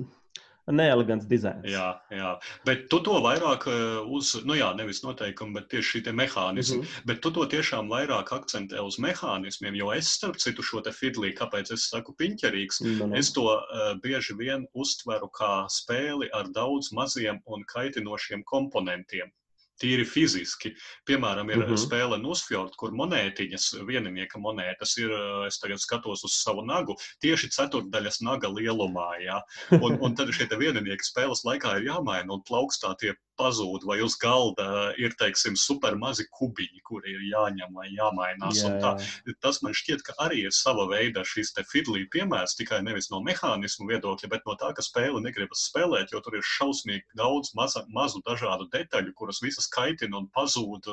Neelegants 0.72 1.26
dizains. 1.28 1.64
Jā, 1.68 1.88
jā, 2.12 2.34
bet 2.68 2.86
tu 2.92 3.00
to 3.04 3.18
vairāk 3.24 3.66
uh, 3.70 4.00
uz, 4.14 4.34
nu 4.48 4.56
jā, 4.58 4.68
nevis 4.78 5.02
noteikumi, 5.04 5.54
bet 5.56 5.68
tieši 5.72 6.02
šī 6.02 6.14
mehānismi. 6.18 6.78
Mm 6.78 6.82
-hmm. 6.82 7.06
Bet 7.06 7.20
tu 7.24 7.30
to 7.30 7.46
tiešām 7.46 7.88
vairāk 7.88 8.32
akcentē 8.36 8.80
uz 8.84 8.98
mehānismiem, 8.98 9.76
jo 9.76 9.92
es, 9.92 10.12
starp 10.18 10.36
citu, 10.36 10.62
šo 10.62 10.80
te 10.80 10.90
fidlī, 10.90 11.34
kāpēc 11.34 11.72
es 11.72 11.88
saku 11.90 12.14
piņķerīgs, 12.20 12.80
no, 12.84 13.06
no. 13.06 13.16
es 13.16 13.32
to 13.32 13.44
uh, 13.44 13.94
bieži 14.02 14.36
vien 14.38 14.66
uztveru 14.74 15.28
kā 15.28 15.66
spēli 15.68 16.28
ar 16.32 16.48
daudz 16.52 16.92
maziem 16.92 17.40
un 17.46 17.64
kaitinošiem 17.64 18.44
komponentiem 18.44 19.32
tīri 19.80 20.06
fiziski. 20.08 20.74
Piemēram, 21.08 21.50
ir 21.50 21.62
uh 21.62 21.64
mhm. 21.64 21.74
-huh. 21.74 21.82
spēle 21.84 22.18
Nusfjord, 22.22 22.76
kur 22.76 22.92
monētiņas, 22.92 23.70
vieninieka 23.88 24.40
monētas 24.42 24.96
ir, 24.98 25.14
es 25.46 25.58
tagad 25.62 25.80
skatos 25.82 26.24
uz 26.24 26.36
savu 26.42 26.64
nagu, 26.66 26.96
tieši 27.24 27.50
ceturdaļas 27.56 28.20
naga 28.22 28.48
lielumā. 28.48 29.08
Jā. 29.24 29.40
Un, 29.78 29.98
un 30.00 30.14
tad 30.14 30.32
šie 30.34 30.48
vieninieki 30.48 31.04
spēles 31.04 31.44
laikā 31.44 31.78
ir 31.78 31.90
jāmaina 31.92 32.32
un 32.34 32.42
plaukstā 32.42 32.94
tie 32.98 33.14
pazūd, 33.38 33.86
vai 33.88 34.00
uz 34.04 34.16
galda 34.20 34.92
ir, 35.00 35.14
teiksim, 35.18 35.56
super 35.58 35.96
mazi 35.98 36.26
kubiņi, 36.34 36.82
kuri 36.86 37.14
ir 37.14 37.24
jāņem 37.30 37.76
vai 37.76 37.88
jāmainās. 37.94 38.62
Jā, 38.64 38.74
jā. 38.82 39.36
Tas 39.44 39.60
man 39.64 39.76
šķiet, 39.76 40.04
ka 40.06 40.16
arī 40.26 40.44
ir 40.48 40.54
sava 40.54 40.88
veida 40.90 41.24
šis 41.26 41.54
fidlī 41.70 42.04
piemērs, 42.12 42.56
tikai 42.58 42.80
nevis 42.86 43.10
no 43.12 43.22
mehānismu 43.24 43.88
viedokļa, 43.90 44.30
bet 44.32 44.46
no 44.48 44.56
tā, 44.60 44.72
ka 44.76 44.84
spēle 44.84 45.22
negribas 45.24 45.66
spēlēt, 45.70 46.12
jo 46.14 46.22
tur 46.24 46.38
ir 46.38 46.46
šausmīgi 46.46 47.18
daudz 47.18 47.54
maza, 47.58 47.84
mazu 47.94 48.22
dažādu 48.26 48.68
detaļu, 48.74 49.14
kuras 49.18 49.42
visas 49.44 49.70
kaitina 49.72 50.20
un 50.20 50.28
pazūd. 50.34 50.90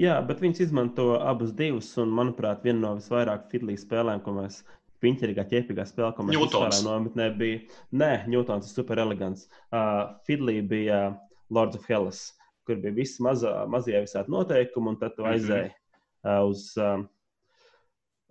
Jā, 0.00 0.18
bet 0.26 0.42
viņas 0.44 0.64
izmanto 0.68 1.14
abus 1.20 1.54
divus, 1.56 1.92
un 2.00 2.12
manuprāt, 2.14 2.64
viena 2.66 2.84
no 2.86 2.96
visvairāk 2.98 3.48
fidlī 3.52 3.78
spēlēm, 3.80 4.22
ko 4.24 4.36
mēs 4.40 4.62
piņķerīgā, 5.02 5.44
ķēpīgā 5.50 5.86
spēlē, 5.86 6.10
ko 6.16 6.26
mēs 6.26 6.38
Ņūtons. 6.38 6.82
nometnē 6.86 7.28
bija. 7.38 7.62
Nē, 7.94 8.12
Ņūtons 8.32 8.66
ir 8.66 8.74
super 8.74 9.00
elegants. 9.02 9.46
Uh, 9.70 10.18
Fidlī 10.26 10.58
bija 10.66 11.00
uh, 11.12 11.27
Lords 11.54 11.78
of 11.78 11.86
Hellas, 11.88 12.24
kur 12.68 12.80
bija 12.82 12.96
viss 12.96 13.20
mazā, 13.24 13.52
mazie 13.70 14.00
visādi 14.04 14.32
noteikumi, 14.34 14.92
un 14.94 14.98
tad 15.00 15.16
tu 15.16 15.24
mhm. 15.24 15.36
aizēji 15.36 15.70
uh, 15.72 16.42
uz. 16.48 16.72
Uh, 16.76 17.06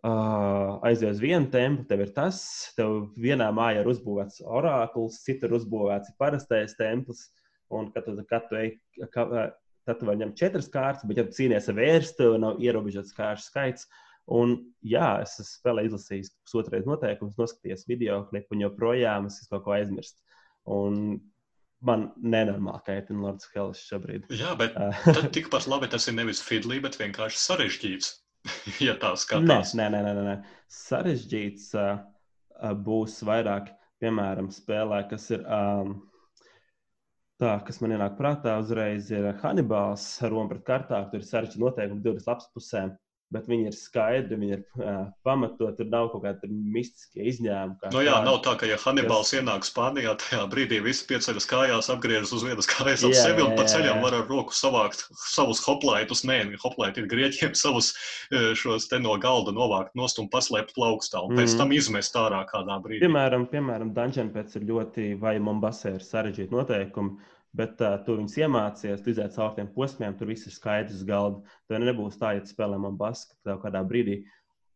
Uh, 0.06 0.78
aizies 0.86 1.16
uz 1.18 1.20
vienu 1.20 1.50
tempu, 1.52 1.82
tev 1.90 2.04
ir 2.06 2.12
tas, 2.16 2.38
tev 2.78 3.08
vienā 3.18 3.48
mājā 3.52 3.82
ir 3.82 3.88
uzbūvēts 3.90 4.44
orakls, 4.46 5.18
citur 5.26 5.56
uzbūvēts 5.58 6.14
parastais 6.22 6.76
templis. 6.78 7.24
Un, 7.74 7.90
kad 7.92 8.06
tu, 8.06 8.14
kad 8.30 8.46
tu 8.48 8.60
ej, 8.60 8.70
ka, 9.12 9.26
tad 9.90 10.00
tu 10.00 10.08
vari 10.08 10.22
ņemt 10.22 10.38
četras 10.40 10.70
kārtas, 10.72 11.04
bet, 11.10 11.18
ja 11.20 11.26
tu 11.28 11.36
cīnies 11.36 11.68
ar 11.72 11.80
vērstu, 11.80 12.30
nav 12.40 12.62
ierobežots 12.64 13.16
kārtas 13.18 13.50
skaits. 13.50 13.90
Un, 14.38 14.54
jā, 14.86 15.10
es 15.24 15.34
esmu 15.42 15.50
spēlē 15.50 15.88
izlasījis 15.88 16.32
pusotrais 16.46 16.88
noteikums, 16.88 17.36
noskatījies 17.40 17.88
video 17.90 18.22
klipu, 18.30 18.54
un 18.56 18.64
joprojām 18.68 19.28
es 19.32 19.42
kaut 19.50 19.66
ko 19.66 19.76
aizmirstu. 19.76 20.22
Un 20.78 21.18
man 21.86 22.08
nenormāli 22.18 22.84
kaitina 22.88 23.26
Lords 23.26 23.50
Hellas 23.54 23.82
šobrīd. 23.90 24.28
Jā, 24.34 24.54
bet 24.60 24.78
tikpat 25.36 25.68
labi 25.70 25.90
tas 25.92 26.08
ir 26.10 26.18
nevis 26.18 26.42
fidlī, 26.44 26.80
bet 26.84 26.98
vienkārši 27.00 27.42
sarežģīts. 27.44 28.12
ja 28.88 28.96
tā 29.02 29.14
skatās. 29.20 29.74
Nē, 29.78 29.90
nē, 29.94 30.02
nē, 30.06 30.14
nē, 30.18 30.26
nē. 30.28 30.36
sarežģīts 30.74 31.72
uh, 31.78 31.98
būs 32.86 33.20
vairāk, 33.28 33.74
piemēram, 34.02 34.52
spēlē, 34.54 35.06
kas 35.12 35.32
ir. 35.36 35.46
Um, 35.46 35.98
Tā, 37.38 37.52
kas 37.62 37.78
man 37.84 37.92
ienāk 37.94 38.16
prātā, 38.18 38.56
uzreiz 38.58 39.12
ir 39.14 39.28
Hannibals, 39.44 40.08
Roma 40.26 40.50
pret 40.50 40.64
kartāku. 40.66 41.12
Tur 41.12 41.22
ir 41.22 41.28
sarežģīti 41.28 41.60
noteikumi, 41.62 42.02
20 42.02 42.32
lapas 42.32 42.48
pusēm 42.50 42.96
bet 43.34 43.48
viņi 43.50 43.68
ir 43.68 43.76
skaidri, 43.76 44.38
viņi 44.40 44.54
ir 44.56 44.62
uh, 44.80 45.10
pamatoti. 45.28 45.76
Tur 45.82 45.90
nav 45.92 46.10
kaut 46.14 46.24
kāda 46.24 46.48
mistiskie 46.48 47.26
izņēmumi. 47.28 47.90
No 47.92 48.00
nu 48.00 48.04
jā, 48.06 48.14
tādi, 48.16 48.28
nav 48.30 48.38
tā, 48.46 48.54
ka, 48.62 48.70
ja 48.70 48.78
Hannibals 48.80 49.32
kas... 49.32 49.42
ienāk 49.42 49.68
Spānijā, 49.68 50.14
tajā 50.24 50.46
brīdī 50.52 50.80
visi 50.86 51.04
pieceļas 51.10 51.50
kājās, 51.52 51.92
apgriežas 51.92 52.32
uz 52.38 52.46
vienas 52.48 52.70
kājas 52.72 53.04
ap 53.04 53.16
jā, 53.16 53.26
sevi 53.28 53.44
un 53.44 53.56
pa 53.60 53.68
ceļam 53.68 54.00
var 54.06 54.16
ar 54.22 54.26
roku 54.32 54.56
savākt 54.56 55.04
savus 55.28 55.62
hoplaitus. 55.66 56.24
Nē, 56.28 56.40
hoplaiti 56.64 57.04
ir 57.04 57.12
grieķiem 57.12 57.56
savus 57.64 57.94
šos 58.58 58.88
te 58.92 59.02
no 59.04 59.18
galda 59.22 59.52
novākt 59.56 59.96
nost 60.00 60.22
un 60.24 60.32
paslēpt 60.32 60.76
plaukstā 60.78 61.24
un 61.28 61.36
pēc 61.36 61.52
mm. 61.52 61.60
tam 61.60 61.76
izmest 61.76 62.16
ārā 62.20 62.44
kādā 62.48 62.80
brīdī. 62.84 63.04
Piemēram, 63.06 63.50
piemēram 63.52 63.92
Dungeon 63.96 64.32
pēc 64.36 64.56
ir 64.60 64.70
ļoti, 64.72 65.10
vai 65.20 65.36
Mombasē 65.44 65.98
ir 65.98 66.06
sarežģīti 66.06 66.56
noteikumi 66.56 67.36
Bet 67.58 67.82
uh, 67.82 67.96
tu 68.06 68.18
viņus 68.20 68.38
iemācījies, 68.44 69.02
tu 69.02 69.12
iziet 69.14 69.34
cauri 69.34 69.58
tiem 69.58 69.70
posmiem, 69.74 70.16
tur 70.18 70.30
viss 70.30 70.46
ir 70.46 70.54
skaidrs 70.54 71.02
galda. 71.08 71.42
Tev 71.70 71.82
nebūs 71.82 72.20
tā, 72.22 72.36
ja 72.38 72.44
tu 72.44 72.52
spēlē 72.54 72.78
man 72.82 72.98
basku, 73.00 73.38
tev 73.48 73.62
kādā 73.64 73.82
brīdī 73.88 74.20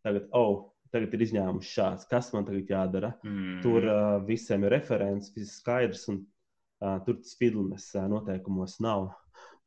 tagad, 0.06 0.26
oh, 0.38 0.72
tagad 0.94 1.14
ir 1.14 1.26
izņēmums 1.28 1.70
šāds, 1.76 2.08
kas 2.10 2.32
man 2.34 2.48
tagad 2.48 2.74
jādara. 2.74 3.14
Mm. 3.28 3.60
Tur 3.62 3.86
uh, 3.86 4.18
visiem 4.26 4.66
ir 4.66 4.74
referents, 4.74 5.30
viss 5.36 5.60
skaidrs, 5.62 6.08
un 6.12 6.24
uh, 6.24 6.98
tur 7.06 7.22
tas 7.22 7.38
filmas 7.38 7.92
uh, 7.94 8.08
noteikumos 8.12 8.80
nav. 8.84 9.12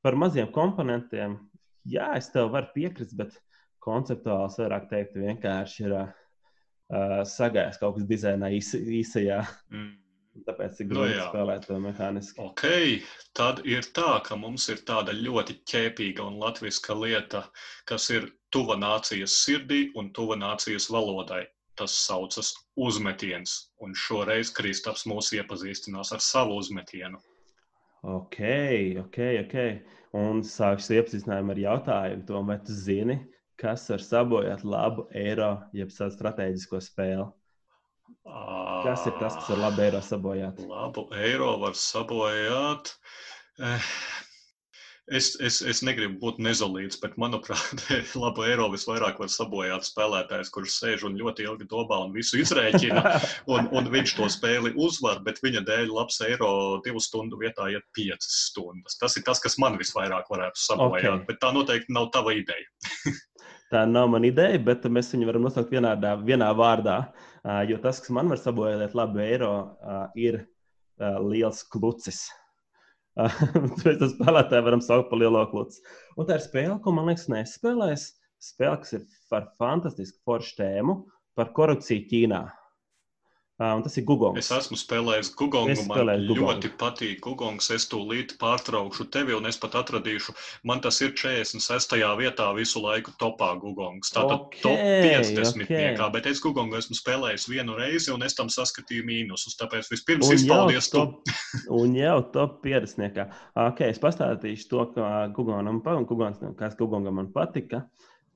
Par 0.04 0.18
maziem 0.20 0.50
komponentiem, 0.52 1.38
jā, 1.88 2.10
es 2.18 2.32
tev 2.34 2.50
varu 2.56 2.72
piekrist, 2.74 3.14
bet 3.16 3.38
konceptuāli 3.84 4.58
vairāk 4.58 4.90
teikt, 4.90 5.20
vienkārši 5.22 5.86
ir 5.86 5.98
uh, 6.00 6.08
sagājis 7.30 7.78
kaut 7.78 8.00
kas 8.00 8.08
dizainā 8.10 8.50
īsajā. 8.58 9.44
Mm 9.70 9.92
Tāpēc 10.42 10.80
ir 10.82 10.88
nu 10.88 10.94
grūti 10.94 11.16
nu, 11.16 11.24
spēlēt 11.30 11.66
to 11.68 11.76
mehāniski. 11.82 12.42
Okay. 12.42 12.94
Tad 13.38 13.60
ir 13.70 13.86
tā, 13.96 14.16
ka 14.26 14.36
mums 14.38 14.66
ir 14.72 14.80
tāda 14.88 15.14
ļoti 15.14 15.60
ķēpīga 15.70 16.24
un 16.26 16.40
latviska 16.42 16.96
lieta, 16.98 17.44
kas 17.90 18.08
ir 18.10 18.26
tuva 18.54 18.76
nācijas 18.80 19.36
sirdī 19.44 19.84
un 20.00 20.10
tuva 20.16 20.38
nācijas 20.40 20.88
valodai. 20.94 21.44
Tas 21.78 21.94
saucas 21.98 22.52
uzmetiens, 22.78 23.54
un 23.82 23.94
šoreiz 23.98 24.52
Kristaps 24.54 25.06
mūs 25.10 25.32
iepazīstinās 25.34 26.12
ar 26.14 26.22
savu 26.22 26.58
uzmetienu. 26.62 27.18
Ok, 28.04 28.40
ok, 29.00 29.18
ok. 29.44 29.56
Un 30.18 30.42
sākšu 30.46 30.98
iepazīstinājumu 30.98 31.54
ar 31.54 31.62
jautājumu, 31.62 32.26
to, 32.28 32.42
vai 32.50 32.58
tu 32.62 32.74
zini, 32.78 33.16
kas 33.58 33.88
var 33.90 34.02
sabojāt 34.02 34.62
labu 34.66 35.08
eiro, 35.18 35.54
jeb 35.74 35.90
strateģisko 35.94 36.82
spēli? 36.84 37.26
Kas 38.24 39.06
ir 39.08 39.16
tas, 39.20 39.36
kas 39.36 39.48
ar 39.52 39.60
labu 39.60 39.84
eiro 39.84 40.00
sabojāt? 40.04 40.60
Labu 40.68 41.06
eiro 41.16 41.54
var 41.60 41.74
sabojāt. 41.76 42.90
Eh, 43.60 43.88
es, 45.18 45.34
es, 45.44 45.58
es 45.60 45.82
negribu 45.84 46.16
būt 46.22 46.40
nezolīts, 46.42 46.98
bet, 47.02 47.18
manuprāt, 47.20 47.84
labu 48.22 48.46
eiro 48.48 48.70
visvairāk 48.72 49.20
var 49.20 49.32
sabojāt 49.32 49.88
spēlētājs, 49.88 50.52
kurš 50.54 50.76
sēž 50.78 51.04
un 51.08 51.18
ļoti 51.20 51.44
ilgi 51.48 51.68
domā 51.70 52.00
un 52.06 52.14
visu 52.16 52.40
izrēķina. 52.40 53.02
Un, 53.54 53.68
un 53.76 53.88
viņš 53.92 54.14
to 54.16 54.28
spēli 54.32 54.72
uzvar, 54.80 55.20
bet 55.24 55.42
viņa 55.44 55.60
dēļ 55.68 55.92
labs 55.92 56.16
eiro 56.24 56.48
divu 56.84 57.02
stundu 57.04 57.36
vietā 57.40 57.68
iet 57.72 57.84
piecas 57.96 58.40
stundas. 58.48 58.96
Tas 59.00 59.18
ir 59.20 59.24
tas, 59.26 59.40
kas 59.44 59.58
man 59.60 59.76
visvairāk 59.80 60.32
varētu 60.32 60.60
sabojāt, 60.60 61.10
okay. 61.12 61.28
bet 61.28 61.40
tā 61.44 61.52
noteikti 61.54 61.92
nav 61.94 62.08
tava 62.16 62.32
ideja. 62.36 63.12
tā 63.74 63.84
nav 63.88 64.08
mana 64.16 64.32
ideja, 64.32 64.58
bet 64.64 64.88
mēs 64.88 65.12
viņu 65.12 65.28
varam 65.28 65.44
nosaukt 65.44 65.76
vienā, 65.76 65.92
vienā 66.24 66.50
vārdā. 66.56 66.98
Uh, 67.04 67.30
Jo 67.44 67.76
tas, 67.82 68.00
kas 68.00 68.12
man 68.14 68.30
var 68.32 68.40
sabojāt 68.40 68.94
labu 68.96 69.20
eiro, 69.20 69.52
ir 70.16 70.40
liels 71.28 71.60
klucis. 71.68 72.24
Mēs 73.14 73.98
to 74.00 74.08
spēlētāju 74.10 74.66
varam 74.66 74.82
saukt 74.82 75.10
par 75.10 75.20
lielo 75.20 75.42
kluci. 75.50 75.82
Un 76.16 76.26
tā 76.26 76.38
ir 76.38 76.44
spēle, 76.46 76.78
ko 76.82 76.94
man 76.96 77.10
liekas, 77.10 77.28
nespēlēs. 77.30 78.08
Spēle, 78.42 78.80
kas 78.82 78.96
ir 78.96 79.04
par 79.32 79.50
fantastisku 79.60 80.18
foršu 80.26 80.56
tēmu, 80.58 80.96
par 81.38 81.52
korupciju 81.56 82.08
Ķīnā. 82.10 82.42
Uh, 83.54 83.78
tas 83.84 83.94
ir 83.94 84.02
Google. 84.02 84.32
Es 84.40 84.48
esmu 84.50 84.74
spēlējis 84.74 85.28
Google. 85.38 85.76
Man 85.86 86.08
ļoti 86.26 86.72
patīk 86.74 87.20
Google. 87.22 87.54
Es 87.70 87.84
tūlīt 87.86 88.32
pārtraukšu 88.40 89.06
tevi, 89.14 89.36
un 89.36 89.46
es 89.46 89.60
pat 89.62 89.76
atradīšu, 89.78 90.34
man 90.66 90.82
tas 90.82 90.98
ir 91.06 91.12
46. 91.14 91.94
vietā 92.18 92.48
visu 92.56 92.82
laiku 92.82 93.14
topā 93.20 93.52
Google. 93.62 93.92
Tātad 94.02 94.48
okay, 94.48 94.64
top 94.64 94.82
50. 94.82 95.62
Okay. 95.68 95.84
Niekā, 95.84 96.08
bet 96.16 96.26
es 96.32 96.42
Google 96.42 96.80
esmu 96.80 96.98
spēlējis 96.98 97.46
vienu 97.52 97.78
reizi, 97.78 98.10
un 98.10 98.26
es 98.26 98.34
tam 98.34 98.50
saskatīju 98.50 99.06
mīnusus. 99.06 99.54
Tāpēc 99.62 99.92
vispirms 99.92 100.32
un 100.32 100.34
izpaudies 100.40 100.90
tu. 100.90 101.04
un 101.78 101.94
jau 101.94 102.18
top 102.34 102.58
50. 102.66 103.22
Ok, 103.68 103.84
es 103.86 104.02
pastāstīšu 104.02 104.70
to, 104.74 104.88
kā 104.98 105.14
Google, 105.38 105.62
Google, 106.10 106.34
kas 106.58 106.74
Google 106.82 107.14
man 107.14 107.30
patika, 107.30 107.84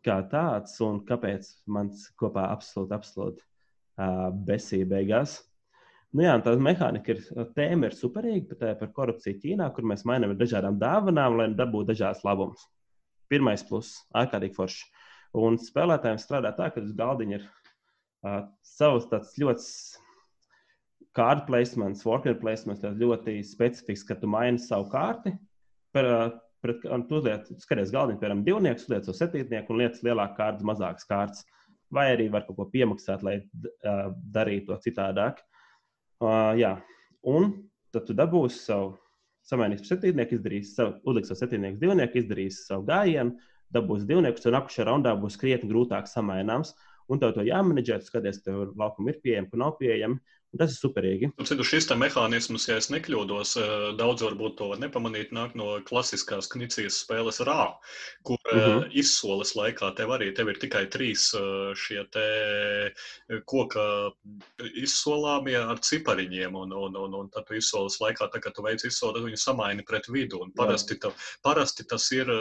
kā 0.06 0.22
tāds, 0.30 0.78
un 0.86 1.02
kāpēc 1.10 1.50
man 1.74 1.90
kopā 2.22 2.52
absolūti, 2.54 2.94
absolūti 2.94 3.47
besīja 3.98 4.86
beigās. 4.88 5.38
Nu 6.14 6.24
jā, 6.24 6.32
tā 6.40 6.54
mehānika 6.56 7.12
ir, 7.12 7.20
tēma 7.56 7.90
ir 7.90 7.96
superīga, 7.96 8.56
tā 8.56 8.72
par 8.80 8.92
korupciju 8.96 9.40
Ķīnā, 9.42 9.66
kur 9.76 9.84
mēs 9.84 10.06
mainām 10.08 10.32
ar 10.32 10.38
dažādām 10.40 10.78
dāvanām, 10.80 11.36
lai 11.36 11.48
dabūtu 11.56 11.90
dažādas 11.90 12.24
labumus. 12.24 12.64
Pirmais 13.28 13.64
pluss- 13.68 14.06
ārkārtīgi 14.20 14.56
forši. 14.56 14.86
Un 15.36 15.58
spēlētājiem 15.60 16.20
strādā 16.22 16.54
tā, 16.56 16.70
ka 16.72 16.80
uz 16.80 16.94
galdiņa 16.96 17.34
ir 17.36 17.44
uh, 17.44 18.46
savs 18.64 19.10
tāds 19.10 19.34
ļoti 19.36 19.66
kārtu 21.18 21.44
placements, 21.50 22.06
worker 22.08 22.38
placements, 22.40 22.86
ļoti 23.02 23.42
specifisks, 23.44 24.06
ka 24.08 24.16
tu 24.16 24.30
maini 24.32 24.62
savu 24.62 24.88
kārti. 24.88 25.34
Par, 25.92 26.08
pret, 26.64 26.88
tu 27.10 27.20
liec, 27.20 27.52
skaties 27.60 27.92
galdiņu, 27.92 28.20
piemēram, 28.22 28.46
divnieku, 28.46 28.88
liec 28.88 29.08
uz 29.08 29.20
septītnieku 29.20 29.74
un 29.74 29.82
lietas 29.82 30.00
lielāku 30.06 30.40
kārtu, 30.40 30.64
mazākas 30.64 31.04
kārtas. 31.04 31.44
Uh, 31.44 31.57
vai 31.94 32.10
arī 32.12 32.28
var 32.32 32.44
kaut 32.46 32.58
ko 32.58 32.68
piemaksāt, 32.72 33.24
lai 33.26 33.38
uh, 33.40 34.08
darītu 34.34 34.72
to 34.72 34.78
citādāk. 34.88 35.40
Uh, 36.20 36.54
jā. 36.58 36.76
Un 37.28 37.52
tad 37.94 38.08
tu 38.08 38.16
dabūsi 38.16 38.60
savu 38.62 38.96
samainīs 39.48 39.82
par 39.84 39.94
septiņnieku, 39.94 40.38
izdarīs 40.38 40.74
savu, 40.76 40.98
uzliks 41.08 41.30
savu 41.30 41.42
septiņnieku 41.42 41.80
divnieku, 41.80 42.20
izdarīs 42.20 42.62
savu 42.68 42.84
gājienu, 42.88 43.38
dabūs 43.74 44.04
divniekus, 44.08 44.46
un 44.48 44.56
nākamajā 44.56 44.86
raundā 44.88 45.14
būs 45.20 45.38
krietni 45.40 45.70
grūtāk 45.72 46.08
samaināms. 46.10 46.74
Un 47.08 47.20
tev 47.22 47.32
to 47.32 47.44
jāmenedžē, 47.46 48.02
skaties, 48.04 48.42
tev 48.44 48.74
laukuma 48.76 49.14
ir 49.14 49.22
pieejama, 49.24 49.48
ka 49.48 49.60
nav 49.62 49.78
pieejama. 49.80 50.18
Tas 50.56 50.72
ir 50.72 50.80
superīgi. 50.80 51.28
Citu, 51.44 51.64
šis 51.66 51.90
mehānisms, 52.00 52.64
ja 52.70 52.78
es 52.80 52.88
nekļūdos, 52.88 53.50
eh, 53.60 53.72
daudz 53.98 54.24
varbūt 54.24 54.54
to 54.56 54.68
nepamanīt, 54.80 55.28
nāk 55.36 55.52
no 55.58 55.76
klasiskās 55.84 56.48
knicijas 56.48 57.02
spēles 57.04 57.42
rā, 57.44 57.76
kur 58.24 58.38
uh 58.48 58.56
-huh. 58.56 58.86
izsoles 58.96 59.52
laikā 59.52 59.94
tev 59.96 60.08
arī 60.16 60.32
tev 60.34 60.48
ir 60.48 60.56
tikai 60.56 60.86
trīs 60.88 61.34
eh, 61.36 61.74
šie 61.76 62.00
koka 63.44 64.10
izsolāmie 64.74 65.58
ar 65.58 65.78
cipariņiem, 65.84 66.54
un, 66.54 66.72
un, 66.72 66.96
un, 66.96 67.14
un 67.14 67.28
tad 67.28 67.44
tu 67.44 67.54
izsoles 67.54 68.00
laikā, 68.00 68.30
tā, 68.32 68.40
kad 68.40 68.54
tu 68.54 68.62
veic 68.62 68.80
izsoli, 68.84 69.14
tad 69.14 69.28
viņu 69.28 69.36
samaini 69.36 69.84
pret 69.84 70.08
vidu, 70.08 70.40
un 70.40 70.52
parasti, 70.56 70.96
ta, 70.96 71.12
parasti 71.42 71.84
tas 71.84 72.10
ir 72.12 72.32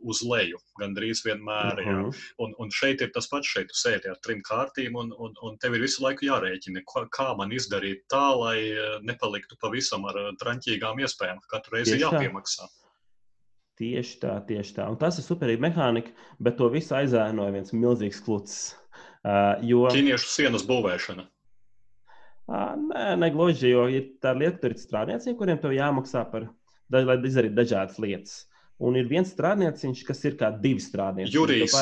uz 0.00 0.22
leju, 0.22 0.58
gandrīz 0.80 1.22
vienmēr, 1.22 1.78
uh 1.78 1.86
-huh. 1.86 2.10
jā. 2.10 2.34
Un, 2.38 2.54
un 2.58 2.70
šeit 2.70 3.00
ir 3.00 3.12
tas 3.14 3.28
pats, 3.28 3.46
šeit 3.46 3.68
tu 3.68 3.78
sēdi 3.78 4.10
ar 4.10 4.18
trim 4.18 4.42
kārtīm, 4.42 4.98
un, 4.98 5.14
un, 5.18 5.34
un 5.42 5.58
tev 5.58 5.74
ir 5.74 5.86
visu 5.86 6.02
laiku 6.02 6.26
jārēķina, 6.26 6.82
kā 7.10 7.35
man 7.38 7.52
izdarīt 7.54 8.06
tā, 8.12 8.24
lai 8.38 8.56
eh, 8.70 8.96
nepaliktu 9.06 9.58
pavisam 9.62 10.06
ar 10.10 10.18
eh, 10.22 10.32
traņķīgām 10.40 11.00
iespējām, 11.04 11.40
ka 11.44 11.56
katru 11.56 11.78
reizi 11.78 11.96
ir 11.96 12.04
jāpiemaksā. 12.06 12.68
Tieši 13.76 14.18
tā, 14.22 14.38
tieši 14.48 14.78
tā. 14.78 14.88
Un 14.88 14.96
tas 15.00 15.18
ir 15.20 15.26
superīgi 15.26 15.60
mehānika, 15.60 16.14
bet 16.40 16.56
to 16.56 16.70
visu 16.72 16.96
aizēnoja 16.96 17.52
viens 17.58 17.74
milzīgs 17.76 18.22
klucis. 18.24 18.60
Uh, 19.20 19.58
jo... 19.68 19.82
Ķīniešu 19.92 20.30
sienas 20.32 20.64
būvēšana. 20.64 21.26
Uh, 22.46 22.72
nē, 22.78 23.02
negluži, 23.20 23.74
jo 23.74 23.84
ir 23.92 24.06
tā 24.22 24.32
lieta, 24.38 24.62
tur 24.62 24.72
ir 24.72 24.80
strādnieci, 24.80 25.34
kuriem 25.36 25.60
tev 25.60 25.74
jāmaksā 25.76 26.22
par, 26.30 26.46
lai 26.94 27.18
izdarītu 27.18 27.58
dažādas 27.58 28.00
lietas. 28.00 28.38
Un 28.76 28.96
ir 29.00 29.08
viens 29.08 29.28
strādnieciņš, 29.32 30.02
kas 30.04 30.24
ir 30.28 30.34
kā 30.40 30.50
divi 30.62 30.82
strādnieki. 30.84 31.32
Jurijs. 31.32 31.76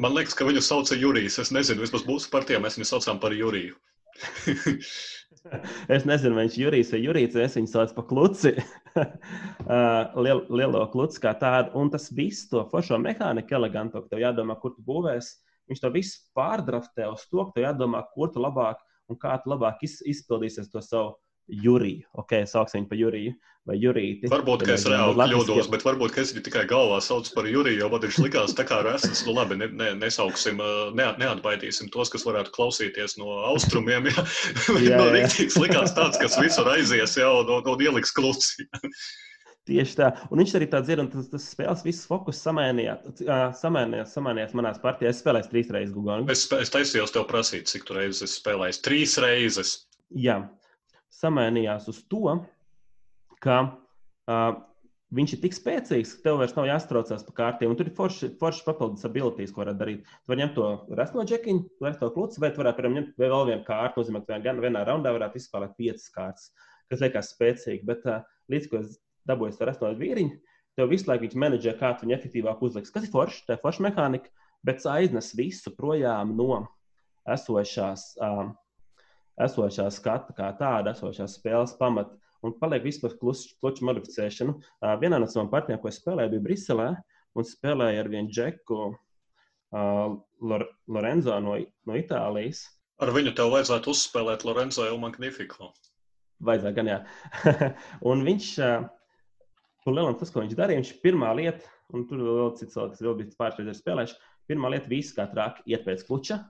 Man 0.00 0.14
liekas, 0.16 0.36
ka 0.36 0.46
viņu 0.48 0.62
sauc 0.64 0.88
par 0.88 1.00
Jurijs. 1.00 1.36
Es 1.42 1.52
nezinu, 1.52 1.84
vismaz 1.84 2.06
mūsu 2.08 2.30
partijā 2.32 2.60
mēs 2.62 2.78
viņu 2.78 2.88
saucam 2.88 3.20
par 3.20 3.36
Juriju. 3.36 3.76
es 5.94 6.04
nezinu, 6.08 6.36
vai 6.36 6.46
viņš 6.46 6.56
ir 6.56 6.64
Jurijs 6.66 6.92
vai 6.94 7.00
Jurīts, 7.02 7.38
es 7.40 7.56
viņu 7.58 7.70
saucu 7.72 7.96
par 7.96 8.06
kluci. 8.10 8.52
Liel, 10.24 10.44
lielo 10.52 10.84
kluci 10.92 11.22
kā 11.22 11.32
tādu. 11.40 11.72
Un 11.80 11.90
tas 11.92 12.10
viss, 12.14 12.48
to 12.50 12.64
foršo 12.70 13.00
mehāniku 13.02 13.56
elegantu, 13.58 14.04
ka 14.04 14.12
tev 14.12 14.22
jādomā, 14.24 14.58
kur 14.60 14.76
tu 14.76 14.84
būvēsi. 14.86 15.38
Viņš 15.70 15.82
to 15.82 15.90
visu 15.94 16.22
pārdraftē 16.36 17.08
uz 17.10 17.24
to, 17.30 17.46
ka 17.46 17.56
tev 17.56 17.68
jādomā, 17.70 18.02
kur 18.14 18.32
tu 18.34 18.42
labāk 18.42 18.82
un 19.10 19.18
kā 19.20 19.36
tu 19.42 19.52
labāk 19.52 19.82
iz, 19.86 19.98
izpildīsies 20.08 20.70
to 20.72 20.82
savu 20.84 21.16
Juriju. 21.48 22.06
Ok, 22.22 22.42
sauksim 22.46 22.82
viņu 22.82 22.90
par 22.90 23.00
Juriju 23.00 23.32
vai 23.68 23.76
Jurīti. 23.78 24.26
Varbūt, 24.30 24.64
ka 24.66 24.74
es 24.74 24.84
reāli 24.90 25.14
kļūdos, 25.30 25.68
bet 25.70 25.84
varbūt, 25.86 26.14
ka 26.14 26.22
es 26.24 26.32
viņu 26.34 26.44
tikai 26.48 26.64
galvā 26.70 26.98
saucu 27.04 27.30
par 27.36 27.46
Juriju, 27.46 27.78
jo 27.84 27.90
man 27.92 28.02
viņš 28.02 28.20
likās 28.24 28.54
tā 28.58 28.66
kā 28.66 28.80
resns. 28.86 29.22
Nu 29.26 29.36
labi, 29.36 29.58
ne, 29.60 29.68
ne, 29.78 29.92
nesauksim, 30.00 30.62
ne, 30.98 31.08
neatbaidīsim 31.22 31.92
tos, 31.94 32.10
kas 32.12 32.26
varētu 32.26 32.54
klausīties 32.56 33.18
no 33.20 33.42
austrumiem. 33.52 34.10
Ja? 34.10 34.24
jā, 34.88 34.98
no 34.98 35.10
rīktīgs 35.14 35.60
likās 35.62 35.94
tāds, 35.98 36.18
kas 36.22 36.38
visur 36.42 36.70
aizies 36.74 37.18
jau 37.20 37.36
un, 37.42 37.52
un, 37.60 37.68
un 37.74 37.84
ieliks 37.86 38.14
kluci. 38.16 38.66
Tieši 39.70 39.94
tā. 39.94 40.08
Un 40.34 40.40
viņš 40.42 40.56
arī 40.58 40.66
tāds 40.72 40.88
ir, 40.90 40.98
un 40.98 41.06
tas, 41.12 41.28
tas 41.30 41.44
spēles 41.52 41.84
viss 41.86 42.08
fokus 42.10 42.40
samainījās, 42.42 43.22
samainījās, 43.60 44.16
samainījās 44.16 44.56
manās 44.58 44.80
partijās. 44.82 45.14
Es 45.14 45.22
spēlēju 45.22 45.52
trīs 45.52 45.70
reizes 45.70 45.94
Google. 45.94 46.24
Es, 46.34 46.42
es 46.58 46.74
taisījos 46.74 47.14
tev 47.14 47.28
prasīt, 47.30 47.70
cik 47.70 47.86
tu 47.86 47.94
reizes 47.94 48.24
esi 48.26 48.40
spēlējis. 48.40 48.82
Trīs 48.82 49.14
reizes. 49.22 49.76
Jā, 50.18 50.40
samainījās 51.12 51.88
uz 51.92 52.02
to, 52.10 52.36
ka 53.42 53.58
uh, 53.66 54.60
viņš 55.12 55.34
ir 55.36 55.40
tik 55.44 55.56
spēcīgs, 55.56 56.14
ka 56.16 56.28
tev 56.28 56.40
vairs 56.40 56.54
nav 56.56 56.68
jāstraucās 56.70 57.24
pa 57.26 57.34
kārtiem. 57.40 57.74
Tur 57.76 57.90
ir 57.90 57.96
forši, 57.96 58.30
forši 58.40 58.64
papildus 58.66 59.06
abilitātes, 59.08 59.52
ko 59.52 59.64
var 59.64 59.72
darīt. 59.76 60.06
Tu 60.06 60.32
vari 60.32 60.44
ņemt 60.44 60.54
to 60.56 60.68
resno 60.98 61.24
džekiņu, 61.28 61.64
vai 61.84 61.92
to 62.00 62.10
kluci, 62.14 62.40
vai 62.42 62.52
tu 62.52 62.62
varētu 62.62 62.92
ņemt 62.96 63.18
vēl 63.20 63.48
vienu 63.50 63.66
kārtu. 63.66 64.00
Nozīmē, 64.02 64.22
ka 64.28 64.40
gan 64.44 64.62
vienā 64.64 64.84
raundā 64.88 65.12
varētu 65.14 65.40
izspēlēt 65.40 65.76
piecas 65.80 66.08
kārtas, 66.14 66.48
kas 66.92 67.04
liekas 67.04 67.34
spēcīgi. 67.34 67.84
Bet 67.88 68.08
uh, 68.08 68.24
līdz 68.52 68.70
ko 68.70 68.80
es 68.80 68.96
dabūju 69.28 69.58
to 69.58 69.68
resno 69.68 69.92
vīriņu, 69.98 70.38
tev 70.80 70.92
visu 70.92 71.10
laiku 71.10 71.28
viņš 71.28 71.38
menedžē, 71.44 71.76
kā 71.80 71.92
tu 71.96 72.06
viņu 72.06 72.16
efektīvāk 72.16 72.64
uzliks. 72.64 72.94
Kas 72.94 73.04
ir 73.06 73.12
forši? 73.12 73.44
Tā 73.48 73.58
ir 73.58 73.62
forša 73.62 73.84
mehānika, 73.88 74.32
bet 74.64 74.84
aiznes 74.88 75.34
visu 75.36 75.74
projām 75.76 76.32
no 76.38 76.64
esošās. 77.28 78.14
Uh, 78.16 78.54
esošā 79.40 79.88
skata, 79.92 80.34
kā 80.36 80.50
tāda, 80.58 80.92
esošās 80.92 81.38
spēles 81.38 81.76
pamata, 81.78 82.16
un 82.42 82.54
paliek 82.58 82.84
vispār 82.84 83.14
kluču 83.20 83.86
modificēšanu. 83.86 84.56
Vienā 85.02 85.20
no 85.22 85.28
savām 85.30 85.50
partijām, 85.52 85.80
ko 85.82 85.90
es 85.90 86.00
spēlēju, 86.02 86.34
bija 86.34 86.46
Briselē, 86.48 86.88
un 87.38 87.48
spēlēju 87.48 88.02
ar 88.02 88.10
vienu 88.12 88.32
džeku, 88.32 88.78
uh, 89.72 90.16
Lorenzo 90.92 91.38
no, 91.44 91.56
no 91.88 91.98
Itālijas. 91.98 92.66
Ar 93.02 93.12
viņu 93.14 93.34
tev 93.38 93.52
vajadzētu 93.54 93.92
uzspēlēt 93.94 94.44
Lorenzo 94.46 94.86
jau 94.86 94.98
Magnifico. 95.00 95.72
Vajadzētu 96.42 96.78
gan, 96.78 96.90
jā. 96.90 96.98
un 98.10 98.24
viņš, 98.26 98.50
uh, 98.62 98.88
lielam, 99.88 100.18
tas, 100.18 100.34
ko 100.34 100.42
viņš 100.42 100.58
darīja, 100.58 100.82
viņš 100.82 100.92
pirmā 101.04 101.30
lieta, 101.38 101.70
un 101.94 102.06
tur 102.10 102.22
vēl 102.26 102.52
cits, 102.58 102.76
kas 102.76 103.02
vēl 103.02 103.16
bija 103.20 103.52
reizes 103.56 103.82
spēlējuši, 103.82 104.18
pirmā 104.50 104.72
lieta 104.74 104.90
viss 104.90 105.14
kā 105.16 105.28
trāk 105.30 105.62
iet 105.70 105.86
pēc 105.86 106.04
kluča, 106.08 106.42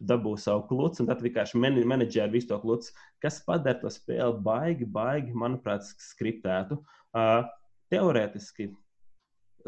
dabū 0.00 0.34
savu 0.40 0.66
klucu, 0.68 1.02
un 1.02 1.08
tad 1.08 1.22
vienkārši 1.24 1.60
menedžeri 1.60 2.34
visu 2.34 2.50
to 2.50 2.58
klucu, 2.60 2.92
kas 3.22 3.38
padara 3.46 3.78
to 3.80 3.90
spēli 3.92 4.42
baigi, 4.44 4.88
baigi, 4.88 5.32
manuprāt, 5.32 5.86
skriptētu. 6.10 6.78
Uh, 7.16 7.46
teorētiski 7.92 8.70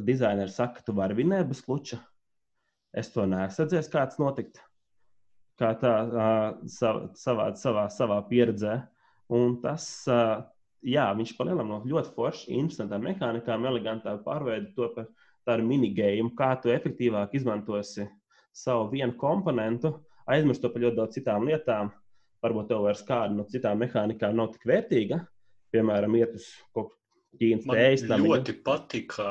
dizaineri 0.05 0.53
saka, 0.53 0.79
ka 0.79 0.87
tu 0.87 0.95
vari 0.97 1.17
vinēt 1.19 1.49
bez 1.49 1.63
kluča. 1.65 2.01
Es 2.93 3.11
to 3.15 3.25
neesmu 3.29 3.65
redzējis, 3.65 3.91
kā 3.93 4.05
tas 4.09 4.21
notikt. 4.21 4.61
Kā 5.59 5.73
tā 5.81 5.95
uh, 6.07 6.69
savā, 6.71 7.51
savā, 7.59 7.89
savā 7.93 8.21
pieredzē. 8.29 8.79
Un 9.35 9.59
tas, 9.63 9.85
uh, 10.09 10.45
jā, 10.87 11.09
viņš 11.19 11.35
palielam 11.39 11.73
no 11.73 11.81
ļoti 11.89 12.13
forši, 12.15 12.53
interesantām 12.61 13.05
mehānikām, 13.09 13.67
elegantā 13.69 14.15
pārveidu 14.25 14.73
to 14.77 14.93
par 14.95 15.09
tādu 15.49 15.67
minigējumu, 15.69 16.35
kā 16.37 16.53
tu 16.63 16.73
efektīvāk 16.73 17.35
izmantosi 17.37 18.07
savu 18.55 18.89
vienu 18.93 19.17
komponentu, 19.19 19.95
aizmirst 20.35 20.65
par 20.65 20.85
ļoti 20.85 20.99
daudz 21.01 21.17
citām 21.19 21.49
lietām. 21.49 21.91
Varbūt 22.45 22.69
tev 22.71 22.85
vairs 22.87 23.03
kāda 23.07 23.35
no 23.35 23.47
citām 23.51 23.81
mehānikām 23.83 24.37
nav 24.39 24.53
tik 24.55 24.69
vērtīga. 24.69 25.23
Piemēram, 25.75 26.15
iet 26.21 26.37
uz 26.39 26.47
kaut 26.77 26.98
Ķīnas 27.37 27.67
tējas. 27.69 28.03
Man 28.09 28.25
ļoti 28.25 28.55
patika, 28.65 29.25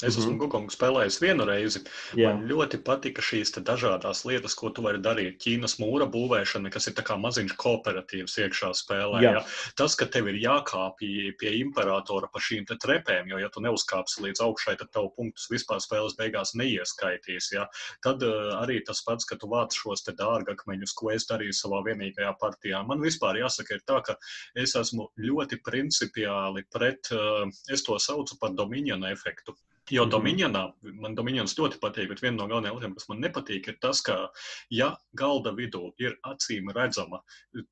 es 0.00 0.14
esmu 0.14 0.22
mm 0.22 0.28
-hmm. 0.30 0.38
Gugongu 0.40 0.72
spēlējis 0.72 1.18
vienu 1.20 1.44
reizi. 1.44 1.82
Jā. 2.16 2.30
Man 2.30 2.46
ļoti 2.48 2.78
patika 2.86 3.22
šīs 3.22 3.50
dažādas 3.58 4.22
lietas, 4.24 4.54
ko 4.54 4.70
tu 4.70 4.84
vari 4.86 5.02
darīt. 5.02 5.40
Ķīnas 5.42 5.76
mūra 5.82 6.06
būvēšana, 6.06 6.70
kas 6.72 6.86
ir 6.88 6.94
kā 6.94 7.16
maziņš 7.18 7.56
kooperatīvs 7.58 8.38
iekšā 8.44 8.70
spēlē. 8.78 9.22
Jā. 9.24 9.32
Ja? 9.36 9.42
Tas, 9.76 9.96
ka 9.98 10.06
tev 10.06 10.30
ir 10.30 10.38
jākāpj 10.38 11.34
pie 11.40 11.52
imperatora 11.58 12.30
pa 12.32 12.40
šīm 12.40 12.64
trepēm, 12.72 13.28
jo, 13.28 13.38
ja 13.42 13.50
tu 13.52 13.60
neuzkāpsi 13.60 14.22
līdz 14.22 14.40
augšai, 14.46 14.76
tad 14.78 14.92
tavu 14.94 15.12
punktus 15.16 15.50
vispār 15.50 15.82
spēles 15.82 16.16
beigās 16.16 16.54
neieskaitīs. 16.54 17.52
Ja? 17.52 17.66
Tad 18.02 18.22
uh, 18.22 18.54
arī 18.62 18.80
tas 18.86 19.02
pats, 19.02 19.26
ka 19.26 19.36
tu 19.36 19.50
vāc 19.50 19.74
šos 19.74 20.06
dārgakmeņus, 20.06 20.94
ko 20.94 21.10
es 21.10 21.26
darīju 21.26 21.52
savā 21.52 21.82
vienīgajā 21.90 22.32
partijā. 22.40 22.86
Man 22.86 23.02
vispār 23.02 23.42
jāsaka, 23.42 23.74
ir 23.74 23.82
tā, 23.84 24.00
ka 24.06 24.16
es 24.54 24.76
esmu 24.78 25.10
ļoti 25.18 25.60
principiāli 25.66 26.64
pret. 26.72 27.12
Uh, 27.12 27.31
es 27.72 27.84
to 27.86 27.98
saucu 27.98 28.38
par 28.40 28.56
dominionu 28.56 29.10
efektu. 29.12 29.54
Jo 29.90 30.04
-hmm. 30.04 30.10
Dominionā, 30.10 30.72
man 30.82 31.14
Dominions 31.14 31.58
ļoti 31.58 31.78
patīk, 31.82 32.08
bet 32.08 32.20
viena 32.22 32.36
no 32.36 32.46
galvenajām 32.46 32.76
lietām, 32.76 32.94
kas 32.94 33.08
man 33.08 33.20
nepatīk, 33.20 33.68
ir 33.68 33.78
tas, 33.80 34.00
ka, 34.00 34.30
ja 34.70 34.96
galda 35.12 35.50
vidū 35.50 35.92
ir 35.98 36.18
acīm 36.22 36.70
redzama, 36.74 37.20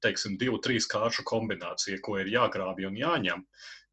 teiksim, 0.01 0.37
divu, 0.39 0.59
trīs 0.59 0.89
kāršu 0.91 1.23
kombinācija, 1.25 2.01
ko 2.03 2.19
ir 2.19 2.27
jāgrābj 2.27 2.87
un 2.87 2.97
jāņem, 2.97 3.45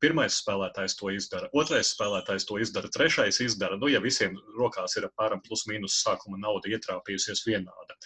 Pirmais 0.03 0.35
spēlētājs 0.37 0.93
to 0.99 1.09
izdara, 1.09 1.47
otrais 1.57 1.89
spēlētājs 1.95 2.45
to 2.45 2.59
izdara, 2.61 2.89
trešais 2.93 3.39
izdara. 3.41 3.79
Nu, 3.81 3.89
ja 3.89 4.01
visiem 4.03 4.35
rokās 4.57 4.93
ir 4.99 5.07
apmēram 5.07 5.41
plus-minus 5.45 5.95
sākuma 6.03 6.37
nauda 6.37 6.69
ietrāpījusies 6.69 7.41
vienāda. 7.47 7.97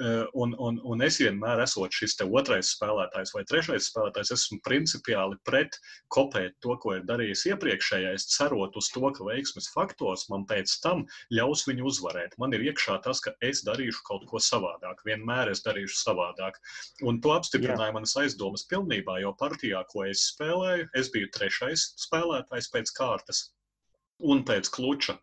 Eh, 0.00 0.26
un, 0.38 0.54
un, 0.62 0.78
un 0.86 1.02
es 1.02 1.18
vienmēr 1.18 1.62
esmu 1.64 1.88
šis 1.90 2.14
otrais 2.22 2.70
spēlētājs 2.76 3.34
vai 3.34 3.42
trešais 3.50 3.88
spēlētājs, 3.90 4.30
esmu 4.36 4.60
principiāli 4.66 5.40
pret 5.44 5.74
kopēt 6.14 6.54
to, 6.62 6.76
ko 6.78 6.94
ir 6.96 7.02
darījis 7.08 7.42
iepriekšējais, 7.50 8.28
cerot 8.36 8.78
uz 8.78 8.92
to, 8.94 9.02
ka 9.16 9.26
veiksmes 9.26 9.70
faktors 9.74 10.28
man 10.30 10.46
pēc 10.46 10.76
tam 10.84 11.02
ļaus 11.34 11.66
viņu 11.66 11.88
uzvarēt. 11.90 12.38
Man 12.38 12.54
ir 12.54 12.68
iekšā 12.70 13.00
tas, 13.02 13.24
ka 13.24 13.34
es 13.42 13.64
darīšu 13.66 14.06
kaut 14.06 14.28
ko 14.30 14.38
savādāk, 14.38 15.02
vienmēr 15.08 15.50
es 15.50 15.64
darīšu 15.66 15.98
savādāk. 15.98 16.62
Un 17.02 17.18
to 17.24 17.34
apstiprināja 17.34 17.90
Jā. 17.90 17.96
manas 17.98 18.14
aizdomas 18.22 18.66
pilnībā, 18.70 19.18
jo 19.24 19.34
partijā, 19.40 19.82
ko 19.90 20.06
es 20.06 20.28
spēlēju, 20.30 20.88
es 20.94 21.10
biju 21.10 21.34
trešais 21.40 21.88
spēlētājs 22.04 22.70
pēc 22.74 22.94
kārtas 22.96 23.42
un 24.32 24.44
pēc 24.48 24.70
kluča. 24.76 25.16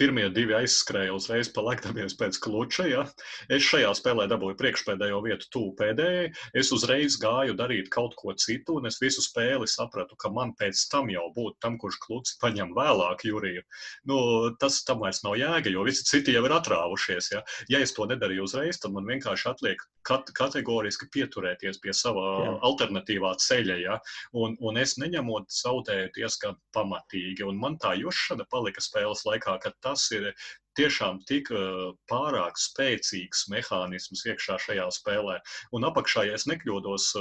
Pirmie 0.00 0.26
divi 0.34 0.56
aizskrēja 0.58 1.12
uzreiz 1.14 1.48
palakdamies 1.54 2.16
pēc 2.18 2.38
kluča. 2.42 2.86
Ja. 2.90 3.04
Es 3.52 3.62
šajā 3.62 3.92
spēlē 3.94 4.26
dabūju 4.30 4.56
priekšpēdējo 4.58 5.20
vietu, 5.22 5.46
tuvu 5.54 5.70
pēdējai. 5.78 6.32
Es 6.58 6.72
uzreiz 6.74 7.14
gāju 7.22 7.54
darīt 7.58 7.90
kaut 7.94 8.16
ko 8.18 8.34
citu, 8.34 8.80
un 8.80 8.90
es 8.90 8.98
visu 9.02 9.22
spēli 9.22 9.68
sapratu, 9.70 10.18
ka 10.18 10.32
man 10.34 10.50
pēc 10.58 10.82
tam 10.90 11.12
jau 11.14 11.28
būtu 11.36 11.60
tam, 11.62 11.78
kurš 11.78 12.00
kluci 12.02 12.34
paņem 12.42 12.74
vēlāk 12.74 13.22
jūriju. 13.28 13.62
Nu, 14.10 14.18
tas 14.58 14.80
tam 14.88 15.04
vairs 15.04 15.22
nav 15.26 15.38
jēga, 15.38 15.70
jo 15.70 15.86
visi 15.86 16.06
citi 16.08 16.34
jau 16.34 16.42
ir 16.48 16.56
atrāvušies. 16.58 17.30
Ja, 17.36 17.44
ja 17.70 17.82
es 17.84 17.94
to 17.94 18.08
nedarīju 18.10 18.48
uzreiz, 18.48 18.82
tad 18.82 18.96
man 18.96 19.06
vienkārši 19.06 19.50
atliek 19.52 19.86
kat 20.04 20.34
kategoriski 20.36 21.08
pieturēties 21.14 21.78
pie 21.80 21.94
sava 21.96 22.26
Jā. 22.44 22.56
alternatīvā 22.66 23.30
ceļa. 23.40 23.78
Ja, 23.84 24.00
un, 24.36 24.58
un 24.58 24.80
es 24.80 24.98
neņemot 25.00 25.54
zaudēju 25.54 26.10
diezgan 26.18 26.58
pamatīgi. 26.76 27.46
Un 27.46 27.62
man 27.62 27.78
tā 27.80 27.94
jušana 28.00 28.46
palika 28.50 28.82
spēles 28.84 29.24
laikā, 29.28 29.56
ka 29.62 29.72
tas 29.84 30.06
ir 30.16 30.32
tiešām 30.78 31.20
tik 31.28 31.50
pārāk 32.10 32.56
spēcīgs 32.58 33.44
mehānisms 33.52 34.24
iekšā 34.26 34.58
šajā 34.64 34.88
spēlē. 34.96 35.36
Un 35.76 35.86
apakšā, 35.86 36.26
ja 36.28 36.38
es 36.38 36.48
nekļūdos, 36.50 37.12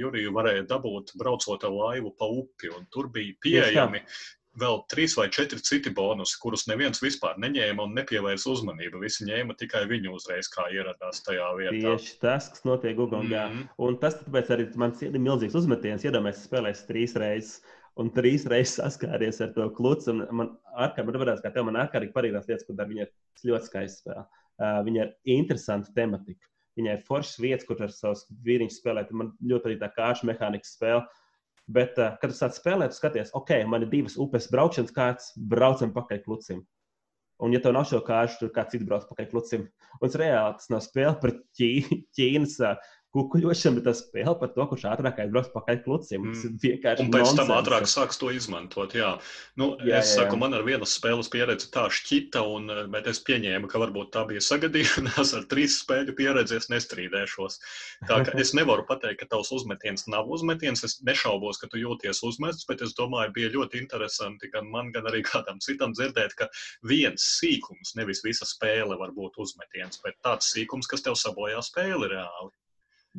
Juriju 0.00 0.34
varēja 0.34 0.66
dabūt 0.72 1.14
braucot 1.20 1.68
ar 1.68 1.76
laivu 1.76 2.10
pa 2.18 2.26
upi, 2.40 2.72
un 2.74 2.88
tur 2.90 3.10
bija 3.14 3.38
pieejami 3.46 4.02
vēl 4.60 4.78
trīs 4.90 5.16
vai 5.18 5.26
četri 5.32 5.60
citi 5.64 5.92
bonusi, 5.94 6.38
kurus 6.40 6.66
neviens 6.70 7.02
vispār 7.04 7.36
neņēma 7.42 7.84
un 7.84 7.94
nepievērsa 7.98 8.50
uzmanību. 8.54 9.02
Visi 9.04 9.26
ņēma 9.28 9.56
tikai 9.60 9.84
viņu 9.90 10.14
uzreiz, 10.16 10.48
kā 10.52 10.68
ieradās 10.72 11.22
tajā 11.26 11.50
vietā. 11.58 11.96
Tieši 11.96 12.18
tas, 12.22 12.48
kas 12.54 12.64
notiek 12.68 12.96
Google. 12.96 13.22
Mm 13.22 13.32
-hmm. 13.32 13.66
Un 13.76 13.98
tas 14.00 14.16
tāpēc 14.22 14.52
arī 14.56 14.68
man 14.76 14.96
ir 15.00 15.18
milzīgs 15.18 15.58
uzmetiens. 15.60 16.04
Iedomājieties, 16.04 16.48
spēlēs 16.48 16.86
trīs 16.88 17.16
reizes 17.16 17.60
un 18.00 18.10
trīs 18.12 18.44
reizes 18.50 18.76
saskāries 18.80 19.40
ar 19.44 19.52
to 19.56 19.68
klucu. 19.76 20.14
Man 20.36 20.52
patīk, 20.76 21.40
ka 21.44 21.52
tev 21.54 21.68
man 21.68 21.80
ārkārtīgi 21.84 22.14
patīk 22.14 22.36
tās 22.36 22.50
lietas, 22.50 22.68
dara. 22.68 22.90
Viņa 22.90 23.06
ir 23.06 23.50
ļoti 23.50 23.70
skaista 23.70 24.02
spēle. 24.02 24.26
Uh, 24.56 24.78
viņa 24.86 25.02
ir 25.02 25.36
interesanta 25.36 25.92
tematika. 25.96 26.48
Viņai 26.76 26.96
ir 26.98 27.04
foršas 27.08 27.40
vietas, 27.40 27.66
kur 27.68 27.80
ar 27.84 27.92
savus 27.92 28.26
vīriņus 28.44 28.80
spēlēt. 28.82 29.12
Man 29.16 29.32
ļoti 29.44 29.70
arī 29.70 29.78
tā 29.80 29.90
kāršu 29.96 30.28
mehānikas 30.28 30.76
spēle. 30.76 31.04
Bet, 31.66 31.96
uh, 31.98 32.14
kad 32.20 32.32
tu 32.32 32.38
sāc 32.38 32.56
spēlēt, 32.56 32.96
skaties, 32.96 33.32
ok, 33.36 33.58
man 33.68 33.84
ir 33.84 33.92
divas 33.92 34.16
upes 34.22 34.48
braukšanas 34.52 34.94
kārtas, 34.96 35.32
braucam 35.36 35.92
pakaļ 35.96 36.22
klucim. 36.24 36.62
Un, 37.42 37.52
ja 37.52 37.60
tev 37.60 37.74
nav 37.76 37.84
šo 37.88 37.98
kāršu, 38.04 38.46
tad 38.46 38.52
kāds 38.54 38.72
cits 38.72 38.86
brauc 38.88 39.04
pakaļ 39.10 39.26
klucim. 39.32 39.66
Un 39.98 40.08
tas 40.08 40.16
reāli 40.20 40.56
tas 40.56 40.70
nav 40.72 40.84
spēle 40.84 41.16
par 41.20 41.34
Ķī, 41.58 41.70
Ķīnas 42.16 42.56
uh, 42.64 42.92
kukuļošana, 43.16 43.78
bet 43.78 43.86
tas 43.88 44.02
spēle 44.04 44.34
par 44.40 44.52
to, 44.54 44.66
kurš 44.70 44.86
ātrāk 44.92 45.20
aizbrauks 45.24 45.52
pakaļ 45.54 45.80
klucim. 45.84 46.28
Mm. 46.30 46.56
Un 46.56 47.10
pēc 47.12 47.24
nonsens. 47.24 47.38
tam 47.40 47.52
ātrāk 47.56 47.88
sāks 47.90 48.20
to 48.20 48.30
izmantot. 48.34 48.96
Jā, 48.96 49.14
nu, 49.60 49.72
jā 49.86 50.00
es 50.00 50.12
jā, 50.12 50.22
saku, 50.22 50.36
jā. 50.36 50.42
man 50.44 50.56
ar 50.58 50.66
vienas 50.66 50.94
spēles 50.98 51.30
pieredzi 51.32 51.70
tā 51.74 51.86
šķita, 51.92 52.42
un, 52.56 52.70
eh, 52.72 52.82
bet 52.92 53.10
es 53.12 53.22
pieņēmu, 53.26 53.70
ka 53.72 53.80
varbūt 53.82 54.12
tā 54.16 54.26
bija 54.28 54.42
sagadīšanās 54.44 55.34
ar 55.38 55.48
trīs 55.50 55.80
spēļu 55.82 56.16
pieredzi. 56.18 56.56
Es 56.56 56.70
nestrīdēšos. 56.72 57.58
Tā 58.08 58.20
kā 58.26 58.36
es 58.40 58.54
nevaru 58.56 58.86
pateikt, 58.88 59.20
ka 59.22 59.30
tavs 59.34 59.52
uzmetiens 59.54 60.06
nav 60.12 60.30
uzmetiens. 60.32 60.84
Es 60.86 60.98
nešaubos, 61.06 61.60
ka 61.60 61.70
tu 61.72 61.80
jūties 61.80 62.22
uzmests, 62.26 62.66
bet 62.68 62.84
es 62.86 62.94
domāju, 62.98 63.34
bija 63.36 63.52
ļoti 63.56 63.80
interesanti 63.82 64.50
gan 64.52 64.70
man, 64.72 64.92
gan 64.94 65.08
arī 65.10 65.22
kādam 65.26 65.60
citam 65.64 65.94
dzirdēt, 65.96 66.36
ka 66.38 66.50
viens 66.86 67.24
sīkums, 67.38 67.94
nevis 67.98 68.22
visa 68.26 68.48
spēle 68.48 68.98
var 69.00 69.14
būt 69.16 69.40
uzmetiens, 69.42 70.00
bet 70.04 70.18
tāds 70.24 70.52
sīkums, 70.52 70.88
kas 70.90 71.04
tev 71.06 71.18
sabojā 71.20 71.62
spēli 71.64 72.12
reāli. 72.14 72.52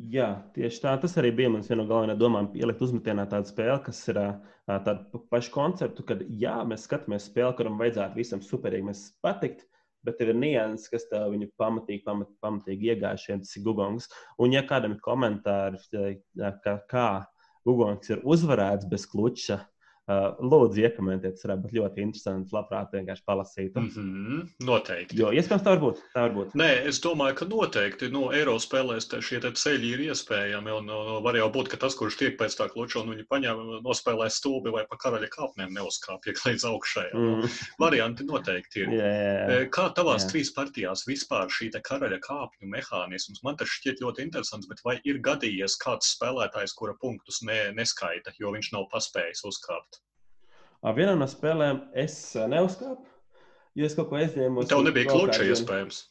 Jā, 0.06 0.28
tieši 0.54 0.82
tā. 0.84 0.92
Tas 1.02 1.16
arī 1.18 1.32
bija 1.34 1.50
mans 1.50 1.66
viena 1.70 1.82
no 1.82 1.88
galvenajām 1.88 2.20
domām, 2.20 2.48
ielikt 2.54 2.82
uzmetienā 2.86 3.24
tādu 3.30 3.50
spēli, 3.50 3.80
kas 3.82 4.02
ir 4.12 4.20
tādu 4.68 5.22
pašu 5.32 5.50
konceptu, 5.54 6.04
kad 6.06 6.22
jā, 6.38 6.54
mēs 6.68 6.84
skatāmies 6.86 7.26
spēli, 7.26 7.56
kuram 7.58 7.80
vajadzētu 7.80 8.20
visam 8.20 8.42
superīgi 8.44 8.94
patikt, 9.24 9.64
bet 10.06 10.20
tev 10.20 10.30
ir 10.30 10.38
nianses, 10.38 10.90
kas 10.92 11.08
tev 11.10 11.32
viņu 11.32 11.50
pamatīgi, 11.58 12.04
pamat, 12.06 12.30
pamatīgi 12.44 12.92
iegājušiem, 12.92 13.42
tas 13.42 13.56
ir 13.58 13.64
Gugongs. 13.66 14.06
Un 14.38 14.54
ja 14.54 14.62
kādam 14.68 14.94
ir 14.94 15.02
komentāri, 15.02 15.82
ka, 16.62 16.76
kā 16.92 17.08
Gugongs 17.66 18.14
ir 18.14 18.22
uzvarēts 18.22 18.86
bez 18.88 19.08
kluča, 19.10 19.64
lūdzu, 20.08 20.80
iekomentēt, 20.86 21.36
tas 21.36 21.44
varētu 21.44 21.64
būt 21.66 21.74
ļoti 21.76 22.04
interesanti. 22.06 22.54
Labprāt, 22.56 22.94
vienkārši 22.96 23.24
palasīt. 23.28 23.74
Mm 23.76 23.88
-hmm, 23.94 24.46
noteikti. 24.64 25.18
Jo 25.20 25.32
iespējams, 25.36 25.64
tā 25.66 25.74
var 25.74 25.82
būt. 25.82 26.00
Tā 26.14 26.24
var 26.26 26.34
būt. 26.36 26.54
Nē, 26.56 26.68
es 26.88 27.00
domāju, 27.04 27.34
ka 27.40 27.48
noteikti 27.48 28.08
no 28.08 28.28
nu, 28.28 28.32
Eiropas 28.32 28.64
spēlēs 28.68 29.08
šie 29.28 29.40
ceļi 29.40 29.92
ir 29.92 30.04
iespējami. 30.08 30.72
Un, 30.78 30.88
un 30.90 31.22
var 31.22 31.36
jau 31.36 31.50
būt, 31.52 31.68
ka 31.68 31.76
tas, 31.76 31.94
kurš 31.98 32.16
tiek 32.16 32.38
pēc 32.40 32.56
tā 32.56 32.68
kluča 32.72 33.02
un 33.02 33.12
viņa 33.12 33.26
paņem, 33.28 33.60
nospēlē 33.84 34.30
stūbi 34.32 34.72
vai 34.72 34.86
pa 34.88 34.96
karaļa 34.96 35.28
kāpnēm 35.28 35.76
neuzkāpj 35.76 36.34
līdz 36.46 36.64
augšai. 36.72 37.08
Mm. 37.12 37.52
Varianti 37.78 38.24
noteikti 38.24 38.84
ir. 38.84 38.88
Yeah, 38.88 39.12
yeah, 39.12 39.52
yeah. 39.52 39.68
Kā 39.74 39.88
tavās 39.92 40.24
yeah. 40.24 40.32
trīs 40.32 40.52
partijās 40.56 41.04
vispār 41.08 41.52
šī 41.52 41.70
karaļa 41.84 42.20
kāpņu 42.24 42.72
mehānisms? 42.72 43.44
Man 43.44 43.56
tas 43.60 43.68
šķiet 43.68 44.00
ļoti 44.04 44.24
interesants, 44.24 44.68
bet 44.70 44.80
vai 44.84 44.98
ir 45.04 45.20
gadījies 45.20 45.76
kāds 45.84 46.14
spēlētājs, 46.16 46.76
kura 46.78 46.96
punktus 47.00 47.42
ne, 47.42 47.68
neskaita, 47.76 48.32
jo 48.40 48.52
viņš 48.56 48.72
nav 48.72 48.88
paspējis 48.92 49.44
uzkāpt? 49.48 49.97
Vienā 50.78 51.16
no 51.18 51.26
spēlēm 51.26 51.80
es 51.98 52.14
neuzkāpu, 52.38 53.02
jo 53.78 53.88
es 53.88 53.96
kaut 53.98 54.12
ko 54.12 54.20
aizņēmu. 54.20 54.66
Tev 54.70 54.84
nebija 54.86 55.10
kluča 55.10 55.42
iespējams. 55.48 56.04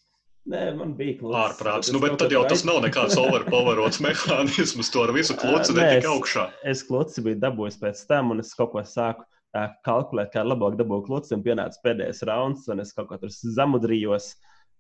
Nē, 0.48 0.64
man 0.80 0.94
bija 0.96 1.18
klučs. 1.20 1.38
Ārprāts. 1.42 1.92
Nu, 1.92 2.00
bet 2.00 2.16
tad 2.20 2.32
jau 2.32 2.46
tas 2.48 2.64
nav 2.68 2.80
nekāds 2.84 3.18
overpowerots 3.24 4.00
mehānisms. 4.04 4.92
To 4.94 5.04
ar 5.04 5.12
visu 5.16 5.36
kluci 5.40 5.76
netika 5.76 6.14
augšā. 6.14 6.46
Es 6.68 6.86
kluci 6.88 7.24
biju 7.24 7.40
dabūjis 7.44 7.80
pēc 7.82 8.04
tam, 8.12 8.32
un 8.36 8.44
es 8.44 8.54
kaut 8.56 8.72
ko 8.76 8.84
sāku 8.88 9.26
uh, 9.26 9.68
kalkulēt, 9.88 10.32
kā 10.36 10.46
labāk 10.48 10.78
dabūt 10.80 11.08
kluci, 11.08 11.34
un 11.36 11.44
pienāca 11.48 11.84
pēdējais 11.84 12.24
rauns, 12.28 12.68
un 12.72 12.84
es 12.84 12.96
kaut 12.96 13.10
ko 13.12 13.20
tur 13.24 13.32
zamudrījos, 13.32 14.30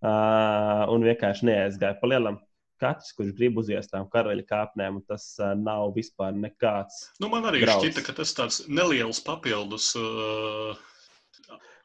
uh, 0.03 0.87
un 0.93 1.03
vienkārši 1.07 1.49
neaizgāju 1.51 1.99
pa 1.99 2.11
lielam 2.13 2.39
katrs, 2.81 3.13
kurš 3.17 3.33
grib 3.37 3.57
uziest 3.61 3.91
tām 3.93 4.07
karaļa 4.13 4.45
kāpnēm, 4.49 5.01
tas 5.09 5.29
uh, 5.41 5.53
nav 5.57 5.91
vispār 5.95 6.35
nekāds. 6.37 7.07
Nu, 7.23 7.31
man 7.33 7.47
arī 7.49 7.63
drauds. 7.65 7.83
šķita, 7.83 8.05
ka 8.07 8.15
tas 8.21 8.35
tāds 8.37 8.61
neliels 8.67 9.23
papildus. 9.25 9.93
Uh... 9.97 10.77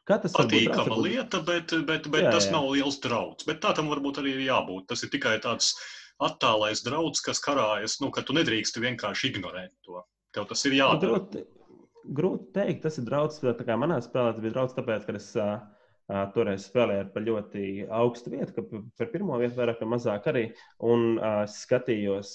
Tas 0.03 0.33
patīkama 0.35 0.97
būt, 0.97 1.03
lieta, 1.05 1.39
bet, 1.47 1.71
bet, 1.87 2.09
bet 2.11 2.25
jā, 2.25 2.31
tas 2.35 2.49
jā. 2.49 2.51
nav 2.51 2.65
liels 2.73 2.97
drauds. 3.03 3.45
Bet 3.47 3.61
tā 3.63 3.71
tam 3.77 3.87
varbūt 3.87 4.19
arī 4.19 4.33
ir 4.35 4.41
jābūt. 4.49 4.89
Tas 4.91 5.05
ir 5.05 5.11
tikai 5.13 5.37
tāds 5.43 5.69
attālais 6.23 6.83
drauds, 6.83 7.23
kas 7.23 7.39
karājas, 7.43 7.99
nu, 8.03 8.11
ka 8.11 8.23
tu 8.27 8.35
nedrīksti 8.35 8.83
vienkārši 8.83 9.31
ignorēt 9.31 9.71
to. 9.87 10.03
Tev 10.35 10.49
tas 10.49 10.65
ir 10.67 10.75
jādara. 10.75 11.21
Grūti, 11.21 11.45
grūti 12.19 12.51
teikt, 12.57 12.83
tas 12.83 12.99
ir 12.99 13.07
kā 13.63 13.77
manā 13.79 14.01
spēlē 14.03 14.33
tas 14.35 14.43
bija 14.43 14.55
drauds, 14.57 14.75
tāpēc, 14.75 15.07
ka 15.07 15.15
es 15.19 15.29
uh, 15.39 15.55
Toreiz 16.07 16.65
spēlēja 16.67 17.07
par 17.13 17.23
ļoti 17.23 17.87
augstu 17.87 18.33
vietu, 18.33 18.53
ka 18.57 18.81
par 18.99 19.11
pirmo 19.13 19.37
vietu 19.39 19.55
vairāk 19.55 19.79
vai 19.81 19.91
mazāk 19.93 20.25
arī. 20.27 20.43
Un 20.83 21.13
uh, 21.15 21.43
skatījos, 21.47 22.33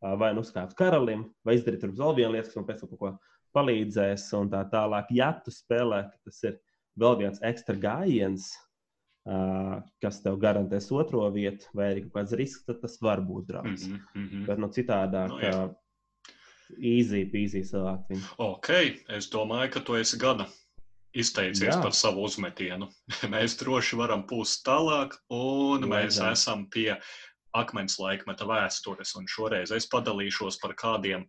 vai 0.00 0.32
nu 0.34 0.42
uzkāpt 0.42 0.74
karalim, 0.78 1.28
vai 1.46 1.54
izdarīt 1.58 1.84
vēl 1.86 2.16
vienu 2.16 2.32
lietu, 2.34 2.50
kas 2.50 2.58
man 2.58 2.66
pēc 2.66 2.82
tam 2.82 2.90
kaut 2.90 3.02
ko 3.02 3.12
palīdzēs, 3.54 4.26
un 4.38 4.50
tā 4.50 4.64
tālāk. 4.72 5.12
Ja 5.14 5.30
tu 5.44 5.54
spēlē, 5.54 6.02
tas 6.26 6.42
ir 6.46 6.58
vēl 7.00 7.18
viens 7.22 7.42
ekstra 7.46 7.76
gājiens, 7.78 8.50
kas 10.02 10.22
tev 10.24 10.38
garantēs 10.42 10.88
otro 10.96 11.26
vietu, 11.34 11.68
vai 11.76 11.90
arī 11.92 12.04
kaut 12.06 12.16
kāds 12.20 12.34
risks, 12.40 12.64
tad 12.66 12.80
tas 12.82 12.96
var 13.04 13.22
būt 13.26 13.50
draudz. 13.52 13.86
Mm 13.86 13.94
-hmm, 13.94 14.20
mm 14.22 14.28
-hmm. 14.28 14.46
Bet 14.46 14.58
no 14.58 14.66
nu, 14.66 14.72
citādāk. 14.72 15.28
No, 15.28 15.40
jā. 15.40 15.74
Easy, 16.78 17.30
easy 17.34 17.62
cilvēki. 17.66 18.20
Ok, 18.38 18.68
es 19.08 19.30
domāju, 19.30 19.70
ka 19.72 19.80
tu 19.80 19.94
esi 19.94 20.18
gana 20.18 20.46
izteicies 21.14 21.74
Jā. 21.74 21.80
par 21.82 21.94
savu 21.96 22.24
uzmetienu. 22.28 22.90
mēs 23.34 23.56
droši 23.60 23.98
varam 24.00 24.26
pūst 24.30 24.64
tālāk, 24.66 25.16
un 25.34 25.86
Jā, 25.86 25.90
mēs 25.94 26.20
jā. 26.20 26.30
esam 26.36 26.66
pie 26.70 26.94
akmens 27.56 27.98
laikmeta 27.98 28.46
vēstures. 28.46 29.16
Un 29.18 29.28
šoreiz 29.30 29.74
es 29.74 29.88
padalīšos 29.90 30.60
par 30.62 30.76
kādiem, 30.78 31.26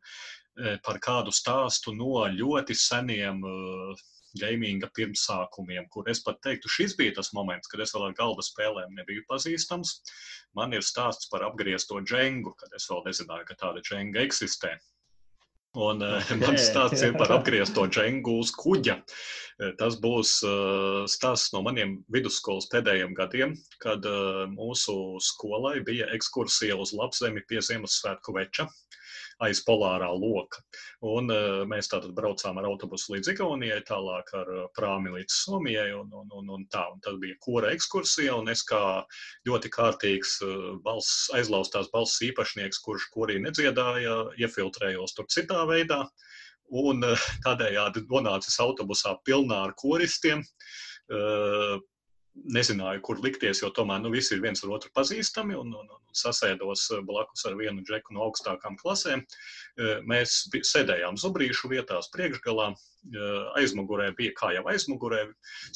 eh, 0.61 0.77
par 0.85 1.01
kādu 1.01 1.33
stāstu 1.33 1.95
no 1.97 2.25
ļoti 2.29 2.77
seniem 2.77 3.41
uh, 3.41 4.09
gaminga 4.39 4.89
pirmsākumiem, 4.97 5.87
kur 5.91 6.07
es 6.11 6.21
pat 6.23 6.39
teiktu, 6.45 6.71
šis 6.71 6.95
bija 6.99 7.15
tas 7.17 7.31
moments, 7.35 7.67
kad 7.71 7.83
es 7.83 7.93
vēl 7.95 8.07
ar 8.09 8.15
galda 8.17 8.45
spēlēm 8.45 8.95
nebiju 8.99 9.25
pazīstams. 9.29 9.97
Man 10.57 10.75
ir 10.77 10.85
stāsts 10.85 11.29
par 11.31 11.43
apgriezto 11.47 11.99
džengu, 12.03 12.53
kad 12.59 12.71
es 12.77 12.87
vēl 12.91 13.03
nezināju, 13.07 13.47
ka 13.49 13.59
tāda 13.59 13.83
dženga 13.83 14.23
eksistē. 14.23 14.75
Un 15.79 16.03
uh, 16.03 16.31
mans 16.41 16.63
stāsts 16.67 17.03
ir 17.05 17.13
par 17.15 17.31
apgriezto 17.31 17.85
džengu 17.87 18.33
uz 18.41 18.49
kuģa. 18.59 18.97
Eh, 19.61 19.69
tas 19.79 19.95
būs 20.03 20.33
uh, 20.43 21.05
stāsts 21.07 21.53
no 21.55 21.61
maniem 21.63 21.93
vidusskolas 22.11 22.67
pēdējiem 22.73 23.13
gadiem, 23.15 23.55
kad 23.79 24.03
mūsu 24.51 24.95
skolai 25.23 25.79
bija 25.87 26.09
ekskursija 26.17 26.75
uz 26.75 26.91
Lapzemi 26.97 27.45
pie 27.47 27.63
Ziemassvētku 27.63 28.35
veča 28.35 28.67
aiz 29.45 29.61
polārā 29.65 30.09
loka. 30.13 30.61
Un, 31.05 31.31
uh, 31.33 31.61
mēs 31.69 31.89
tātad 31.91 32.13
braucām 32.17 32.59
ar 32.61 32.67
autobusu 32.69 33.15
līdz 33.15 33.33
Igaunijai, 33.33 33.79
tālāk 33.87 34.31
ar 34.37 34.51
uh, 34.53 34.65
prāmi 34.77 35.13
līdz 35.15 35.37
Somijai. 35.43 35.89
Un, 35.97 36.11
un, 36.21 36.29
un, 36.39 36.51
un 36.57 36.65
tā. 36.73 36.85
un 36.93 37.01
tad 37.05 37.19
bija 37.23 37.37
kora 37.43 37.71
ekskursija, 37.75 38.35
un 38.37 38.51
es 38.53 38.63
kā 38.67 38.81
ļoti 39.49 39.71
kārtīgs 39.73 40.37
uh, 40.45 40.67
balss, 40.85 41.29
aizlaustās 41.37 41.89
balss 41.93 42.21
īpašnieks, 42.27 42.81
kurš 42.85 43.09
korī 43.15 43.39
nedziedāja, 43.43 44.17
iefiltrējos 44.41 45.17
tur 45.17 45.29
citā 45.33 45.65
veidā. 45.69 46.03
Un 46.71 47.03
tādējādi 47.43 48.05
nonācis 48.07 48.55
autobusā 48.63 49.17
pilnā 49.27 49.65
ar 49.67 49.73
koristiem. 49.75 50.45
Nezināju, 52.33 53.01
kur 53.05 53.19
likties, 53.23 53.61
jo 53.61 53.69
tomēr 53.75 54.01
nu, 54.03 54.11
visi 54.13 54.33
ir 54.35 54.41
viens 54.43 54.63
ar 54.63 54.71
otru 54.77 54.91
pazīstami 54.95 55.57
un, 55.57 55.73
un, 55.75 55.89
un 55.91 56.15
sasēdos 56.15 56.87
blakus 57.07 57.43
ar 57.47 57.57
vienu 57.59 57.83
džeku 57.87 58.15
no 58.15 58.23
augstākām 58.27 58.77
klasēm. 58.79 59.23
Mēs 60.07 60.45
sēdējām 60.67 61.19
zubrīšu 61.19 61.71
vietās 61.71 62.09
priekšgalā, 62.15 62.71
aizmugurē 63.59 64.11
bija 64.17 64.35
kā 64.37 64.51
jau 64.55 64.65
aizmugurē, 64.71 65.25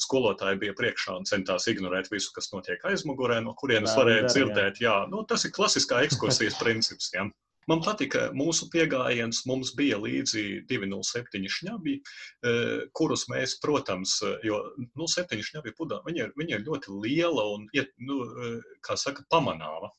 skolotāji 0.00 0.62
bija 0.64 0.76
priekšā 0.78 1.18
un 1.20 1.28
centās 1.28 1.68
ignorēt 1.72 2.10
visu, 2.12 2.32
kas 2.36 2.52
notiek 2.54 2.84
aizmugurē, 2.88 3.42
no 3.44 3.56
kurienes 3.58 3.96
varēja 3.98 4.30
dzirdēt. 4.30 4.80
Jā, 4.84 5.02
nu, 5.12 5.24
tas 5.28 5.44
ir 5.44 5.54
klasiskā 5.56 6.04
ekskursijas 6.08 6.58
princips. 6.62 7.12
Jā. 7.14 7.28
Man 7.70 7.82
patika 7.82 8.28
mūsu 8.36 8.68
pieejams. 8.70 9.42
Mums 9.50 9.72
bija 9.78 9.98
līdzi 9.98 10.44
207 10.70 11.48
šņabi, 11.56 11.96
e, 11.98 12.52
kurus 12.96 13.26
mēs, 13.32 13.56
protams, 13.62 14.20
jo 14.46 14.62
nu, 14.78 15.08
7 15.10 15.42
šņabi 15.48 15.74
pudā, 15.78 15.98
viņa, 16.06 16.28
ir, 16.28 16.34
viņa 16.38 16.60
ir 16.60 16.66
ļoti 16.68 17.00
liela 17.02 17.48
un, 17.56 17.66
nu, 18.06 18.20
e, 18.22 18.52
kā 18.86 18.98
saka, 19.00 19.26
pamanāma. 19.32 19.90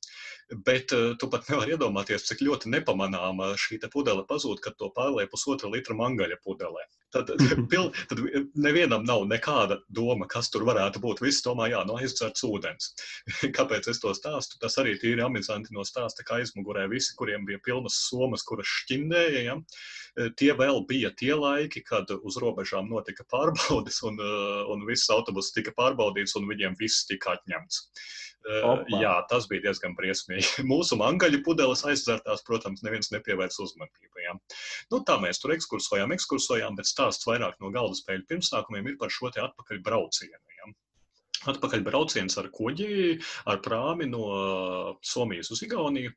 Bet 0.52 0.94
uh, 0.96 1.18
tu 1.20 1.28
pat 1.28 1.50
nevari 1.52 1.74
iedomāties, 1.76 2.24
cik 2.30 2.40
ļoti 2.46 2.72
nepamanāma 2.72 3.50
šī 3.60 3.82
pudele 3.92 4.24
pazūd, 4.30 4.62
kad 4.64 4.78
to 4.80 4.88
pārlieku 4.96 5.34
pusotra 5.34 5.68
litra 5.72 5.96
mangaļa 6.00 6.38
pudelē. 6.44 6.86
Tad, 7.12 7.32
pil, 7.72 7.90
tad 8.08 8.22
nevienam 8.56 9.04
nav 9.08 9.26
nekāda 9.28 9.82
doma, 9.92 10.28
kas 10.32 10.52
tur 10.54 10.64
varētu 10.68 11.04
būt. 11.04 11.20
Viss 11.26 11.44
domā, 11.44 11.68
jā, 11.74 11.84
no 11.88 12.00
aizdzerts 12.00 12.46
ūdens. 12.48 12.94
Kāpēc 13.58 13.92
es 13.92 14.00
to 14.04 14.14
stāstu? 14.16 14.60
Tas 14.64 14.80
arī 14.80 14.96
tīri 15.02 15.26
amizanti 15.26 15.76
no 15.76 15.84
stāsta, 15.88 16.24
ka 16.28 16.40
aizmugurē 16.40 16.88
visi, 16.92 17.16
kuriem 17.20 17.48
bija 17.48 17.60
pilnas 17.68 18.00
somas, 18.08 18.46
kuras 18.48 18.72
šķindēja, 18.82 19.46
ja? 19.52 19.62
tie 20.40 20.50
vēl 20.58 20.82
bija 20.90 21.12
tie 21.14 21.34
laiki, 21.38 21.84
kad 21.86 22.10
uz 22.10 22.38
robežām 22.42 22.88
notika 22.90 23.26
pārbaudes 23.30 24.00
un, 24.08 24.18
uh, 24.18 24.64
un 24.74 24.86
viss 24.90 25.12
autobus 25.14 25.52
tika 25.54 25.74
pārbaudīts 25.78 26.34
un 26.40 26.48
viņiem 26.50 26.78
viss 26.80 27.06
tika 27.10 27.36
atņemts. 27.38 27.84
Opa. 28.48 29.00
Jā, 29.02 29.14
tas 29.28 29.48
bija 29.52 29.66
diezgan 29.68 29.96
briesmīgi. 29.98 30.64
Mūsu 30.72 30.98
mangaļu 31.00 31.42
pudeles 31.46 31.84
aizdzērtās, 31.88 32.46
protams, 32.48 32.84
neviens 32.86 33.12
nepievērsa 33.12 33.64
uzmanību. 33.66 34.24
Ja. 34.24 34.36
Nu, 34.94 35.02
tā 35.08 35.18
mēs 35.24 35.42
tur 35.44 35.56
ekskursojām, 35.58 36.14
ekskursojām, 36.16 36.78
bet 36.80 36.90
stāsts 36.90 37.28
vairāk 37.28 37.58
no 37.64 37.74
galda 37.76 37.98
spēļu 38.00 38.28
pirmsākumiem 38.30 38.94
ir 38.94 39.00
par 39.02 39.12
šo 39.14 39.32
te 39.36 39.44
atpakaļ 39.44 39.82
braucienu. 39.84 40.44
Ja. 40.60 40.72
Atpakaļ 41.52 41.84
brauciens 41.86 42.38
ar 42.40 42.48
kuģi, 42.56 43.18
ar 43.52 43.60
prāmi 43.64 44.08
no 44.10 44.24
Somijas 45.06 45.52
uz 45.54 45.62
Igauniju. 45.68 46.14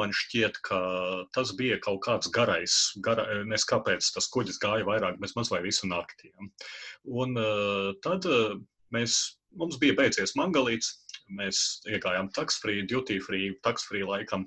Man 0.00 0.14
šķiet, 0.16 0.58
ka 0.66 0.80
tas 1.36 1.52
bija 1.56 1.78
kaut 1.84 2.00
kāds 2.08 2.32
garais, 2.34 2.78
gara, 3.04 3.28
nes 3.46 3.68
kāpēc 3.68 4.08
tas 4.16 4.28
kuģis 4.32 4.58
gāja 4.64 4.88
vairāk, 4.88 5.20
bez 5.22 5.36
maz 5.38 5.52
vai 5.52 5.62
visu 5.64 5.88
naktī. 5.92 6.32
Un 7.04 7.38
tad 8.04 8.26
mēs, 8.96 9.20
mums 9.60 9.78
bija 9.80 9.96
beidzies 10.02 10.34
mangalīts, 10.40 10.96
mēs 11.38 11.80
iegājām 11.90 12.30
taksfree, 12.36 12.86
duty 12.90 13.18
free, 13.24 13.52
taksfree 13.66 14.06
laikam. 14.06 14.46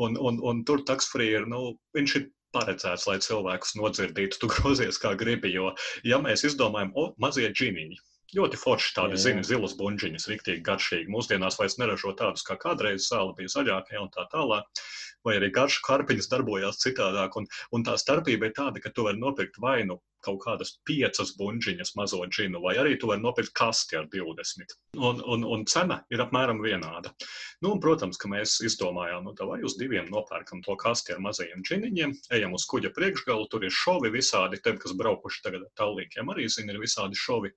Un, 0.00 0.16
un, 0.18 0.40
un 0.42 0.62
tur 0.68 0.84
taksfree 0.88 1.32
ir, 1.38 1.48
nu, 1.50 1.74
viņš 1.96 2.16
ir 2.20 2.30
paredzēts, 2.52 3.08
lai 3.08 3.18
cilvēkus 3.24 3.76
nodzirdītu, 3.80 4.40
tu 4.40 4.50
grozies 4.52 5.00
kā 5.02 5.14
gribi. 5.18 5.52
Jo, 5.54 5.72
ja 6.08 6.20
mēs 6.22 6.44
izdomājam, 6.48 6.92
o, 6.98 7.10
mazie 7.22 7.48
džiniņi, 7.52 8.00
ļoti 8.36 8.60
forši 8.60 8.94
tādi, 8.96 9.20
zini, 9.20 9.44
zilas 9.46 9.76
buļģiņas, 9.78 10.28
rīktīgi 10.30 10.64
garšīgi. 10.66 11.12
Mūsdienās 11.12 11.58
vairs 11.60 11.78
neražo 11.80 12.14
tādus, 12.18 12.46
kā 12.48 12.58
kādreiz 12.60 13.08
sāla 13.08 13.36
bija 13.38 13.52
zaļākie 13.56 14.00
un 14.00 14.12
tā 14.14 14.28
tālāk 14.32 14.84
vai 15.24 15.36
arī 15.38 15.50
garšu 15.54 15.82
karpiņas 15.86 16.30
darbojās 16.32 16.80
citādāk. 16.82 17.36
Un, 17.38 17.46
un 17.76 17.84
tā 17.86 17.96
starpība 18.00 18.48
ir 18.48 18.56
tāda, 18.56 18.82
ka 18.82 18.90
tu 18.94 19.06
vari 19.06 19.20
nopirkt 19.20 19.60
vai 19.62 19.82
nu 19.88 20.00
kaut 20.22 20.38
kādas 20.44 20.76
piecas 20.86 21.32
buļģiņas 21.38 21.96
mazo 21.98 22.20
džinu, 22.30 22.60
vai 22.62 22.76
arī 22.78 22.94
tu 23.00 23.08
vari 23.10 23.22
nopirkt 23.24 23.54
kasti 23.58 23.98
ar 23.98 24.06
20. 24.12 24.76
Un, 24.98 25.18
un, 25.34 25.46
un 25.56 25.64
cena 25.66 25.98
ir 26.14 26.22
apmēram 26.22 26.62
vienāda. 26.62 27.10
Nu, 27.62 27.72
un, 27.72 27.80
protams, 27.82 28.20
ka 28.22 28.30
mēs 28.30 28.60
izdomājām, 28.68 29.26
nu, 29.26 29.34
vai 29.50 29.58
uz 29.66 29.74
diviem 29.80 30.06
nopērkam 30.14 30.62
to 30.66 30.78
kasti 30.78 31.16
ar 31.16 31.22
mazajiem 31.26 31.66
džiniņiem, 31.66 32.14
ejam 32.38 32.54
uz 32.58 32.68
kuģa 32.70 32.92
priekšgalu, 32.94 33.50
tur 33.50 33.66
ir 33.66 33.74
šovi 33.74 34.14
visādi, 34.14 34.62
tiem, 34.62 34.78
kas 34.82 34.94
braukuši 34.98 35.42
tagad 35.42 35.66
ar 35.66 35.74
tālīkiem, 35.82 36.30
arī 36.30 36.46
zina, 36.46 36.70
ir 36.76 36.82
visādi 36.82 37.18
šovi. 37.18 37.50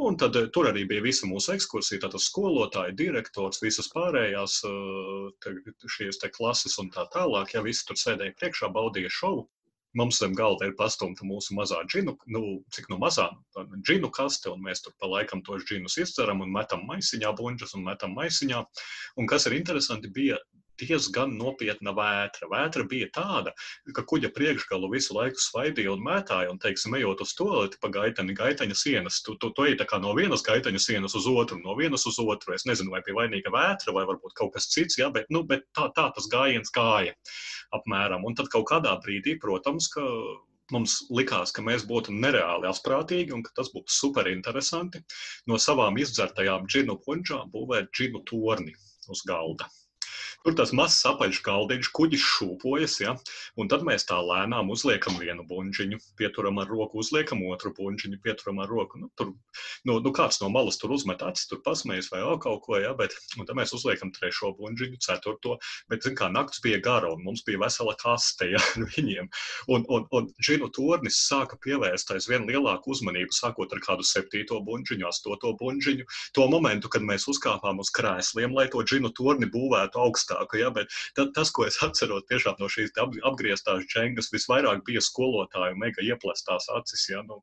Un 0.00 0.16
tad 0.16 0.36
eh, 0.38 0.48
tur 0.54 0.70
arī 0.70 0.86
bija 0.88 1.04
visa 1.04 1.28
mūsu 1.28 1.52
ekskursija, 1.54 2.00
tātad 2.04 2.22
skolotāji, 2.24 2.96
direktors, 2.96 3.60
visas 3.60 3.90
pārējās 3.92 4.60
eh, 4.68 5.26
te, 5.44 5.54
šīs 5.96 6.20
te 6.22 6.30
klases 6.32 6.78
un 6.80 6.88
tā 6.94 7.04
tālāk. 7.12 7.52
Ja 7.54 7.64
visi 7.66 7.84
tur 7.88 7.98
sēdēja 8.00 8.36
priekšā, 8.40 8.70
baudīja 8.76 9.12
šovu. 9.20 9.44
Mums 9.98 10.20
zem 10.22 10.36
galda 10.38 10.68
ir 10.68 10.76
pastumta 10.78 11.26
mūsu 11.26 11.56
mazā 11.58 11.80
džinu, 11.90 12.14
nu, 12.30 12.40
cik 12.70 12.86
no 12.92 12.96
mazā 13.02 13.26
džinu 13.88 14.08
kaste, 14.14 14.46
un 14.52 14.62
mēs 14.62 14.84
tur 14.84 14.94
pa 15.02 15.08
laikam 15.10 15.42
tos 15.42 15.64
džinus 15.66 15.98
izceram 15.98 16.44
un 16.44 16.52
metam 16.54 16.84
maisiņā, 16.86 17.32
bunģas 17.40 17.74
un 17.74 17.88
metam 17.88 18.14
maisiņā. 18.14 18.60
Un 19.18 19.30
kas 19.32 19.48
ir 19.50 19.58
interesanti, 19.58 20.12
bija 20.14 20.38
diezgan 20.80 21.36
nopietna 21.38 21.94
vētra. 21.96 22.48
Vētra 22.50 22.86
bija 22.88 23.08
tāda, 23.14 23.52
ka 23.96 24.04
kuģa 24.12 24.32
priekšgalu 24.36 24.90
visu 24.94 25.16
laiku 25.16 25.42
svaidīja 25.42 25.94
un 25.94 26.04
mētāja, 26.06 26.50
un, 26.52 26.60
teiksim, 26.62 26.96
ejot 26.98 27.24
uz 27.24 27.34
to 27.38 27.48
pa 27.80 27.92
gaitani, 27.92 28.36
gaitaņa 28.36 28.76
sienas, 28.76 29.20
tu, 29.26 29.36
tu, 29.40 29.52
tu 29.56 29.68
ej 29.68 29.78
tā 29.80 29.86
kā 29.88 30.00
no 30.02 30.14
vienas 30.18 30.44
gaitaņa 30.46 30.82
sienas 30.82 31.16
uz 31.18 31.28
otru, 31.30 31.60
no 31.64 31.76
vienas 31.78 32.06
uz 32.10 32.20
otru. 32.22 32.54
Es 32.56 32.66
nezinu, 32.68 32.94
vai 32.94 33.02
bija 33.06 33.20
vainīga 33.22 33.54
vētra 33.54 33.94
vai 33.96 34.06
varbūt 34.10 34.36
kaut 34.38 34.54
kas 34.56 34.70
cits, 34.72 34.98
jā, 35.00 35.10
bet, 35.14 35.30
nu, 35.30 35.44
bet 35.48 35.66
tā, 35.76 35.90
tā 35.96 36.10
tas 36.16 36.28
gājiens 36.32 36.72
gāja 36.74 37.16
apmēram. 37.76 38.24
Un 38.26 38.38
tad 38.38 38.50
kaut 38.52 38.68
kādā 38.70 38.94
brīdī, 39.04 39.36
protams, 39.40 39.90
ka 39.92 40.04
mums 40.74 40.96
likās, 41.10 41.52
ka 41.54 41.64
mēs 41.66 41.84
būtu 41.88 42.14
nereāli 42.14 42.68
asprātīgi 42.70 43.34
un 43.36 43.44
ka 43.46 43.54
tas 43.58 43.70
būtu 43.74 43.92
super 43.94 44.30
interesanti 44.30 45.02
no 45.50 45.58
savām 45.58 45.98
izdzertajām 46.02 46.68
džinu 46.70 46.98
punčām 47.06 47.50
būvēt 47.54 47.90
džinu 47.96 48.24
torni 48.30 48.74
uz 49.10 49.24
galda. 49.26 49.68
Tur 50.40 50.54
tas 50.56 50.70
mazs 50.72 51.02
apaļš 51.04 51.38
galdiņš, 51.44 51.88
kuģis 51.92 52.22
šūpojas, 52.24 52.94
ja? 53.02 53.10
un 53.60 53.68
tad 53.68 53.82
mēs 53.84 54.06
tā 54.08 54.16
lēnām 54.24 54.70
uzliekam 54.72 55.18
vienu 55.20 55.44
buļģiņu, 55.44 55.98
pieturam 56.16 56.62
ar 56.62 56.70
roku, 56.72 57.02
uzliekam 57.02 57.42
otru 57.44 57.74
buļģiņu, 57.76 58.20
pieturam 58.24 58.62
ar 58.64 58.70
roku. 58.72 58.96
Nu, 59.02 59.10
tur, 59.20 59.34
nu, 59.84 59.98
nu 60.00 60.12
kāds 60.16 60.40
no 60.40 60.48
malas 60.48 60.80
tur 60.80 60.94
uzmet 60.96 61.20
acis, 61.26 61.44
tur 61.50 61.60
pasmējas 61.66 62.08
vai 62.14 62.22
vēl 62.24 62.40
kaut 62.40 62.62
ko, 62.64 62.78
ja? 62.80 62.94
bet 62.96 63.12
tad 63.36 63.52
mēs 63.58 63.74
uzliekam 63.76 64.14
trešo 64.16 64.54
buļģiņu, 64.56 65.00
ceturto, 65.04 65.58
bet, 65.92 66.06
zin 66.08 66.16
kā, 66.16 66.30
nakts 66.32 66.64
bija 66.64 66.80
gara 66.88 67.12
un 67.12 67.20
mums 67.26 67.44
bija 67.44 67.60
vesela 67.60 67.92
kaste 68.00 68.48
ja, 68.54 68.64
viņiem. 68.96 69.28
Un, 69.68 69.84
un, 69.92 70.08
un 70.16 70.32
žinu 70.40 70.70
tornis 70.72 71.20
sāka 71.26 71.60
pievērst 71.60 72.14
aizvien 72.16 72.48
lielāku 72.48 72.94
uzmanību, 72.96 73.36
sākot 73.36 73.76
ar 73.76 73.84
kādu 73.84 74.08
septīto 74.08 74.62
buļģiņu, 74.64 75.04
astoto 75.12 75.52
buļģiņu. 75.60 76.08
To 76.40 76.48
momentu, 76.48 76.88
kad 76.88 77.04
mēs 77.04 77.28
uzkāpām 77.28 77.84
uz 77.84 77.92
krēsliem, 77.92 78.56
lai 78.56 78.70
to 78.72 78.80
žinu 78.88 79.12
torni 79.12 79.52
būvētu 79.52 80.00
augstāk 80.00 80.29
augstāku. 80.30 80.58
Ja? 80.60 80.70
Bet 80.70 80.90
tad, 81.16 81.32
tas, 81.34 81.50
ko 81.50 81.66
es 81.66 81.78
atceros 81.82 82.26
tiešām 82.28 82.56
no 82.60 82.68
šīs 82.70 82.92
ap, 83.00 83.14
apgrieztās 83.24 83.84
džengas, 83.90 84.30
visvairāk 84.32 84.84
bija 84.86 85.00
skolotāju 85.00 85.76
mega 85.76 86.02
ieplestās 86.02 86.68
acis. 86.76 87.08
Ja? 87.10 87.22
Nu, 87.26 87.40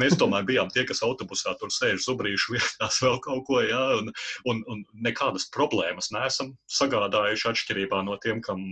mēs 0.00 0.16
tomēr 0.18 0.44
bijām 0.44 0.70
tie, 0.74 0.84
kas 0.84 1.02
autobusā 1.02 1.54
tur 1.60 1.72
sēž 1.72 2.04
zubrīšu 2.06 2.56
vietās 2.56 3.00
vēl 3.02 3.20
kaut 3.24 3.44
ko, 3.46 3.60
ja? 3.62 3.82
un, 3.98 4.12
un, 4.50 4.62
un 4.66 4.84
nekādas 5.04 5.48
problēmas 5.54 6.10
neesam 6.14 6.54
sagādājuši 6.70 7.50
atšķirībā 7.52 8.02
no 8.06 8.18
tiem, 8.22 8.42
kam, 8.44 8.62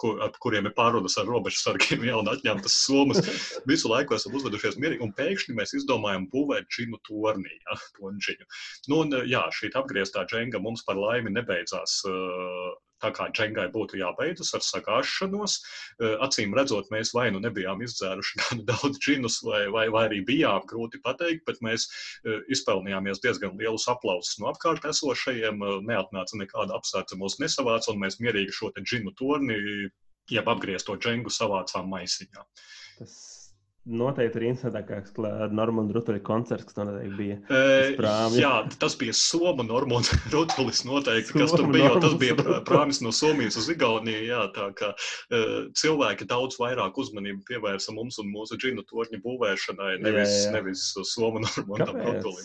kur, 0.00 0.20
kuriem 0.42 0.68
ir 0.68 0.76
pārunas 0.76 1.18
ar 1.18 1.28
robežu 1.28 1.62
sargiem 1.62 2.06
ja? 2.08 2.18
un 2.20 2.30
atņemtas 2.30 2.80
somas. 2.84 3.22
Visu 3.68 3.90
laiku 3.90 4.16
esam 4.16 4.36
uzvedušies 4.38 4.78
mierīgi, 4.80 5.04
un 5.04 5.14
pēkšņi 5.16 5.56
mēs 5.58 5.74
izdomājam 5.78 6.28
būvēt 6.32 6.68
džinu 6.72 7.00
tornī. 7.08 7.54
Ja? 7.68 7.78
Nu, 8.88 9.02
un, 9.02 9.14
jā, 9.28 9.44
šī 9.54 9.72
apgrieztā 9.78 10.24
dženga 10.28 10.60
mums 10.62 10.84
par 10.86 10.98
laimi 10.98 11.32
nebeidzās 11.34 11.98
uh, 12.08 12.76
tā 13.02 13.10
kā 13.14 13.28
džengai 13.34 13.68
būtu 13.74 13.98
jābeidzas 14.00 14.54
ar 14.58 14.64
sagāšanos. 14.66 15.58
Eh, 15.98 16.16
acīm 16.26 16.56
redzot, 16.56 16.90
mēs 16.94 17.14
vai 17.16 17.28
nu 17.34 17.42
nebijām 17.44 17.82
izdzēruši 17.86 18.38
gan 18.42 18.64
daudz 18.68 19.00
džinus, 19.04 19.40
vai, 19.46 19.64
vai, 19.74 19.86
vai 19.94 20.04
arī 20.10 20.20
bijām, 20.26 20.66
grūti 20.70 21.02
pateikt, 21.04 21.44
bet 21.48 21.62
mēs 21.64 21.88
eh, 21.88 22.42
izpelnījāmies 22.54 23.22
diezgan 23.24 23.56
lielus 23.60 23.88
aplausus 23.92 24.40
no 24.42 24.50
apkārt 24.52 24.86
esošajiem. 24.90 25.62
Eh, 25.62 25.80
neatnāca 25.92 26.42
nekāda 26.42 26.76
apsvērta 26.78 27.18
mūs 27.20 27.38
nesavāca, 27.42 27.92
un 27.94 28.04
mēs 28.04 28.20
mierīgi 28.22 28.54
šo 28.60 28.72
džinu 28.78 29.14
torni, 29.18 29.58
jeb 30.28 30.48
apgriezto 30.50 30.98
džengu 31.00 31.32
savācām 31.32 31.88
maisiņā. 31.92 32.44
Tas 32.98 33.37
noteikti 33.88 34.40
ir 34.40 34.46
interesantākais, 34.50 35.12
ka 35.16 35.48
Normāns 35.54 35.92
Rutuļa 35.96 36.22
koncerts, 36.26 36.68
kas 36.68 36.78
noteikti 36.78 37.18
bija. 37.18 37.38
Sprāmi. 37.92 38.40
Jā, 38.42 38.52
tas 38.80 38.96
bija 39.00 39.14
Somu 39.16 39.66
Normāns 39.66 40.12
Rutulis 40.34 40.84
noteikti, 40.88 41.36
kas 41.38 41.54
tur 41.56 41.68
bija, 41.72 41.92
jo 41.94 42.02
tas 42.04 42.16
bija 42.20 42.36
prāmis 42.68 43.02
no 43.04 43.12
Somijas 43.14 43.58
uz 43.60 43.70
Igauniju, 43.72 44.24
jā, 44.28 44.42
tā 44.56 44.70
kā 44.78 44.92
cilvēki 45.78 46.28
daudz 46.28 46.58
vairāk 46.60 46.98
uzmanību 47.00 47.44
pievērsa 47.48 47.94
mums 47.96 48.20
un 48.22 48.32
mūsu 48.32 48.60
džinu 48.60 48.84
torņu 48.88 49.22
būvēšanai, 49.24 49.94
nevis, 50.04 50.34
jā, 50.34 50.48
jā. 50.48 50.56
nevis 50.58 50.90
Somu 51.14 51.44
Normānam 51.44 51.96
Rutulim. 52.04 52.44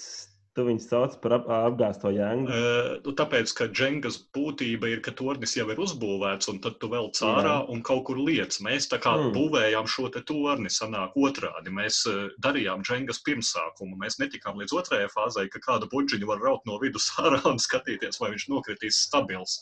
Tu 0.53 0.61
viņus 0.61 0.83
sauc 0.85 1.13
par 1.23 1.33
ap, 1.39 1.47
apgāzto 1.49 2.11
jēngu. 2.13 2.53
Uh, 2.53 3.13
tāpēc, 3.17 3.49
ka 3.57 3.65
džengas 3.71 4.19
būtība 4.37 4.91
ir, 4.91 4.99
ka 5.01 5.09
tornis 5.17 5.55
jau 5.57 5.65
ir 5.73 5.79
uzbūvēts, 5.81 6.49
un 6.51 6.59
tad 6.61 6.75
tu 6.81 6.89
vēl 6.91 7.07
cārā 7.17 7.55
un 7.73 7.79
kaut 7.85 8.03
kur 8.09 8.19
liec. 8.21 8.59
Mēs 8.61 8.85
tā 8.91 8.99
kā 9.01 9.15
mm. 9.17 9.31
būvējām 9.33 9.87
šo 9.89 10.11
te 10.13 10.21
torni, 10.29 10.69
sanāk 10.69 11.17
otrādi. 11.17 11.73
Mēs 11.73 12.03
uh, 12.11 12.27
darījām 12.45 12.83
džengas 12.85 13.23
pirmsākumu. 13.25 13.97
Mēs 14.03 14.19
netikām 14.21 14.61
līdz 14.61 14.75
otrajai 14.77 15.07
fāzei, 15.15 15.47
ka 15.49 15.61
kādu 15.63 15.89
buģiņu 15.89 16.29
var 16.29 16.45
raut 16.45 16.69
no 16.69 16.77
vidus 16.83 17.09
ārā 17.23 17.41
un 17.49 17.57
skatīties, 17.57 18.21
vai 18.21 18.29
viņš 18.35 18.45
nokritīs 18.53 19.01
stabils. 19.07 19.57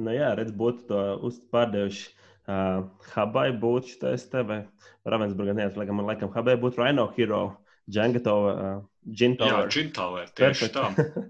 Nu 0.00 0.14
jā, 0.16 0.30
redz, 0.38 0.54
būtu 0.56 0.86
to 0.88 1.02
uzpārdevuši 1.28 2.06
uh, 2.08 2.88
Habai 3.12 3.50
būtu 3.52 3.98
šis 3.98 4.24
te, 4.32 4.46
vai 4.48 4.62
Ravensburgā 5.04 5.52
neatliekam, 5.60 6.00
man 6.00 6.08
laikam 6.08 6.32
Habai 6.32 6.56
būtu 6.56 6.80
Rhino 6.80 7.10
Hero. 7.18 7.42
Džengatowa, 7.90 8.50
uh, 8.54 8.80
Džintower. 9.02 9.50
Jā, 9.50 9.70
Džintower, 9.72 10.28
tieši 10.38 10.68
tā. 10.70 10.84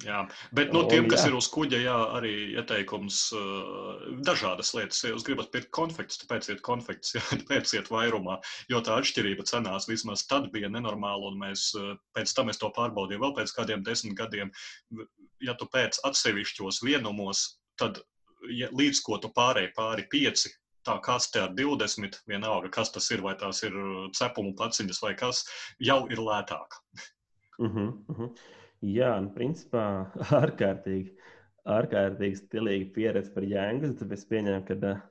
Jā. 0.04 0.18
Bet 0.52 0.74
nu, 0.76 0.82
tiem, 0.92 1.06
kas 1.08 1.24
jā. 1.24 1.30
ir 1.30 1.36
uz 1.38 1.48
kuģa, 1.52 1.78
jā, 1.80 1.96
arī 2.18 2.32
ieteikums 2.60 3.20
dažādas 4.26 4.74
lietas. 4.76 5.00
Ja 5.06 5.14
jūs 5.14 5.24
gribat 5.24 5.48
pirkt 5.54 5.72
konfekts, 5.72 6.20
tad 6.20 6.28
pērciet 6.34 6.60
konfekts, 6.66 7.14
ja 7.16 7.22
pērciet 7.48 7.88
vairumā, 7.92 8.36
jo 8.72 8.82
tā 8.84 8.98
atšķirība 9.00 9.46
cenās 9.48 9.88
vismaz 9.88 10.26
tad 10.28 10.50
bija 10.52 10.68
nenormāla, 10.72 11.32
un 11.32 11.40
mēs 11.40 11.70
pēc 12.16 12.36
tam 12.36 12.52
es 12.52 12.60
to 12.60 12.68
pārbaudīju 12.76 13.24
vēl 13.24 13.36
pēc 13.40 13.56
kādiem 13.56 13.84
desmit 13.88 14.18
gadiem. 14.20 14.52
Ja 15.42 15.56
tu 15.58 15.66
pēc 15.72 16.02
atsevišķos 16.06 16.82
vienumos, 16.84 17.46
tad 17.80 18.02
ja, 18.52 18.68
līdz 18.68 19.00
ko 19.06 19.16
tu 19.22 19.32
pārēji 19.32 19.72
pāri 19.78 20.04
pieci 20.12 20.52
tā 20.86 20.98
kaste 21.00 21.40
ar 21.46 21.56
20, 21.56 22.20
vienalga, 22.28 22.68
kas 22.74 22.92
tas 22.92 23.08
ir, 23.14 23.22
vai 23.24 23.34
tās 23.38 23.62
ir 23.64 23.74
cepumu 24.18 24.52
paciņas 24.58 25.02
vai 25.04 25.14
kas, 25.18 25.44
jau 25.80 26.02
ir 26.10 26.20
lētāk. 26.20 26.82
Uh 27.58 27.68
-huh, 27.68 27.92
uh 28.08 28.18
-huh. 28.18 28.30
Jā, 28.82 29.14
nu, 29.22 29.30
principā 29.30 30.10
ārkārtīgi, 30.42 31.14
ārkārtīgi 31.66 32.40
stilīga 32.40 32.92
pieredze 32.94 33.30
par 33.34 33.42
jēngas. 33.46 33.98
Tad 33.98 34.12
es 34.12 34.24
pieņēmu, 34.26 34.64
ka 34.66 34.74
uh, 34.74 35.02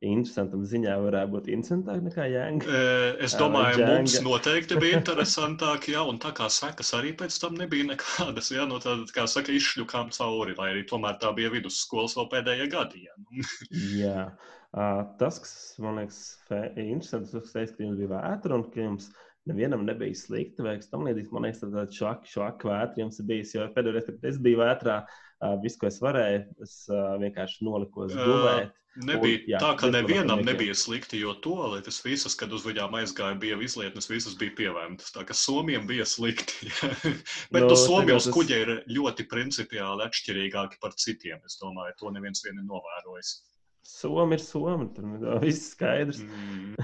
interesantam 0.00 0.62
ziņā 0.68 0.94
varētu 1.02 1.32
būt 1.34 1.48
interesantāk 1.50 2.02
nekā 2.06 2.26
jēga. 2.30 2.80
Es 3.24 3.34
domāju, 3.38 3.82
uh, 3.82 3.90
mums 3.96 4.14
noteikti 4.22 4.78
bija 4.78 5.00
interesantāk, 5.00 5.88
jā, 5.90 6.04
un 6.06 6.20
tā 6.22 6.30
kā 6.36 6.46
sekas 6.52 6.94
arī 6.94 7.12
pēc 7.18 7.38
tam 7.42 7.58
nebija 7.58 7.90
nekādas, 7.90 8.52
jā, 8.54 8.66
no 8.70 8.78
tāda, 8.82 9.08
kā 9.14 9.26
saka, 9.26 9.52
izšļukām 9.52 10.12
cauri, 10.14 10.54
lai 10.58 10.70
arī 10.72 10.84
tomēr 10.88 11.18
tā 11.22 11.32
bija 11.34 11.50
vidusskolas 11.50 12.14
vēl 12.18 12.30
pēdējie 12.36 12.70
gadi, 12.74 13.04
jā. 13.08 13.18
jā. 14.04 14.28
Uh, 14.68 15.02
tas, 15.18 15.38
kas 15.40 15.52
man 15.80 15.96
liekas 15.96 16.20
interesants, 16.76 17.32
tas, 17.32 17.52
ka 17.72 17.84
jums 17.84 17.98
bija 17.98 18.12
vētra 18.12 18.58
un 18.58 18.66
ka 18.70 18.84
jums 18.84 19.08
nevienam 19.48 19.84
nebija 19.86 20.16
slikti 20.16 20.64
vai 20.64 20.76
kas 20.80 20.90
tamlīdzīgs. 20.92 21.32
Man 21.34 21.46
liekas, 21.48 21.62
tāds 21.64 22.00
švaki, 22.00 22.32
švaki 22.32 22.68
vētra 22.70 23.02
jums 23.02 23.20
ir 23.20 23.28
bijis. 23.30 23.54
Jo 23.56 23.68
pēdējo 23.74 23.96
reizi, 23.96 24.12
kad 24.14 24.28
es 24.30 24.42
biju 24.44 24.60
vētrā, 24.62 24.98
uh, 25.04 25.54
viss, 25.62 25.80
ko 25.80 25.88
es 25.90 26.00
varēju, 26.04 26.44
es 26.66 26.74
uh, 26.92 27.14
vienkārši 27.22 27.64
nolikos 27.68 28.14
gulēt. 28.16 28.74
Nebija 28.98 29.38
un, 29.38 29.44
jā, 29.46 29.58
tā, 29.62 29.68
ka 29.78 29.90
nevienam 29.92 30.40
nebija 30.42 30.74
slikti, 30.74 31.20
jo 31.22 31.34
toaletes 31.44 32.00
visas, 32.02 32.34
kad 32.38 32.50
uz 32.54 32.64
viņām 32.66 32.96
aizgāja, 32.98 33.36
bija 33.38 33.58
izlietnes, 33.62 34.08
visas 34.10 34.34
bija 34.38 34.56
pievēmtas. 34.58 35.12
Tā 35.14 35.22
kā 35.28 35.36
somiem 35.38 35.86
bija 35.86 36.06
slikti. 36.08 36.72
Bet 37.54 37.62
no, 37.62 37.68
nu, 37.70 37.76
Somijas 37.78 38.26
tas... 38.26 38.34
kuģi 38.34 38.58
ir 38.64 38.72
ļoti 38.96 39.28
principiāli 39.30 40.06
atšķirīgāki 40.08 40.80
par 40.82 40.96
citiem. 40.98 41.38
Es 41.46 41.60
domāju, 41.62 41.94
to 42.00 42.10
neviens 42.16 42.42
vien 42.46 42.58
ir 42.58 42.66
novērojis. 42.66 43.36
Somi 43.86 44.36
ir 44.36 44.42
Somi. 44.42 44.88
Tur 44.94 45.40
viss 45.42 45.72
skaidrs. 45.72 46.20
mm. 46.20 46.76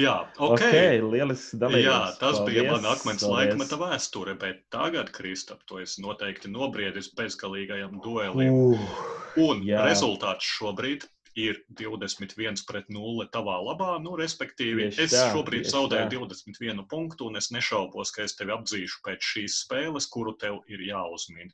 Jā, 0.00 0.16
ok. 0.38 0.56
okay 0.56 1.00
lielisks 1.04 1.56
dalījums. 1.60 1.86
Jā, 1.86 1.98
tas 2.20 2.40
paldies, 2.40 2.58
bija 2.58 2.68
man 2.72 2.90
akmens 2.92 3.24
paldies. 3.24 3.36
laikmeta 3.36 3.80
vēsture, 3.80 4.36
bet 4.40 4.62
tagad, 4.74 5.12
Kristap, 5.14 5.62
to 5.70 5.80
es 5.82 5.98
noteikti 6.02 6.50
nobriedis 6.52 7.12
bezgalīgajam 7.18 8.00
duelim. 8.04 8.62
Uh, 8.74 8.94
Un 9.40 9.62
jā. 9.64 9.84
rezultāts 9.86 10.44
šobrīd 10.58 11.06
ir 11.38 11.62
21 11.80 12.60
pret 12.68 12.90
0 12.92 13.26
tavā 13.32 13.56
labā. 13.64 13.96
Nu, 14.04 14.16
respektīvi, 14.20 14.90
tieši 14.90 15.06
es 15.06 15.14
tā, 15.14 15.28
šobrīd 15.32 15.68
zaudēju 15.70 16.10
tā. 16.10 16.36
21 16.36 16.84
punktu, 16.90 17.30
un 17.30 17.40
es 17.40 17.48
nešaubos, 17.54 18.12
ka 18.12 18.26
es 18.26 18.36
tevi 18.36 18.52
apzīšu 18.52 19.00
pēc 19.06 19.32
šīs 19.32 19.62
spēles, 19.64 20.08
kuru 20.12 20.36
tev 20.42 20.60
ir 20.68 20.84
jāuzmina. 20.90 21.52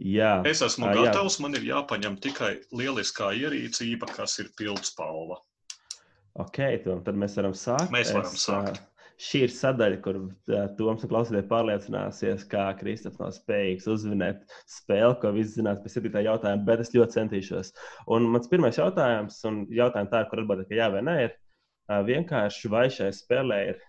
Jā, 0.00 0.38
es 0.48 0.62
esmu 0.64 0.88
jā. 0.88 1.04
gatavs. 1.04 1.36
Man 1.44 1.56
ir 1.58 1.66
jāpaņem 1.68 2.16
tikai 2.24 2.54
lieliskā 2.72 3.34
ierīcība, 3.36 4.08
kas 4.16 4.38
ir 4.40 4.48
pildspalva. 4.56 5.36
Ok, 6.40 6.60
tad 6.86 7.18
mēs 7.18 7.36
varam 7.36 7.56
sākt. 7.56 7.90
Mēs 7.92 8.14
varam 8.14 8.30
es, 8.32 8.46
sākt. 8.46 8.80
Šī 9.20 9.42
ir 9.44 9.52
sadaļa, 9.52 9.98
kur 10.00 10.16
Toms 10.78 11.04
un 11.04 11.10
klausītāji 11.10 11.44
pārliecināsies, 11.50 12.46
kā 12.48 12.70
Kristaps 12.78 13.20
nav 13.20 13.34
spējīgs 13.36 13.90
uzvinēt 13.92 14.46
spēli, 14.64 15.18
ko 15.20 15.34
visi 15.36 15.58
zinās 15.58 15.82
pēc 15.82 15.98
7. 15.98 16.22
jautājuma, 16.24 16.64
bet 16.64 16.80
es 16.86 16.94
ļoti 16.94 17.18
centīšos. 17.18 17.74
Un 18.16 18.30
mans 18.32 18.48
pirmais 18.48 18.80
jautājums, 18.80 19.36
un 19.50 19.66
jautājums 19.76 20.14
tā, 20.14 20.22
kur 20.30 20.40
atbildēt, 20.40 20.70
ka 20.70 20.80
jā 20.80 20.88
vai 20.94 21.04
nē, 21.04 21.18
ir 21.26 21.36
vienkārši 22.08 22.72
vai 22.72 22.86
šai 22.94 23.10
spēlē 23.12 23.60
ir 23.74 23.84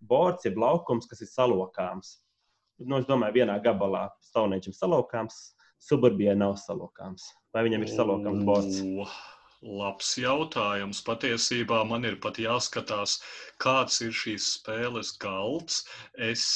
bords, 0.00 0.48
jeb 0.48 0.56
laukums, 0.62 1.10
kas 1.10 1.20
ir 1.20 1.28
salokāms 1.28 2.16
nu, 2.84 3.00
es 3.00 3.08
domāju, 3.08 3.40
vienā 3.40 3.58
gabalā 3.64 4.06
stāvniečam 4.24 4.74
salokāms, 4.76 5.38
suburbijai 5.82 6.36
nav 6.38 6.56
salokāms. 6.60 7.28
Vai 7.54 7.66
viņam 7.66 7.84
ir 7.84 7.92
salokāms 7.92 8.46
borts? 8.48 8.80
Labs 9.60 10.14
jautājums. 10.16 11.02
Patiesībā 11.04 11.82
man 11.84 12.06
ir 12.08 12.16
pat 12.24 12.38
jāskatās, 12.40 13.18
kāds 13.60 14.00
ir 14.06 14.14
šīs 14.16 14.46
spēles 14.56 15.12
galds. 15.20 15.82
Es 16.16 16.46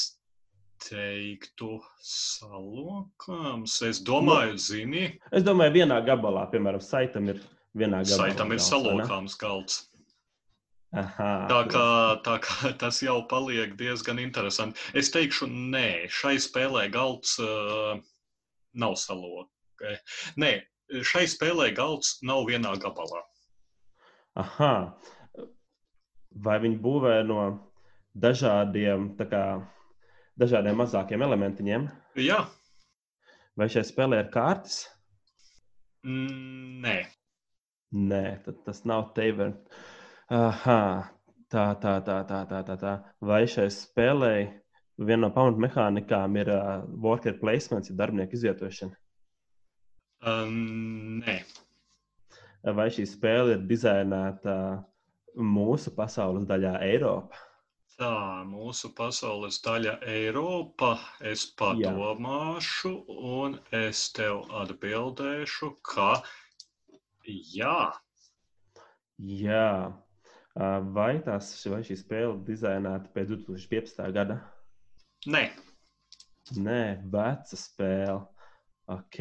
teiktu, 0.81 1.77
salokāms. 2.01 3.77
Es 3.85 4.01
domāju, 4.05 4.57
nu, 4.57 4.63
zini. 4.69 5.05
Es 5.31 5.45
domāju, 5.45 5.77
vienā 5.81 5.99
gabalā, 6.07 6.47
piemēram, 6.53 6.81
saitam 6.81 7.29
ir 7.33 7.43
vienā 7.77 8.01
gabalā. 8.05 8.31
Saitam 8.31 8.55
ir 8.55 8.63
salokāms 8.63 9.37
galds. 9.41 9.83
Aha, 10.95 11.29
tā, 11.51 11.59
kā, 11.67 11.87
tā 12.23 12.35
kā 12.43 12.71
tas 12.81 13.01
jau 13.03 13.17
paliek 13.27 13.73
diezgan 13.79 14.21
interesanti. 14.23 14.79
Es 14.95 15.11
teikšu, 15.11 15.49
nē, 15.51 16.07
šai 16.11 16.37
spēlē 16.39 16.87
galds 16.93 17.35
uh, 17.43 17.97
nav 18.79 18.95
salokē. 19.01 19.97
Nē, 20.39 20.53
šai 21.03 21.25
spēlē 21.31 21.71
galds 21.75 22.17
nav 22.23 22.45
vienā 22.47 22.75
gabalā. 22.79 23.23
Aha. 24.39 24.73
Vai 26.45 26.57
viņi 26.63 26.79
būvē 26.83 27.15
no 27.27 27.39
dažādiem, 28.15 29.13
kā, 29.19 29.43
dažādiem 30.39 30.79
mazākiem 30.79 31.23
elementiņiem? 31.27 31.87
Jā. 32.19 32.41
Vai 33.55 33.67
šai 33.71 33.85
spēlē 33.87 34.23
ir 34.23 34.31
kārtas? 34.31 34.81
Nē. 36.05 36.97
Nē, 37.95 38.23
tas 38.67 38.83
nav 38.87 39.13
Tavern. 39.15 39.55
Aha, 40.33 40.81
tā, 41.53 41.65
tā, 41.81 41.95
tā, 42.05 42.19
tā, 42.25 42.39
tā, 42.49 42.61
tā, 42.65 42.75
tā. 42.81 42.93
Vai 43.21 43.43
šai 43.45 43.67
spēlē 43.73 44.35
viena 44.97 45.27
no 45.27 45.31
pamatmehānikām 45.35 46.37
ir 46.41 46.49
uh, 46.55 46.85
worker 47.03 47.37
placements, 47.41 47.91
ja 47.91 47.97
darbinieku 47.99 48.37
izvietošana? 48.37 48.97
Um, 50.25 51.21
nē. 51.21 51.41
Vai 52.73 52.87
šī 52.89 53.05
spēle 53.05 53.59
ir 53.59 53.67
dizainēta 53.69 54.55
mūsu 55.37 55.93
pasaules 55.93 56.47
daļā, 56.49 56.79
Eiropā? 56.87 57.43
Tā, 57.95 58.43
mūsu 58.43 58.89
pasaules 58.95 59.61
daļa 59.63 59.93
Eiropa. 60.11 60.95
Es 61.21 61.45
padomāšu, 61.59 62.91
jā. 62.91 63.19
un 63.37 63.53
es 63.77 64.01
tev 64.17 64.41
atbildēšu, 64.63 65.69
ka 65.93 66.09
jā. 67.53 67.77
Jā, 69.15 69.69
Vai, 70.55 71.17
tās, 71.25 71.51
vai 71.67 71.81
šī 71.83 71.97
spēle 71.99 72.37
dizainēta 72.47 73.11
pēc 73.11 73.33
2015. 73.33 74.05
gada? 74.15 74.39
Nē, 75.27 75.49
Nē 76.53 77.01
veca 77.09 77.57
spēle. 77.57 78.19
Ok, 78.93 79.19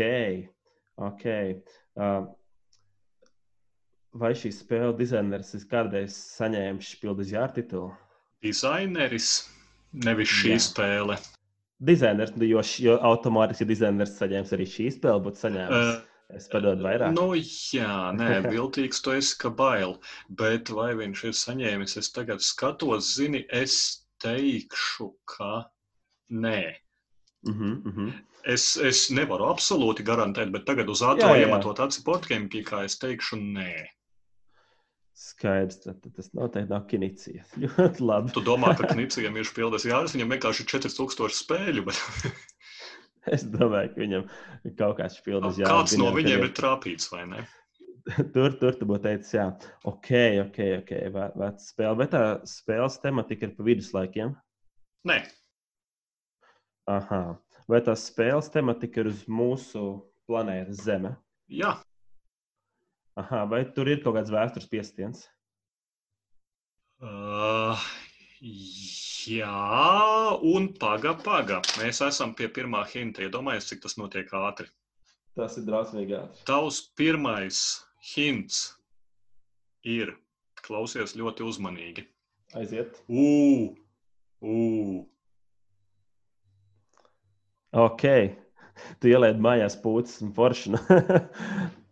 ok. 1.00 1.24
Vai 4.14 4.30
šī 4.38 4.50
spēle 4.54 4.92
dizainers 4.98 5.54
ir 5.56 5.64
kādreiz 5.70 6.16
saņēmis 6.36 6.90
špildu 6.94 7.24
izjāra 7.24 7.50
titulu? 7.56 7.94
Dizaineris, 8.44 9.30
nevis 10.04 10.30
šī 10.30 10.52
Jā. 10.52 10.60
spēle. 10.68 11.16
Dizainers, 11.84 12.36
jo, 12.44 12.60
jo 12.84 12.98
automātiski 13.08 13.66
dizainers 13.72 14.14
saņēmis 14.20 14.52
arī 14.54 14.68
šī 14.68 14.90
spēle, 14.94 15.24
būtu 15.24 15.42
saņēmis. 15.46 15.88
Uh, 15.96 16.13
Es 16.32 16.46
padodu 16.48 16.86
vairāk. 16.86 17.12
Nu, 17.12 17.34
jā, 17.36 18.12
nē, 18.16 18.30
viltīgs 18.48 19.02
tu 19.04 19.12
esi, 19.12 19.36
ka 19.40 19.50
bail. 19.52 19.98
Bet 20.28 20.72
vai 20.72 20.94
viņš 20.96 21.24
ir 21.28 21.34
saņēmis, 21.36 21.98
es 22.00 22.08
tagad 22.14 22.44
skatos, 22.44 23.10
zini, 23.18 23.44
es 23.52 24.06
teikšu, 24.24 25.10
ka 25.28 25.66
nē. 26.32 26.62
Mm 27.44 27.52
-hmm, 27.52 27.74
mm 27.84 27.92
-hmm. 27.92 28.12
Es, 28.44 28.76
es 28.76 29.10
nevaru 29.10 29.44
absolūti 29.48 30.04
garantēt, 30.04 30.50
bet 30.52 30.64
tagad 30.64 30.88
uz 30.88 31.00
ātrā 31.02 31.36
iemetot 31.40 31.80
aci 31.80 32.02
portkēmikā 32.04 32.84
es 32.84 32.98
teikšu 32.98 33.36
nē. 33.36 33.86
Skaidrs, 35.14 35.78
tad, 35.84 36.02
tas 36.16 36.32
noteikti 36.34 36.72
nav 36.72 36.86
Knicija. 36.90 37.44
Ļoti 37.62 38.00
labi. 38.00 38.32
Tu 38.34 38.40
domā, 38.40 38.74
ka 38.76 38.90
Knicijam 38.90 39.36
ir 39.36 39.46
spēlēs 39.46 39.86
jāras, 39.86 40.14
viņam 40.16 40.34
vienkārši 40.34 40.64
ir 40.64 40.70
4000 40.72 41.38
spēļu. 41.38 41.84
Bet... 41.84 42.00
Es 43.34 43.44
domāju, 43.48 43.92
ka 43.94 44.00
viņam 44.02 44.24
kaut 44.78 44.98
kāds 44.98 45.18
spilgts 45.20 45.60
jā. 45.60 45.68
Kāds 45.68 45.94
no 45.96 46.10
viņiem 46.12 46.44
ir 46.44 46.50
trāpīts 46.56 47.08
vai 47.12 47.24
ne? 47.30 47.44
tur, 48.34 48.52
tur 48.60 48.76
tu 48.76 48.88
būtu 48.88 49.06
teicis, 49.06 49.32
jā, 49.38 49.46
ok, 49.88 50.10
ok, 50.42 50.58
ok, 50.82 50.92
vecs 51.40 51.70
spēle. 51.72 51.96
Bet 52.02 52.12
tā 52.12 52.24
spēles 52.48 52.98
tematika 53.00 53.48
ir 53.48 53.54
pa 53.56 53.64
viduslaikiem? 53.64 54.34
Nē. 55.08 55.22
Aha. 56.92 57.22
Vai 57.70 57.80
tās 57.84 58.04
spēles 58.10 58.50
tematika 58.52 59.00
ir 59.00 59.08
uz 59.08 59.24
mūsu 59.24 59.86
planētas 60.28 60.84
Zeme? 60.84 61.14
Jā. 61.48 61.78
Aha, 63.20 63.44
vai 63.48 63.62
tur 63.72 63.88
ir 63.88 64.02
kaut 64.04 64.18
kāds 64.18 64.32
vēstures 64.34 64.68
piestiens? 64.68 65.24
Uh, 67.00 67.80
jā, 68.44 69.52
un 70.44 70.68
paga, 70.80 71.14
paga. 71.24 71.60
Mēs 71.80 72.02
esam 72.04 72.34
pie 72.36 72.50
pirmā 72.52 72.84
hinta. 72.90 73.24
Iedomājieties, 73.24 73.70
cik 73.70 73.84
tas 73.86 73.96
notiek 74.00 74.32
ātri. 74.36 74.68
Tas 75.38 75.56
ir 75.58 75.64
drausmīgi 75.68 76.18
ātri. 76.18 76.44
Tavs 76.48 76.82
pirmais 76.98 77.62
hints 78.14 78.66
ir 79.84 80.12
klausies 80.64 81.16
ļoti 81.16 81.46
uzmanīgi. 81.48 82.06
Aiziet. 82.54 83.00
Ugh! 83.08 83.74
Ugh! 84.44 85.02
Ok. 87.74 88.04
Tu 89.00 89.10
ielaidi 89.10 89.42
mājās 89.42 89.74
pūcis 89.82 90.20
un 90.22 90.30
foršanu. 90.36 90.78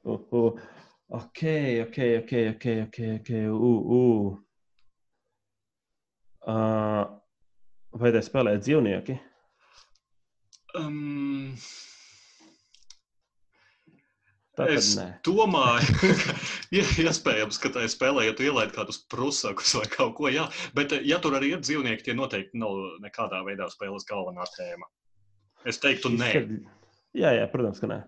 uh, 0.04 0.20
uh. 0.38 0.62
Ok, 1.12 1.42
ok, 1.88 1.98
ok, 2.22 2.32
ok, 2.54 2.66
ok. 2.86 2.98
okay. 3.18 3.44
Uh, 3.48 3.92
uh. 3.98 4.51
Uh, 6.42 7.04
vai 7.94 8.10
te 8.14 8.22
spēlē 8.24 8.56
dzīvnieki? 8.58 9.18
Um, 10.78 11.52
Tātad 14.52 14.74
es 14.74 14.88
nē. 14.98 15.06
domāju, 15.24 15.94
ka 15.96 16.34
iespējams, 16.80 17.60
ka 17.62 17.70
tajā 17.72 17.88
spēlē, 17.92 18.26
ja 18.26 18.34
tu 18.36 18.44
ielaidi 18.44 18.74
kādus 18.76 18.98
prusakus 19.12 19.72
vai 19.78 19.86
kaut 19.92 20.16
ko, 20.18 20.28
jā, 20.32 20.44
bet 20.76 20.92
ja 21.08 21.20
tur 21.24 21.38
arī 21.38 21.54
ir 21.54 21.62
dzīvnieki, 21.62 22.04
tie 22.08 22.16
noteikti 22.18 22.60
nav 22.60 22.98
nekādā 23.04 23.40
veidā 23.46 23.70
spēles 23.72 24.04
galvenā 24.08 24.44
tēma. 24.56 24.90
Es 25.68 25.80
teiktu, 25.80 26.12
nē. 26.18 26.34
Jā, 27.16 27.32
jā, 27.38 27.46
protams, 27.52 27.80
ka 27.80 27.88
nē. 27.88 28.02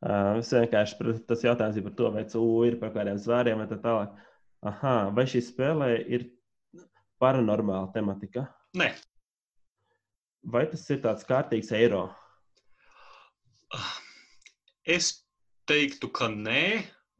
Uh, 0.00 0.38
es 0.40 0.48
vienkārši 0.56 1.12
tas 1.28 1.42
jautājums 1.44 1.76
ir 1.76 1.84
par 1.84 1.96
to, 1.98 2.10
vai 2.14 2.24
CU 2.32 2.46
ir 2.64 2.78
par 2.80 2.94
kādiem 2.94 3.18
zvēriem 3.20 3.60
vai 3.60 3.68
tā 3.68 3.76
tālāk. 3.82 4.14
Aha, 4.70 4.94
vai 5.16 5.26
šī 5.28 5.42
spēlē 5.44 5.90
ir 6.08 6.30
paranormāla 7.20 7.90
tematika? 7.94 8.46
Nē. 8.78 8.90
Vai 10.52 10.64
tas 10.72 10.86
ir 10.90 11.02
tāds 11.04 11.26
kārtīgs 11.28 11.72
eiro? 11.76 12.06
Es 14.88 15.12
teiktu, 15.68 16.08
ka 16.16 16.30
nē, 16.32 16.64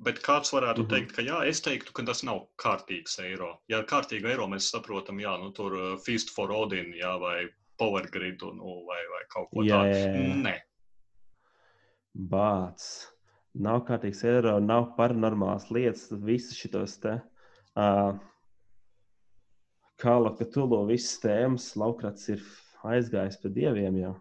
bet 0.02 0.22
kāds 0.24 0.52
varētu 0.54 0.82
mm 0.82 0.86
-hmm. 0.86 0.94
teikt, 0.94 1.12
ka 1.16 1.22
jā, 1.22 1.42
es 1.46 1.60
teiktu, 1.60 1.92
ka 1.92 2.02
tas 2.02 2.22
nav 2.24 2.46
kārtīgs 2.62 3.18
eiro. 3.20 3.52
Ja 3.68 3.78
ar 3.78 3.84
kārtīgu 3.84 4.32
eiro 4.32 4.46
mēs 4.46 4.70
saprotam, 4.72 5.20
jā, 5.20 5.36
nu 5.38 5.52
tur 5.52 5.76
uh, 5.76 5.98
Feast 6.06 6.30
for 6.34 6.52
Odin, 6.52 6.92
jā, 6.96 7.18
vai 7.20 7.48
Power 7.78 8.08
Grid, 8.10 8.42
nu, 8.42 8.84
vai, 8.88 9.00
vai 9.12 9.22
kaut 9.28 9.48
ko 9.50 9.64
tādu. 9.64 10.42
Nē. 10.42 10.56
Bāts. 12.14 13.06
Nav 13.54 13.84
kārtīgs 13.86 14.24
eiro, 14.24 14.58
nav 14.60 14.94
paranormāls 14.96 15.70
lietas, 15.70 16.10
visas 16.10 16.56
šitos 16.56 16.98
te. 17.02 17.20
Uh, 17.76 18.18
Kāla, 20.00 20.32
ka 20.38 20.46
tulo 20.48 20.80
visas 20.88 21.18
tēmas, 21.20 21.74
laukrats 21.76 22.30
ir 22.32 22.44
aizgājis 22.88 23.36
pie 23.42 23.50
dieviem 23.52 23.98
jau. 24.00 24.14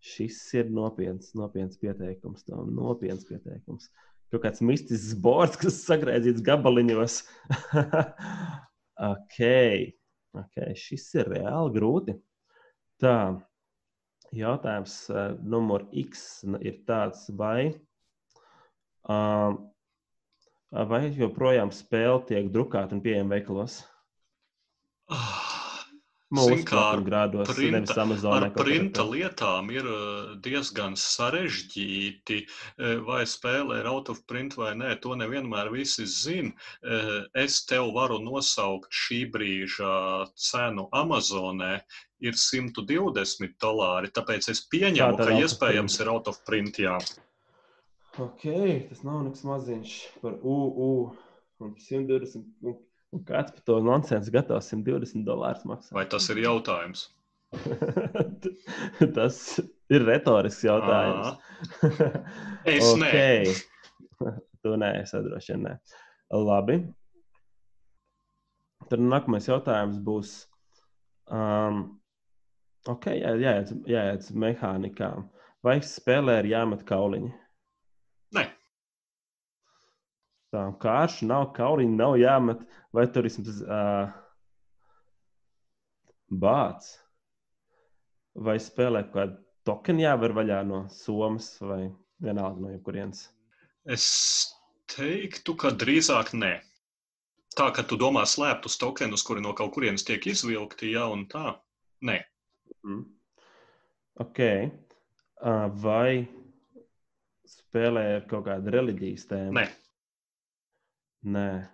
Šis 0.00 0.38
ir 0.56 0.70
nopietns, 0.72 1.34
nopietns 1.36 1.78
pieteikums. 1.78 2.46
Nopietns 2.48 3.26
pieteikums. 3.28 3.90
Kaut 4.30 4.42
kāds 4.46 4.62
mistisks 4.64 5.14
bords, 5.18 5.58
kas 5.60 5.82
sagriezīts 5.84 6.42
gabaliņos. 6.46 7.20
ok, 9.10 9.38
ok, 10.40 10.58
šis 10.78 11.06
ir 11.20 11.30
reāli 11.34 11.74
grūti. 11.76 12.16
Tā, 13.02 13.14
jautājums 14.36 14.96
uh, 15.12 15.36
numur 15.42 15.86
X 16.06 16.42
ir 16.58 16.80
tāds, 16.88 17.28
vai, 17.36 17.70
uh, 19.10 19.54
vai 20.90 21.02
joprojām 21.18 21.74
spēle 21.74 22.22
tiek 22.30 22.50
drukāta 22.54 22.96
un 22.96 23.04
pieejama 23.04 23.36
veikalos? 23.36 23.82
Oh. 25.10 25.50
Mūsu 26.30 26.62
grādos, 27.02 27.48
printa, 27.50 28.04
ar 28.30 28.44
printa 28.54 29.02
lietām 29.02 29.70
ir 29.74 29.86
diezgan 30.44 30.94
sarežģīti, 30.94 32.36
vai 33.08 33.24
spēlē 33.26 33.80
ir 33.80 33.88
out 33.90 34.12
of 34.12 34.20
print 34.30 34.54
vai 34.54 34.70
nē. 34.78 34.92
To 35.02 35.16
nevienmēr 35.18 35.72
visi 35.74 36.06
zina. 36.06 36.52
Es 37.34 37.64
tev 37.66 37.90
varu 37.96 38.20
nosaukt 38.22 38.94
šī 38.94 39.24
brīža 39.34 39.96
cenu 40.38 40.86
Amazonē. 40.94 41.80
Ir 42.22 42.36
120 42.36 43.56
dolāri, 43.58 44.12
tāpēc 44.14 44.50
es 44.52 44.60
pieņemu, 44.70 45.18
Tā, 45.18 45.26
ka 45.26 45.38
iespējams 45.40 45.98
ir 46.02 46.12
out 46.12 46.30
of 46.30 46.38
print. 46.46 46.78
Jā. 46.78 46.98
Ok, 48.20 48.44
tas 48.90 49.02
nav 49.02 49.24
nekas 49.26 49.42
maziņš 49.48 49.96
par 50.22 50.38
UU. 50.44 51.10
120 51.60 52.44
Un 52.62 52.76
kāds 53.26 53.54
par 53.54 53.64
to 53.66 53.78
nonsensu 53.84 54.32
gatavs 54.34 54.70
120 54.72 55.24
dolārus 55.26 55.64
maksāt? 55.68 55.94
Vai 55.96 56.06
tas 56.10 56.28
ir 56.32 56.42
jautājums? 56.44 57.08
tas 59.16 59.38
ir 59.90 60.06
retorisks 60.06 60.62
jautājums. 60.64 61.34
es 62.64 62.86
okay. 62.92 63.50
nē. 64.22 64.34
tu 64.62 64.76
nē, 64.78 64.92
es 65.02 65.14
droši 65.16 65.56
vien 65.56 65.66
nē. 65.66 65.74
Labi. 66.30 66.78
Tad 68.90 69.02
nākamais 69.02 69.48
jautājums 69.50 69.98
būs. 70.06 70.36
Um, 71.30 71.82
ok, 72.90 73.10
jā, 73.18 73.34
jāiet, 73.42 73.74
jāiet 73.90 74.30
mehānikām. 74.34 75.28
Vai 75.66 75.76
spēlē 75.84 76.40
ir 76.40 76.52
jāmet 76.54 76.86
kauliņi? 76.88 77.30
Nē. 78.38 78.46
Tā 80.50 80.64
kārša 80.82 81.28
nav 81.30 81.50
kauliņa, 81.54 81.96
nav 81.98 82.16
jāmet, 82.18 82.62
vai 82.96 83.04
tur 83.14 83.28
ir 83.28 83.36
uh, 83.62 84.10
bāts. 86.30 86.96
Vai 88.34 88.56
spēlē 88.62 89.04
kādu 89.12 89.38
tokenu 89.66 90.04
jāver 90.04 90.34
vaļā 90.34 90.62
no 90.66 90.84
Somas 90.90 91.52
vai 91.62 91.84
vienalga 92.22 92.64
no 92.64 92.72
jebkurienes? 92.72 93.28
Es 93.86 94.06
teiktu, 94.90 95.54
ka 95.58 95.72
drīzāk 95.74 96.34
nē. 96.34 96.56
Tā, 97.58 97.70
ka 97.74 97.82
tu 97.86 97.98
domā 97.98 98.22
slēptus 98.30 98.78
tokenus, 98.78 99.24
kuri 99.26 99.42
no 99.42 99.54
kaut 99.58 99.72
kurienes 99.74 100.06
tiek 100.06 100.26
izvilkti, 100.30 100.92
jā, 100.94 101.06
un 101.10 101.26
tā. 101.30 101.56
Nē. 102.06 102.20
Mm. 102.86 103.02
Ok. 104.22 104.40
Uh, 105.40 105.66
vai 105.82 106.26
spēlē 107.48 108.04
ar 108.18 108.26
kaut 108.30 108.46
kādu 108.46 108.74
reliģijas 108.74 109.26
tēmu? 109.30 109.56
Nē. 109.58 109.66
Nē, 111.20 111.68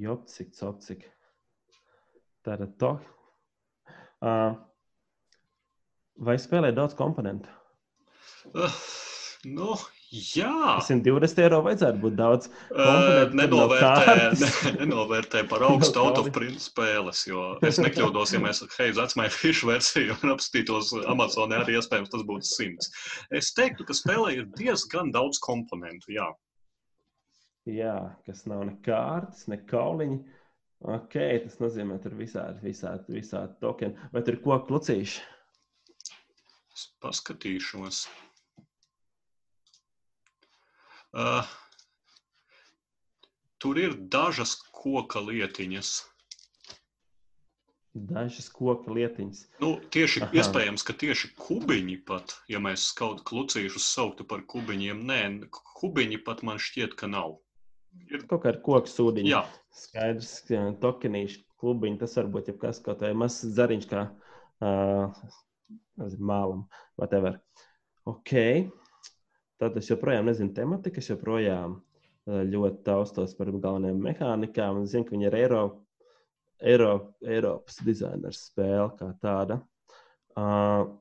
jopcik, 0.00 0.54
copcik. 0.56 1.02
Tātad 2.46 2.78
to. 2.80 2.94
Uh, 4.24 4.56
vai 6.16 6.38
spēlē 6.40 6.70
daudz 6.72 6.96
komponentu? 6.96 7.52
Uh, 8.56 8.72
nu, 9.44 9.76
jā. 10.08 10.78
120 10.86 11.42
eiro 11.44 11.60
vajadzētu 11.66 12.00
būt 12.00 12.16
daudz. 12.16 12.48
Uh, 12.72 13.28
nenovērtē, 13.36 14.16
ne, 14.40 14.50
nenovērtē 14.80 15.44
par 15.52 15.68
augstu 15.68 16.00
autoprint 16.06 16.64
spēles, 16.64 17.26
jo 17.28 17.52
es 17.68 17.82
nekļūdos, 17.84 18.32
ja 18.32 18.40
mēs 18.48 18.64
Heiz 18.78 18.96
atsmēju 19.04 19.36
fišu 19.36 19.74
versiju 19.74 20.16
un 20.22 20.32
apstītos 20.38 20.96
Amazonē 21.04 21.60
arī 21.66 21.76
iespējams 21.82 22.16
tas 22.16 22.24
būtu 22.32 22.48
simts. 22.48 22.96
Es 23.28 23.52
teiktu, 23.52 23.84
ka 23.84 24.00
spēlē 24.00 24.38
ir 24.40 24.52
diezgan 24.56 25.12
daudz 25.12 25.36
komponentu, 25.44 26.16
jā. 26.16 26.32
Jā, 27.68 28.16
kas 28.24 28.46
nav 28.48 28.62
ne 28.64 28.74
kārtas, 28.84 29.44
ne 29.52 29.58
kauliņi. 29.68 30.18
Ok, 30.88 31.16
tas 31.44 31.58
nozīmē, 31.60 31.98
ka 31.98 32.06
tur 32.06 32.14
visādi, 32.20 32.62
visādi, 32.64 33.16
visādi 33.18 33.58
tokeni. 33.60 34.08
Vai 34.14 34.22
tur 34.24 34.38
ir 34.38 34.42
koku 34.44 34.76
lucīši? 34.76 35.24
Es 36.78 36.84
paskatīšos. 37.02 38.04
Uh, 41.18 41.48
tur 43.58 43.80
ir 43.82 43.96
dažas 44.14 44.54
koka 44.70 45.20
lietiņas. 45.24 45.90
Dažas 47.98 48.46
koka 48.54 48.94
lietiņas. 48.94 49.42
Nu, 49.64 49.72
tieši 49.90 50.22
Aha. 50.22 50.30
iespējams, 50.38 50.86
ka 50.86 50.94
tieši 51.02 51.32
kubiņi 51.40 51.98
pat, 52.06 52.36
ja 52.48 52.62
mēs 52.62 52.86
kaut 52.96 53.24
klucīšus 53.28 53.90
sauktu 53.96 54.28
par 54.28 54.46
kubiņiem, 54.54 55.04
nē, 55.10 55.20
kubiņi 55.82 56.22
pat 56.24 56.46
man 56.46 56.62
šķiet, 56.62 56.94
ka 56.94 57.10
nav. 57.10 57.40
Ir 58.08 58.24
kaut 58.30 58.44
kāda 58.44 58.60
koku 58.64 58.90
sūdiņa. 58.90 59.30
Jā. 59.30 59.42
Skaidrs, 59.74 60.32
ka 60.48 60.62
tokenīši 60.82 61.42
klubiņi 61.60 62.00
tas 62.00 62.16
var 62.18 62.30
būt 62.32 62.52
jebkas, 62.52 62.80
kaut 62.84 63.02
vai 63.04 63.12
mazs 63.18 63.44
zariņš 63.56 63.88
kā 63.90 64.06
uh, 64.08 65.18
mālam, 66.18 66.64
whatever. 67.00 67.40
Ok. 68.08 68.34
Tad 69.58 69.76
es 69.76 69.90
joprojām 69.90 70.28
nezinu 70.30 70.54
tematiku, 70.54 71.02
es 71.02 71.10
joprojām 71.10 71.80
ļoti 72.28 72.82
taustos 72.86 73.34
par 73.36 73.50
galvenajām 73.50 74.00
mehānikām. 74.04 74.82
Es 74.84 74.92
zinu, 74.92 75.06
ka 75.08 75.16
viņi 75.16 75.28
ir 75.30 75.36
Eiro, 75.38 75.62
Eiro, 76.60 76.92
Eiropas 77.24 77.80
dizainers 77.86 78.44
spēle 78.50 78.92
kā 78.98 79.10
tāda. 79.22 79.58
Uh, 80.38 80.92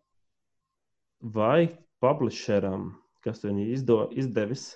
vai 1.21 1.67
publisheram, 2.01 2.95
kas 3.25 3.43
to 3.43 3.51
izdo, 3.51 4.07
izdevis, 4.15 4.71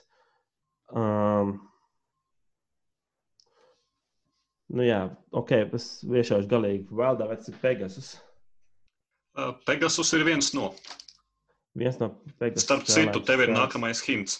um, 0.93 1.57
Nu, 4.71 4.83
jā, 4.87 5.01
ok, 5.35 5.51
es 5.75 5.87
viešaušu 6.07 6.47
galīgi 6.51 6.95
vēldā, 6.95 7.27
vai 7.27 7.35
tas 7.39 7.49
ir 7.51 7.57
Pegasus? 7.59 8.13
Uh, 9.35 9.51
Pegasus 9.67 10.11
ir 10.15 10.23
viens 10.27 10.53
no. 10.55 10.69
Viens 11.75 11.99
no 11.99 12.13
Pegasus. 12.39 12.63
Starp 12.67 12.87
citu, 12.87 13.23
tev 13.27 13.43
ir 13.43 13.51
nākamais 13.51 14.03
hints. 14.05 14.39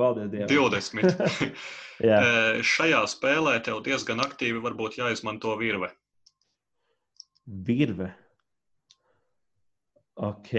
Paldies 0.00 0.30
Dievam. 0.32 0.72
20. 0.72 1.20
jā. 2.08 2.16
Uh, 2.16 2.62
šajā 2.64 3.02
spēlē 3.12 3.58
tev 3.66 3.82
diezgan 3.84 4.24
aktīvi 4.24 4.62
varbūt 4.64 5.00
jāizmanto 5.02 5.52
virve. 5.60 5.90
Virve. 7.68 8.12
Ok. 10.18 10.52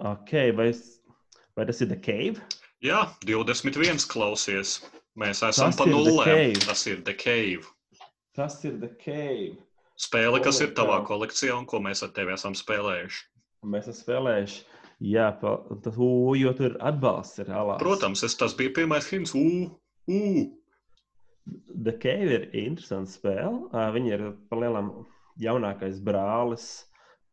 Ok, 0.00 0.32
vai, 0.56 0.70
vai 1.56 1.66
tas 1.68 1.80
ir 1.84 1.90
The 1.90 2.00
Cave? 2.00 2.40
Jā, 2.84 3.02
21 3.28 4.06
klausies. 4.08 4.78
Mēs 5.20 5.42
esam 5.44 5.74
Tas 5.74 5.80
pa. 5.80 5.86
Cave. 6.24 6.60
Tas 6.64 6.86
ir 6.88 7.02
The 7.04 7.16
Cave. 7.18 7.66
Tas 8.36 8.60
ir 8.64 8.78
The 8.80 8.92
Cave. 9.02 9.58
Spēle, 10.00 10.40
kas 10.40 10.62
ir 10.64 10.70
tavā 10.76 11.00
jā. 11.00 11.06
kolekcijā 11.10 11.56
un 11.58 11.66
ko 11.68 11.80
mēs 11.84 12.00
ar 12.06 12.14
tevi 12.16 12.32
esam 12.32 12.54
spēlējuši. 12.56 13.18
Mēs 13.68 13.90
esam 13.90 13.98
spēlējuši. 13.98 14.62
Jā, 15.10 15.30
pa, 15.40 15.54
tas, 15.84 15.96
ū, 15.96 16.36
jo 16.36 16.52
tur 16.56 16.76
atbalsts 16.84 17.40
ir 17.40 17.52
alā. 17.56 17.78
Protams, 17.80 18.24
es, 18.24 18.36
tas 18.36 18.54
bija 18.56 18.72
pirmais 18.76 19.08
hints. 19.12 19.32
Ugh, 19.36 19.70
ugh. 20.12 20.48
The 21.72 21.94
Cave 22.00 22.36
ir 22.36 22.46
interesants 22.62 23.16
spēle. 23.18 23.68
Viņa 23.96 24.12
ir 24.16 24.24
palielam 24.52 24.92
jaunākais 25.40 26.00
brālis. 26.04 26.68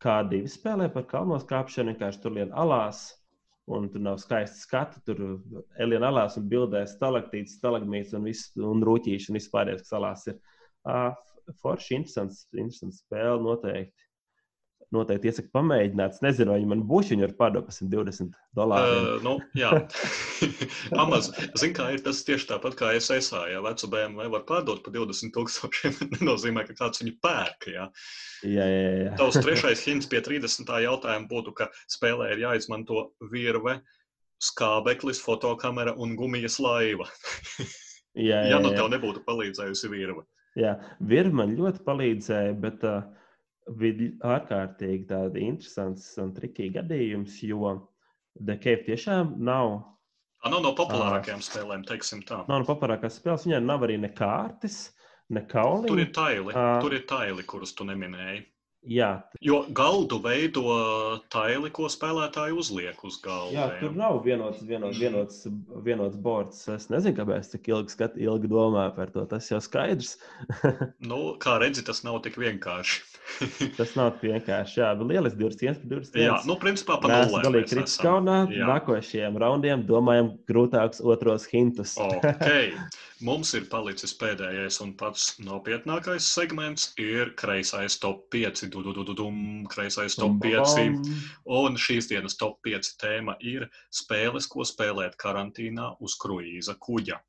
Kā 0.04 0.22
divi 0.30 0.50
spēlē 0.52 0.88
par 0.94 1.08
kalnos 1.10 1.48
kāpšanu, 1.50 1.94
vienkārši 1.94 2.24
tur 2.24 2.36
lien 2.36 2.52
alās. 2.54 3.17
Un 3.68 3.90
tur 3.92 4.04
nav 4.04 4.20
skaisti 4.22 4.62
skati. 4.64 5.02
Tur 5.08 5.24
Elīna 5.84 6.12
alās 6.12 6.38
un 6.40 6.48
bildē 6.52 6.86
stalaktīts, 6.88 7.58
stalagmīts 7.60 8.16
un, 8.16 8.28
viss, 8.30 8.54
un 8.56 8.84
rūtīši 8.88 9.32
un 9.32 9.40
viss 9.40 9.52
pārējais, 9.52 9.84
kas 9.84 9.98
alās 10.00 10.28
ir. 10.32 10.38
Ā, 10.88 11.00
Forši, 11.62 11.96
interesants, 11.96 12.46
interesants 12.56 13.02
spēle 13.04 13.40
noteikti. 13.44 14.07
Noteikti 14.96 15.28
iesaku 15.28 15.50
pamēģināt. 15.52 16.14
Es 16.16 16.22
nezinu, 16.24 16.54
vai 16.54 16.64
man 16.70 16.80
būs, 16.88 17.10
viņi 17.12 17.26
var 17.26 17.34
pārdot 17.42 17.66
par 17.68 17.76
120 17.76 18.30
dolāriem. 18.56 19.08
Uh, 19.18 19.26
nu, 19.26 19.34
jā, 19.60 19.72
Amazon. 21.04 21.36
Zini, 21.60 21.76
kā 21.76 21.90
ir 21.92 22.04
tas 22.06 22.22
tieši 22.24 22.48
tāpat 22.54 22.78
kā 22.80 22.94
SSA. 22.96 23.42
Ja 23.52 23.60
vecu 23.66 23.90
BMW 23.92 24.30
var 24.32 24.46
pārdot 24.48 24.80
par 24.86 24.96
20 24.96 25.34
tūkstošiem, 25.36 25.98
nenozīmē, 26.16 26.64
ka 26.70 26.78
kāds 26.80 27.04
viņu 27.04 27.18
pērk. 27.26 27.68
Ja. 27.74 27.90
Jā, 28.48 28.70
jā, 28.72 28.94
jā. 29.02 29.12
Tavs 29.20 29.42
trešais 29.44 29.84
hints 29.90 30.08
pie 30.08 30.24
30. 30.24 30.72
jautājuma 30.86 31.28
būtu, 31.34 31.58
ka 31.60 31.68
spēlē 31.92 32.32
ir 32.38 32.46
jāizmanto 32.46 33.10
virve, 33.34 33.82
skābeklis, 34.40 35.20
fotokamera 35.20 35.98
un 36.00 36.16
gumijas 36.16 36.62
laiva. 36.64 37.10
jā, 38.16 38.40
jā, 38.40 38.42
Ja 38.54 38.64
nu 38.64 38.72
jā. 38.72 38.80
tev 38.80 38.92
nebūtu 38.96 39.28
palīdzējusi 39.28 39.92
virve. 39.92 40.24
Jā, 40.58 40.78
virva 41.04 41.44
man 41.44 41.58
ļoti 41.60 41.84
palīdzēja, 41.86 42.56
bet 42.64 42.88
uh, 42.88 43.04
bija 43.76 44.10
ārkārtīgi 44.38 45.08
tādi 45.10 45.44
interesants 45.48 46.10
un 46.22 46.34
trikīgi 46.38 46.76
gadījums, 46.80 47.40
jo 47.44 47.74
The 48.40 48.56
Cave 48.62 48.84
tiešām 48.88 49.36
nav, 49.44 49.80
Tā 50.46 50.52
nav 50.54 50.62
no 50.62 50.72
populārākajām 50.78 51.40
spēlēm, 51.42 51.82
teiksim 51.90 52.22
tā. 52.24 52.44
nav 52.48 52.62
no 52.62 52.66
populārākās 52.68 53.18
spēles. 53.18 53.48
Viņai 53.48 53.62
nav 53.66 53.82
arī 53.88 53.96
ne 54.00 54.12
kārtas, 54.14 54.92
ne 55.34 55.42
Tur 55.42 55.50
kauliņa. 55.56 55.98
ir 56.04 56.12
taili, 56.14 56.54
Ā. 56.54 56.68
tur 56.82 56.94
ir 56.94 57.02
taili, 57.10 57.44
kurus 57.44 57.74
tu 57.74 57.84
neminēji. 57.84 58.46
Jā, 58.88 59.24
Jo 59.44 59.64
galdu 59.76 60.20
veido 60.24 60.62
taili, 61.34 61.72
ko 61.74 61.90
spēlētāji 61.92 62.54
uzliek 62.56 63.02
uz 63.04 63.18
galda. 63.20 63.52
jā, 63.58 63.66
tur 63.82 63.92
nav 63.98 64.22
vienots, 64.24 64.62
vienots, 64.64 65.00
vienots, 65.02 65.42
vienots 65.84 66.16
bords. 66.16 66.62
Es 66.70 66.86
nezinu, 66.94 67.18
kāpēc 67.18 67.50
tik 67.52 67.68
ilgi, 67.74 67.90
skat, 67.98 68.16
ilgi 68.22 68.48
domāju 68.48 68.94
par 68.96 69.10
to. 69.12 69.26
Tas 69.26 69.50
jau 69.52 69.60
skaidrs. 69.60 70.14
Nu, 71.10 71.36
kā 71.42 71.58
redzi, 71.60 71.84
tas 71.84 72.04
nav 72.06 72.22
tik 72.24 72.38
vienkārši. 72.40 73.02
Tas 73.78 73.94
nav 73.98 74.22
vienkārši. 74.22 74.80
Jā, 74.80 74.92
bet 74.98 75.10
lieliski 75.12 75.40
21 75.42 75.80
pret 75.82 75.92
21. 75.92 76.24
Jā, 76.24 76.38
nu, 76.48 76.56
principā 76.62 76.98
pa 77.02 77.10
Mēs 77.12 77.32
nulēm 77.32 77.46
galīgi 77.46 77.66
mēs 77.66 77.74
kritis 77.74 77.96
esam. 77.98 78.06
kaunā. 78.08 78.38
Jā. 78.54 78.70
Nākošajiem 78.72 79.40
raundiem 79.44 79.84
domājam 79.90 80.32
grūtākus 80.50 81.02
otros 81.04 81.48
hintus. 81.52 81.96
Ok, 82.02 82.48
mums 83.28 83.54
ir 83.58 83.68
palicis 83.72 84.16
pēdējais 84.20 84.80
un 84.86 84.94
pats 85.00 85.28
nopietnākais 85.44 86.30
segments 86.38 86.92
ir 87.02 87.34
kreisais 87.40 88.00
top 88.02 88.26
5. 88.34 88.66
Du, 88.74 88.84
du, 88.86 88.96
du, 88.96 89.06
du, 89.12 89.18
dum, 89.18 89.40
kreisais 89.72 90.18
top 90.18 90.40
5. 90.44 91.14
Un 91.60 91.80
šīs 91.82 92.10
dienas 92.12 92.40
top 92.40 92.62
5 92.66 92.96
tēma 93.02 93.38
ir 93.44 93.68
spēles, 93.94 94.50
ko 94.52 94.66
spēlēt 94.68 95.20
karantīnā 95.22 95.96
uz 96.04 96.18
kruīza 96.22 96.78
kuģa. 96.80 97.20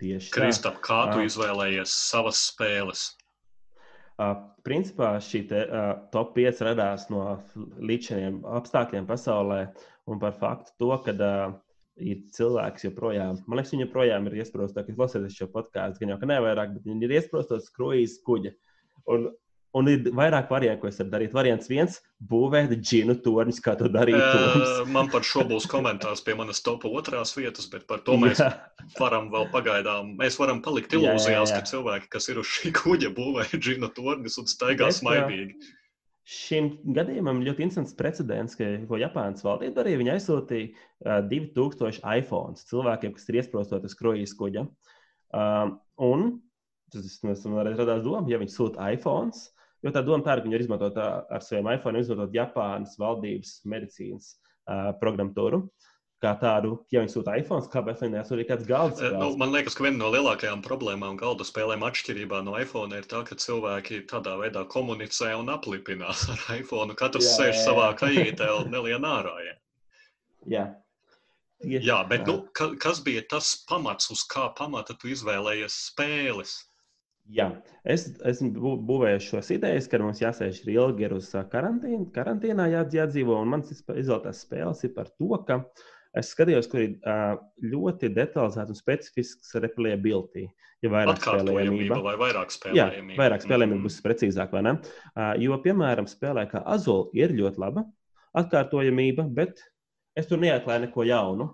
Tieši. 0.00 0.30
Kristap, 0.32 0.78
kā 0.80 1.02
tu 1.12 1.20
izvēlējies 1.26 1.92
savas 1.92 2.40
spēles? 2.48 3.10
Principā 4.66 5.14
šī 5.24 5.44
te, 5.48 5.64
top 6.12 6.34
5 6.36 6.62
radās 6.66 7.06
no 7.12 7.24
līdziniem 7.80 8.42
apstākļiem 8.58 9.06
pasaulē 9.08 9.60
un 10.10 10.20
par 10.20 10.34
faktu 10.36 10.74
to, 10.82 10.90
ka 11.06 11.14
ir 12.00 12.20
cilvēks 12.36 12.86
joprojām, 12.88 13.38
man 13.46 13.60
liekas, 13.60 13.72
viņi 13.74 13.86
joprojām 13.86 14.28
ir 14.28 14.38
iesprostos, 14.40 14.86
kad 14.86 14.96
klausāties 14.96 15.36
šo 15.36 15.48
podkāstu, 15.52 16.02
gan 16.02 16.14
jau 16.14 16.18
ka 16.20 16.28
nevairāk, 16.30 16.74
bet 16.76 16.88
viņi 16.88 17.08
ir 17.08 17.16
iesprostos 17.18 17.68
kruīzes 17.76 18.20
kuģa. 18.26 18.52
Un, 19.12 19.30
un 19.76 19.88
ir 19.90 20.08
vairāk 20.16 20.50
variantu, 20.50 20.82
ko 20.82 20.90
es 20.90 20.98
varu 21.00 21.12
darīt. 21.12 21.34
Variants 21.34 21.70
viens- 21.70 21.98
būvēt 22.32 22.72
džinu 22.78 23.16
torņus, 23.24 23.60
kā 23.62 23.76
to 23.78 23.88
Toms. 23.90 24.68
Uh, 24.82 24.84
man 24.90 25.10
par 25.12 25.22
šo 25.26 25.44
būs 25.46 25.68
komentārs 25.70 26.24
pie 26.24 26.34
manas 26.34 26.62
top 26.62 26.84
otrās 26.84 27.34
vietas, 27.36 27.70
bet 27.70 27.86
par 27.86 28.02
to 28.06 28.16
mēs 28.18 28.40
Jā. 28.42 28.50
varam 28.98 29.30
vēl 29.30 29.50
pagaidām. 29.50 30.16
Mēs 30.18 30.38
varam 30.38 30.62
palikt 30.62 30.92
Jā, 30.92 31.00
jā, 31.00 31.14
ilūzijās, 31.14 31.52
jā. 31.52 31.60
ka 31.60 31.70
cilvēki, 31.70 32.10
kas 32.10 32.28
ir 32.28 32.40
uz 32.42 32.46
šī 32.46 32.72
kuģa, 32.74 33.12
būvē 33.14 33.46
džina 33.58 33.90
torņus 33.94 34.40
un 34.42 34.50
staigā 34.50 34.90
jā. 34.90 34.98
smaidīgi. 35.00 35.54
Šim 36.30 36.76
gadījumam 36.94 37.40
ļoti 37.42 37.64
interesants 37.64 37.96
precedents, 37.98 38.54
ka, 38.54 38.66
ko 38.86 38.98
Japānas 39.00 39.42
valdība 39.42 39.80
darīja. 39.80 39.98
Viņi 39.98 40.12
aizsūtīja 40.14 40.68
uh, 40.70 41.22
2000 41.30 42.04
iPhone 42.20 42.58
cilvēkiem, 42.58 43.16
kas 43.16 43.26
ir 43.30 43.40
iesprostot 43.40 43.86
uz 43.86 43.96
kruīzes 43.98 44.36
kuģa. 44.38 44.66
Um, 45.30 45.78
un 45.98 46.30
tas 46.90 47.46
man 47.46 47.62
arī 47.62 47.74
radās 47.78 48.02
doma, 48.04 48.26
ja 48.30 48.38
viņi 48.40 48.52
sūta 48.54 48.90
iPhone, 48.94 49.32
jo 49.84 49.92
tā 49.94 50.02
doma 50.06 50.24
tā 50.24 50.36
ir, 50.36 50.42
ka 50.42 50.48
viņi 50.48 50.56
var 50.56 50.64
izmantot 50.66 50.98
ar 51.04 51.44
saviem 51.44 51.70
iPhone, 51.74 52.00
izmantot 52.00 52.34
Japānas 52.36 52.98
valdības 53.00 53.60
medicīnas 53.68 54.34
uh, 54.34 54.90
programmatūru. 55.02 55.64
Kā 56.20 56.34
tādu, 56.36 56.74
ja 56.92 57.00
viņi 57.00 57.14
sūta 57.14 57.32
iPhone, 57.40 57.64
kāpēc 57.72 58.02
viņi 58.02 58.12
nesūta 58.18 58.36
arī 58.36 58.44
kāds 58.50 58.66
galds? 58.68 59.00
Nu, 59.00 59.30
man 59.40 59.54
liekas, 59.54 59.72
ka 59.72 59.86
viena 59.86 60.02
no 60.02 60.10
lielākajām 60.12 60.60
problēmām 60.66 61.16
galda 61.20 61.46
spēlēm 61.48 61.80
atšķirībā 61.88 62.42
no 62.44 62.58
iPhone 62.60 62.98
ir 62.98 63.08
tā, 63.08 63.22
ka 63.24 63.38
cilvēki 63.40 64.02
tādā 64.10 64.34
veidā 64.42 64.66
komunicē 64.68 65.32
un 65.38 65.48
aplipinās 65.54 66.26
ar 66.34 66.44
iPhone. 66.58 66.92
Katrs 67.00 67.30
Jā, 67.30 67.38
sēž 67.38 67.54
jā, 67.54 67.64
savā 67.70 67.88
jā. 67.88 67.96
kājītē 68.02 68.50
un 68.58 68.68
nelien 68.74 69.08
ārā. 69.08 69.32
Ja. 69.46 69.56
Jā, 70.50 70.66
Tieši 71.60 71.84
Jā, 71.84 71.98
bet 72.08 72.24
nu, 72.24 72.38
ka, 72.56 72.70
kas 72.80 73.02
bija 73.04 73.20
tas 73.28 73.52
pamats, 73.68 74.08
uz 74.12 74.22
kā 74.28 74.46
pamata 74.56 74.94
tu 74.96 75.10
izvēlējies 75.12 75.74
spēles? 75.90 76.54
Jā, 77.30 77.62
es 77.84 78.08
esmu 78.26 78.50
bū- 78.56 78.78
būvējis 78.88 79.26
šos 79.30 79.50
idejas, 79.54 79.86
ka 79.88 79.98
mums 80.02 80.18
jāsēž 80.20 80.64
ilgi 80.66 81.10
uz 81.14 81.28
karantīnu, 81.52 82.10
karantīnā 82.12 82.66
jā, 82.72 82.84
jādzīvo. 82.90 83.36
Un 83.40 83.48
mans 83.52 83.70
izvēlētās 83.70 84.40
spēles 84.46 84.82
ir 84.84 84.94
par 84.96 85.06
to, 85.06 85.28
ka 85.46 85.60
es 86.16 86.32
skatījos, 86.34 86.66
kur 86.70 86.80
ir 86.80 86.96
ļoti 87.62 88.10
detalizēta 88.16 88.68
un 88.74 88.74
specifiska 88.74 89.60
replayability. 89.62 90.48
Ja 90.82 90.88
vairāk 90.90 91.18
Atkārtojamība 91.20 92.00
vai 92.02 92.16
vairāk 92.16 92.48
Jā, 92.48 92.88
spēlējamība? 92.88 93.16
vairāk 93.20 93.42
spēlējumība 93.44 93.78
Mhm. 93.78 93.86
būs 93.86 94.00
precīzāk, 94.02 94.50
vai 94.52 94.62
ne? 94.62 94.72
Jo, 95.38 95.58
piemēram, 95.62 96.06
spēlē 96.08 96.50
kā 96.50 96.62
Azula 96.66 97.10
ir 97.12 97.28
ļoti 97.36 97.58
laba 97.58 97.84
atkārtojamība, 98.34 99.26
bet 99.34 99.60
es 100.16 100.26
tur 100.26 100.38
neatklāju 100.38 100.86
neko 100.86 101.04
jaunu. 101.06 101.50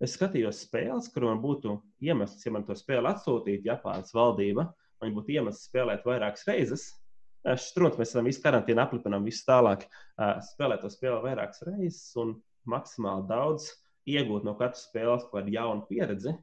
Es 0.00 0.16
skatījos 0.16 0.60
spēles, 0.64 1.08
kur 1.12 1.24
man 1.26 1.40
būtu 1.42 1.80
iemesls, 2.00 2.44
ja 2.46 2.52
man 2.54 2.62
to 2.64 2.72
spēli 2.78 3.10
atsūtītu 3.10 3.64
Japānas 3.66 4.12
valdība, 4.14 4.68
man 5.02 5.14
būtu 5.16 5.36
iemesls 5.36 5.66
spēlēt 5.68 6.06
vairākas 6.06 6.46
reizes. 6.48 6.88
Es 7.48 7.68
strūnu, 7.70 7.96
mēs 8.00 8.12
esam 8.12 8.26
visi 8.26 8.42
karantīnā, 8.42 8.84
aplipinām 8.84 9.26
visu 9.26 9.44
tālāk, 9.46 9.86
uh, 10.18 10.38
spēlēt 10.50 10.82
to 10.84 10.90
spēli 10.92 11.22
vairākas 11.24 11.62
reizes 11.68 12.10
un 12.18 12.34
maksimāli 12.68 13.28
daudz 13.30 13.70
iegūt 14.08 14.46
no 14.46 14.56
katras 14.58 14.86
spēles 14.88 15.26
kaut 15.28 15.40
kādu 15.40 15.54
jaunu 15.54 15.86
pieredzi. 15.88 16.34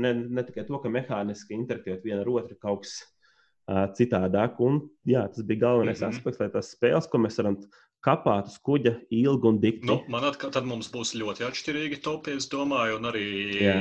Ne, 0.00 0.12
ne 0.14 0.44
tikai 0.46 0.64
to, 0.68 0.78
ka 0.80 0.92
mehāniski 0.92 1.56
interaktīvi 1.56 2.04
viena 2.04 2.22
ar 2.22 2.30
otru 2.30 2.56
kaut 2.62 2.84
kas 2.84 2.94
uh, 3.02 3.86
citādāk. 3.96 4.60
Un, 4.64 4.84
jā, 5.08 5.26
tas 5.32 5.44
bija 5.46 5.66
galvenais 5.66 6.00
mm. 6.00 6.06
-hmm. 6.06 6.20
aspekts, 6.20 6.40
lai 6.40 6.50
tās 6.54 6.72
spēles, 6.76 7.10
ko 7.10 7.18
mēs 7.18 7.40
varam 7.42 7.58
kapāt 8.04 8.48
uz 8.48 8.56
kuģa 8.64 8.92
ilgi 9.12 9.48
un 9.50 9.58
dikti. 9.60 9.86
Nu, 9.88 9.98
man 10.12 10.24
atkal, 10.28 10.52
tad 10.54 10.66
mums 10.68 10.88
būs 10.92 11.12
ļoti 11.20 11.44
atšķirīgi 11.46 12.00
topi, 12.04 12.36
es 12.40 12.48
domāju, 12.52 12.96
un 13.00 13.08
arī 13.10 13.26
Jā. 13.60 13.76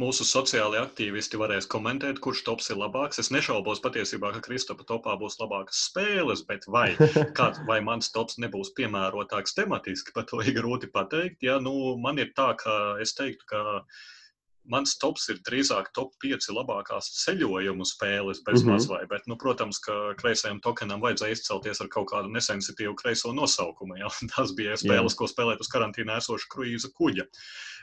mūsu 0.00 0.26
sociālie 0.28 0.80
aktīvisti 0.82 1.40
varēs 1.40 1.68
komentēt, 1.72 2.20
kurš 2.24 2.44
tops 2.48 2.72
ir 2.72 2.80
labāks. 2.82 3.22
Es 3.22 3.32
nešaubos 3.34 3.82
patiesībā, 3.84 4.34
ka 4.36 4.44
Kristapa 4.44 4.86
topā 4.88 5.16
būs 5.20 5.38
labākas 5.40 5.84
spēles, 5.88 6.44
bet 6.48 6.68
vai, 6.68 6.90
kā, 7.38 7.52
vai 7.68 7.80
mans 7.84 8.12
tops 8.14 8.40
nebūs 8.42 8.74
piemērotāks 8.78 9.56
tematiski, 9.58 10.14
par 10.16 10.28
to 10.28 10.42
ir 10.44 10.56
grūti 10.58 10.92
pateikt. 10.92 11.40
Ja, 11.46 11.60
nu, 11.62 11.96
man 12.02 12.20
ir 12.20 12.34
tā, 12.36 12.52
ka 12.60 12.98
es 13.02 13.16
teiktu, 13.16 13.48
ka 13.48 13.62
mans 14.70 14.94
tops 15.00 15.28
ir 15.32 15.40
drīzāk 15.46 15.90
top 15.96 16.14
5 16.22 16.50
labākās 16.54 17.08
ceļojumu 17.22 17.86
spēles 17.88 18.42
bez 18.46 18.62
mm 18.62 18.68
-hmm. 18.68 18.72
mazvai, 18.72 19.00
bet, 19.10 19.26
nu, 19.30 19.36
protams, 19.36 19.80
ka 19.82 20.14
kreisajam 20.20 20.60
tokenam 20.62 21.02
vajadzēja 21.02 21.38
izcelties 21.38 21.80
ar 21.80 21.88
kaut 21.92 22.10
kādu 22.12 22.30
nesensitīvu 22.32 22.94
kreiso 22.94 23.32
nosaukumu. 23.32 23.98
Ja? 23.98 24.12
Tas 24.36 24.54
bija 24.58 24.76
spēles, 24.76 25.16
Jā. 25.16 25.18
ko 25.18 25.30
spēlēt 25.30 25.60
uz 25.60 25.70
karantīnā 25.72 26.20
esoša 26.22 26.48
kruīza 26.54 26.92
kuģa. 26.94 27.26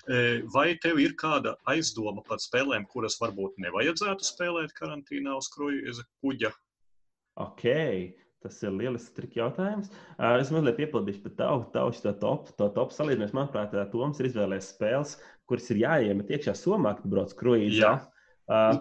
E, 0.10 0.42
vai 0.54 0.78
tev 0.82 1.00
ir 1.00 1.16
kāda 1.20 1.56
aizdoma 1.66 2.24
par 2.28 2.40
spēlēm, 2.40 2.88
kuras 2.88 3.20
varbūt 3.22 3.60
nevajadzētu 3.60 4.24
spēlēt 4.24 4.74
karantīnā 4.80 5.36
uz 5.36 5.52
kruīza 5.54 6.08
kuģa? 6.24 6.54
Ok, 7.40 7.66
Tas 8.40 8.56
ir 8.64 8.72
lielisks 8.72 9.12
triki 9.12 9.42
jautājums. 9.42 9.90
Es 10.40 10.52
mazliet 10.56 10.78
piepildīšu 10.78 11.26
par 11.26 11.34
tavu, 11.42 11.66
tavu 11.74 11.92
to 11.92 12.14
top, 12.22 12.48
to 12.56 12.70
top 12.72 12.94
salīdzinājumu. 12.96 13.36
Manuprāt, 13.36 13.76
Toms 13.92 14.22
ir 14.22 14.30
izvēlējies 14.30 14.70
spēles, 14.78 15.18
kuras 15.50 15.70
ir 15.74 15.82
jāiemet 15.84 16.32
iekšā 16.32 16.56
somā, 16.58 16.96
kad 16.98 17.10
brauc 17.12 17.34
kruīzā. 17.40 17.98
Uh, 18.50 18.80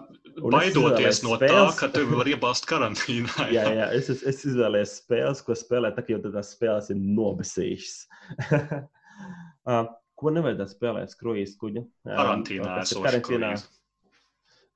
Baidoties 0.49 1.21
no 1.21 1.35
spēles, 1.37 1.75
tā, 1.75 1.79
ka 1.83 1.89
tevi 1.93 2.17
var 2.17 2.29
iebāzt 2.31 2.65
karantīnā. 2.69 3.49
Jā, 3.53 3.67
jā, 3.67 3.73
jā 3.77 3.87
es, 3.99 4.09
es, 4.09 4.39
izvēlējos 4.49 4.95
spēles, 5.03 5.43
ko 5.45 5.57
spēlēt, 5.57 5.99
tā 5.99 6.05
jau 6.09 6.17
tās 6.23 6.53
spēles 6.55 6.89
ir 6.89 6.97
nobesījušas. 7.01 7.97
uh, 9.69 9.83
ko 10.17 10.33
nevajadzētu 10.33 10.73
spēlēt 10.73 11.13
kruīzes 11.19 11.59
kuģa? 11.61 11.85
Karantīnā 12.07 12.79
esošais 12.81 13.21
kruīzes. 13.27 13.67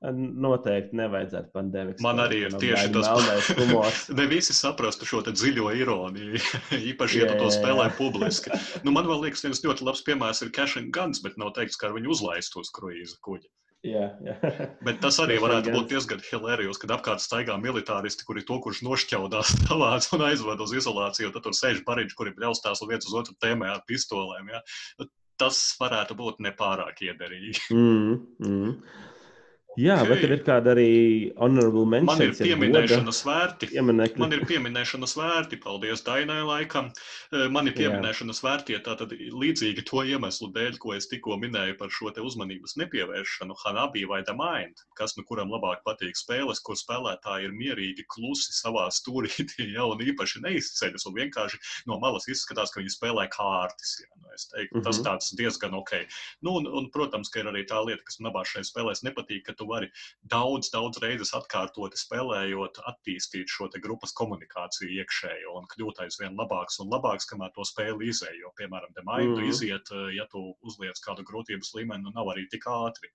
Noteikti 0.04 0.98
nevajadzētu 1.00 1.54
pandēmikas. 1.56 2.04
Man 2.04 2.20
arī 2.20 2.42
ir 2.50 2.56
tieši 2.60 2.92
tas 2.92 3.08
pats. 3.08 4.02
ne 4.20 4.26
visi 4.28 4.56
saprastu 4.58 5.08
šo 5.08 5.22
dziļo 5.30 5.70
ironiju, 5.80 6.42
īpaši, 6.92 7.22
ja 7.22 7.32
tu 7.32 7.40
to 7.40 7.50
spēlē 7.56 7.88
publiski. 7.96 8.52
Nu, 8.84 8.92
man 8.96 9.08
liekas, 9.14 9.46
viens 9.48 9.64
ļoti 9.64 9.88
labs 9.88 10.04
piemērs 10.04 10.44
ir 10.44 10.52
Cash 10.56 10.82
and 10.82 10.92
Guns, 10.96 11.24
bet 11.24 11.40
nav 11.40 11.54
teikts, 11.56 11.80
ka 11.80 11.88
ar 11.88 11.96
viņu 11.96 12.12
uzlaist 12.18 12.58
uz 12.60 12.72
kruīza 12.76 13.16
kuģa. 13.24 13.48
Jā, 13.84 14.06
jā. 14.24 14.34
Bet 14.88 15.02
tas 15.04 15.18
arī 15.20 15.36
varētu 15.44 15.74
būt 15.76 15.90
diezgan 15.92 16.22
hilērijos, 16.24 16.80
kad 16.80 16.94
apkārt 16.96 17.20
staigā 17.20 17.58
militāristi, 17.60 18.24
kuri 18.24 18.46
to, 18.48 18.56
kurš 18.64 18.80
nošķaudās 18.88 19.52
tavāts 19.66 20.08
un 20.16 20.24
aizved 20.30 20.64
uz 20.64 20.76
izolāciju, 20.80 21.34
tad 21.36 21.44
tur 21.44 21.58
sēž 21.58 21.82
pariņš, 21.88 22.16
kuri 22.16 22.32
bļaustās 22.38 22.80
un 22.80 22.94
viens 22.94 23.10
uz 23.10 23.18
otru 23.20 23.36
tēmē 23.44 23.74
ar 23.74 23.84
pistolēm. 23.90 24.54
Ja? 24.56 24.64
Tas 25.42 25.60
varētu 25.82 26.16
būt 26.16 26.40
nepārāk 26.46 27.04
iederīgi. 27.10 27.60
Mm, 27.76 28.16
mm. 28.40 28.72
Jā, 29.80 29.95
okay. 30.04 30.10
vai 30.12 30.18
tev 30.22 30.34
ir 30.36 30.41
kāda 30.45 30.74
arī 30.76 30.90
honorable 31.41 31.86
mention? 31.90 32.20
Man 32.20 32.22
ir 32.28 32.34
pieminēšanas 32.38 33.22
vērti. 33.26 33.70
Pieminekļi. 33.72 34.22
Man 34.22 34.36
ir 34.36 34.44
pieminēšanas 34.45 35.16
vērti, 35.18 35.58
paldies 35.64 36.04
Dainai 36.06 36.44
laikam. 36.45 36.91
Eh, 37.34 37.48
man 37.50 37.70
ir 37.70 37.74
pieminēšanas 37.80 38.44
vērti, 38.45 38.78
tātad 38.86 39.16
līdzīgi 39.18 39.86
to 39.90 40.04
iemeslu 40.06 40.52
dēļ, 40.54 40.78
ko 40.84 40.94
es 40.94 41.10
tikko 41.10 41.40
minēju 41.41 41.78
par 41.80 41.90
šo 41.94 42.12
te 42.14 42.22
uzmanības 42.22 42.78
nepievēršanu, 42.84 43.58
Hanabi 43.64 44.06
vai 44.10 44.22
The 44.28 44.36
Mind, 44.38 44.84
kas 45.00 45.18
nu 45.18 45.26
kuram 45.26 45.50
labāk 45.54 45.82
patīk 45.88 46.22
spēles, 46.22 46.62
kur 46.62 46.78
spēlētāji 46.78 47.50
ir 47.50 47.58
mierīgi, 47.58 48.06
klusi 48.14 48.54
savā 48.54 48.86
stūrītī, 48.94 49.72
ja, 49.76 49.88
un 49.90 50.06
īpaši 50.06 50.44
neizceļas, 50.45 51.08
un 51.10 51.18
vienkārši 51.18 51.62
no 51.90 51.98
malas 52.04 52.30
izskatās, 52.30 52.70
ka 52.70 52.84
viņi 52.84 52.94
spēlē 52.94 53.26
kārtis. 53.34 53.98
Ja, 54.04 54.12
nu, 54.22 54.30
es 54.38 54.45
teiktu, 54.54 54.86
tas 54.86 55.02
mhm. 55.02 55.10
tāds 55.10 55.34
diezgan 55.40 55.74
ok. 55.82 55.98
Nu, 56.45 56.60
un, 56.62 56.70
un, 56.70 56.91
protams, 56.94 57.34
ka 57.34 57.41
ir 57.41 57.50
arī 57.50 57.66
tā 57.70 57.82
lieta, 57.82 58.06
kas 58.06 58.22
man 58.22 58.30
abās 58.30 58.54
šajās 58.54 58.70
spēlēs 58.70 59.06
nepatīk, 59.08 59.50
tu 59.64 59.69
vari 59.72 59.90
daudz, 60.35 60.69
daudz 60.73 60.99
reizes 61.03 61.34
atkārtoti 61.38 61.99
spēlējot, 61.99 62.81
attīstīt 62.91 63.52
šo 63.52 63.69
grupas 63.84 64.14
komunikāciju 64.19 64.91
iekšējo 64.99 65.56
un 65.60 65.69
kļūt 65.72 66.03
aizvien 66.06 66.38
labāks 66.40 66.81
un 66.84 66.91
labāks, 66.91 67.30
kamēr 67.30 67.53
to 67.56 67.65
spēli 67.68 68.11
izēj. 68.11 68.35
Jo, 68.44 68.53
piemēram, 68.60 68.94
demaidu 68.98 69.40
mm 69.40 69.49
iziet, 69.53 69.90
ja 70.15 70.26
tu 70.31 70.53
uzliec 70.64 70.99
kādu 71.03 71.23
grūtības 71.27 71.73
līmeni, 71.77 72.03
nu 72.03 72.14
nav 72.15 72.31
arī 72.34 72.48
tik 72.52 72.68
ātri. 72.68 73.11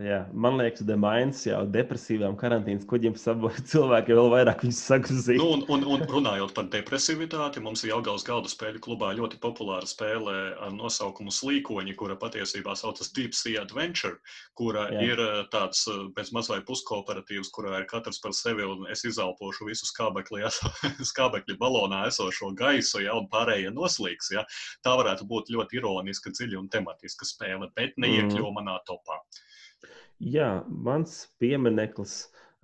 Jā, 0.00 0.22
man 0.32 0.56
liekas, 0.56 0.80
Demains 0.88 1.42
jau 1.44 1.58
depresīvām 1.70 2.34
karantīnas 2.40 2.86
kuģiem 2.88 3.14
saboja 3.20 3.60
cilvēki 3.70 4.14
vēl 4.16 4.30
vairāk 4.32 4.64
viņus 4.64 4.80
sagrozīt. 4.88 5.38
Nu, 5.38 5.50
un, 5.54 5.64
un, 5.70 5.84
un 5.92 6.04
runājot 6.08 6.54
par 6.56 6.70
depresivitāti, 6.72 7.60
mums 7.62 7.84
ir 7.84 7.92
Jelgavas 7.92 8.24
galda 8.26 8.50
spēļu 8.50 8.80
klubā 8.82 9.12
ļoti 9.18 9.38
populāra 9.42 9.86
spēle 9.86 10.34
ar 10.56 10.72
nosaukumu 10.74 11.34
Slīkoņi, 11.34 11.94
kura 12.00 12.16
patiesībā 12.18 12.74
saucas 12.80 13.12
Deep 13.14 13.36
Sea 13.36 13.60
Adventure, 13.60 14.16
kura 14.58 14.88
Jā. 14.88 15.04
ir 15.12 15.22
eh, 15.26 15.38
tāds 15.52 15.84
pēc 16.16 16.32
eh, 16.32 16.34
maz 16.38 16.50
vai 16.50 16.62
puskooperatīvs, 16.66 17.52
kurā 17.54 17.76
ir 17.82 17.88
katrs 17.90 18.22
par 18.24 18.34
sevi 18.34 18.64
un 18.64 18.88
es 18.90 19.04
izelpošu 19.04 19.68
visu 19.68 19.86
skābekli, 19.92 20.48
skābekļa 21.12 21.60
balonā 21.60 22.06
esošo 22.08 22.54
gaisu, 22.56 23.04
ja, 23.04 23.14
un 23.20 23.28
pārējie 23.30 23.76
noslīgs. 23.76 24.32
Ja. 24.32 24.48
Tā 24.82 24.96
varētu 24.98 25.28
būt 25.28 25.52
ļoti 25.54 25.82
ironiska, 25.82 26.32
dziļa 26.34 26.62
un 26.64 26.72
tematiska 26.72 27.28
spēle, 27.28 27.68
bet 27.76 28.00
neiekļo 28.00 28.48
mm. 28.48 28.54
manā 28.62 28.80
topā. 28.88 29.20
Jā, 30.24 30.64
mans 30.66 31.26
piemineklis, 31.42 32.12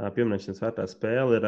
pieminēšanas 0.00 0.62
vērtā 0.62 0.86
spēle 0.88 1.36
ir 1.36 1.46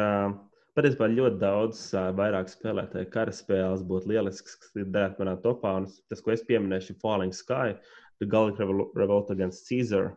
patiesībā 0.77 1.07
ļoti 1.09 1.39
daudz 1.41 1.79
vairāk 2.19 2.51
spēlētāju 2.51 3.09
kara 3.13 3.33
spēles 3.33 3.81
būtu 3.89 4.11
lielisks, 4.11 4.59
kas 4.61 4.75
ir 4.77 4.91
derēt 4.93 5.17
manā 5.21 5.33
topā. 5.41 5.71
Un 5.81 5.87
tas, 6.11 6.21
ko 6.21 6.35
es 6.35 6.45
pieminēšu, 6.45 6.93
ir 6.93 6.99
Falling 7.01 7.33
Sky, 7.33 7.73
The 8.21 8.27
Gallic 8.29 8.61
Revolt 8.61 9.31
against 9.33 9.65
Caesar, 9.69 10.11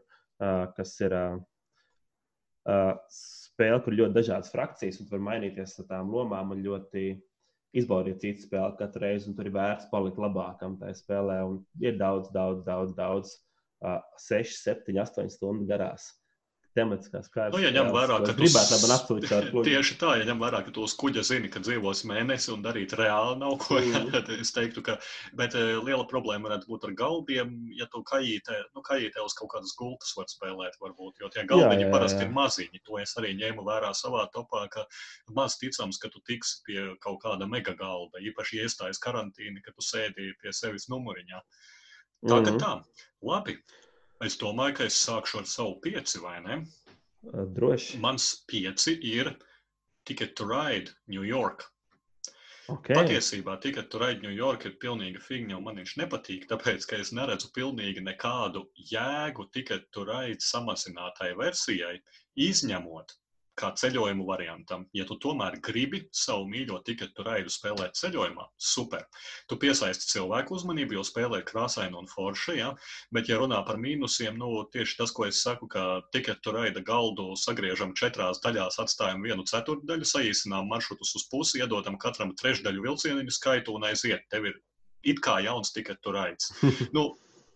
kas 0.77 0.93
ir 1.01 1.17
spēle, 2.67 3.81
kur 3.87 3.97
ļoti 3.97 4.19
dažādas 4.19 4.53
frakcijas 4.53 5.01
un 5.01 5.09
var 5.15 5.25
mainīties 5.31 5.79
ar 5.81 5.89
tām 5.95 6.13
lomām 6.13 6.53
un 6.53 6.61
ļoti 6.67 7.07
izbaudīt 7.77 8.21
citu 8.21 8.45
spēli 8.45 8.77
katru 8.83 9.07
reizi, 9.07 9.31
un 9.31 9.37
tur 9.39 9.49
ir 9.49 9.57
vērts 9.57 9.89
palikt 9.89 10.21
labākam 10.21 10.77
tajā 10.81 11.01
spēlē. 11.01 11.41
Un 11.49 11.61
ir 11.81 11.97
daudz, 12.01 12.29
daudz, 12.37 12.65
daudz, 12.69 12.93
daudz 13.01 13.37
6, 13.83 14.63
7, 14.63 14.97
8 15.03 15.33
stundu 15.33 15.69
garās. 15.69 16.13
Tematiskās 16.77 17.31
kārtas. 17.33 17.55
Nu, 17.57 17.63
ja 17.65 17.71
ņem 17.73 17.89
vērā, 17.89 18.19
ka 18.21 18.35
gribētu 18.37 18.75
labi 18.75 18.89
apsūdzēt 18.93 19.47
kuģi. 19.55 19.71
Tieši 19.71 19.95
tā, 19.97 20.11
ja 20.21 20.27
ņem 20.29 20.43
vērā, 20.43 20.59
ka 20.67 20.73
tu 20.77 20.83
uz 20.85 20.93
kuģa 21.01 21.23
zini, 21.25 21.49
ka 21.53 21.63
dzīvos 21.65 22.03
mēnesi 22.09 22.51
un 22.53 22.65
darīt 22.65 22.93
reāli 23.01 23.39
nav 23.41 23.55
ko, 23.63 23.79
mm. 23.81 24.11
tad 24.13 24.29
es 24.35 24.53
teiktu, 24.53 24.83
ka, 24.85 24.99
bet 25.41 25.57
liela 25.57 26.05
problēma 26.11 26.51
varētu 26.51 26.69
būt 26.69 26.85
ar 26.89 26.93
galdiem, 26.99 27.55
ja 27.79 27.89
tu 27.93 28.03
kajītē, 28.11 28.59
nu, 28.77 28.83
kajītē 28.85 29.25
uz 29.25 29.37
kaut 29.39 29.55
kādas 29.55 29.73
gultas 29.79 30.13
var 30.19 30.29
spēlēt, 30.29 30.77
varbūt, 30.83 31.23
jo 31.25 31.33
tie 31.33 31.47
galdiņi 31.49 31.81
jā, 31.81 31.87
jā, 31.87 31.89
jā. 31.89 31.95
parasti 31.95 32.27
ir 32.27 32.35
maziņi. 32.37 32.83
To 32.91 33.01
es 33.01 33.17
arī 33.23 33.33
ņēmu 33.41 33.65
vērā 33.65 33.95
savā 33.97 34.27
topā, 34.37 34.67
ka 34.75 34.85
maz 35.39 35.57
ticams, 35.63 35.97
ka 36.03 36.13
tu 36.13 36.21
tiksi 36.29 36.61
pie 36.69 36.83
kaut 37.01 37.23
kāda 37.25 37.49
mega 37.49 37.73
galda, 37.79 38.21
īpaši 38.21 38.61
iestājas 38.67 39.01
karantīni, 39.01 39.65
ka 39.65 39.73
tu 39.73 39.87
sēdi 39.87 40.35
pie 40.43 40.53
sevis 40.53 40.91
numuriņā. 40.93 41.41
Tā 42.25 42.41
kā 42.43 42.51
-hmm. 42.51 42.59
tā. 42.59 42.85
Labi. 43.23 43.59
Es 44.25 44.39
domāju, 44.41 44.75
ka 44.77 44.85
es 44.85 44.97
sākšu 45.07 45.39
ar 45.39 45.47
savu 45.47 45.81
pieci, 45.81 46.19
vai 46.19 46.41
ne? 46.41 46.67
Droši. 47.57 47.99
Mans 47.99 48.45
pieci 48.49 48.99
ir 49.03 49.37
Ticket 50.05 50.35
to 50.35 50.47
Ride 50.47 50.93
New 51.07 51.25
York. 51.25 51.67
Okay. 52.69 52.97
Patiesībā 52.97 53.61
Ticket 53.61 53.91
to 53.91 53.99
Ride 53.99 54.23
New 54.23 54.33
York 54.33 54.65
ir 54.67 54.79
pilnīga 54.83 55.21
figņa, 55.23 55.57
un 55.57 55.65
man 55.65 55.77
viņš 55.77 55.97
nepatīk, 56.01 56.49
tāpēc, 56.51 56.87
ka 56.87 56.97
es 56.97 57.13
neredzu 57.13 57.53
pilnīgi 57.55 58.03
nekādu 58.03 58.65
jēgu 58.93 59.51
Ticket 59.53 59.91
to 59.93 60.05
Ride 60.05 60.43
samazinātai 60.43 61.37
versijai, 61.39 62.01
izņemot 62.35 63.15
kā 63.59 63.71
ceļojumu 63.81 64.27
variantam. 64.29 64.85
Ja 64.97 65.07
tu 65.09 65.17
tomēr 65.23 65.59
gribi 65.65 66.03
savu 66.15 66.47
mīļo 66.51 66.83
tiketu 66.87 67.25
raidu 67.27 67.53
spēlēt 67.53 67.97
ceļojumā, 67.99 68.47
super. 68.61 69.07
Tu 69.51 69.59
piesaisti 69.63 70.11
cilvēku 70.13 70.57
uzmanību, 70.59 70.99
jo 70.99 71.05
spēlē 71.07 71.41
ir 71.41 71.49
krāsaina 71.49 71.99
un 71.99 72.09
forša, 72.11 72.57
ja? 72.59 72.71
bet, 73.15 73.31
ja 73.33 73.41
runā 73.41 73.63
par 73.67 73.81
mīnusiem, 73.83 74.37
nu, 74.41 74.51
tieši 74.73 75.01
tas, 75.01 75.15
ko 75.17 75.27
es 75.29 75.43
saku, 75.43 75.69
ka 75.73 75.87
tiketu 76.15 76.55
raida 76.57 76.85
galdu 76.85 77.33
sagriežam 77.41 77.97
četrās 77.99 78.43
daļās, 78.45 78.81
atstājam 78.83 79.25
vienu 79.25 79.47
ceturtdaļu, 79.49 80.09
saīsinām 80.13 80.69
maršrutus 80.71 81.15
uz 81.19 81.29
pusi, 81.33 81.61
iedodam 81.63 81.99
katram 82.01 82.35
trešdaļu 82.37 82.89
vilcieniņu 82.89 83.37
skaitu 83.39 83.77
un 83.77 83.89
aiziet. 83.91 84.29
Tev 84.31 84.51
ir 84.51 84.61
it 85.07 85.23
kā 85.25 85.39
jauns 85.45 85.73
tiketu 85.75 86.13
raids. 86.15 86.53
nu, 86.97 87.11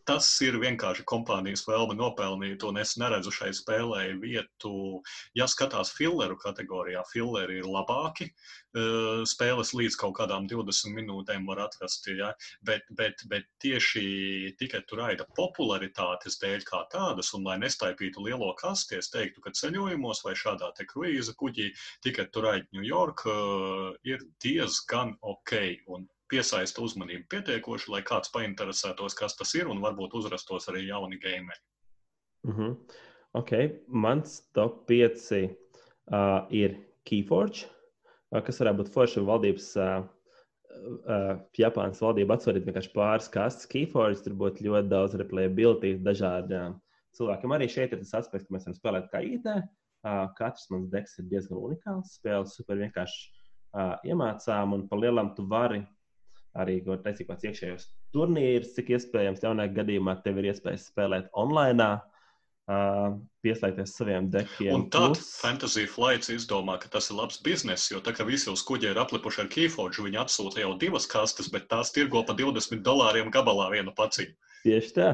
tas 0.09 0.29
ir 0.45 0.59
vienkārši 0.63 1.05
kompānijas 1.09 1.65
vēlme 1.69 1.97
nopelnīt, 1.99 2.65
un 2.67 2.81
es 2.81 2.97
neredzu 3.01 3.33
šai 3.35 3.51
spēlē 3.57 4.05
vietu. 4.23 5.01
Ja 5.37 5.47
skatās 5.51 5.93
filleru 5.97 6.39
kategorijā, 6.41 7.03
filleri 7.13 7.61
ir 7.61 7.69
labāki. 7.69 8.31
Eh, 8.71 9.23
spēles 9.27 9.73
līdz 9.75 9.97
kaut 9.99 10.15
kādām 10.21 10.47
20 10.51 10.95
minūtēm 10.95 11.47
var 11.51 11.65
atrast, 11.67 12.07
ja? 12.15 12.31
bet, 12.63 12.87
bet, 12.95 13.25
bet 13.31 13.49
tieši 13.63 14.55
tikai 14.61 14.85
tur 14.87 15.03
raida 15.03 15.27
popularitātes 15.39 16.39
dēļ 16.43 16.63
kā 16.69 16.85
tādas, 16.93 17.33
un 17.35 17.49
lai 17.49 17.59
nestaipītu 17.59 18.23
lielo 18.29 18.53
kasti, 18.61 19.01
es 19.03 19.11
teiktu, 19.11 19.43
ka 19.43 19.51
ceļojumos 19.59 20.23
vai 20.27 20.37
šādā 20.39 20.71
te 20.77 20.87
kruīza 20.87 21.35
kuģī 21.41 21.73
tikai 22.07 22.29
tur 22.31 22.47
raida 22.47 22.71
New 22.79 22.87
York 22.87 23.27
eh, 23.27 23.91
ir 24.15 24.25
diezgan 24.45 25.17
ok. 25.21 25.57
Un 25.91 26.07
piesaista 26.31 26.83
uzmanību 26.85 27.27
pietiekoši, 27.33 27.91
lai 27.95 28.03
kāds 28.07 28.33
painteresētos, 28.35 29.17
kas 29.19 29.37
tas 29.39 29.55
ir, 29.59 29.71
un 29.71 29.83
varbūt 29.83 30.15
uzrastos 30.21 30.69
arī 30.71 30.87
jauni 30.89 31.19
gameri. 31.23 31.61
Mm 32.47 32.57
-hmm. 32.57 32.77
Ok, 33.33 33.51
mans 33.87 34.41
top 34.55 34.87
5 34.91 35.33
uh, 35.35 36.47
ir 36.51 36.79
Keyforge, 37.05 37.67
uh, 38.33 38.43
kas 38.43 38.61
varētu 38.61 38.83
būt 38.83 38.93
forša 38.95 39.23
valdības. 39.27 39.77
Uh, 39.77 40.07
uh, 41.07 41.39
Japānas 41.59 42.01
valdība 42.03 42.37
atsūtīt 42.37 42.67
vienkārši 42.67 42.93
pāris 42.95 43.29
kastes 43.29 43.69
Keyforge, 43.71 44.23
tur 44.25 44.35
būtu 44.35 44.65
ļoti 44.67 44.89
daudz 44.89 45.15
replayability 45.15 45.99
dažādiem 46.03 46.81
cilvēkiem. 47.17 47.55
Arī 47.55 47.69
šeit 47.69 47.93
ir 47.93 47.99
tas 47.99 48.15
aspekts, 48.23 48.49
ka 48.49 48.55
mēs 48.55 48.67
varam 48.67 48.79
spēlēt 48.79 49.11
kā 49.13 49.23
IT. 49.27 49.47
Uh, 50.01 50.27
katrs 50.39 50.71
mans 50.73 50.89
deks 50.89 51.19
ir 51.21 51.29
diezgan 51.29 51.59
unikāls. 51.61 52.15
Spēles 52.17 52.55
super 52.57 52.79
vienkārši 52.81 53.27
uh, 53.77 53.97
iemācām, 54.09 54.73
un 54.77 54.87
pa 54.89 54.97
lielam 54.97 55.35
tu 55.37 55.45
vari 55.51 55.83
arī 56.59 56.81
taisīt 56.83 57.29
kāds 57.29 57.47
iekšējos 57.47 57.89
turnīrus, 58.15 58.75
cik 58.77 58.95
iespējams 58.97 59.45
jaunākajā 59.45 59.77
gadījumā 59.81 60.17
tev 60.25 60.41
ir 60.41 60.51
iespējas 60.53 60.89
spēlēt 60.91 61.31
online. 61.39 61.93
Uh, 62.71 63.17
pieslēgties 63.43 63.97
saviem 63.97 64.29
dekiem. 64.31 64.69
Un 64.77 64.85
tad 64.95 65.17
plus. 65.17 65.33
Fantasy 65.41 65.89
Flights 65.91 66.31
izdomā, 66.31 66.77
ka 66.79 66.91
tas 66.93 67.09
ir 67.11 67.17
labs 67.19 67.41
bizness, 67.43 67.89
jo 67.91 67.99
tā 68.05 68.13
kā 68.15 68.23
visi 68.29 68.47
uz 68.53 68.63
kuģa 68.69 68.93
ir 68.93 69.01
aplipuši 69.03 69.43
ar 69.43 69.49
Keyforge, 69.51 70.05
viņi 70.05 70.21
atsūta 70.23 70.63
jau 70.63 70.77
divas 70.79 71.09
kastes, 71.11 71.49
bet 71.51 71.67
tās 71.73 71.91
tirgo 71.97 72.23
pa 72.29 72.37
20 72.39 72.85
dolāriem 72.87 73.33
gabalā 73.35 73.73
vienu 73.75 73.95
pacīju. 73.97 74.37
Tieši 74.63 74.95
tā. 74.95 75.09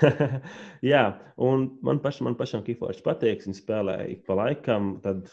Jā, 0.92 1.04
un 1.36 1.68
man 1.84 2.00
pašam, 2.00 2.30
man 2.30 2.38
pašam 2.38 2.64
Keyforge 2.64 3.04
patīk, 3.04 3.44
viņi 3.44 3.60
spēlē 3.60 3.98
ik 4.14 4.24
pa 4.28 4.38
laikam, 4.38 4.94
tad 5.04 5.26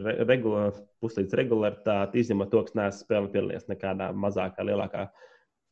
regulā, 0.00 0.70
puslīdz 1.02 1.36
regularitāti, 1.38 2.22
izņemot 2.22 2.50
to, 2.52 2.62
ka 2.68 2.78
neesmu 2.78 3.04
spēlējis 3.04 3.34
piedalījies 3.34 3.68
nekādā 3.70 4.08
mazākā, 4.14 4.64
lielākā 4.68 5.06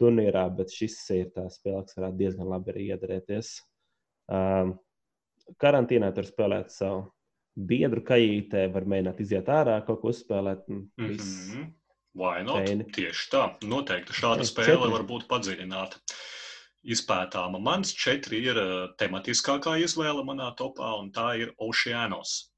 turnīrā, 0.00 0.46
bet 0.56 0.72
šis 0.74 0.98
ir 1.16 1.32
tā 1.34 1.46
spēle, 1.52 1.84
kas 1.86 1.98
varētu 1.98 2.20
diezgan 2.20 2.50
labi 2.50 2.72
arī 2.72 2.86
iedarēties. 2.94 3.52
Um, 4.30 4.76
karantīnā 5.60 6.12
tur 6.16 6.28
spēlēt 6.28 6.72
savu 6.74 7.08
biedru 7.56 8.02
kajītē, 8.06 8.66
var 8.72 8.86
mēģināt 8.88 9.20
iziet 9.24 9.50
ārā, 9.52 9.80
kaut 9.86 10.00
ko 10.02 10.12
uzspēlēt. 10.14 10.66
Mm 10.68 10.88
-hmm. 10.96 11.68
Vai 12.14 12.42
not? 12.44 12.66
Feini. 12.66 12.84
Tieši 12.90 13.30
tā. 13.30 13.44
Noteikti 13.62 14.12
šāda 14.12 14.44
spēle 14.46 14.74
četri. 14.74 14.92
var 14.92 15.02
būt 15.06 15.26
padziļināta. 15.30 16.00
Izpētāma. 16.82 17.60
Mans 17.60 17.92
četri 17.94 18.40
ir 18.42 18.56
uh, 18.56 18.88
tematiskākā 18.98 19.76
izvēle 19.84 20.24
manā 20.24 20.54
topā, 20.56 20.94
un 20.98 21.12
tā 21.12 21.36
ir 21.38 21.52
Oceanos. 21.58 22.49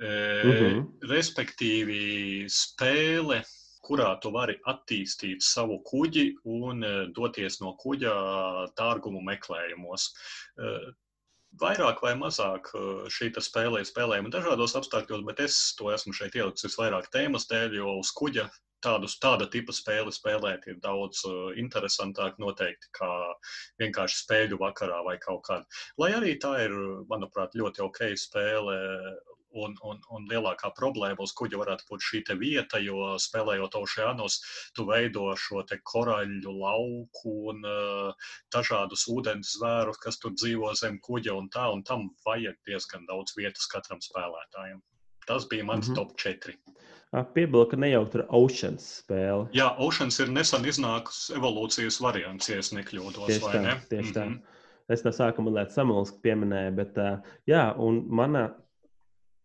Uh 0.00 0.48
-huh. 0.48 0.84
Respektīvi, 1.10 2.46
spēle, 2.48 3.42
kurā 3.84 4.14
tu 4.22 4.30
vari 4.32 4.56
attīstīt 4.70 5.44
savu 5.44 5.82
kuģi 5.84 6.26
un 6.44 6.84
doties 7.16 7.60
no 7.60 7.74
kuģa 7.82 8.14
dārgumu 8.78 9.20
meklējumos. 9.26 10.10
Vairāk 11.60 12.02
vai 12.02 12.14
mazāk 12.14 12.70
šī 13.10 13.32
spēle 13.42 13.80
ir 13.82 13.88
spēlējama 13.88 14.30
dažādos 14.30 14.76
apstākļos, 14.78 15.24
bet 15.26 15.40
es 15.40 15.74
to 15.76 15.90
esmu 15.90 16.12
šeit 16.14 16.34
ielicis 16.38 16.78
vairāk 16.78 17.10
tēmas 17.10 17.48
dēļ, 17.50 17.74
jo 17.74 17.98
uz 17.98 18.12
kuģa 18.14 18.48
tādus, 18.84 19.18
tāda 19.20 19.48
tipa 19.50 19.72
spēli 19.76 20.12
spēlēt 20.14 20.66
ir 20.70 20.78
daudz 20.84 21.24
interesantāk 21.60 22.38
noteikti 22.38 22.88
kā 22.96 23.10
vienkārši 23.82 24.22
spēļu 24.22 24.60
vakarā 24.60 25.02
vai 25.04 25.18
kaut 25.18 25.42
kādā. 25.48 25.66
Lai 25.98 26.12
arī 26.16 26.36
tā 26.40 26.54
ir, 26.64 26.76
manuprāt, 27.10 27.56
ļoti 27.58 27.84
ok 27.84 28.00
spēle 28.16 28.78
Un, 29.50 29.72
un, 29.82 29.98
un 30.14 30.26
lielākā 30.30 30.68
problēma 30.76 31.24
uz 31.24 31.32
kuģa 31.34 31.58
varētu 31.58 31.86
būt 31.88 32.04
šī 32.06 32.20
vieta, 32.38 32.78
jo 32.78 33.16
spēlējot 33.18 33.74
okeānos, 33.80 34.36
tu 34.76 34.84
veido 34.86 35.24
šo 35.34 35.64
koraļu 35.92 36.52
lauku 36.54 37.32
un 37.50 37.66
uh, 37.66 38.28
dažādus 38.54 39.08
ūdens 39.10 39.56
zvērus, 39.56 39.98
kas 39.98 40.20
tur 40.22 40.36
dzīvo 40.38 40.70
zem 40.78 41.00
kuģa, 41.02 41.34
un 41.34 41.50
tā, 41.50 41.66
un 41.72 41.82
tam 41.82 42.10
vajag 42.26 42.54
diezgan 42.66 43.06
daudz 43.10 43.34
vietas 43.36 43.66
katram 43.66 43.98
spēlētājam. 43.98 44.78
Tas 45.26 45.48
bija 45.50 45.64
mans 45.64 45.88
mm 45.88 45.94
-hmm. 45.94 45.98
top 45.98 46.16
4. 46.16 46.54
Piebildu, 47.34 47.66
ka 47.70 47.76
ne 47.76 47.90
jau 47.90 48.04
tur 48.06 48.20
ir 48.20 48.26
Oceans 48.28 48.84
spēle. 49.02 49.48
Jā, 49.54 49.74
Oceans 49.82 50.20
ir 50.20 50.28
nesen 50.30 50.64
iznākusi 50.64 51.34
evolūcijas 51.34 51.98
variants, 52.02 52.48
ja 52.48 52.60
nekļūdos. 52.62 53.26
Tieši 53.26 53.46
tā, 53.46 53.62
ne? 53.62 53.74
tieši 53.88 54.02
mm 54.02 54.12
-hmm. 54.12 54.18
tā. 54.18 54.24
Mhm. 54.24 54.58
Es 54.90 55.04
no 55.04 55.10
sākuma 55.10 55.50
lietu 55.54 55.74
samulski 55.74 56.18
pieminēju, 56.22 56.74
bet 56.74 56.96
uh, 56.98 57.18
jā, 57.46 57.74
un 57.78 58.04
mana 58.08 58.48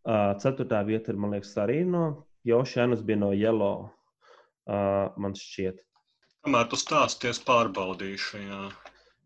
ceturtā 0.06 0.84
vieta 0.86 1.12
ir, 1.12 1.20
man 1.22 1.34
liekas, 1.34 1.56
arī 1.62 1.82
no 1.90 2.06
Jošanas, 2.46 3.02
bija 3.06 3.18
no. 3.18 3.70
Uh, 4.66 5.12
man 5.22 5.36
šķiet. 5.38 5.82
Kamēr 6.46 6.66
tu 6.72 6.78
stāsties, 6.78 7.38
pārbaudīšu. 7.46 8.40
Jā. 8.42 8.62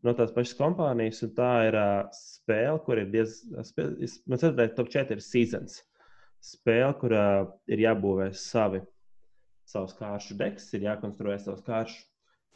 No 0.04 0.12
tās 0.16 0.34
pašas 0.36 0.58
kompānijas, 0.60 1.22
un 1.24 1.32
tā 1.36 1.52
ir 1.70 1.78
uh, 1.80 2.10
spēle, 2.16 2.80
kur 2.84 3.00
ir 3.00 3.08
diezgan. 3.14 3.64
Man 4.28 4.42
ceturtais 4.42 4.76
top 4.76 4.92
4 4.92 5.16
ir 5.16 5.24
seasons. 5.24 5.78
Spēle, 6.44 6.92
kurā 7.00 7.26
uh, 7.46 7.50
ir 7.72 7.84
jābūvē 7.86 8.30
savi, 8.36 8.82
savus 9.68 9.96
kāršu 10.00 10.36
deks, 10.40 10.68
ir 10.76 10.88
jākonstruē 10.90 11.40
savus 11.40 11.64
kāršu, 11.68 12.04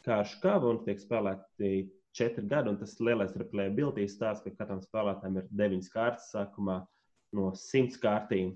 kāršu 0.04 0.40
kavu 0.44 0.74
un 0.74 0.82
tiek 0.84 1.00
spēlēti 1.00 1.74
četri 2.16 2.44
gadi. 2.48 2.72
Un 2.72 2.80
tas 2.80 2.96
lielais 3.00 3.32
replayability 3.40 4.08
stāsts, 4.12 4.44
ka 4.44 4.52
katram 4.60 4.84
spēlētājam 4.84 5.40
ir 5.40 5.48
deviņas 5.56 5.92
kārtas 5.92 6.28
sākumā 6.36 6.82
no 7.36 7.50
simts 7.58 7.98
kārtīm. 8.00 8.54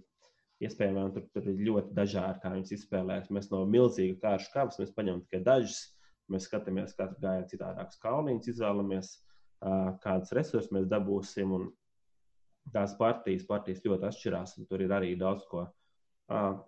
Iespējams, 0.59 1.15
tur, 1.15 1.27
tur 1.35 1.45
ir 1.53 1.61
ļoti 1.69 1.95
dažādi, 1.95 2.41
kā 2.43 2.51
viņas 2.51 2.75
izspēlēs. 2.75 3.29
Mēs 3.35 3.51
no 3.53 3.63
milzīga 3.71 4.17
kāršu 4.25 4.51
kavas 4.55 4.81
mēs 4.81 4.95
paņemam 4.97 5.21
tikai 5.27 5.43
dažas. 5.47 5.83
Mēs 6.29 6.49
skatāmies, 6.49 6.97
katru 6.99 7.23
gājienu 7.23 7.49
citādākus 7.49 8.01
kalniņus, 8.03 8.49
izvēlamies, 8.53 9.13
kādas 10.03 10.35
resursus 10.37 10.73
mēs 10.75 10.89
dabūsim. 10.91 11.55
Un 11.57 11.69
tās 12.75 12.97
partijas, 12.99 13.47
partijas 13.49 13.85
ļoti 13.87 14.09
atšķirās. 14.11 14.57
Tur 14.69 14.83
ir 14.85 14.95
arī 14.99 15.15
daudz 15.21 15.47
ko 15.49 15.69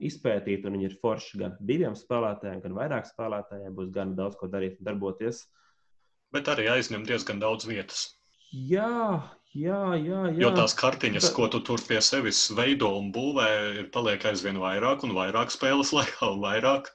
izpētīt, 0.01 0.65
un 0.65 0.79
viņi 0.79 0.89
ir 0.89 0.97
forši 1.03 1.43
gan 1.43 1.59
diviem 1.61 1.99
spēlētājiem, 1.99 2.63
gan 2.65 2.79
vairāk 2.79 3.11
spēlētājiem. 3.11 3.75
Būs 3.77 3.91
gan 3.93 4.15
daudz 4.17 4.39
ko 4.41 4.49
darīt 4.49 4.79
un 4.79 4.89
darboties. 4.89 5.45
Bet 6.33 6.49
arī 6.49 6.71
aizņem 6.71 7.05
diezgan 7.11 7.43
daudz 7.43 7.67
vietas. 7.69 8.07
Jā, 8.55 9.19
Jā, 9.51 9.97
jā, 9.99 10.29
jā. 10.31 10.39
Jo 10.45 10.51
tās 10.55 10.77
kartiņas, 10.79 11.33
ko 11.35 11.49
tu 11.51 11.59
tur 11.67 11.81
pie 11.83 11.99
sevis 12.07 12.45
veido 12.55 12.93
un 13.01 13.09
būvē, 13.11 13.47
ir 13.81 13.89
paliek 13.91 14.23
aizvien 14.31 14.61
vairāk 14.63 15.03
un 15.07 15.15
vairāk 15.17 15.51
spēles 15.51 15.91
laikā 15.97 16.29
un 16.37 16.43
vairāk. 16.45 16.93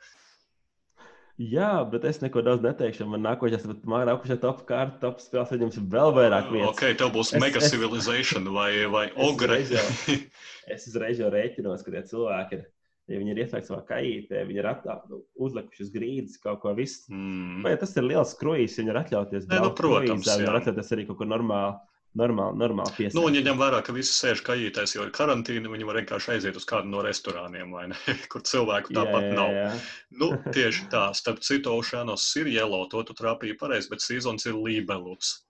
Jā, 1.36 1.84
bet 1.92 2.06
es 2.08 2.22
neko 2.22 2.40
daudz 2.46 2.64
neteikšu. 2.64 3.10
Man 3.12 3.26
nākošais, 3.26 3.66
bet 3.68 3.82
man 3.92 4.06
nākošais 4.08 4.40
top 4.40 4.62
kārta, 4.70 5.02
top 5.02 5.20
spēles 5.20 5.50
saņems 5.52 5.82
vēl 5.92 6.14
vairāk 6.16 6.48
vietas. 6.54 6.70
Ok, 6.70 6.86
tev 7.02 7.12
būs 7.18 7.34
es, 7.34 7.42
mega 7.44 7.60
es, 7.60 7.74
civilization 7.74 8.48
vai, 8.56 8.70
vai 8.94 9.10
ogre. 9.20 9.58
Es 9.60 9.68
uzreiz, 9.68 10.06
jau, 10.08 10.16
es 10.78 10.88
uzreiz 10.94 11.20
jau 11.20 11.32
rēķinos, 11.34 11.84
ka 11.84 11.92
tie 11.92 12.04
cilvēki 12.14 12.60
ir 12.62 12.64
ja 13.12 13.20
viņi 13.20 13.36
ir 13.36 13.42
ieslēgti 13.44 13.70
savā 13.70 13.82
kaitē, 13.86 14.46
viņi 14.48 14.62
ir 14.64 14.70
attā, 14.70 14.96
uzlikuši 15.36 15.84
uz 15.84 15.92
grīdas 15.94 16.40
kaut 16.42 16.64
ko 16.64 16.72
visu. 16.78 17.04
Mm. 17.12 17.60
Vai 17.68 17.76
tas 17.84 17.92
ir 18.00 18.08
liels 18.08 18.32
kruīzs, 18.40 18.80
viņi 18.80 18.96
ir 18.96 19.02
atļauties? 19.04 19.50
Ne, 19.52 19.60
nu, 19.60 19.74
protams, 19.76 20.24
kruīzā, 20.24 20.40
viņi 20.40 20.50
ir 20.50 20.60
atļauties 20.62 20.96
arī 20.96 21.06
kaut 21.12 21.20
ko 21.20 21.28
normālu 21.30 21.76
normāli, 22.20 22.58
normāli 22.62 22.94
piesaistīt. 22.96 23.18
Nu, 23.18 23.26
un, 23.30 23.36
ja 23.38 23.44
ņem 23.46 23.60
vērā, 23.60 23.82
ka 23.86 23.96
visi 23.96 24.14
sēž 24.16 24.42
kājītēs, 24.48 24.96
jo 24.96 25.06
ir 25.08 25.14
karantīna, 25.16 25.72
viņi 25.72 25.88
var 25.88 26.00
vienkārši 26.02 26.34
aiziet 26.36 26.60
uz 26.60 26.68
kādu 26.70 26.92
no 26.92 27.04
restorāniem, 27.06 27.76
ne, 27.92 28.00
kur 28.32 28.46
cilvēku 28.48 28.96
tāpat 28.96 29.28
jā, 29.28 29.32
jā, 29.32 29.46
jā. 29.60 29.68
nav. 29.70 29.88
Nu, 30.22 30.32
tieši 30.56 30.90
tā, 30.94 31.06
starp 31.18 31.44
citu, 31.46 31.76
Oceanos 31.76 32.28
ir 32.42 32.52
yellow, 32.54 32.88
to 32.92 33.04
tu 33.08 33.18
trāpīji 33.18 33.60
pareizi, 33.62 33.92
bet 33.92 34.06
sezons 34.06 34.48
ir 34.50 34.58
lībeluts. 34.60 35.42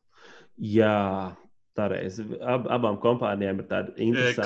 Jā, 0.55 1.35
Pareizi. 1.75 2.23
Ab, 2.39 2.69
abām 2.71 2.95
kompānijām 3.03 3.59
ir 3.59 3.67
tāda 3.67 3.91
interesanta 3.99 4.45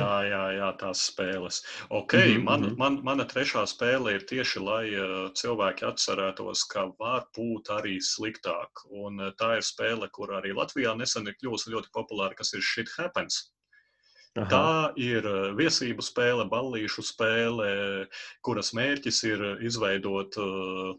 jā, 0.00 0.12
jā, 0.30 0.42
jā, 0.56 0.70
tās 0.80 1.02
spēles. 1.10 1.60
Okay, 1.90 2.30
mm 2.30 2.38
-hmm. 2.38 2.44
man, 2.48 2.60
mhm. 2.66 2.78
man, 2.78 2.98
mana 3.08 3.26
trešā 3.28 3.66
spēle 3.68 4.16
ir 4.16 4.24
tieši, 4.30 4.62
lai 4.64 4.84
uh, 4.96 5.28
cilvēki 5.40 5.88
atcerētos, 5.90 6.64
ka 6.72 6.86
var 6.98 7.28
būt 7.36 7.68
arī 7.76 7.98
sliktāk. 8.00 8.86
Un 8.88 9.20
uh, 9.20 9.32
tā 9.36 9.56
ir 9.60 9.68
spēle, 9.68 10.08
kur 10.12 10.32
arī 10.32 10.56
Latvijā 10.56 10.96
nesen 10.96 11.28
ir 11.28 11.36
kļuvusi 11.42 11.74
ļoti 11.76 11.92
populāra, 11.92 12.34
kas 12.34 12.54
ir 12.54 12.64
Shit 12.64 12.88
Happens. 12.96 13.52
Aha. 14.32 14.48
Tā 14.48 14.92
ir 14.96 15.26
eh, 15.28 15.50
viesību 15.58 16.00
spēle, 16.00 16.46
ballīšu 16.48 17.02
spēle, 17.04 17.66
kuras 18.40 18.70
mērķis 18.72 19.18
ir 19.28 19.42
izveidot 19.68 20.38
uh, 20.40 20.94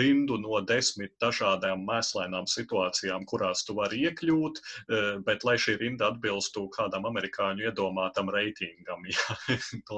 rindu 0.00 0.38
no 0.40 0.62
desmit 0.64 1.12
dažādām 1.20 1.84
mēslainām 1.84 2.48
situācijām, 2.48 3.26
kurās 3.28 3.66
tu 3.68 3.76
vari 3.76 4.00
iekļūt, 4.08 4.62
uh, 4.62 5.10
bet 5.26 5.44
lai 5.44 5.58
šī 5.60 5.76
rinda 5.82 6.08
atbilstu 6.14 6.64
kādam 6.72 7.04
amerikāņu 7.10 7.68
iedomātam 7.68 8.32
reitingam. 8.32 9.04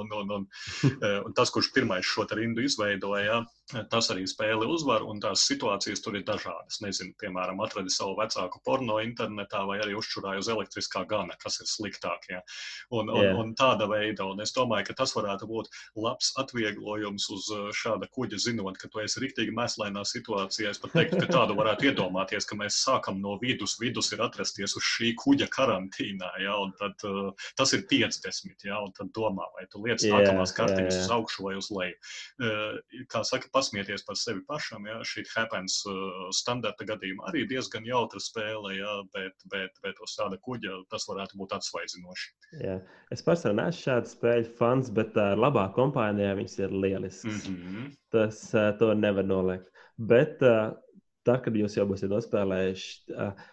un, 0.00 0.10
un, 0.18 0.34
un, 0.40 0.50
un 0.90 1.38
tas, 1.38 1.54
kurš 1.54 1.70
pirmais 1.76 2.10
šo 2.10 2.26
rindu 2.34 2.66
izveidoja, 2.66 3.44
Tas 3.90 4.08
arī 4.10 4.24
spēle 4.28 4.66
uzvar, 4.70 5.04
un 5.06 5.20
tās 5.22 5.44
situācijas 5.46 6.02
tur 6.02 6.16
ir 6.18 6.24
dažādas. 6.26 6.80
Nezinu, 6.82 7.14
piemēram, 7.20 7.60
atradi 7.62 7.92
savu 7.94 8.16
vecāku 8.18 8.60
porno 8.66 8.98
internetā, 9.02 9.62
vai 9.68 9.78
arī 9.84 9.94
uzčurāju 9.98 10.42
uz 10.42 10.50
elektriskā 10.50 11.04
gana, 11.10 11.36
kas 11.42 11.60
ir 11.62 11.68
sliktāk. 11.70 12.26
Ja? 12.32 12.40
Un, 12.90 13.12
un, 13.12 13.22
yeah. 13.22 13.38
un 13.38 13.52
tāda 13.58 13.86
veida, 13.90 14.26
un 14.26 14.42
es 14.42 14.54
domāju, 14.56 14.88
ka 14.90 14.98
tas 15.02 15.14
varētu 15.16 15.48
būt 15.50 15.70
labs 16.02 16.32
atvieglojums 16.42 17.28
uz 17.36 17.50
uh, 17.54 17.68
šāda 17.76 18.08
kuģa, 18.10 18.40
zinot, 18.46 18.80
ka 18.80 18.90
tu 18.90 19.02
esi 19.04 19.22
rīktīgi 19.22 19.54
mēslainā 19.54 20.02
situācijā. 20.08 20.74
Es 20.74 20.82
pat 20.82 20.96
teiktu, 20.96 21.20
ka 21.22 21.30
tādu 21.30 21.58
varētu 21.58 21.90
iedomāties, 21.92 22.48
ka 22.48 22.58
mēs 22.58 22.80
sākam 22.82 23.22
no 23.22 23.36
vidus, 23.42 23.76
vidus 23.82 24.10
ir 24.16 24.24
atrasties 24.26 24.76
uz 24.78 24.88
šī 24.96 25.14
kuģa 25.20 25.50
karantīnā, 25.54 26.32
ja? 26.42 26.58
un 26.58 26.74
tad 26.80 27.06
uh, 27.06 27.30
tas 27.60 27.76
ir 27.76 27.86
50, 27.90 28.66
ja? 28.66 28.82
un 28.82 28.94
tad 28.96 29.14
domā, 29.16 29.46
vai 29.54 29.68
tu 29.70 29.84
lietas 29.84 30.08
yeah, 30.08 30.18
nākamās 30.18 30.56
kartiņas 30.58 30.90
yeah, 30.90 30.98
yeah. 30.98 31.06
uz 31.06 31.16
augšu 31.20 31.46
vai 31.46 31.56
uz 31.60 31.70
leju. 31.74 31.96
Uh, 32.40 33.06
kā 33.10 33.22
saka, 33.26 33.50
pasmieties 33.60 34.04
par 34.08 34.18
sevi 34.18 34.42
pašam. 34.48 34.88
Ja? 34.88 34.98
Šī 35.06 35.24
happens 35.34 35.80
uh, 35.88 36.26
standarta 36.34 36.86
gadījumā 36.88 37.28
arī 37.30 37.44
diezgan 37.50 37.86
jautra 37.88 38.20
spēle, 38.22 38.74
ja? 38.78 38.96
bet, 39.14 39.36
bet, 39.52 39.76
bet 39.84 40.00
uz 40.04 40.16
tāda 40.18 40.40
kuģa 40.46 40.82
tas 40.92 41.06
varētu 41.10 41.38
būt 41.40 41.56
atsvaidzinoši. 41.58 42.30
Jā. 42.64 42.78
Es 43.14 43.24
pats 43.26 43.46
neesmu 43.46 43.84
šādu 43.84 44.14
spēļu 44.14 44.52
fans, 44.58 44.92
bet 44.96 45.14
tā 45.16 45.32
uh, 45.34 45.40
labā 45.44 45.68
kompānijā 45.76 46.34
viņas 46.40 46.58
ir 46.64 46.76
lielisks. 46.86 47.46
Mm 47.48 47.56
-hmm. 47.60 47.90
Tas 48.10 48.42
uh, 48.54 48.72
to 48.80 48.94
nevar 48.94 49.28
noliegt. 49.28 49.68
Bet 50.00 50.42
uh, 50.42 50.72
tā, 51.28 51.38
kad 51.44 51.56
jūs 51.56 51.76
jau 51.76 51.86
būsiet 51.88 52.12
nospēlējuši. 52.12 52.92
Uh, 53.14 53.48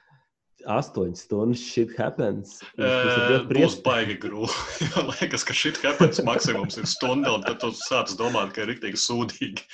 astoņas 0.66 1.24
stundas 1.28 1.62
shit 1.62 1.94
happens. 2.00 2.58
Tas 2.78 3.48
būs 3.50 3.80
baigi 3.86 4.18
grūti. 4.22 4.88
Man 4.96 5.12
liekas, 5.14 5.46
ka 5.48 5.56
shit 5.58 5.80
happens 5.84 6.22
maksimums 6.26 6.80
ir 6.82 6.88
stunda, 6.90 7.36
un 7.38 7.46
tad 7.46 7.60
tu 7.62 7.72
sāc 7.78 8.14
domāt, 8.20 8.54
ka 8.56 8.64
ir 8.64 8.72
rīktīgi 8.74 9.02
sūdīgi. 9.02 9.66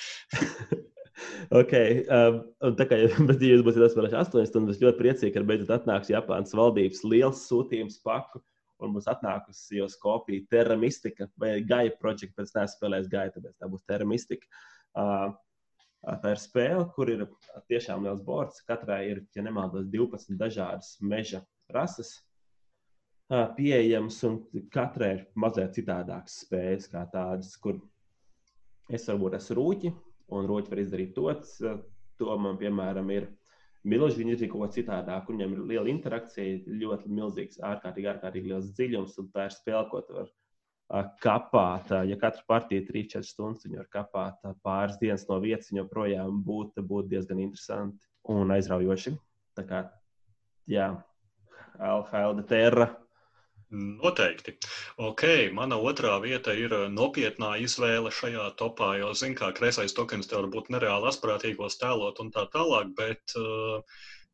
ok, 1.62 1.76
um, 2.18 2.42
tā 2.80 2.88
kā 2.90 3.00
bet, 3.30 3.44
ja 3.44 3.54
jūs 3.54 3.66
būsiet 3.66 3.88
atspēlējuši 3.88 4.20
astoņas 4.24 4.52
stundas, 4.52 4.80
es 4.80 4.84
ļoti 4.84 5.02
priecīgi, 5.02 5.36
ka 5.36 5.46
beidzot 5.48 5.76
atnāks 5.78 6.12
Japānas 6.14 6.56
valdības 6.58 7.06
liels 7.08 7.46
sūtījums 7.50 8.02
paku. 8.06 8.44
Un 8.84 8.92
mums 8.92 9.06
atnākusi 9.08 9.78
jau 9.78 9.88
kopija 10.02 10.44
Terra 10.52 10.76
Mystica 10.76 11.30
vai 11.40 11.54
Gaia 11.64 11.94
projekta. 12.02 12.42
Pēc 12.42 12.52
tam 12.52 12.68
spēlēs 12.68 13.08
Gaia, 13.12 13.32
tāpēc 13.32 13.54
tā 13.56 13.70
būs 13.72 13.86
Terra 13.88 14.08
Mystica. 14.10 14.50
Uh, 14.92 15.30
Tā 16.04 16.34
ir 16.34 16.40
spēle, 16.42 16.84
kur 16.96 17.08
ir 17.14 17.24
tiešām 17.72 18.04
liels 18.04 18.24
bords. 18.28 18.60
Katrai 18.68 19.06
ir, 19.14 19.22
ja 19.36 19.44
nemaldos, 19.46 19.88
12 19.92 20.36
dažādas 20.40 20.98
meža 21.00 21.40
rases 21.72 22.18
pieejamas, 23.56 24.18
un 24.28 24.42
katrai 24.74 25.14
ir 25.16 25.22
mazliet 25.40 25.78
citādākas 25.78 26.42
spējas, 26.44 26.90
kā 26.92 27.06
tādas, 27.14 27.56
kur 27.56 27.80
es 28.92 29.08
varbūt 29.08 29.38
esmu 29.40 29.58
rūķi, 29.62 29.94
un 30.36 30.50
rūķi 30.52 30.74
var 30.74 30.84
izdarīt 30.84 31.16
to. 31.16 31.32
To 32.22 32.36
man, 32.38 32.60
piemēram, 32.60 33.08
ir 33.10 33.32
milzīgs, 33.88 34.20
viņi 34.20 34.36
ir 34.36 34.50
kaut 34.52 34.62
ko 34.62 34.68
citādāk, 34.76 35.32
un 35.32 35.40
viņiem 35.40 35.56
ir 35.56 35.64
liela 35.72 35.90
interakcija, 35.90 36.60
ļoti 36.84 37.10
milzīgs, 37.10 37.64
ārkārtīgi, 37.64 38.12
ārkārtīgi 38.12 38.52
liels 38.52 38.70
dziļums, 38.76 39.18
un 39.24 39.32
tā 39.34 39.48
ir 39.48 39.56
spēle, 39.56 39.88
ko 39.90 40.04
tu 40.06 40.20
vari 40.20 40.36
kapāt. 41.24 41.91
Ja 42.07 42.18
katra 42.22 42.44
partija 42.48 42.82
ir 42.82 42.90
3-4 42.90 43.26
stundas, 43.26 43.65
viņi 43.65 43.82
var 43.82 43.90
kapāt 43.94 44.49
pāris 44.65 44.99
dienas 45.02 45.26
no 45.30 45.40
vietas, 45.44 45.72
viņa 45.72 45.84
joprojām 45.84 46.44
būtu 46.45 46.84
būt 46.86 47.10
diezgan 47.14 47.41
interesanti 47.44 48.06
un 48.30 48.53
aizraujoši. 48.53 49.15
Tā 49.57 49.65
kā, 49.70 49.86
jā, 50.70 50.91
Alhailda 51.80 52.45
Terra. 52.49 52.91
Noteikti. 53.74 54.53
Ok, 55.02 55.24
mana 55.57 55.80
otrā 55.82 56.20
vieta 56.22 56.53
ir 56.53 56.76
nopietnā 56.94 57.56
izvēle 57.64 58.11
šajā 58.14 58.52
topā, 58.60 58.91
jo, 58.99 59.10
zināmā 59.18 59.40
mērā, 59.40 59.56
kreisais 59.57 59.95
tokens 59.98 60.30
te 60.30 60.38
var 60.38 60.45
būt 60.53 60.70
nereāli 60.70 61.10
asprātīgos 61.10 61.80
tēlot 61.82 62.22
un 62.22 62.30
tā 62.36 62.45
tālāk, 62.53 62.91
bet 62.99 63.34
uh, 63.40 63.82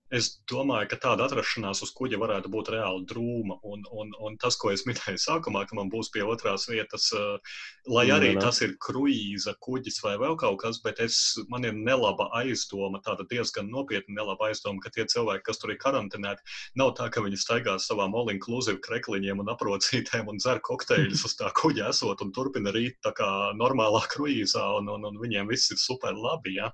Es 0.10 0.32
domāju, 0.50 0.88
ka 0.90 0.98
tāda 1.04 1.28
atrašanās 1.30 1.84
uz 1.86 1.92
kuģa 1.94 2.18
varētu 2.18 2.50
būt 2.50 2.72
reāli 2.74 3.04
drūma. 3.10 3.60
Un, 3.70 3.84
un, 3.94 4.10
un 4.26 4.38
tas, 4.42 4.56
ko 4.58 4.72
es 4.74 4.82
minēju 4.90 5.22
sākumā, 5.22 5.68
ka 5.70 5.78
man 5.78 5.92
būs 5.94 6.10
pie 6.14 6.24
otrās 6.26 6.66
vietas, 6.70 7.12
lai 7.86 8.08
arī 8.14 8.32
tas 8.42 8.58
ir 8.66 8.74
kruīza 8.82 9.54
kuģis 9.62 10.02
vai 10.02 10.16
vēl 10.22 10.38
kaut 10.42 10.58
kas, 10.64 10.80
bet 10.82 11.02
es, 11.06 11.20
man 11.54 11.68
ir 11.70 11.78
nelaba 11.78 12.26
aizdoma, 12.40 13.04
tāda 13.06 13.28
diezgan 13.30 13.70
nopietna 13.70 14.18
nelaba 14.18 14.50
aizdoma, 14.50 14.82
ka 14.82 14.90
tie 14.96 15.06
cilvēki, 15.14 15.46
kas 15.46 15.62
tur 15.62 15.76
ir 15.76 15.80
karantinēti, 15.84 16.58
nav 16.82 16.96
tā, 16.98 17.12
ka 17.14 17.22
viņi 17.26 17.38
staigā 17.38 17.78
savām 17.78 18.18
all-inclusive 18.18 18.82
krekliņiem 18.86 19.46
un 19.46 19.54
aprocītēm 19.54 20.34
un 20.34 20.42
dzer 20.42 20.64
kokteļus 20.66 21.28
uz 21.30 21.38
tā 21.38 21.54
kuģa 21.62 21.92
esot 21.94 22.26
un 22.26 22.34
turpina 22.34 22.74
rīt 22.74 22.98
tā 23.06 23.14
kā 23.14 23.30
normālā 23.62 24.02
kruīzā 24.10 24.66
un, 24.82 24.90
un, 24.98 25.06
un 25.12 25.22
viņiem 25.22 25.54
viss 25.54 25.70
ir 25.70 25.78
super 25.78 26.18
labi. 26.18 26.58
Ja? 26.58 26.74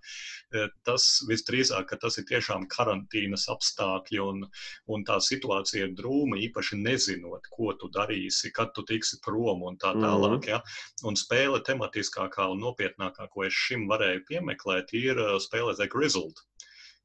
Tas 0.87 1.11
visdrīzāk, 1.27 1.91
ka 1.91 1.99
tas 1.99 2.15
ir 2.21 2.29
tiešām 2.31 2.69
karantīna 2.71 3.24
karantīnas 3.25 3.47
apstākļi 3.49 4.19
un, 4.21 4.45
un 4.87 5.03
tā 5.05 5.19
situācija 5.19 5.87
ir 5.87 5.95
drūma, 5.95 6.37
īpaši 6.47 6.77
nezinot, 6.77 7.47
ko 7.49 7.73
tu 7.73 7.89
darīsi, 7.89 8.51
kad 8.53 8.73
tu 8.73 8.83
tiksi 8.83 9.19
prom 9.23 9.63
un 9.63 9.77
tā 9.77 9.93
tālāk. 9.93 10.37
Mm 10.37 10.41
-hmm. 10.41 10.49
ja? 10.49 10.61
Un 11.03 11.15
spēle 11.15 11.61
tematiskākā 11.61 12.49
un 12.51 12.61
nopietnākā, 12.61 13.27
ko 13.29 13.43
es 13.43 13.53
šim 13.53 13.87
varēju 13.87 14.25
piemeklēt, 14.29 14.93
ir 14.93 15.17
uh, 15.17 15.39
spēle 15.39 15.75
The 15.75 15.87
Grizzled, 15.87 16.37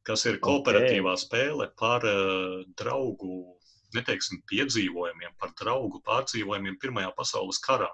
kas 0.02 0.26
ir 0.26 0.40
kooperatīvā 0.40 1.14
okay. 1.14 1.24
spēle 1.24 1.70
par 1.76 2.04
uh, 2.04 2.64
draugu, 2.76 3.56
neteiksim, 3.94 4.42
piedzīvojumiem, 4.50 5.32
par 5.38 5.50
draugu 5.60 6.00
pārdzīvojumiem 6.04 6.78
Pirmajā 6.78 7.12
pasaules 7.16 7.58
karā. 7.58 7.90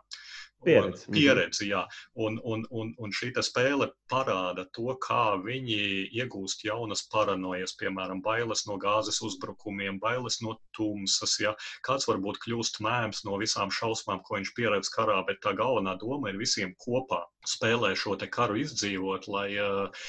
Pieredzi. 0.64 1.10
pieredzi 1.12 1.68
jā. 1.68 1.82
Un, 2.14 2.38
un, 2.44 2.64
un, 2.70 2.92
un 2.98 3.12
šī 3.14 3.30
spēle 3.44 3.90
parāda 4.10 4.64
to, 4.76 4.88
kā 5.04 5.36
viņi 5.42 5.78
iegūst 6.16 6.64
jaunas 6.66 7.04
paranojas, 7.12 7.76
piemēram, 7.80 8.22
bailes 8.24 8.66
no 8.66 8.78
gāzes 8.80 9.20
uzbrukumiem, 9.26 10.00
bailes 10.02 10.40
no 10.42 10.56
tumsas. 10.76 11.36
Ja? 11.42 11.54
Kāds 11.86 12.08
varbūt 12.10 12.40
kļūst 12.46 12.80
mēms 12.86 13.24
no 13.28 13.38
visām 13.42 13.70
šausmām, 13.70 14.24
ko 14.26 14.40
viņš 14.40 14.54
pieredz 14.56 14.92
karā, 14.96 15.20
bet 15.28 15.42
tā 15.44 15.54
galvenā 15.58 15.98
doma 16.00 16.32
ir 16.32 16.40
visiem 16.40 16.74
kopā 16.82 17.22
spēlē 17.50 17.92
šo 17.98 18.16
karu 18.30 18.58
izdzīvot, 18.62 19.28
lai 19.28 19.48
uh, 19.60 20.06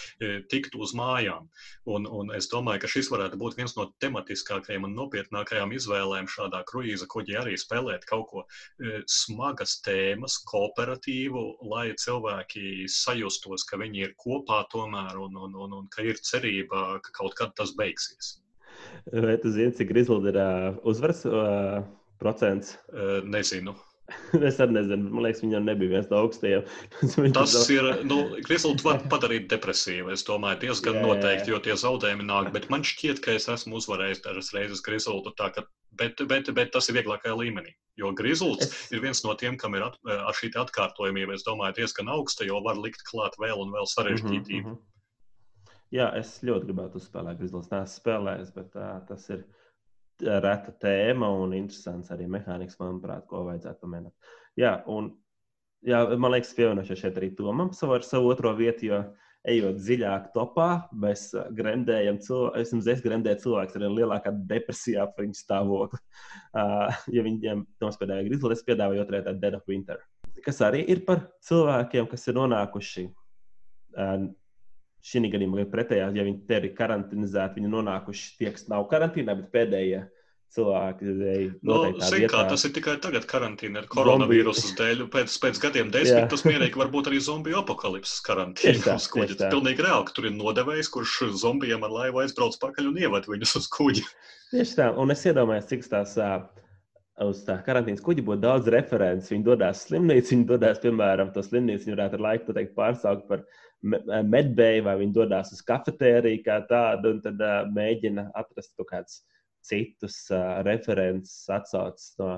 tiktu 0.51 0.81
uz 0.83 0.93
mājām. 0.97 1.49
Un, 1.85 2.07
un 2.07 2.31
es 2.35 2.49
domāju, 2.51 2.83
ka 2.83 2.91
šis 2.91 3.11
varētu 3.13 3.39
būt 3.41 3.57
viens 3.59 3.75
no 3.77 3.89
tematiskākajiem 4.03 4.87
un 4.87 4.95
nopietnākajām 4.97 5.73
izvēlēm 5.77 6.29
šādā 6.31 6.63
kruīza 6.69 7.07
kuģī 7.11 7.37
arī 7.41 7.57
spēlēt 7.59 8.07
kaut 8.09 8.27
ko 8.31 8.43
uh, 8.45 8.97
smagas 9.05 9.77
tēmas, 9.85 10.39
kooperatīvu, 10.49 11.45
lai 11.69 11.91
cilvēki 11.99 12.87
sajustos, 12.91 13.67
ka 13.67 13.79
viņi 13.81 14.07
ir 14.07 14.17
kopā 14.19 14.63
tomēr 14.73 15.17
un, 15.21 15.37
un, 15.37 15.55
un, 15.55 15.79
un 15.81 15.87
ka 15.93 16.05
ir 16.05 16.19
cerība, 16.23 16.99
ka 17.03 17.15
kaut 17.21 17.37
kad 17.39 17.55
tas 17.57 17.75
beigsies. 17.77 18.37
Vai 19.11 19.37
tu 19.41 19.51
zini, 19.51 19.73
cik 19.75 19.91
Grizzled 19.91 20.27
ir 20.31 20.39
uh, 20.41 20.79
uzvaras 20.87 21.23
uh, 21.25 21.83
procents? 22.21 22.75
Uh, 22.91 23.19
nezinu. 23.25 23.75
es 24.49 24.59
arī 24.63 24.77
nezinu, 24.77 25.09
man 25.11 25.25
liekas, 25.25 25.41
viņam 25.43 25.65
nebija 25.67 25.93
viens 25.95 26.11
no 26.11 26.21
augstajiem. 26.23 26.67
Tas 27.37 27.55
ir, 27.73 27.87
nu, 28.07 28.19
Grizzled 28.45 28.83
var 28.85 29.01
padarīt 29.11 29.49
depresīvu, 29.51 30.13
es 30.15 30.23
domāju, 30.27 30.61
diezgan 30.67 30.99
jā, 30.99 31.03
noteikti, 31.03 31.51
jo 31.51 31.59
tie 31.63 31.75
zaudējumi 31.79 32.27
nāk, 32.29 32.51
bet 32.55 32.69
man 32.73 32.85
šķiet, 32.87 33.19
ka 33.23 33.35
es 33.35 33.49
esmu 33.51 33.81
uzvarējis 33.81 34.23
dažas 34.23 34.53
reizes 34.55 34.83
ka, 34.85 35.65
bet, 35.99 36.23
bet, 36.29 36.53
bet 36.55 36.71
tas 36.75 36.87
ir 36.89 36.99
vieglākajā 36.99 37.35
līmenī. 37.35 37.75
Jo 37.99 38.13
Grizzlies 38.15 38.63
es... 38.63 38.75
ir 38.93 39.01
viens 39.03 39.23
no 39.25 39.33
tiem, 39.35 39.57
kam 39.59 39.75
ir 39.75 39.87
at, 39.89 39.97
ar 40.07 40.35
šī 40.37 40.53
atkārtojumība, 40.63 41.35
es 41.35 41.43
domāju, 41.47 41.81
diezgan 41.81 42.11
augsta, 42.13 42.47
jo 42.47 42.61
var 42.63 42.79
likt 42.79 43.03
klāt 43.09 43.35
vēl 43.41 43.65
un 43.65 43.73
vēl 43.75 43.89
sarežģītību. 43.91 44.67
Mm 44.67 44.75
-hmm. 44.75 44.83
Jā, 45.95 46.09
es 46.19 46.37
ļoti 46.43 46.67
gribētu 46.67 46.99
uzspēlēt 46.99 47.39
Grizzlies. 47.39 47.69
Nē, 47.71 47.85
spēlējis, 47.87 48.49
bet 48.55 48.75
uh, 48.75 48.97
tas 49.07 49.29
ir 49.31 49.45
reta 50.23 50.73
tēma 50.81 51.29
un 51.43 51.53
interesants 51.57 52.11
arī 52.13 52.27
mehānisms, 52.31 52.79
manuprāt, 52.81 53.27
ko 53.29 53.43
vajadzētu 53.47 53.83
pamēģināt. 53.83 54.33
Jā, 54.57 54.73
un 54.89 55.11
jā, 55.85 56.01
man 56.17 56.33
liekas, 56.33 56.55
pievienošu 56.57 56.97
šeit 56.99 57.19
arī 57.19 57.31
Tomam 57.37 57.71
savu, 57.75 57.99
savu 58.05 58.31
otro 58.33 58.53
vietu, 58.57 58.89
jo 58.89 59.01
ejot 59.47 59.77
dziļāk 59.79 60.31
topā, 60.33 60.69
mēs 60.97 61.29
gremdējam 61.55 62.17
cilvēku, 62.23 62.63
es 62.91 63.03
gremdēju 63.05 63.41
cilvēku 63.45 63.77
ar 63.79 63.85
lielākā 63.93 64.33
depresijā 64.49 65.05
par 65.13 65.27
viņu 65.27 65.37
stāvokli. 65.37 66.01
Uh, 66.51 66.89
ja 67.15 67.23
viņiem 67.25 67.63
nospēdēja 67.83 68.27
Grizzly, 68.27 68.57
es 68.57 68.65
piedāvāju 68.67 69.05
otrajā 69.05 69.29
tādu 69.29 69.43
Dead 69.43 69.59
of 69.59 69.71
Winter, 69.71 70.01
kas 70.45 70.59
arī 70.65 70.83
ir 70.91 71.05
par 71.07 71.27
cilvēkiem, 71.47 72.09
kas 72.11 72.27
ir 72.27 72.37
nonākuši. 72.39 73.07
Uh, 73.97 74.27
Šī 75.07 75.23
gadījumā 75.31 75.63
ir 75.63 75.71
pretējā, 75.71 76.11
ja 76.17 76.23
viņi 76.27 76.41
te 76.49 76.59
ir 76.59 76.71
karantīnizēti, 76.75 77.61
viņi 77.61 77.69
nonākuši 77.71 78.31
tie, 78.41 78.51
kas 78.51 78.67
nav 78.71 78.89
karantīnā, 78.91 79.37
bet 79.39 79.51
pēdējie 79.53 80.01
cilvēki 80.55 81.13
no, 81.67 81.77
zin, 81.99 82.25
kā, 82.31 82.43
tas 82.49 82.63
ir 82.67 82.73
tikai 82.75 82.95
tagad, 83.03 83.27
karantīna 83.29 83.81
ar 83.83 83.87
koronavīrusu 83.91 84.73
dēļ. 84.79 85.03
Pēc, 85.13 85.35
pēc 85.43 85.59
gadiem 85.63 85.91
desmit 85.93 86.29
tas 86.31 86.45
mierīgi 86.47 86.79
var 86.79 86.91
būt 86.93 87.11
arī 87.11 87.19
zombiju 87.23 87.61
apakalipses 87.61 88.21
karantīna 88.25 88.95
uz 88.95 89.09
kuģa. 89.11 89.35
Tas 89.39 89.53
pilnīgi 89.53 89.83
reāli, 89.85 90.07
ka 90.07 90.15
tur 90.17 90.29
ir 90.29 90.35
nodevējs, 90.37 90.91
kurš 90.93 91.17
zombijiem 91.43 91.83
ar 91.87 91.95
laivu 91.99 92.23
aizbrauc 92.23 92.55
pakaļ 92.63 92.91
un 92.93 93.01
ieved 93.03 93.27
viņus 93.31 93.57
uz 93.61 93.67
kuģa. 93.75 94.05
Tieši 94.53 94.79
tā, 94.79 94.91
un 94.95 95.11
es 95.11 95.25
iedomājos, 95.27 95.67
cik 95.71 95.87
tās 95.91 96.15
uz 97.25 97.39
tā 97.47 97.55
karantīnas 97.65 98.03
kuģa 98.05 98.23
būtu 98.25 98.43
daudz 98.43 98.67
referents. 98.73 99.31
Viņi 99.31 99.45
dodas 99.45 99.81
slimnīcu, 99.87 100.33
viņi 100.33 100.45
dodas, 100.51 100.81
piemēram, 100.83 101.31
to 101.33 101.43
slimnīcu, 101.45 101.87
viņi 101.87 101.95
varētu 101.95 102.19
ar 102.19 102.25
laiku 102.27 102.49
pateikt, 102.51 102.75
pārsaukt 102.77 103.25
par 103.29 103.43
medbēju, 103.81 104.85
vai 104.85 104.95
viņi 105.01 105.15
dodas 105.15 105.51
uz 105.55 105.63
kafetēriju 105.65 106.43
kā 106.45 106.59
tādu, 106.69 107.15
un 107.15 107.23
tad 107.25 107.41
uh, 107.41 107.59
mēģina 107.73 108.29
atrast 108.37 108.73
kaut 108.77 108.91
kādus 108.91 109.21
citus 109.65 110.19
uh, 110.31 110.59
referents, 110.65 111.33
atsaucas 111.53 112.11
no 112.21 112.29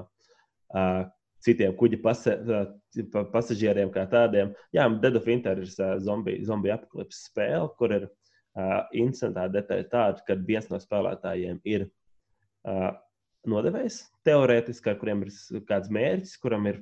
uh, 0.75 1.03
citiem 1.43 1.75
kuģa 1.79 1.99
pasa, 2.03 2.37
uh, 2.39 3.27
pasažieriem 3.33 3.91
kā 3.95 4.05
tādiem. 4.11 4.55
Jā, 4.75 4.87
Dead 5.03 5.19
of 5.19 5.27
Winter 5.27 5.59
ir 5.59 5.75
uh, 5.75 5.97
zombiju 6.03 6.47
zombi 6.47 6.71
apakalipses 6.75 7.27
spēle, 7.31 7.67
kur 7.79 7.95
ir 7.99 8.07
uh, 8.07 8.81
incidentā 8.95 9.47
detaļa 9.51 9.91
tāda, 9.91 10.25
ka 10.27 10.39
viens 10.47 10.71
no 10.71 10.79
spēlētājiem 10.79 11.61
ir 11.67 11.87
uh, 11.87 12.91
nodevējs, 13.47 14.01
teorētiski, 14.27 14.91
ar 14.91 14.97
kuriem 14.99 15.23
ir 15.25 15.63
kāds 15.69 15.91
mērķis, 15.93 16.35
kuram 16.41 16.67
ir 16.69 16.81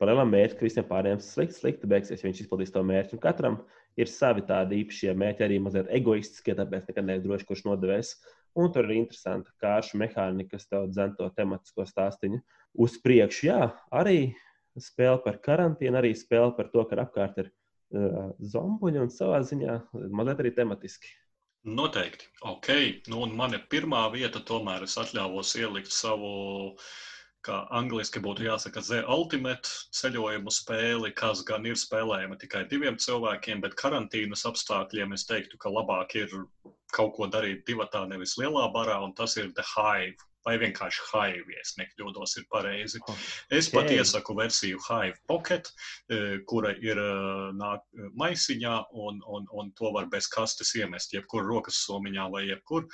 paralēli 0.00 0.30
mērķis, 0.30 0.58
ka 0.58 0.66
visiem 0.66 0.86
pārējiem 0.88 1.22
slikti, 1.24 1.58
slikti 1.60 1.90
beigsies, 1.90 2.22
ja 2.22 2.28
viņš 2.28 2.44
izpildīs 2.44 2.72
to 2.74 2.82
mērķi. 2.86 3.16
Un 3.16 3.22
katram 3.22 3.58
ir 3.98 4.10
savi 4.12 4.44
tādi 4.46 4.82
īpašie 4.82 5.14
mērķi, 5.16 5.46
arī 5.46 5.60
mazliet 5.64 5.90
egoistiskie, 5.98 6.54
tāpēc 6.58 6.90
nekad 6.90 7.08
neesmu 7.08 7.30
drošs, 7.30 7.48
kurš 7.48 7.64
nodevējs. 7.68 8.14
Un 8.56 8.72
tur 8.72 8.88
ir 8.88 8.96
interesanti 9.00 9.52
kāršu 9.60 10.00
mehānika, 10.00 10.54
kas 10.56 10.68
tev 10.70 10.88
dzen 10.92 11.16
to 11.18 11.28
tematisko 11.36 11.84
stāstīņu 11.88 12.40
uz 12.86 12.96
priekšu. 13.04 13.50
Jā, 13.50 13.60
arī 13.92 14.32
spēle 14.80 15.20
par 15.24 15.40
karantīnu, 15.44 15.98
arī 16.00 16.14
spēle 16.16 16.54
par 16.56 16.70
to, 16.72 16.84
ka 16.88 17.00
apkārt 17.04 17.40
ir 17.42 17.50
uh, 17.50 18.32
zombuļi 18.40 19.04
un 19.04 19.12
savā 19.12 19.42
ziņā 19.44 19.78
mazliet 20.08 20.42
arī 20.44 20.52
tematiski. 20.56 21.12
Noteikti. 21.66 22.28
Ok, 22.46 22.68
nu, 23.10 23.20
un 23.26 23.32
mana 23.34 23.58
pirmā 23.72 24.04
vieta 24.12 24.38
tomēr 24.50 24.84
es 24.86 24.94
atļāvos 25.02 25.50
ielikt 25.58 25.90
savu, 25.90 26.28
kā 27.46 27.56
angliski 27.74 28.22
būtu 28.22 28.46
jāsaka, 28.46 28.84
The 28.86 29.00
Ultimate 29.10 29.72
ceļojumu 29.98 30.54
spēli, 30.54 31.10
kas 31.18 31.42
gan 31.48 31.66
ir 31.66 31.74
spēlējama 31.80 32.38
tikai 32.38 32.62
diviem 32.70 33.00
cilvēkiem, 33.02 33.64
bet 33.64 33.74
karantīnas 33.82 34.46
apstākļiem 34.46 35.18
es 35.18 35.26
teiktu, 35.26 35.58
ka 35.58 35.74
labāk 35.74 36.14
ir 36.22 36.38
kaut 36.94 37.16
ko 37.18 37.26
darīt 37.26 37.66
divatā, 37.66 38.06
nevis 38.06 38.38
lielā 38.38 38.68
barā, 38.74 39.00
un 39.02 39.14
tas 39.18 39.34
ir 39.36 39.50
The 39.58 39.66
Hive 39.74 40.22
vai 40.46 40.56
vienkārši 40.62 41.06
Hive, 41.10 41.54
ja 41.56 41.64
nekļūdos, 41.80 42.36
ir 42.40 42.46
pareizi. 42.52 43.00
Okay. 43.02 43.26
Es 43.58 43.68
pat 43.72 43.90
iesaku 43.90 44.36
versiju 44.38 44.80
Hive 44.86 45.18
Pocket, 45.28 45.68
e, 46.08 46.38
kura 46.48 46.72
ir 46.82 47.00
e, 47.02 47.06
nāk 47.58 47.82
maisiņā, 48.18 48.76
un, 49.06 49.18
un, 49.26 49.48
un 49.50 49.72
to 49.78 49.90
var 49.94 50.06
bez 50.12 50.28
kastes 50.30 50.72
iemest 50.78 51.14
jebkur 51.16 51.46
rokas 51.46 51.80
somiņā 51.86 52.28
vai 52.32 52.44
jebkur. 52.46 52.86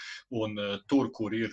Un 0.42 0.56
e, 0.56 0.68
tur, 0.88 1.10
kur 1.14 1.36
ir 1.36 1.52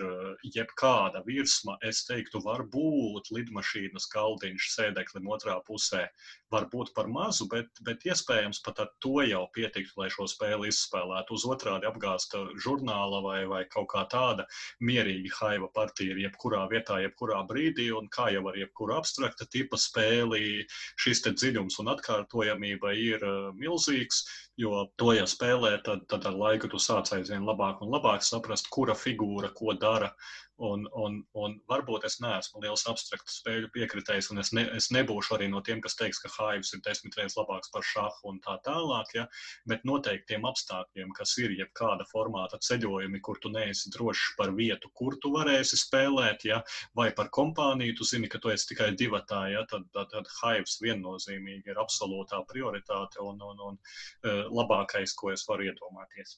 jebkāda 0.55 1.23
virsma, 1.27 1.76
es 1.85 2.05
teiktu, 2.07 2.41
var 2.45 2.63
būt 2.71 3.31
lidmašīnas 3.35 4.07
galdiņš 4.13 4.71
sēdeklim 4.77 5.27
otrā 5.35 5.59
pusē. 5.67 6.05
Var 6.49 6.65
būt 6.71 6.93
par 6.95 7.11
mazu, 7.11 7.45
bet, 7.51 7.69
bet 7.85 8.07
iespējams 8.07 8.63
pat 8.65 8.80
ar 8.85 8.93
to 9.03 9.19
jau 9.27 9.43
pietiktu, 9.53 9.99
lai 9.99 10.07
šo 10.13 10.26
spēli 10.31 10.71
izspēlētu. 10.71 11.35
Uz 11.35 11.45
otrādi 11.49 11.89
apgāzta 11.89 12.45
žurnāla 12.63 13.21
vai, 13.26 13.39
vai 13.51 13.61
kaut 13.69 13.91
kā 13.91 14.05
tāda 14.09 14.47
mierīga 14.81 15.35
haiva 15.41 15.69
par 15.76 15.88
ir 16.05 16.19
jebkurā 16.23 16.65
vietā, 16.71 16.99
jebkurā 17.03 17.39
brīdī, 17.49 17.89
un 17.95 18.09
kā 18.13 18.29
jau 18.33 18.43
ar 18.49 18.57
jebkuru 18.59 18.95
abstrakta 18.97 19.47
tipa 19.49 19.77
spēli, 19.77 20.65
šis 20.99 21.23
dziļums 21.27 21.79
un 21.83 21.93
atkārtojamība 21.95 22.93
ir 22.97 23.25
uh, 23.25 23.49
milzīgs. 23.55 24.25
Jo 24.59 24.85
to, 24.99 25.13
ja 25.15 25.25
spēlē, 25.29 25.77
tad, 25.85 26.03
tad 26.11 26.25
ar 26.27 26.35
laiku 26.35 26.67
tu 26.67 26.79
sāc 26.83 27.13
aizvien 27.15 27.47
labāk 27.47 27.81
un 27.81 27.93
labāk 27.95 28.25
saprast, 28.27 28.67
kura 28.69 28.95
figūra 28.97 29.53
ko 29.55 29.73
dara. 29.73 30.11
Un, 30.60 30.81
un, 30.91 31.14
un 31.40 31.53
varbūt 31.72 32.03
es 32.03 32.18
neesmu 32.19 32.60
liels 32.64 32.81
abstraktu 32.91 33.31
spēļu 33.31 33.69
piekritējs, 33.72 34.27
un 34.34 34.41
es, 34.41 34.49
ne, 34.56 34.65
es 34.76 34.90
nebūšu 34.91 35.38
arī 35.38 35.48
no 35.52 35.61
tiem, 35.64 35.80
kas 35.80 35.95
teiks, 35.95 36.19
ka 36.19 36.31
Haivs 36.34 36.73
ir 36.76 36.81
desmit 36.84 37.15
reizes 37.15 37.38
labāks 37.40 37.72
par 37.72 37.86
šāhu 37.88 38.34
un 38.34 38.41
tā 38.44 38.57
tālāk. 38.65 39.14
Ja? 39.15 39.23
Bet 39.72 39.88
noteiktiem 39.88 40.44
apstākļiem, 40.49 41.14
kas 41.15 41.38
ir 41.40 41.56
jebkāda 41.56 42.03
formāta 42.11 42.60
ceļojumi, 42.68 43.23
kur 43.23 43.40
tu 43.40 43.53
neesi 43.53 43.94
drošs 43.95 44.36
par 44.41 44.52
vietu, 44.60 44.91
kur 44.99 45.15
tu 45.23 45.31
varēsi 45.38 45.80
spēlēt, 45.80 46.44
ja? 46.52 46.60
vai 46.99 47.07
par 47.15 47.31
kompāniju, 47.40 47.95
tu 48.02 48.10
zini, 48.11 48.27
ka 48.27 48.44
tu 48.44 48.52
esi 48.52 48.73
tikai 48.73 48.91
divatā, 48.99 49.45
ja? 49.53 49.64
tad, 49.72 49.88
tad, 49.95 50.11
tad 50.11 50.27
Haivs 50.41 50.81
viennozīmīgi 50.84 51.72
ir 51.72 51.80
absolūtā 51.80 52.44
prioritāte 52.52 53.23
un, 53.23 53.40
un, 53.48 53.65
un 53.72 53.80
uh, 53.80 54.45
labākais, 54.60 55.15
ko 55.15 55.31
es 55.31 55.48
varu 55.48 55.72
iedomāties. 55.72 56.36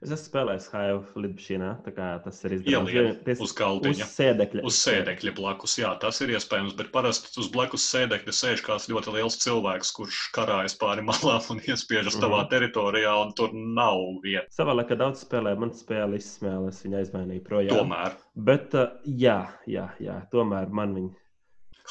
Es 0.00 0.10
esmu 0.10 0.24
spēlējis 0.24 0.68
Haivu 0.72 1.22
lidmašīnā, 1.22 1.68
tā 1.84 1.92
kā 1.94 2.06
tas 2.24 2.40
ir 2.46 2.56
izdarāms. 2.56 3.42
Uz 3.44 3.52
galdiņa. 3.58 4.06
Uz 4.06 4.14
sēdekļa. 4.16 4.64
Uz 4.66 4.78
sēdekļa 4.80 5.34
blakus, 5.36 5.76
jā, 5.78 5.92
tas 6.02 6.18
ir 6.24 6.32
iespējams, 6.34 6.74
bet 6.78 6.90
parasti 6.94 7.30
uz 7.42 7.50
blakus 7.54 7.84
sēdekļa 7.92 8.34
sēž 8.34 8.64
kāds 8.66 8.88
ļoti 8.90 9.14
liels 9.18 9.38
cilvēks, 9.44 9.92
kurš 9.98 10.22
karājas 10.34 10.74
pāri 10.80 11.04
malām 11.06 11.44
un 11.54 11.62
iespiežas 11.66 12.18
tavā 12.18 12.44
mm 12.44 12.50
teritorijā, 12.52 13.12
un 13.22 13.30
tur 13.38 13.52
nav 13.54 14.00
vietas. 14.24 14.52
Savā 14.58 14.74
laikā 14.76 14.98
daudz 14.98 15.22
spēlē, 15.24 15.54
man 15.58 15.70
spēle 15.76 16.18
izsmēles, 16.20 16.82
viņa 16.84 16.98
aizmainīja 17.00 17.44
projām. 17.46 17.78
Tomēr. 17.78 18.16
Bet, 18.48 18.74
uh, 18.76 18.98
jā, 19.06 19.38
jā, 19.70 19.86
jā, 20.02 20.18
tomēr 20.34 20.72
man 20.74 20.92
viņa. 20.98 21.14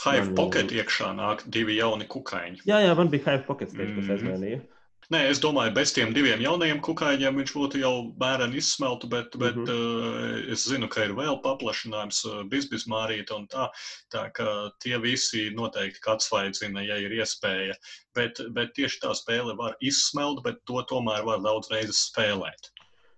Hive 0.01 0.35
Pocket 0.37 0.71
iekšā 0.75 1.11
nāk 1.17 1.43
divi 1.51 1.79
jauni 1.79 2.07
kukaiņi. 2.11 2.63
Jā, 2.69 2.83
jā, 2.85 2.93
man 2.97 3.09
bija 3.11 3.25
Hive 3.29 3.43
Pocket, 3.47 3.73
kas 3.73 3.87
mm 3.87 4.05
-hmm. 4.27 4.61
Nē, 5.11 5.19
es 5.27 5.41
domāju, 5.43 5.73
bez 5.75 5.91
tiem 5.91 6.13
diviem 6.15 6.39
jaunajiem 6.39 6.77
kukaiņiem 6.87 7.39
viņš 7.41 7.51
būtu 7.57 7.79
jau 7.81 7.95
bērni 8.21 8.61
izsmeltu, 8.61 9.09
bet, 9.11 9.33
bet 9.41 9.57
mm 9.59 9.65
-hmm. 9.67 10.05
uh, 10.37 10.51
es 10.55 10.63
zinu, 10.71 10.87
ka 10.93 11.03
ir 11.03 11.11
vēl 11.17 11.41
paplašinājums, 11.43 12.21
uh, 12.29 12.37
bizbis 12.53 12.85
mārīta 12.87 13.35
un 13.35 13.49
tā, 13.51 13.67
tā 14.15 14.23
ka 14.37 14.45
tie 14.79 14.95
visi 15.03 15.49
noteikti 15.57 16.07
atsvaidzina, 16.13 16.85
ja 16.87 16.95
ir 17.03 17.17
iespēja. 17.17 17.75
Bet, 18.15 18.39
bet 18.55 18.71
tieši 18.79 19.01
tā 19.03 19.11
spēle 19.19 19.57
var 19.59 19.75
izsmelt, 19.81 20.39
bet 20.47 20.63
to 20.63 20.79
tomēr 20.93 21.27
var 21.27 21.43
daudz 21.43 21.67
reizes 21.75 22.05
spēlēt. 22.07 22.71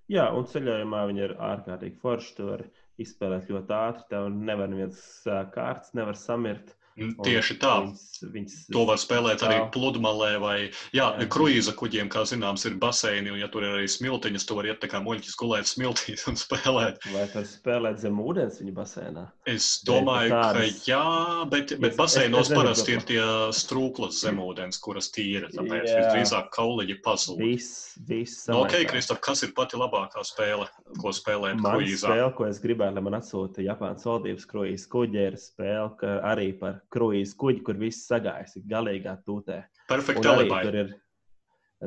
Jā, 0.09 0.31
un 0.33 0.49
ceļojumā 0.49 1.05
viņi 1.11 1.27
ir 1.27 1.37
ārkārtīgi 1.37 2.01
forši. 2.01 2.35
Tu 2.39 2.47
vari 2.49 2.71
izspēlēt 3.05 3.53
ļoti 3.53 3.77
ātri, 3.77 4.09
tev 4.09 4.31
nevar 4.33 4.73
neviens 4.73 5.05
kārts, 5.53 5.93
nevar 5.93 6.17
samirt. 6.17 6.73
Tieši 6.93 7.57
tā. 7.61 7.73
Viņas, 7.83 8.19
viņas 8.33 8.57
to 8.73 8.83
var 8.85 8.99
spēlēt 9.01 9.41
tā. 9.41 9.47
arī 9.49 9.57
pludmalē 9.73 10.31
vai 10.41 10.57
jā, 10.93 11.07
jā. 11.17 11.27
kruīza 11.33 11.73
kuģiem, 11.77 12.09
kā 12.13 12.21
zināms, 12.29 12.65
ir 12.69 12.77
baseini, 12.81 13.31
un 13.33 13.39
ja 13.41 13.49
tur 13.51 13.65
ir 13.65 13.79
arī 13.79 13.87
smiltiņas, 13.89 14.45
tu 14.45 14.57
vari 14.59 14.69
iet 14.69 14.81
tā 14.83 14.89
kā 14.91 15.01
muļķis 15.03 15.37
gulēt 15.39 15.69
smiltīs 15.69 16.27
un 16.29 16.37
spēlēt. 16.39 17.01
Vai 17.15 17.25
tu 17.33 17.43
spēlēt 17.49 18.01
zem 18.03 18.19
ūdens 18.21 18.59
viņa 18.61 18.75
basēnā? 18.77 19.25
Es 19.49 19.69
domāju, 19.87 20.37
ka 20.37 20.67
jā, 20.85 21.07
bet, 21.51 21.73
bet 21.81 21.97
baseinos 21.97 22.47
es, 22.47 22.53
es 22.53 22.59
parasti 22.59 22.95
ir 22.97 23.07
tie 23.09 23.23
strūklas 23.57 24.21
zemūdens, 24.21 24.79
kuras 24.83 25.09
tīra, 25.15 25.49
tāpēc 25.53 25.89
jā. 25.89 25.97
visdrīzāk 25.97 26.53
kauliņi 26.53 26.99
pazūd. 27.03 27.41
Viss, 27.41 27.97
viss. 28.05 28.45
No, 28.51 28.61
ok, 28.67 28.83
Kristof, 28.91 29.21
kas 29.25 29.43
ir 29.47 29.55
pati 29.57 29.81
labākā 29.81 30.21
spēle, 30.27 30.69
ko 31.01 31.15
spēlēt 31.15 31.57
man 31.57 31.79
kruīzā? 31.79 32.13
Spēle, 32.13 32.31
ko 32.37 32.47
es 32.51 32.61
gribētu, 32.63 32.99
lai 32.99 33.05
man 33.09 33.19
atsūta 33.19 33.65
Japānas 33.65 34.05
valdības 34.07 34.47
kruīza 34.49 34.89
kuģi, 34.93 35.27
ir 35.31 35.39
spēle 35.41 36.13
arī 36.29 36.51
par 36.59 36.82
kruīzu 36.93 37.37
kuģi, 37.41 37.63
kur 37.65 37.79
viss 37.81 38.07
sagājas 38.09 38.57
galīgā 38.69 39.15
tūtē. 39.27 39.61
Perfekti 39.91 40.29
alibi. 40.29 40.59
Tur 40.65 40.77
ir, 40.83 40.91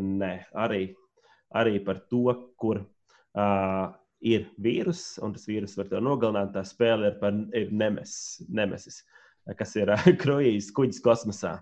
ne, 0.03 0.33
arī, 0.59 0.83
arī 1.57 1.79
par 1.87 2.03
to, 2.11 2.25
kur 2.61 2.83
uh, 2.83 3.93
ir 4.21 4.49
vīrus, 4.63 5.05
un 5.23 5.37
tas 5.37 5.47
vīrus 5.49 5.77
var 5.79 5.91
to 5.93 6.01
nogalināt. 6.03 6.55
Tā 6.57 6.65
spēle 6.67 7.13
ir 7.13 7.21
par 7.21 7.37
ir 7.57 7.71
nemes, 7.73 8.17
nemesis, 8.49 9.03
kas 9.59 9.77
ir 9.79 9.93
uh, 9.95 10.11
kruīzes 10.23 10.73
kuģis 10.77 11.03
kosmosā. 11.05 11.57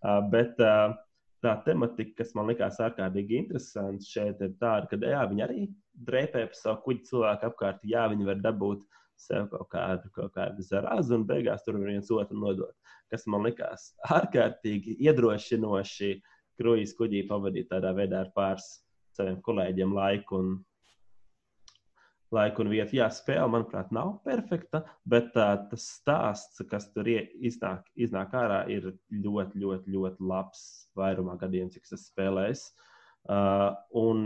Uh, 0.00 0.20
bet 0.32 0.60
uh, 0.64 0.96
tā 1.44 1.56
tematika, 1.64 2.22
kas 2.22 2.34
man 2.36 2.50
likās 2.50 2.80
ārkārtīgi 2.82 3.38
interesanta 3.42 4.06
šeit, 4.06 4.40
ir 4.44 4.56
tāda, 4.60 4.88
ka 4.90 5.00
jā, 5.00 5.24
viņi 5.30 5.44
arī 5.44 5.66
drēpē 6.06 6.46
pa 6.48 6.56
savu 6.56 6.82
kuģi 6.86 7.06
cilvēku 7.10 7.50
apkārt. 7.50 7.84
Jā, 7.88 8.06
viņi 8.12 8.28
var 8.28 8.40
dabūt 8.44 8.84
sev 9.20 9.48
kaut 9.52 9.68
kādu, 9.72 10.10
kaut 10.16 10.32
kādu 10.36 10.64
zarazu 10.66 11.16
un 11.18 11.26
beigās 11.28 11.64
tur 11.66 11.78
viens 11.82 12.10
otru 12.14 12.38
nodot. 12.40 12.74
Kas 13.12 13.26
man 13.30 13.46
likās 13.48 13.90
ārkārtīgi 14.18 14.96
iedrošinoši 15.06 16.14
kruīzes 16.60 16.96
kuģī 16.98 17.26
pavadīt 17.28 17.70
tādā 17.72 17.92
veidā 17.96 18.24
ar 18.24 18.34
pāris 18.36 18.68
saviem 19.16 19.40
kolēģiem 19.44 19.94
laiku. 19.96 20.40
Un, 20.40 20.58
laiku 22.34 22.64
un 22.64 22.70
vietu. 22.70 22.96
Jā, 22.98 23.08
spēle, 23.12 23.48
manuprāt, 23.50 23.90
nav 23.94 24.12
perfekta, 24.26 24.84
bet 25.08 25.34
uh, 25.38 25.56
tas 25.70 25.86
stāsts, 25.96 26.62
kas 26.70 26.88
tur 26.94 27.08
iznāk, 27.10 27.88
iznāk 27.98 28.36
ārā, 28.38 28.62
ir 28.70 28.92
ļoti, 29.10 29.62
ļoti, 29.64 29.96
ļoti 29.96 30.30
labs. 30.30 30.62
Vairumā 30.98 31.36
gadījumā, 31.40 31.72
cik 31.74 31.90
es 31.90 32.06
spēlēju. 32.10 32.60
Uh, 33.28 33.74
un, 34.00 34.20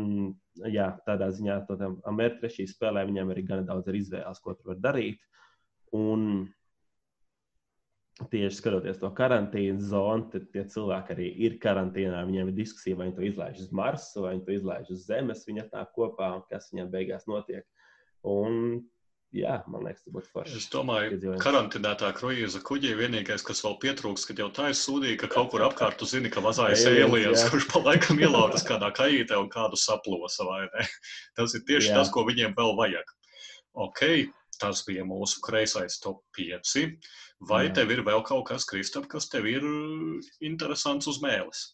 jā, 0.70 0.92
tādā 1.06 1.30
ziņā, 1.34 1.62
Amerikas 2.06 2.40
trešajām 2.42 2.70
spēlēm 2.70 3.08
viņiem 3.10 3.32
ir 3.34 3.40
gan 3.48 3.64
daudz 3.66 3.90
ar 3.90 3.98
izvēles, 3.98 4.42
ko 4.42 4.54
tur 4.54 4.74
var 4.74 4.82
darīt. 4.84 5.18
Un 5.94 6.46
tieši 8.30 8.60
skatoties 8.60 9.00
to 9.02 9.10
karantīnas 9.18 9.88
zonu, 9.90 10.28
tad 10.30 10.46
tie 10.54 10.62
cilvēki 10.70 11.14
arī 11.16 11.28
ir 11.46 11.58
karantīnā. 11.62 12.22
Viņiem 12.28 12.52
ir 12.52 12.58
diskusija, 12.60 12.98
vai 12.98 13.08
viņi 13.08 13.16
to 13.18 13.26
izlaiž 13.26 13.62
uz 13.66 13.72
Marsa, 13.74 14.22
vai 14.22 14.36
viņi 14.36 14.44
to 14.46 14.56
izlaiž 14.60 14.92
uz 14.94 15.06
Zemes. 15.08 15.42
Viņi 15.48 15.64
atnāk 15.64 15.90
kopā 15.96 16.30
un 16.36 16.44
kas 16.50 16.70
viņiem 16.70 16.92
beigās 16.94 17.26
notiek. 17.30 17.66
Un, 18.30 18.84
jā, 19.35 19.56
man 19.70 19.85
liekas, 19.86 20.05
tas 20.05 20.15
būtu 20.15 20.31
forši. 20.32 20.61
Es 20.61 20.69
domāju, 20.73 21.19
ka 21.23 21.35
karantinētā 21.43 22.11
kruīza 22.16 22.62
kuģī 22.65 22.94
vienīgais, 23.01 23.44
kas 23.47 23.65
vēl 23.65 23.77
pietrūks, 23.82 24.28
kad 24.28 24.40
jau 24.43 24.48
tā 24.55 24.70
ir 24.73 24.78
sūdīga, 24.78 25.19
ka 25.24 25.32
kaut 25.35 25.51
kur 25.52 25.66
apkārt 25.66 25.98
tu 26.01 26.09
zini, 26.09 26.31
ka 26.32 26.43
vazājas 26.44 26.86
ēlijas, 26.90 27.48
kurš 27.51 27.69
pa 27.73 27.82
laikam 27.85 28.23
ielautas 28.23 28.66
kādā 28.66 28.93
kaitē 28.94 29.40
un 29.40 29.51
kādu 29.52 29.81
saplosa 29.81 30.47
vai 30.48 30.62
ne. 30.70 30.86
Tas 31.36 31.59
ir 31.59 31.66
tieši 31.66 31.93
jā. 31.93 31.98
tas, 31.98 32.15
ko 32.15 32.24
viņiem 32.28 32.56
vēl 32.56 32.74
vajag. 32.78 33.15
Ok, 33.85 34.02
tas 34.61 34.85
bija 34.86 35.05
mūsu 35.06 35.43
kreisais 35.43 35.98
top 36.02 36.23
5. 36.39 36.77
Vai 37.48 37.65
Jā. 37.66 37.73
tev 37.81 37.90
ir 37.90 38.05
vēl 38.06 38.23
kaut 38.27 38.47
kas, 38.48 38.66
Kristap, 38.70 39.09
kas 39.11 39.27
tev 39.32 39.48
ir 39.51 39.65
interesants 40.44 41.11
uz 41.11 41.19
mēles? 41.24 41.73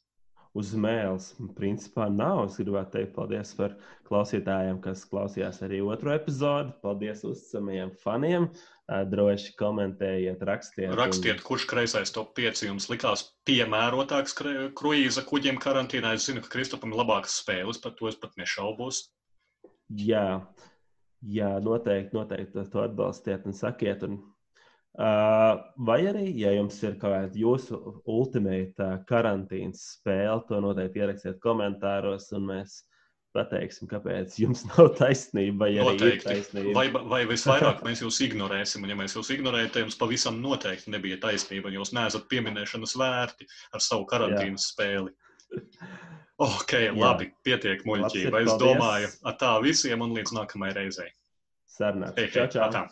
Uz 0.50 0.72
mēles, 0.74 1.28
principā, 1.54 2.08
nav. 2.10 2.48
Es 2.48 2.56
gribētu 2.58 2.96
teikt 2.96 3.12
paldies 3.14 3.52
par 3.54 3.76
klausītājiem, 4.08 4.80
kas 4.82 5.04
klausījās 5.06 5.60
arī 5.62 5.78
otro 5.86 6.10
epizodi. 6.10 6.74
Paldies 6.82 7.22
uzticamajiem 7.28 7.92
faniem. 8.02 8.48
Droši 9.12 9.52
komentējiet, 9.54 10.42
rakstiet. 10.48 10.90
Rakstiet, 10.98 11.38
un... 11.38 11.44
kurš 11.46 11.68
kreisais 11.70 12.10
top 12.10 12.32
5 12.34 12.64
jums 12.66 12.88
likās 12.90 13.28
piemērotāks 13.46 14.34
kruīza 14.80 15.22
kuģiem 15.28 15.60
karantīnā. 15.62 16.16
Es 16.18 16.26
zinu, 16.26 16.42
ka 16.42 16.50
Kristapam 16.56 16.90
ir 16.90 16.98
labākas 16.98 17.38
spēles, 17.44 17.78
par 17.78 17.94
to 17.94 18.10
es 18.10 18.18
pat 18.18 18.34
nešaubos. 18.40 19.04
Jā, 20.02 20.40
jā 21.22 21.52
noteikti, 21.62 22.16
noteikti 22.18 22.66
to 22.74 22.82
atbalstiet 22.82 23.46
un 23.46 23.54
sakiet. 23.54 24.02
Un 24.02 24.18
vai 24.98 26.00
arī, 26.10 26.26
ja 26.40 26.52
jums 26.56 26.80
ir 26.82 26.96
kaut 26.98 27.14
kāda 27.14 27.38
jūsu 27.38 27.78
ultimate 28.10 28.82
uh, 28.82 28.98
karantīnas 29.06 29.84
spēle, 29.96 30.42
to 30.48 30.60
noteikti 30.60 31.02
ierakstiet 31.02 31.38
komentāros, 31.42 32.30
un 32.34 32.48
mēs 32.50 32.80
pateiksim, 33.36 33.86
kāpēc 33.90 34.34
jums 34.42 34.64
nav 34.72 34.92
taisnība. 34.98 35.68
Vai, 35.68 35.70
noteikti. 35.78 36.26
taisnība. 36.26 36.74
vai, 36.74 36.86
vai 37.14 37.22
visvairāk 37.30 37.82
mēs 37.86 38.02
jūs 38.04 38.20
ignorēsim, 38.26 38.84
un 38.84 38.94
ja 38.94 38.98
mēs 38.98 39.14
jūs 39.18 39.30
ignorējam, 39.36 39.70
tad 39.70 39.86
jums 39.86 39.98
pavisam 40.00 40.40
noteikti 40.42 40.94
nebija 40.94 41.20
taisnība, 41.22 41.70
un 41.70 41.78
jūs 41.80 41.94
neesat 41.96 42.26
pieminēšanas 42.32 42.96
vērti 42.98 43.50
ar 43.70 43.84
savu 43.84 44.08
karantīnas 44.10 44.66
Jā. 44.66 44.72
spēli. 44.74 45.16
Ok, 46.40 46.70
Jā. 46.72 46.92
labi, 46.96 47.26
pietiek 47.44 47.82
muļķība. 47.84 48.40
Es 48.46 48.54
domāju, 48.56 49.10
ar 49.28 49.34
tā 49.36 49.50
visiem 49.60 50.00
un 50.00 50.14
līdz 50.16 50.32
nākamajai 50.38 50.76
reizei. 50.78 51.10
Sarunāts. 51.68 52.16
Čau, 52.32 52.46
čau. 52.54 52.62
Atā. 52.64 52.86